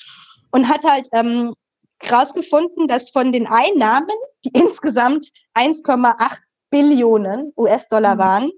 und 0.50 0.68
hat 0.68 0.84
halt 0.84 1.08
ähm, 1.12 1.54
herausgefunden, 2.00 2.88
dass 2.88 3.10
von 3.10 3.32
den 3.32 3.46
Einnahmen, 3.46 4.08
die 4.44 4.50
insgesamt 4.54 5.28
1,8 5.54 6.38
Billionen 6.70 7.52
US-Dollar 7.56 8.14
mhm. 8.14 8.18
waren, 8.18 8.50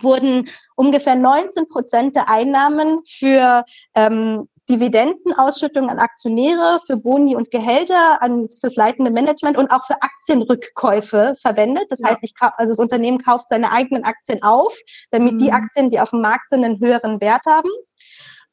wurden 0.00 0.48
ungefähr 0.76 1.14
19 1.14 1.66
Prozent 1.68 2.14
der 2.14 2.28
Einnahmen 2.28 3.00
für 3.06 3.64
ähm, 3.94 4.48
Dividendenausschüttung 4.70 5.88
an 5.88 5.98
Aktionäre, 5.98 6.78
für 6.86 6.96
Boni 6.96 7.34
und 7.34 7.50
Gehälter, 7.50 8.22
an, 8.22 8.48
fürs 8.60 8.76
leitende 8.76 9.10
Management 9.10 9.56
und 9.56 9.70
auch 9.70 9.84
für 9.86 10.00
Aktienrückkäufe 10.02 11.34
verwendet. 11.40 11.86
Das 11.90 12.00
ja. 12.00 12.10
heißt, 12.10 12.22
ich, 12.22 12.34
also 12.40 12.72
das 12.72 12.78
Unternehmen 12.78 13.18
kauft 13.18 13.48
seine 13.48 13.72
eigenen 13.72 14.04
Aktien 14.04 14.42
auf, 14.42 14.76
damit 15.10 15.34
mhm. 15.34 15.38
die 15.38 15.52
Aktien, 15.52 15.90
die 15.90 16.00
auf 16.00 16.10
dem 16.10 16.20
Markt 16.20 16.50
sind, 16.50 16.64
einen 16.64 16.80
höheren 16.80 17.20
Wert 17.20 17.44
haben. 17.46 17.70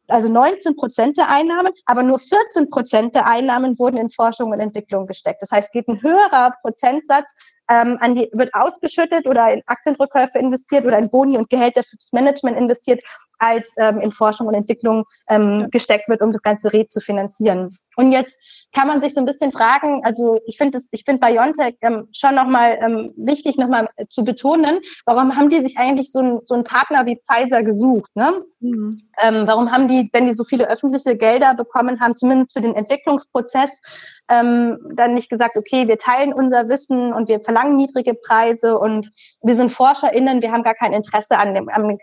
Also 0.07 0.30
19 0.30 0.76
Prozent 0.76 1.18
der 1.18 1.30
Einnahmen, 1.30 1.72
aber 1.86 2.03
nur 2.03 2.19
14 2.19 2.69
Prozent 2.69 3.15
der 3.15 3.27
Einnahmen 3.27 3.77
wurden 3.80 3.98
in 3.98 4.10
Forschung 4.10 4.52
und 4.52 4.60
Entwicklung 4.60 5.07
gesteckt. 5.07 5.41
Das 5.41 5.52
heißt, 5.52 5.72
geht 5.72 5.88
ein 5.88 6.02
höherer 6.02 6.53
Prozentsatz 6.61 7.34
ähm, 7.69 7.98
an 7.99 8.15
die, 8.15 8.30
wird 8.34 8.53
ausgeschüttet 8.53 9.26
oder 9.26 9.52
in 9.52 9.61
Aktienrückkäufe 9.65 10.38
investiert 10.38 10.86
oder 10.86 10.98
in 10.98 11.10
Boni 11.10 11.38
und 11.38 11.49
Gehälter 11.49 11.84
fürs 11.84 12.11
Management 12.11 12.57
investiert, 12.57 13.02
als 13.40 13.73
ähm, 13.77 13.99
in 13.99 14.11
Forschung 14.11 14.48
und 14.48 14.53
Entwicklung 14.53 15.03
ähm, 15.30 15.69
gesteckt 15.72 16.07
wird, 16.07 16.22
um 16.22 16.32
das 16.32 16.41
ganze 16.41 16.72
Rät 16.73 16.91
zu 16.91 16.99
finanzieren. 16.99 17.77
Und 17.96 18.12
jetzt 18.12 18.38
kann 18.74 18.88
man 18.88 19.02
sich 19.02 19.14
so 19.14 19.22
ein 19.22 19.26
bisschen 19.26 19.52
fragen, 19.52 20.02
also 20.04 20.40
ich 20.46 20.58
finde 20.58 20.78
es, 20.78 20.90
ich 20.92 21.04
finde 21.06 21.26
BioNTech 21.26 21.76
ähm, 21.82 22.10
schon 22.14 22.36
nochmal 22.36 22.78
ähm, 22.82 23.14
wichtig, 23.16 23.58
nochmal 23.58 23.88
zu 24.10 24.24
betonen, 24.24 24.80
warum 25.06 25.36
haben 25.36 25.50
die 25.50 25.62
sich 25.62 25.78
eigentlich 25.78 26.12
so, 26.12 26.20
ein, 26.20 26.40
so 26.46 26.56
einen 26.56 26.66
Partner 26.66 27.06
wie 27.06 27.20
Pfizer 27.26 27.64
gesucht? 27.64 28.12
Ne? 28.16 28.44
Mhm. 28.60 29.02
Ähm, 29.22 29.44
warum 29.48 29.72
haben 29.72 29.88
die, 29.88 30.10
wenn 30.12 30.26
die 30.26 30.34
so 30.34 30.44
viele 30.44 30.70
öffentliche 30.70 31.16
Gelder 31.16 31.54
bekommen 31.54 32.00
haben, 32.02 32.16
zumindest 32.16 32.54
für 32.54 32.62
den 32.62 32.76
Entwicklungsprozess, 32.76 33.82
ähm, 34.30 34.78
dann 34.94 35.14
nicht 35.14 35.30
gesagt, 35.30 35.56
okay, 35.56 35.88
wir 35.88 35.98
teilen 35.98 36.34
unser 36.34 36.68
Wissen 36.68 37.14
und 37.14 37.30
wir 37.30 37.40
verlangen 37.40 37.78
niedrige 37.78 38.14
Preise 38.14 38.78
und 38.78 39.10
wir 39.42 39.56
sind 39.56 39.72
ForscherInnen, 39.72 40.42
wir 40.42 40.52
haben 40.52 40.64
gar 40.64 40.74
kein 40.74 40.94
Interesse 40.94 41.38
an 41.38 41.54
dem, 41.54 41.70
an 41.70 41.88
dem 41.88 41.98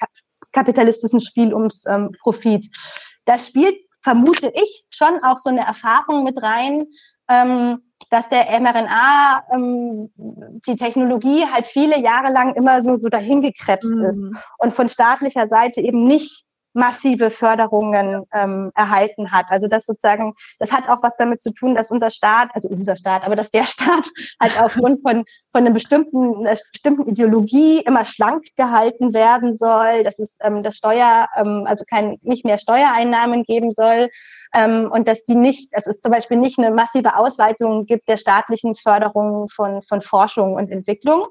kapitalistischen 0.52 1.20
Spiel 1.20 1.52
ums 1.52 1.84
ähm, 1.86 2.12
Profit. 2.22 2.66
Da 3.24 3.38
spielt 3.38 3.76
vermute 4.02 4.52
ich, 4.54 4.84
schon 4.90 5.22
auch 5.24 5.36
so 5.36 5.50
eine 5.50 5.66
Erfahrung 5.66 6.24
mit 6.24 6.42
rein, 6.42 6.86
ähm, 7.28 7.82
dass 8.10 8.28
der 8.28 8.60
mRNA, 8.60 9.44
ähm, 9.52 10.10
die 10.16 10.76
Technologie 10.76 11.44
halt 11.50 11.66
viele 11.66 11.98
Jahre 12.00 12.32
lang 12.32 12.54
immer 12.54 12.82
nur 12.82 12.96
so 12.96 13.08
dahingekrebst 13.08 13.94
mhm. 13.94 14.04
ist 14.04 14.30
und 14.58 14.72
von 14.72 14.88
staatlicher 14.88 15.46
Seite 15.46 15.80
eben 15.80 16.04
nicht 16.04 16.44
massive 16.74 17.30
Förderungen 17.30 18.24
ähm, 18.32 18.70
erhalten 18.74 19.30
hat. 19.30 19.46
Also 19.48 19.68
das 19.68 19.84
sozusagen, 19.84 20.32
das 20.58 20.72
hat 20.72 20.88
auch 20.88 21.02
was 21.02 21.16
damit 21.16 21.42
zu 21.42 21.52
tun, 21.52 21.74
dass 21.74 21.90
unser 21.90 22.10
Staat, 22.10 22.50
also 22.54 22.68
unser 22.68 22.96
Staat, 22.96 23.24
aber 23.24 23.36
dass 23.36 23.50
der 23.50 23.64
Staat 23.72 24.08
halt 24.40 24.60
aufgrund 24.60 25.02
von 25.02 25.24
von 25.50 25.64
einer 25.64 25.70
bestimmten, 25.70 26.46
einer 26.46 26.56
bestimmten 26.72 27.06
Ideologie 27.06 27.80
immer 27.80 28.04
schlank 28.04 28.44
gehalten 28.56 29.12
werden 29.12 29.52
soll, 29.52 30.04
dass 30.04 30.18
es 30.18 30.38
ähm, 30.42 30.62
das 30.62 30.76
Steuer, 30.76 31.28
ähm, 31.36 31.64
also 31.66 31.84
kein 31.88 32.18
nicht 32.22 32.44
mehr 32.44 32.58
Steuereinnahmen 32.58 33.44
geben 33.44 33.72
soll 33.72 34.08
ähm, 34.54 34.90
und 34.90 35.08
dass 35.08 35.24
die 35.24 35.34
nicht, 35.34 35.74
dass 35.74 35.86
es 35.86 36.00
zum 36.00 36.12
Beispiel 36.12 36.38
nicht 36.38 36.58
eine 36.58 36.70
massive 36.70 37.16
Ausweitung 37.16 37.86
gibt 37.86 38.08
der 38.08 38.16
staatlichen 38.16 38.74
Förderung 38.74 39.48
von 39.48 39.82
von 39.82 40.00
Forschung 40.00 40.54
und 40.54 40.70
Entwicklung. 40.70 41.26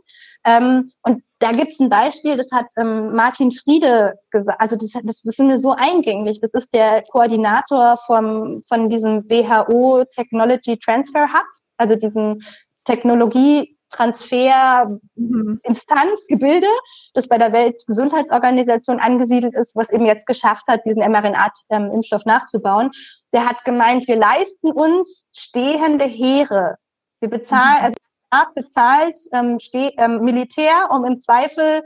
Ähm, 0.45 0.91
und 1.03 1.23
da 1.41 1.51
gibt's 1.51 1.79
ein 1.79 1.89
Beispiel, 1.89 2.37
das 2.37 2.51
hat 2.51 2.67
ähm, 2.77 3.13
Martin 3.15 3.51
Friede 3.51 4.13
gesagt, 4.29 4.61
also 4.61 4.75
das, 4.75 4.91
das, 5.03 5.23
das 5.23 5.39
ist 5.39 5.63
so 5.63 5.71
eingänglich. 5.71 6.39
Das 6.39 6.53
ist 6.53 6.73
der 6.73 7.01
Koordinator 7.09 7.97
vom, 8.05 8.61
von 8.67 8.89
diesem 8.89 9.27
WHO 9.27 10.05
Technology 10.05 10.77
Transfer 10.77 11.27
Hub, 11.33 11.45
also 11.77 11.95
diesem 11.95 12.41
Technologie 12.85 13.75
Transfer 13.89 14.99
mhm. 15.15 15.59
Instanz, 15.63 16.27
Gebilde, 16.27 16.67
das 17.15 17.27
bei 17.27 17.39
der 17.39 17.51
Weltgesundheitsorganisation 17.51 18.99
angesiedelt 18.99 19.55
ist, 19.55 19.75
was 19.75 19.91
eben 19.91 20.05
jetzt 20.05 20.27
geschafft 20.27 20.67
hat, 20.67 20.85
diesen 20.85 21.03
mRNA-Impfstoff 21.03 22.25
nachzubauen. 22.25 22.91
Der 23.33 23.49
hat 23.49 23.65
gemeint, 23.65 24.07
wir 24.07 24.15
leisten 24.15 24.71
uns 24.71 25.27
stehende 25.33 26.05
Heere. 26.05 26.75
Wir 27.19 27.29
bezahlen, 27.29 27.79
mhm. 27.79 27.85
also 27.85 27.97
Staat 28.33 28.55
bezahlt 28.55 29.17
ähm, 29.33 29.57
ähm, 29.73 30.21
Militär, 30.23 30.89
um 30.89 31.03
im 31.03 31.19
Zweifel 31.19 31.83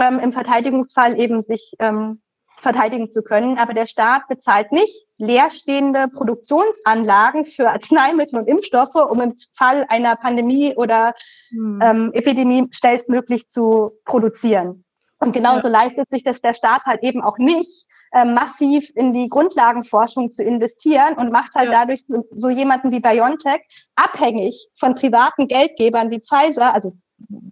ähm, 0.00 0.20
im 0.20 0.32
Verteidigungsfall 0.32 1.18
eben 1.18 1.42
sich 1.42 1.74
ähm, 1.80 2.22
verteidigen 2.60 3.10
zu 3.10 3.22
können. 3.22 3.58
Aber 3.58 3.74
der 3.74 3.86
Staat 3.86 4.28
bezahlt 4.28 4.70
nicht 4.70 5.08
leerstehende 5.16 6.06
Produktionsanlagen 6.06 7.46
für 7.46 7.68
Arzneimittel 7.70 8.38
und 8.38 8.48
Impfstoffe, 8.48 8.94
um 8.94 9.20
im 9.20 9.34
Fall 9.52 9.86
einer 9.88 10.14
Pandemie 10.14 10.74
oder 10.76 11.14
hm. 11.50 11.80
ähm, 11.82 12.10
Epidemie 12.12 12.68
schnellstmöglich 12.70 13.48
zu 13.48 13.90
produzieren. 14.04 14.84
Und 15.20 15.32
genauso 15.32 15.68
ja. 15.68 15.82
leistet 15.82 16.10
sich 16.10 16.22
das 16.22 16.40
der 16.40 16.54
Staat 16.54 16.82
halt 16.86 17.02
eben 17.02 17.22
auch 17.22 17.38
nicht, 17.38 17.86
äh, 18.12 18.24
massiv 18.24 18.90
in 18.94 19.12
die 19.12 19.28
Grundlagenforschung 19.28 20.30
zu 20.30 20.42
investieren 20.42 21.14
und 21.14 21.32
macht 21.32 21.54
halt 21.54 21.72
ja. 21.72 21.80
dadurch 21.80 22.02
so, 22.06 22.24
so 22.34 22.48
jemanden 22.48 22.92
wie 22.92 23.00
BioNTech 23.00 23.60
abhängig 23.96 24.68
von 24.78 24.94
privaten 24.94 25.48
Geldgebern 25.48 26.10
wie 26.10 26.20
Pfizer, 26.20 26.72
also 26.72 26.96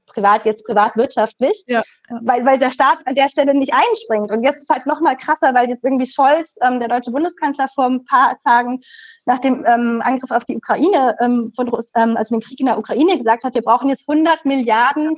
privat 0.07 0.47
jetzt 0.47 0.65
privatwirtschaftlich, 0.65 1.65
ja. 1.67 1.83
Weil, 2.23 2.45
weil 2.47 2.59
der 2.59 2.71
Staat 2.71 2.99
an 3.05 3.15
der 3.15 3.29
Stelle 3.29 3.53
nicht 3.53 3.75
einspringt. 3.75 4.31
Und 4.31 4.45
jetzt 4.45 4.59
ist 4.59 4.71
halt 4.71 4.87
noch 4.87 5.01
mal 5.01 5.17
krasser, 5.17 5.55
weil 5.55 5.69
jetzt 5.69 5.85
irgendwie 5.85 6.07
Scholz, 6.07 6.57
ähm, 6.63 6.79
der 6.79 6.89
deutsche 6.89 7.11
Bundeskanzler, 7.11 7.69
vor 7.75 7.87
ein 7.87 8.05
paar 8.05 8.39
Tagen 8.45 8.81
nach 9.25 9.41
dem 9.41 9.65
ähm, 9.67 10.01
Angriff 10.05 10.31
auf 10.31 10.45
die 10.45 10.57
Ukraine, 10.57 11.17
ähm, 11.21 11.53
von, 11.55 11.67
ähm, 11.97 12.17
also 12.17 12.35
den 12.35 12.41
Krieg 12.41 12.61
in 12.61 12.67
der 12.67 12.79
Ukraine 12.79 13.19
gesagt 13.19 13.45
hat, 13.45 13.55
wir 13.55 13.63
brauchen 13.63 13.89
jetzt 13.89 14.09
100 14.09 14.45
Milliarden 14.45 15.17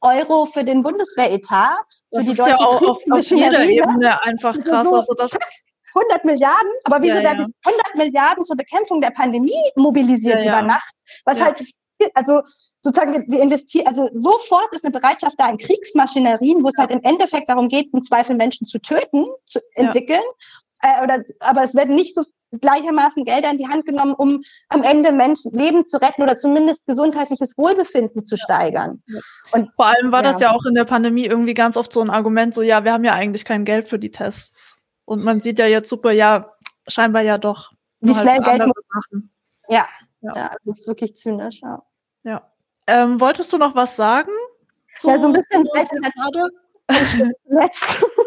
Euro 0.00 0.46
für 0.46 0.64
den 0.64 0.82
Bundeswehretat. 0.82 1.84
Für 2.12 2.18
das 2.18 2.24
die 2.24 2.30
ist 2.32 2.38
ja 2.38 2.56
auch 2.56 2.82
auf, 2.82 3.02
auf 3.10 3.30
jeder 3.30 3.64
Ebene 3.64 4.22
einfach 4.22 4.54
krass. 4.62 4.84
So 4.88 4.96
also 4.96 5.14
das 5.14 5.30
100 5.94 6.24
Milliarden, 6.24 6.70
aber 6.84 7.02
wieso 7.02 7.16
ja, 7.16 7.22
werden 7.22 7.46
ja. 7.64 7.70
100 7.70 7.94
Milliarden 7.96 8.44
zur 8.44 8.56
Bekämpfung 8.56 9.00
der 9.00 9.10
Pandemie 9.10 9.52
mobilisiert 9.76 10.44
ja, 10.44 10.50
über 10.50 10.62
Nacht? 10.62 10.94
Was 11.24 11.40
halt, 11.40 11.64
also 12.14 12.42
sozusagen, 12.80 13.24
wir 13.28 13.42
investieren, 13.42 13.86
also 13.86 14.08
sofort 14.12 14.72
ist 14.72 14.84
eine 14.84 14.92
Bereitschaft 14.92 15.34
da 15.38 15.48
in 15.48 15.58
Kriegsmaschinerien, 15.58 16.62
wo 16.62 16.68
es 16.68 16.78
halt 16.78 16.92
im 16.92 17.02
Endeffekt 17.02 17.50
darum 17.50 17.68
geht, 17.68 17.92
im 17.92 18.02
Zweifel 18.02 18.36
Menschen 18.36 18.66
zu 18.66 18.78
töten, 18.78 19.26
zu 19.46 19.60
entwickeln. 19.74 20.22
Äh, 20.82 21.02
oder, 21.02 21.22
aber 21.40 21.62
es 21.62 21.74
werden 21.74 21.94
nicht 21.94 22.14
so 22.14 22.22
gleichermaßen 22.60 23.24
Gelder 23.24 23.50
in 23.50 23.58
die 23.58 23.68
Hand 23.68 23.84
genommen, 23.84 24.14
um 24.14 24.42
am 24.68 24.82
Ende 24.82 25.12
Menschen 25.12 25.52
Leben 25.52 25.84
zu 25.86 26.00
retten 26.00 26.22
oder 26.22 26.36
zumindest 26.36 26.86
gesundheitliches 26.86 27.58
Wohlbefinden 27.58 28.24
zu 28.24 28.36
steigern. 28.36 29.02
Und 29.52 29.70
vor 29.76 29.86
allem 29.86 30.12
war 30.12 30.24
ja. 30.24 30.32
das 30.32 30.40
ja 30.40 30.50
auch 30.52 30.64
in 30.66 30.74
der 30.74 30.84
Pandemie 30.84 31.26
irgendwie 31.26 31.54
ganz 31.54 31.76
oft 31.76 31.92
so 31.92 32.00
ein 32.00 32.10
Argument, 32.10 32.54
so 32.54 32.62
ja, 32.62 32.84
wir 32.84 32.92
haben 32.92 33.04
ja 33.04 33.12
eigentlich 33.12 33.44
kein 33.44 33.64
Geld 33.64 33.88
für 33.88 33.98
die 33.98 34.10
Tests. 34.10 34.76
Und 35.04 35.24
man 35.24 35.40
sieht 35.40 35.58
ja 35.58 35.66
jetzt 35.66 35.88
super, 35.88 36.12
ja, 36.12 36.52
scheinbar 36.86 37.22
ja 37.22 37.38
doch. 37.38 37.72
Wie 38.00 38.14
halt 38.14 38.22
schnell 38.22 38.40
Geld 38.40 38.60
machen. 38.60 39.30
Ja, 39.68 39.86
ja, 40.20 40.32
ja, 40.34 40.56
das 40.64 40.80
ist 40.80 40.88
wirklich 40.88 41.14
zynisch, 41.14 41.60
ja. 41.62 41.82
Ja. 42.24 42.50
Ähm, 42.86 43.20
wolltest 43.20 43.52
du 43.52 43.58
noch 43.58 43.74
was 43.74 43.96
sagen? 43.96 44.30
ja, 45.02 45.18
so 45.18 45.26
ein 45.26 45.32
bisschen 45.32 45.66
Letzt. 47.44 48.04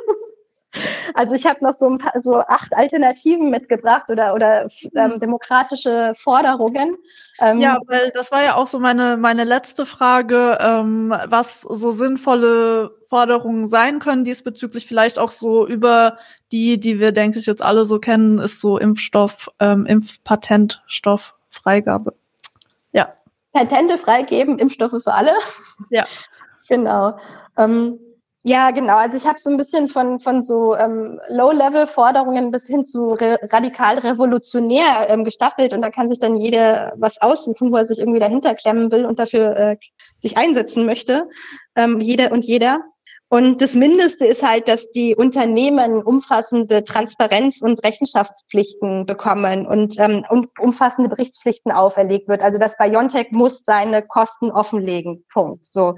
Also 1.14 1.35
ich 1.35 1.45
habe 1.45 1.61
noch 1.64 1.73
so, 1.73 1.89
ein 1.89 1.98
paar, 1.98 2.14
so 2.22 2.38
acht 2.38 2.73
Alternativen 2.76 3.49
mitgebracht 3.49 4.10
oder, 4.10 4.34
oder 4.34 4.68
ähm, 4.95 5.14
hm. 5.14 5.19
demokratische 5.19 6.14
Forderungen. 6.15 6.95
Ähm, 7.39 7.60
ja, 7.60 7.77
weil 7.88 8.11
das 8.14 8.31
war 8.31 8.41
ja 8.41 8.56
auch 8.56 8.68
so 8.68 8.80
meine, 8.80 9.18
meine 9.18 9.43
letzte 9.43 9.85
Frage, 9.85 10.57
ähm, 10.61 11.14
was 11.26 11.61
so 11.61 11.91
sinnvolle 11.91 12.91
Forderungen 13.10 13.68
sein 13.68 13.99
können 13.99 14.23
diesbezüglich, 14.23 14.88
vielleicht 14.88 15.19
auch 15.19 15.31
so 15.31 15.68
über 15.68 16.18
die, 16.53 16.80
die 16.80 16.99
wir, 16.99 17.11
denke 17.11 17.39
ich, 17.39 17.45
jetzt 17.45 17.61
alle 17.61 17.84
so 17.84 17.99
kennen, 17.99 18.39
ist 18.39 18.61
so 18.61 18.77
Impfstoff, 18.77 19.49
ähm, 19.60 19.85
Impfpatentstofffreigabe. 19.85 22.14
Ja. 22.93 23.10
Patente 23.52 23.98
freigeben, 23.98 24.60
Impfstoffe 24.60 25.03
für 25.03 25.14
alle. 25.14 25.34
Ja. 25.89 26.06
genau. 26.69 27.18
Ähm, 27.57 27.99
ja, 28.43 28.72
genau. 28.72 28.97
Also 28.97 29.18
ich 29.18 29.27
habe 29.27 29.39
so 29.39 29.51
ein 29.51 29.57
bisschen 29.57 29.88
von, 29.88 30.19
von 30.19 30.41
so 30.41 30.76
ähm, 30.76 31.19
Low-Level-Forderungen 31.30 32.49
bis 32.49 32.65
hin 32.65 32.85
zu 32.85 33.13
re 33.13 33.38
radikal 33.51 33.99
revolutionär 33.99 35.07
ähm, 35.09 35.23
gestaffelt 35.23 35.73
und 35.73 35.81
da 35.81 35.91
kann 35.91 36.09
sich 36.09 36.19
dann 36.19 36.35
jeder 36.35 36.93
was 36.97 37.22
aussuchen, 37.22 37.72
wo 37.72 37.77
er 37.77 37.85
sich 37.85 37.99
irgendwie 37.99 38.19
dahinter 38.19 38.55
klemmen 38.55 38.91
will 38.91 39.05
und 39.05 39.19
dafür 39.19 39.55
äh, 39.55 39.77
sich 40.18 40.38
einsetzen 40.38 40.85
möchte. 40.85 41.30
Ähm, 41.76 41.99
jeder 41.99 42.31
und 42.31 42.43
jeder. 42.43 42.81
Und 43.34 43.62
das 43.62 43.76
Mindeste 43.76 44.26
ist 44.26 44.45
halt, 44.45 44.68
dass 44.68 44.91
die 44.91 45.16
Unternehmen 45.16 46.03
umfassende 46.03 46.84
Transparenz- 46.84 47.62
und 47.62 47.82
Rechenschaftspflichten 47.82 49.06
bekommen 49.06 49.66
und 49.66 49.98
ähm, 49.99 50.26
umfassende 50.60 51.10
Berichtspflichten 51.10 51.72
auferlegt 51.72 52.28
wird. 52.28 52.41
Also 52.41 52.58
das 52.58 52.76
Biontech 52.76 53.28
muss 53.32 53.64
seine 53.64 54.02
Kosten 54.02 54.52
offenlegen. 54.52 55.24
Punkt. 55.32 55.64
So. 55.64 55.95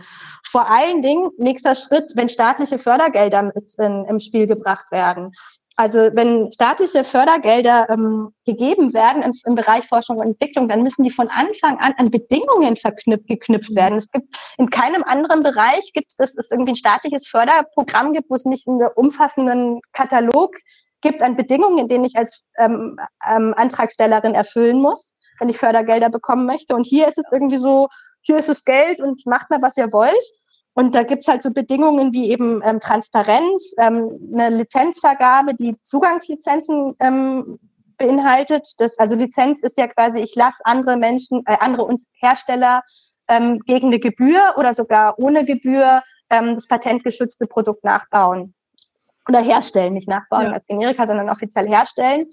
Vor 0.47 0.69
allen 0.69 1.01
Dingen, 1.01 1.31
nächster 1.39 1.73
Schritt, 1.73 2.11
wenn 2.13 2.29
staatliche 2.29 2.77
Fördergelder 2.77 3.41
mit 3.41 3.73
in, 3.79 4.05
im 4.05 4.19
Spiel 4.19 4.45
gebracht 4.45 4.85
werden. 4.91 5.31
Also 5.75 6.09
wenn 6.13 6.51
staatliche 6.51 7.03
Fördergelder 7.03 7.89
ähm, 7.89 8.33
gegeben 8.45 8.93
werden 8.93 9.23
im, 9.23 9.33
im, 9.45 9.55
Bereich 9.55 9.85
Forschung 9.87 10.17
und 10.17 10.27
Entwicklung, 10.27 10.69
dann 10.69 10.83
müssen 10.83 11.03
die 11.03 11.09
von 11.09 11.27
Anfang 11.29 11.79
an 11.79 11.93
an 11.97 12.11
Bedingungen 12.11 12.75
verknüpft, 12.75 13.27
geknüpft 13.27 13.71
mhm. 13.71 13.75
werden. 13.75 13.97
Es 13.97 14.11
gibt 14.11 14.27
in 14.57 14.69
keinem 14.69 15.03
anderen 15.03 15.41
Bereich 15.41 15.91
gibt 15.93 16.11
es, 16.11 16.15
dass 16.17 16.37
es 16.37 16.51
irgendwie 16.51 16.73
ein 16.73 16.75
staatliches 16.75 17.27
Förderprogramm 17.27 18.13
gibt, 18.13 18.29
wo 18.29 18.35
es 18.35 18.45
nicht 18.45 18.67
einen 18.67 18.87
umfassenden 18.95 19.81
Katalog 19.93 20.55
gibt 21.01 21.21
an 21.21 21.35
Bedingungen, 21.35 21.87
den 21.87 22.05
ich 22.05 22.15
als 22.15 22.45
ähm, 22.57 22.97
ähm, 23.27 23.53
Antragstellerin 23.57 24.35
erfüllen 24.35 24.79
muss, 24.79 25.15
wenn 25.39 25.49
ich 25.49 25.57
Fördergelder 25.57 26.09
bekommen 26.09 26.45
möchte. 26.45 26.75
Und 26.75 26.85
hier 26.85 27.07
ist 27.07 27.17
es 27.17 27.31
irgendwie 27.31 27.57
so, 27.57 27.87
hier 28.21 28.37
ist 28.37 28.49
das 28.49 28.63
Geld 28.63 29.01
und 29.01 29.25
macht 29.25 29.49
mal, 29.49 29.61
was 29.61 29.75
ihr 29.77 29.91
wollt. 29.91 30.27
Und 30.75 30.95
da 30.95 31.03
gibt's 31.03 31.27
halt 31.27 31.43
so 31.43 31.51
Bedingungen 31.51 32.13
wie 32.13 32.31
eben 32.31 32.61
ähm, 32.63 32.79
Transparenz, 32.79 33.75
ähm, 33.77 34.19
eine 34.33 34.49
Lizenzvergabe, 34.49 35.53
die 35.53 35.79
Zugangslizenzen 35.81 36.95
ähm, 36.99 37.59
beinhaltet. 37.97 38.73
Das, 38.79 38.97
also 38.97 39.15
Lizenz 39.15 39.61
ist 39.61 39.77
ja 39.77 39.87
quasi, 39.87 40.19
ich 40.19 40.35
lasse 40.35 40.65
andere 40.65 40.97
Menschen, 40.97 41.43
äh, 41.45 41.57
andere 41.59 41.95
Hersteller 42.13 42.81
ähm, 43.27 43.59
gegen 43.65 43.87
eine 43.87 43.99
Gebühr 43.99 44.55
oder 44.57 44.73
sogar 44.73 45.19
ohne 45.19 45.45
Gebühr 45.45 46.01
ähm, 46.29 46.55
das 46.55 46.67
patentgeschützte 46.67 47.45
Produkt 47.45 47.83
nachbauen. 47.83 48.55
Oder 49.29 49.39
herstellen, 49.39 49.93
nicht 49.93 50.09
nachbauen 50.09 50.47
ja. 50.47 50.53
als 50.53 50.67
Generika, 50.67 51.07
sondern 51.07 51.29
offiziell 51.29 51.67
herstellen. 51.67 52.25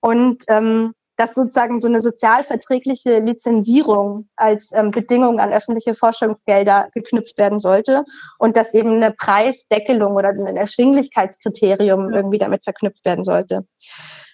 Und 0.00 0.44
ähm, 0.48 0.94
dass 1.16 1.34
sozusagen 1.34 1.80
so 1.80 1.88
eine 1.88 2.00
sozialverträgliche 2.00 3.20
Lizenzierung 3.20 4.28
als 4.36 4.72
ähm, 4.72 4.90
Bedingung 4.90 5.38
an 5.38 5.52
öffentliche 5.52 5.94
Forschungsgelder 5.94 6.88
geknüpft 6.92 7.38
werden 7.38 7.60
sollte 7.60 8.04
und 8.38 8.56
dass 8.56 8.74
eben 8.74 8.94
eine 8.94 9.12
Preisdeckelung 9.12 10.14
oder 10.14 10.30
ein 10.30 10.56
Erschwinglichkeitskriterium 10.56 12.12
irgendwie 12.12 12.38
damit 12.38 12.64
verknüpft 12.64 13.04
werden 13.04 13.24
sollte. 13.24 13.66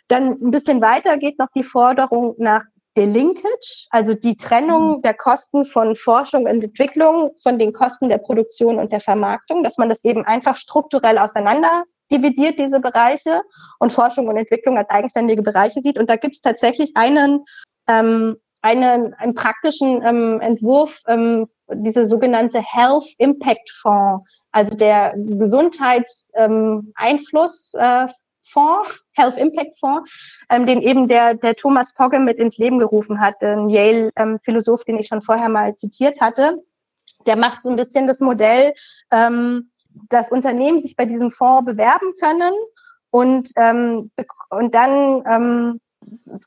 Dann 0.08 0.32
ein 0.42 0.50
bisschen 0.50 0.80
weiter 0.80 1.18
geht 1.18 1.38
noch 1.38 1.50
die 1.54 1.62
Forderung 1.62 2.34
nach 2.38 2.64
Delinkage, 2.96 3.86
also 3.90 4.14
die 4.14 4.36
Trennung 4.36 4.96
mhm. 4.96 5.02
der 5.02 5.14
Kosten 5.14 5.64
von 5.64 5.94
Forschung 5.94 6.42
und 6.42 6.64
Entwicklung 6.64 7.30
von 7.42 7.58
den 7.58 7.72
Kosten 7.72 8.08
der 8.08 8.18
Produktion 8.18 8.78
und 8.78 8.92
der 8.92 9.00
Vermarktung, 9.00 9.62
dass 9.62 9.78
man 9.78 9.88
das 9.88 10.04
eben 10.04 10.24
einfach 10.24 10.56
strukturell 10.56 11.18
auseinander 11.18 11.84
dividiert, 12.10 12.58
diese 12.58 12.80
Bereiche, 12.80 13.42
und 13.78 13.92
Forschung 13.92 14.26
und 14.28 14.36
Entwicklung 14.36 14.76
als 14.78 14.90
eigenständige 14.90 15.42
Bereiche 15.42 15.80
sieht. 15.80 15.98
Und 15.98 16.10
da 16.10 16.16
gibt 16.16 16.34
es 16.36 16.40
tatsächlich 16.40 16.92
einen, 16.94 17.44
ähm, 17.88 18.36
einen, 18.62 19.14
einen 19.14 19.34
praktischen 19.34 20.02
ähm, 20.04 20.40
Entwurf, 20.40 21.02
ähm, 21.06 21.46
diese 21.72 22.06
sogenannte 22.06 22.60
Health 22.60 23.06
Impact 23.18 23.70
Fonds, 23.70 24.28
also 24.52 24.74
der 24.74 25.14
Gesundheitseinfluss 25.16 27.72
ähm, 27.74 27.80
äh, 27.80 28.08
Fonds, 28.50 29.04
Health 29.12 29.38
Impact 29.38 29.78
Fonds, 29.78 30.10
ähm, 30.50 30.66
den 30.66 30.82
eben 30.82 31.08
der, 31.08 31.34
der 31.34 31.54
Thomas 31.54 31.94
Pogge 31.94 32.18
mit 32.18 32.38
ins 32.38 32.58
Leben 32.58 32.78
gerufen 32.78 33.20
hat, 33.20 33.42
ein 33.42 33.70
Yale-Philosoph, 33.70 34.80
ähm, 34.80 34.84
den 34.86 35.00
ich 35.00 35.06
schon 35.06 35.22
vorher 35.22 35.48
mal 35.48 35.74
zitiert 35.76 36.20
hatte. 36.20 36.62
Der 37.26 37.36
macht 37.36 37.62
so 37.62 37.70
ein 37.70 37.76
bisschen 37.76 38.06
das 38.06 38.20
Modell, 38.20 38.72
ähm, 39.12 39.69
dass 40.08 40.30
Unternehmen 40.30 40.78
sich 40.78 40.96
bei 40.96 41.04
diesem 41.04 41.30
Fonds 41.30 41.64
bewerben 41.64 42.12
können 42.20 42.54
und, 43.10 43.50
ähm, 43.56 44.10
und 44.50 44.74
dann 44.74 45.22
ähm, 45.26 45.80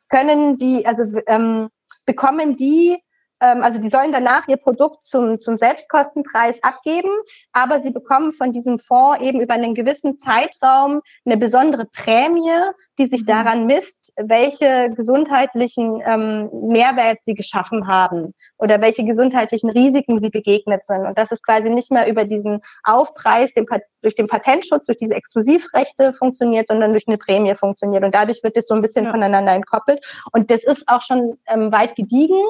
können 0.10 0.58
die, 0.58 0.86
also 0.86 1.04
ähm, 1.28 1.70
bekommen 2.06 2.56
die 2.56 2.98
also 3.46 3.80
die 3.80 3.90
sollen 3.90 4.12
danach 4.12 4.48
ihr 4.48 4.58
Produkt 4.58 5.04
zum, 5.04 5.38
zum 5.38 5.58
Selbstkostenpreis 5.58 6.64
abgeben, 6.64 7.10
aber 7.52 7.80
sie 7.80 7.92
bekommen 7.92 8.32
von 8.32 8.52
diesem 8.52 8.80
Fonds 8.80 9.22
eben 9.22 9.42
über 9.42 9.54
einen 9.54 9.74
gewissen 9.74 10.16
Zeitraum 10.16 11.02
eine 11.26 11.38
besondere 11.38 11.86
Prämie, 11.86 12.50
die 12.98 13.06
sich 13.06 13.24
mhm. 13.24 13.28
daran 13.28 13.66
misst, 13.66 14.14
welche 14.18 14.90
gesundheitlichen 14.92 16.02
ähm, 16.06 16.50
Mehrwert 16.70 17.20
sie 17.24 17.34
geschaffen 17.34 17.88
haben 17.88 18.34
oder 18.58 18.82
welche 18.82 19.04
gesundheitlichen 19.04 19.70
Risiken 19.70 20.20
sie 20.20 20.30
begegnet 20.30 20.86
sind. 20.86 21.06
Und 21.06 21.18
das 21.18 21.32
ist 21.32 21.46
quasi 21.46 21.70
nicht 21.70 21.92
mehr 21.92 22.08
über 22.08 22.26
diesen 22.26 22.62
Aufpreis 22.84 23.54
den, 23.54 23.66
durch 24.02 24.16
den 24.16 24.28
Patentschutz, 24.28 24.86
durch 24.86 24.98
diese 24.98 25.16
Exklusivrechte 25.16 26.14
funktioniert, 26.14 26.68
sondern 26.70 26.92
durch 26.92 27.08
eine 27.08 27.18
Prämie 27.18 27.56
funktioniert. 27.56 28.04
Und 28.04 28.16
dadurch 28.16 28.44
wird 28.44 28.58
es 28.58 28.68
so 28.68 28.76
ein 28.76 28.82
bisschen 28.82 29.06
ja. 29.06 29.12
voneinander 29.12 29.54
entkoppelt. 29.54 30.04
Und 30.32 30.50
das 30.52 30.64
ist 30.64 30.88
auch 30.88 31.02
schon 31.02 31.38
ähm, 31.48 31.72
weit 31.72 31.96
gediegen. 31.96 32.42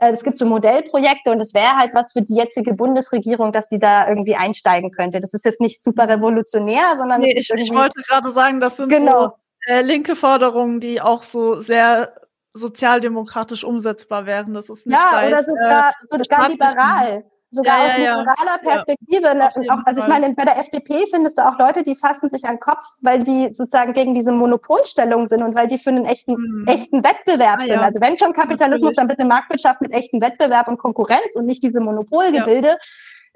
Äh, 0.00 0.12
es 0.12 0.24
gibt 0.24 0.38
so 0.38 0.46
Modellprojekte 0.46 1.30
und 1.30 1.40
es 1.40 1.54
wäre 1.54 1.76
halt 1.76 1.94
was 1.94 2.12
für 2.12 2.22
die 2.22 2.34
jetzige 2.34 2.74
Bundesregierung, 2.74 3.52
dass 3.52 3.68
sie 3.68 3.78
da 3.78 4.08
irgendwie 4.08 4.34
einsteigen 4.34 4.90
könnte. 4.90 5.20
Das 5.20 5.34
ist 5.34 5.44
jetzt 5.44 5.60
nicht 5.60 5.82
super 5.82 6.08
revolutionär, 6.08 6.96
sondern 6.96 7.20
nee, 7.20 7.34
ich, 7.36 7.50
ich 7.54 7.70
wollte 7.70 8.02
gerade 8.02 8.30
sagen, 8.30 8.60
das 8.60 8.76
sind 8.78 8.88
genau. 8.88 9.22
so 9.22 9.32
äh, 9.66 9.82
linke 9.82 10.16
Forderungen, 10.16 10.80
die 10.80 11.00
auch 11.00 11.22
so 11.22 11.54
sehr 11.54 12.14
sozialdemokratisch 12.54 13.62
umsetzbar 13.62 14.26
wären. 14.26 14.54
Das 14.54 14.70
ist 14.70 14.86
nicht 14.86 14.98
ja, 14.98 15.16
weit, 15.16 15.28
oder 15.28 15.42
sogar, 15.44 15.90
äh, 15.90 16.18
sogar 16.18 16.48
liberal 16.48 17.24
sogar 17.50 17.78
ja, 17.78 17.86
aus 17.86 17.92
ja, 17.92 18.18
liberaler 18.18 18.58
Perspektive. 18.62 19.26
Ja, 19.26 19.34
ne, 19.34 19.48
auch, 19.68 19.78
also 19.84 20.02
ich 20.02 20.08
meine, 20.08 20.32
bei 20.34 20.44
der 20.44 20.58
FDP 20.58 21.06
findest 21.10 21.38
du 21.38 21.46
auch 21.46 21.58
Leute, 21.58 21.82
die 21.82 21.96
fassen 21.96 22.28
sich 22.28 22.44
an 22.44 22.54
den 22.54 22.60
Kopf, 22.60 22.84
weil 23.00 23.22
die 23.22 23.52
sozusagen 23.52 23.92
gegen 23.92 24.14
diese 24.14 24.32
Monopolstellung 24.32 25.28
sind 25.28 25.42
und 25.42 25.54
weil 25.54 25.68
die 25.68 25.78
für 25.78 25.90
einen 25.90 26.04
echten, 26.04 26.32
mhm. 26.34 26.66
echten 26.66 27.04
Wettbewerb 27.04 27.60
ah, 27.60 27.66
sind. 27.66 27.78
Also 27.78 28.00
wenn 28.00 28.18
schon 28.18 28.32
Kapitalismus, 28.32 28.94
dann 28.94 29.08
bitte 29.08 29.24
Marktwirtschaft 29.24 29.80
mit 29.80 29.92
echten 29.92 30.20
Wettbewerb 30.20 30.68
und 30.68 30.78
Konkurrenz 30.78 31.34
und 31.34 31.46
nicht 31.46 31.62
diese 31.62 31.80
Monopolgebilde. 31.80 32.78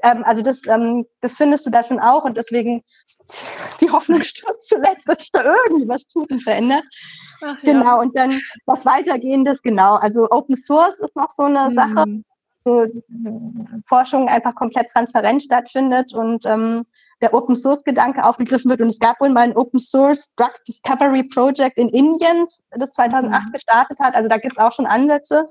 Ähm, 0.02 0.24
also 0.24 0.42
das, 0.42 0.66
ähm, 0.66 1.06
das 1.20 1.36
findest 1.36 1.66
du 1.66 1.70
da 1.70 1.82
schon 1.82 2.00
auch 2.00 2.24
und 2.24 2.36
deswegen 2.36 2.82
die 3.80 3.90
Hoffnung 3.90 4.22
stirbt 4.22 4.62
zuletzt, 4.62 5.08
dass 5.08 5.18
sich 5.18 5.32
da 5.32 5.42
irgendwie 5.42 5.88
was 5.88 6.06
tut 6.06 6.30
und 6.30 6.42
verändert. 6.42 6.84
Ach, 7.42 7.60
genau, 7.62 8.00
und 8.00 8.16
dann 8.16 8.40
was 8.66 8.86
weitergehendes, 8.86 9.62
genau. 9.62 9.94
Also 9.94 10.28
Open 10.30 10.56
Source 10.56 11.00
ist 11.00 11.16
noch 11.16 11.30
so 11.30 11.44
eine 11.44 11.70
mhm. 11.70 11.74
Sache 11.74 12.04
so 12.64 12.86
Forschung 13.86 14.28
einfach 14.28 14.54
komplett 14.54 14.88
transparent 14.90 15.42
stattfindet 15.42 16.14
und 16.14 16.44
ähm, 16.46 16.84
der 17.20 17.34
Open 17.34 17.56
Source 17.56 17.84
Gedanke 17.84 18.24
aufgegriffen 18.24 18.70
wird. 18.70 18.80
Und 18.80 18.88
es 18.88 18.98
gab 18.98 19.20
wohl 19.20 19.30
mal 19.30 19.42
ein 19.42 19.56
Open 19.56 19.80
Source 19.80 20.32
Drug 20.36 20.52
Discovery 20.66 21.24
Project 21.24 21.78
in 21.78 21.88
Indien, 21.88 22.46
das 22.70 22.92
2008 22.92 23.46
mhm. 23.46 23.52
gestartet 23.52 23.98
hat. 24.00 24.14
Also 24.14 24.28
da 24.28 24.38
gibt 24.38 24.56
es 24.56 24.62
auch 24.62 24.72
schon 24.72 24.86
Ansätze. 24.86 25.46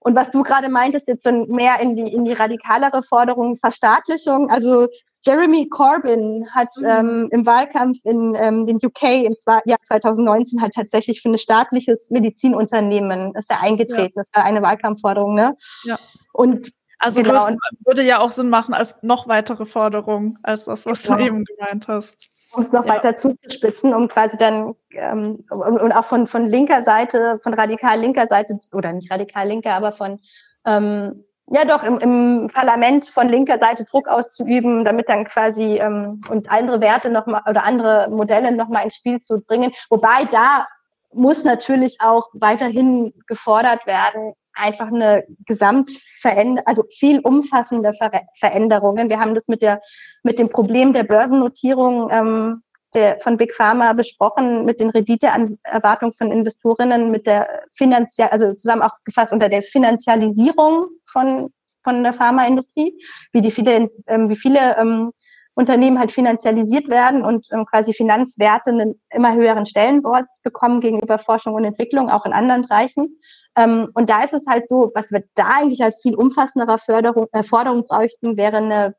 Und 0.00 0.14
was 0.14 0.30
du 0.30 0.42
gerade 0.42 0.68
meintest, 0.68 1.08
jetzt 1.08 1.24
so 1.24 1.32
mehr 1.46 1.80
in 1.80 1.96
die, 1.96 2.12
in 2.12 2.24
die 2.24 2.34
radikalere 2.34 3.02
Forderung 3.02 3.56
Verstaatlichung. 3.56 4.50
Also 4.50 4.88
Jeremy 5.26 5.68
Corbyn 5.68 6.46
hat 6.50 6.68
mhm. 6.78 6.86
ähm, 6.86 7.28
im 7.32 7.46
Wahlkampf 7.46 7.98
in 8.04 8.34
ähm, 8.34 8.66
den 8.66 8.76
UK 8.76 9.02
im 9.24 9.34
Jahr 9.64 9.78
2019 9.82 10.60
hat 10.60 10.72
tatsächlich 10.72 11.22
für 11.22 11.30
ein 11.30 11.38
staatliches 11.38 12.10
Medizinunternehmen 12.10 13.34
ist 13.34 13.50
er 13.50 13.62
eingetreten. 13.62 14.14
Ja. 14.16 14.22
Das 14.22 14.28
war 14.34 14.44
eine 14.44 14.62
Wahlkampfforderung, 14.62 15.34
ne? 15.34 15.56
Ja. 15.84 15.98
Und 16.32 16.72
also 16.98 17.22
genau. 17.22 17.46
würde, 17.46 17.58
würde 17.84 18.02
ja 18.02 18.20
auch 18.20 18.32
Sinn 18.32 18.50
machen 18.50 18.74
als 18.74 18.96
noch 19.02 19.28
weitere 19.28 19.66
Forderung 19.66 20.38
als 20.42 20.64
das, 20.64 20.86
was 20.86 21.02
genau. 21.02 21.18
du 21.18 21.24
eben 21.24 21.44
gemeint 21.44 21.88
hast. 21.88 22.28
Um 22.52 22.60
es 22.60 22.72
noch 22.72 22.86
ja. 22.86 22.94
weiter 22.94 23.16
zuzuspitzen, 23.16 23.92
um 23.94 24.08
quasi 24.08 24.38
dann 24.38 24.74
ähm, 24.92 25.44
und, 25.50 25.80
und, 25.80 25.92
auch 25.92 26.04
von, 26.04 26.26
von 26.26 26.46
linker 26.46 26.82
Seite, 26.82 27.40
von 27.42 27.52
radikal 27.52 27.98
linker 27.98 28.26
Seite, 28.26 28.58
oder 28.72 28.92
nicht 28.92 29.10
radikal 29.10 29.48
linker, 29.48 29.74
aber 29.74 29.90
von 29.92 30.20
ähm, 30.64 31.24
ja 31.50 31.64
doch 31.64 31.82
im, 31.82 31.98
im 31.98 32.50
Parlament 32.52 33.06
von 33.06 33.28
linker 33.28 33.58
Seite 33.58 33.84
Druck 33.84 34.08
auszuüben, 34.08 34.84
damit 34.84 35.08
dann 35.08 35.24
quasi 35.24 35.78
ähm, 35.78 36.12
und 36.28 36.50
andere 36.50 36.80
Werte 36.80 37.10
noch 37.10 37.26
mal 37.26 37.42
oder 37.48 37.64
andere 37.64 38.08
Modelle 38.10 38.52
noch 38.52 38.68
mal 38.68 38.80
ins 38.80 38.96
Spiel 38.96 39.20
zu 39.20 39.40
bringen. 39.40 39.72
Wobei 39.90 40.24
da 40.30 40.66
muss 41.12 41.44
natürlich 41.44 41.98
auch 42.00 42.28
weiterhin 42.32 43.12
gefordert 43.26 43.86
werden, 43.86 44.32
einfach 44.54 44.88
eine 44.88 45.24
Gesamtveränderung, 45.46 46.66
also 46.66 46.84
viel 46.96 47.20
umfassende 47.20 47.92
Ver 47.92 48.10
Veränderungen. 48.38 49.08
Wir 49.08 49.20
haben 49.20 49.34
das 49.34 49.48
mit 49.48 49.62
der 49.62 49.80
mit 50.22 50.38
dem 50.38 50.48
Problem 50.48 50.92
der 50.92 51.04
Börsennotierung 51.04 52.10
ähm, 52.10 52.62
der, 52.94 53.18
von 53.20 53.36
Big 53.36 53.52
Pharma 53.54 53.92
besprochen, 53.92 54.64
mit 54.64 54.80
den 54.80 54.90
Renditeerwartungen 54.90 56.12
von 56.12 56.30
Investorinnen, 56.30 57.10
mit 57.10 57.26
der 57.26 57.62
finanziell, 57.72 58.28
also 58.28 58.54
zusammen 58.54 58.82
auch 58.82 58.96
gefasst 59.04 59.32
unter 59.32 59.48
der 59.48 59.62
Finanzialisierung 59.62 60.86
von 61.10 61.50
von 61.84 62.02
der 62.02 62.14
Pharmaindustrie, 62.14 62.98
wie 63.32 63.42
die 63.42 63.50
viele 63.50 63.88
ähm, 64.06 64.30
wie 64.30 64.36
viele 64.36 64.76
ähm, 64.78 65.12
Unternehmen 65.54 65.98
halt 65.98 66.10
finanzialisiert 66.10 66.88
werden 66.88 67.24
und 67.24 67.46
ähm, 67.52 67.64
quasi 67.66 67.92
Finanzwerte 67.92 68.70
einen 68.70 69.00
immer 69.10 69.34
höheren 69.34 69.66
Stellenwert 69.66 70.26
bekommen 70.42 70.80
gegenüber 70.80 71.18
Forschung 71.18 71.54
und 71.54 71.64
Entwicklung, 71.64 72.10
auch 72.10 72.26
in 72.26 72.32
anderen 72.32 72.62
Bereichen. 72.62 73.20
Ähm, 73.56 73.88
und 73.94 74.10
da 74.10 74.24
ist 74.24 74.34
es 74.34 74.46
halt 74.48 74.66
so, 74.66 74.90
was 74.94 75.12
wir 75.12 75.22
da 75.34 75.44
eigentlich 75.58 75.82
als 75.84 76.00
viel 76.02 76.16
umfassenderer 76.16 76.78
Förderung, 76.78 77.26
äh, 77.32 77.44
Forderung 77.44 77.86
bräuchten, 77.86 78.36
wäre 78.36 78.56
eine 78.56 78.96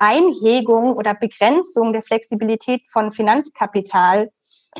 Einhegung 0.00 0.94
oder 0.94 1.14
Begrenzung 1.14 1.92
der 1.92 2.02
Flexibilität 2.02 2.82
von 2.88 3.12
Finanzkapital, 3.12 4.30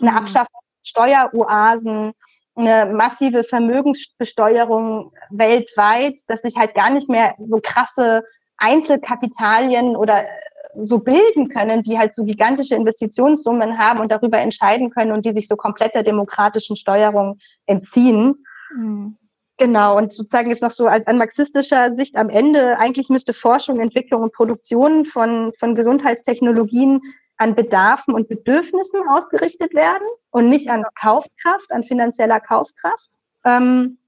eine 0.00 0.10
mhm. 0.10 0.16
Abschaffung 0.16 0.60
von 0.60 0.84
Steueroasen, 0.84 2.12
eine 2.54 2.92
massive 2.92 3.44
Vermögensbesteuerung 3.44 5.12
weltweit, 5.30 6.18
dass 6.26 6.42
sich 6.42 6.56
halt 6.56 6.74
gar 6.74 6.90
nicht 6.90 7.08
mehr 7.08 7.34
so 7.44 7.60
krasse 7.62 8.24
Einzelkapitalien 8.56 9.96
oder 9.96 10.24
äh, 10.24 10.26
so 10.74 10.98
bilden 10.98 11.48
können, 11.48 11.82
die 11.82 11.98
halt 11.98 12.14
so 12.14 12.24
gigantische 12.24 12.74
Investitionssummen 12.74 13.78
haben 13.78 14.00
und 14.00 14.12
darüber 14.12 14.38
entscheiden 14.38 14.90
können 14.90 15.12
und 15.12 15.24
die 15.24 15.32
sich 15.32 15.48
so 15.48 15.56
komplett 15.56 15.94
der 15.94 16.02
demokratischen 16.02 16.76
Steuerung 16.76 17.38
entziehen. 17.66 18.44
Mhm. 18.74 19.16
Genau, 19.58 19.96
und 19.96 20.12
sozusagen 20.12 20.50
jetzt 20.50 20.62
noch 20.62 20.70
so 20.70 20.86
als 20.86 21.06
an 21.06 21.18
marxistischer 21.18 21.92
Sicht 21.92 22.16
am 22.16 22.30
Ende, 22.30 22.78
eigentlich 22.78 23.08
müsste 23.08 23.32
Forschung, 23.32 23.80
Entwicklung 23.80 24.22
und 24.22 24.32
Produktion 24.32 25.04
von, 25.04 25.52
von 25.58 25.74
Gesundheitstechnologien 25.74 27.00
an 27.38 27.54
Bedarfen 27.54 28.14
und 28.14 28.28
Bedürfnissen 28.28 29.00
ausgerichtet 29.08 29.74
werden 29.74 30.06
und 30.30 30.48
nicht 30.48 30.70
an 30.70 30.84
Kaufkraft, 30.94 31.72
an 31.72 31.82
finanzieller 31.82 32.40
Kaufkraft. 32.40 33.10
Ähm, 33.44 33.98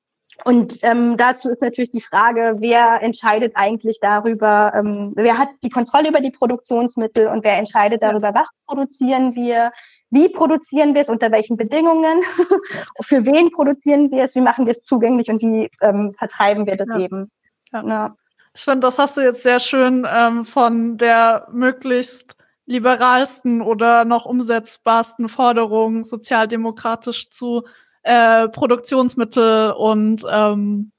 Und 0.44 0.78
ähm, 0.82 1.16
dazu 1.16 1.48
ist 1.50 1.62
natürlich 1.62 1.90
die 1.90 2.00
Frage, 2.00 2.56
wer 2.60 3.02
entscheidet 3.02 3.52
eigentlich 3.56 3.98
darüber, 4.00 4.72
ähm, 4.74 5.12
wer 5.16 5.36
hat 5.36 5.48
die 5.62 5.68
Kontrolle 5.68 6.08
über 6.08 6.20
die 6.20 6.30
Produktionsmittel 6.30 7.26
und 7.26 7.44
wer 7.44 7.58
entscheidet 7.58 8.02
darüber, 8.02 8.32
was 8.34 8.48
produzieren 8.66 9.34
wir, 9.34 9.72
wie 10.10 10.28
produzieren 10.28 10.94
wir 10.94 11.02
es, 11.02 11.08
unter 11.08 11.30
welchen 11.32 11.56
Bedingungen, 11.56 12.22
für 13.00 13.24
wen 13.24 13.50
produzieren 13.50 14.10
wir 14.10 14.24
es, 14.24 14.34
wie 14.34 14.40
machen 14.40 14.66
wir 14.66 14.72
es 14.72 14.82
zugänglich 14.82 15.30
und 15.30 15.40
wie 15.40 15.70
ähm, 15.80 16.12
vertreiben 16.18 16.66
wir 16.66 16.76
das 16.76 16.88
ja. 16.90 16.98
eben. 16.98 17.30
Ja. 17.72 17.86
ja. 17.86 18.16
Ich 18.54 18.62
finde, 18.62 18.80
das 18.80 18.98
hast 18.98 19.16
du 19.16 19.20
jetzt 19.20 19.42
sehr 19.44 19.60
schön 19.60 20.06
ähm, 20.10 20.44
von 20.44 20.98
der 20.98 21.46
möglichst 21.52 22.36
liberalsten 22.66 23.62
oder 23.62 24.04
noch 24.04 24.26
umsetzbarsten 24.26 25.28
Forderung 25.28 26.02
sozialdemokratisch 26.02 27.30
zu 27.30 27.64
äh, 28.02 28.48
Produktionsmittel 28.48 29.72
und 29.72 30.24
ähm, 30.30 30.92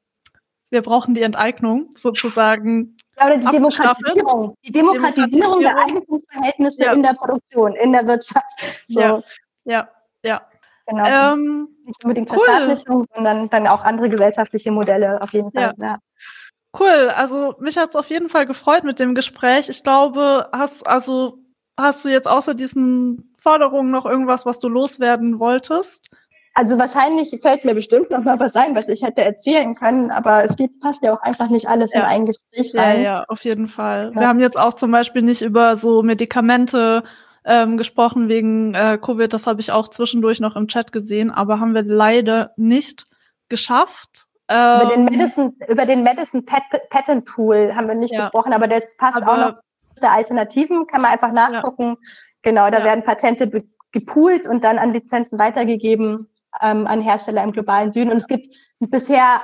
wir 0.71 0.81
brauchen 0.81 1.13
die 1.13 1.21
Enteignung 1.21 1.89
sozusagen. 1.91 2.97
Ja, 3.19 3.27
oder 3.27 3.37
die 3.37 3.47
Demokratisierung. 3.47 4.55
Die 4.65 4.71
Demokratisierung, 4.71 5.59
der 5.59 5.77
Eigentumsverhältnisse 5.77 6.83
ja. 6.85 6.93
in 6.93 7.03
der 7.03 7.13
Produktion, 7.13 7.75
in 7.75 7.91
der 7.91 8.07
Wirtschaft. 8.07 8.45
So. 8.87 8.99
Ja, 8.99 9.23
ja, 9.65 9.89
ja. 10.25 10.41
Genau. 10.87 11.05
Ähm, 11.05 11.67
Nicht 11.85 12.03
unbedingt 12.03 12.31
cool. 12.31 12.39
Verstaatlichung, 12.39 13.05
sondern 13.13 13.49
dann 13.49 13.67
auch 13.67 13.83
andere 13.83 14.09
gesellschaftliche 14.09 14.71
Modelle 14.71 15.21
auf 15.21 15.31
jeden 15.33 15.51
Fall. 15.51 15.73
Ja. 15.77 15.85
ja. 15.85 15.97
Cool, 16.77 17.09
also 17.09 17.55
mich 17.59 17.77
hat 17.77 17.89
es 17.89 17.95
auf 17.97 18.09
jeden 18.09 18.29
Fall 18.29 18.45
gefreut 18.45 18.85
mit 18.85 18.99
dem 18.99 19.13
Gespräch. 19.13 19.67
Ich 19.69 19.83
glaube, 19.83 20.49
hast 20.53 20.87
also 20.87 21.37
hast 21.77 22.05
du 22.05 22.09
jetzt 22.09 22.27
außer 22.27 22.55
diesen 22.55 23.33
Forderungen 23.37 23.91
noch 23.91 24.05
irgendwas, 24.05 24.45
was 24.45 24.57
du 24.57 24.69
loswerden 24.69 25.39
wolltest? 25.39 26.09
Also 26.53 26.77
wahrscheinlich 26.77 27.37
fällt 27.41 27.63
mir 27.63 27.73
bestimmt 27.73 28.11
noch 28.11 28.23
mal 28.23 28.37
was 28.39 28.55
ein, 28.55 28.75
was 28.75 28.89
ich 28.89 29.01
hätte 29.01 29.23
erzählen 29.23 29.73
können, 29.73 30.11
aber 30.11 30.43
es 30.43 30.57
geht, 30.57 30.81
passt 30.81 31.01
ja 31.01 31.13
auch 31.13 31.21
einfach 31.21 31.49
nicht 31.49 31.67
alles 31.67 31.93
ja. 31.93 32.01
in 32.01 32.05
ein 32.05 32.25
Gespräch 32.25 32.73
rein. 32.75 32.97
Ja, 32.97 33.03
ja, 33.03 33.25
auf 33.29 33.45
jeden 33.45 33.69
Fall. 33.69 34.11
Ja. 34.13 34.21
Wir 34.21 34.27
haben 34.27 34.39
jetzt 34.41 34.59
auch 34.59 34.73
zum 34.73 34.91
Beispiel 34.91 35.21
nicht 35.21 35.41
über 35.41 35.77
so 35.77 36.03
Medikamente 36.03 37.03
ähm, 37.45 37.77
gesprochen 37.77 38.27
wegen 38.27 38.73
äh, 38.73 38.97
Covid, 39.01 39.33
das 39.33 39.47
habe 39.47 39.61
ich 39.61 39.71
auch 39.71 39.87
zwischendurch 39.87 40.41
noch 40.41 40.57
im 40.57 40.67
Chat 40.67 40.91
gesehen, 40.91 41.31
aber 41.31 41.61
haben 41.61 41.73
wir 41.73 41.83
leider 41.83 42.51
nicht 42.57 43.05
geschafft. 43.47 44.27
Ähm, 44.49 44.81
über 44.81 44.95
den 44.95 45.05
Medicine, 45.05 45.53
über 45.69 45.85
den 45.85 46.03
Medicine 46.03 46.43
Pat 46.43 46.63
Patent 46.89 47.25
Pool 47.25 47.73
haben 47.73 47.87
wir 47.87 47.95
nicht 47.95 48.13
ja. 48.13 48.21
gesprochen, 48.21 48.51
aber 48.51 48.67
der 48.67 48.83
passt 48.97 49.15
aber, 49.15 49.31
auch 49.31 49.37
noch 49.37 49.55
der 50.01 50.11
Alternativen, 50.11 50.85
kann 50.85 51.01
man 51.01 51.11
einfach 51.11 51.31
nachgucken. 51.31 51.95
Genau, 52.41 52.69
da 52.69 52.83
werden 52.83 53.03
Patente 53.03 53.63
gepoolt 53.91 54.47
und 54.47 54.63
dann 54.63 54.77
an 54.77 54.91
Lizenzen 54.91 55.39
weitergegeben 55.39 56.27
ähm, 56.61 56.87
an 56.87 57.01
Hersteller 57.01 57.43
im 57.43 57.51
globalen 57.51 57.91
Süden. 57.91 58.11
Und 58.11 58.17
es 58.17 58.27
gibt 58.27 58.55
bisher 58.79 59.41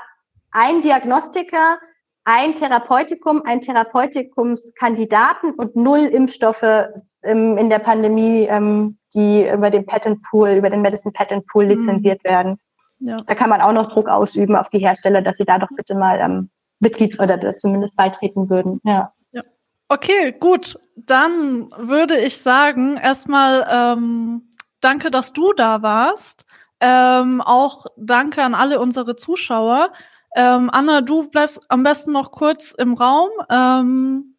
ein 0.51 0.81
Diagnostiker, 0.81 1.77
ein 2.23 2.55
Therapeutikum, 2.55 3.41
ein 3.45 3.61
Therapeutikumskandidaten 3.61 5.51
und 5.51 5.75
null 5.75 5.99
Impfstoffe 5.99 6.89
ähm, 7.23 7.57
in 7.57 7.69
der 7.69 7.79
Pandemie, 7.79 8.47
ähm, 8.49 8.97
die 9.13 9.47
über 9.47 9.69
den 9.69 9.85
Patent 9.85 10.21
Pool, 10.23 10.49
über 10.49 10.69
den 10.69 10.81
Medicine 10.81 11.13
Patent 11.13 11.47
Pool 11.47 11.65
mhm. 11.65 11.71
lizenziert 11.71 12.23
mhm. 12.23 12.29
werden. 12.29 12.59
Ja. 12.99 13.21
Da 13.21 13.35
kann 13.35 13.49
man 13.49 13.61
auch 13.61 13.71
noch 13.71 13.91
Druck 13.91 14.09
ausüben 14.09 14.55
auf 14.55 14.69
die 14.69 14.79
Hersteller, 14.79 15.21
dass 15.21 15.37
sie 15.37 15.45
da 15.45 15.59
doch 15.59 15.69
bitte 15.75 15.95
mal 15.95 16.19
ähm, 16.19 16.49
Mitglied 16.79 17.19
oder 17.19 17.57
zumindest 17.57 17.95
beitreten 17.97 18.49
würden. 18.49 18.81
Ja. 18.83 19.13
ja. 19.31 19.43
Okay, 19.87 20.33
gut. 20.37 20.79
Dann 20.95 21.69
würde 21.77 22.17
ich 22.19 22.39
sagen, 22.39 22.97
erstmal 22.97 23.67
ähm, 23.69 24.49
danke, 24.81 25.11
dass 25.11 25.33
du 25.33 25.53
da 25.53 25.81
warst. 25.81 26.45
Ähm, 26.79 27.41
auch 27.41 27.85
danke 27.97 28.43
an 28.43 28.53
alle 28.55 28.79
unsere 28.79 29.15
Zuschauer. 29.15 29.91
Ähm, 30.35 30.69
Anna, 30.71 31.01
du 31.01 31.27
bleibst 31.29 31.61
am 31.69 31.83
besten 31.83 32.11
noch 32.11 32.31
kurz 32.31 32.71
im 32.71 32.93
Raum. 32.93 33.29
Ähm, 33.49 34.35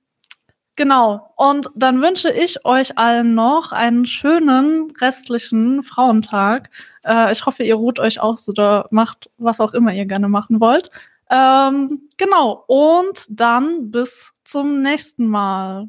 genau. 0.77 1.33
Und 1.37 1.71
dann 1.75 2.01
wünsche 2.01 2.31
ich 2.31 2.65
euch 2.65 2.97
allen 2.99 3.35
noch 3.35 3.73
einen 3.73 4.07
schönen 4.07 4.93
restlichen 5.01 5.83
Frauentag. 5.83 6.71
Äh, 7.05 7.33
ich 7.33 7.45
hoffe, 7.47 7.65
ihr 7.65 7.75
ruht 7.75 7.99
euch 7.99 8.21
aus 8.21 8.49
oder 8.49 8.87
macht 8.91 9.31
was 9.39 9.61
auch 9.61 9.75
immer 9.75 9.93
ihr 9.93 10.07
gerne 10.07 10.29
machen 10.29 10.61
wollt. 10.61 10.91
Ähm, 11.31 12.09
genau. 12.17 12.65
Und 12.69 13.27
dann 13.29 13.91
bis 13.91 14.33
zum 14.45 14.83
nächsten 14.83 15.27
Mal. 15.29 15.89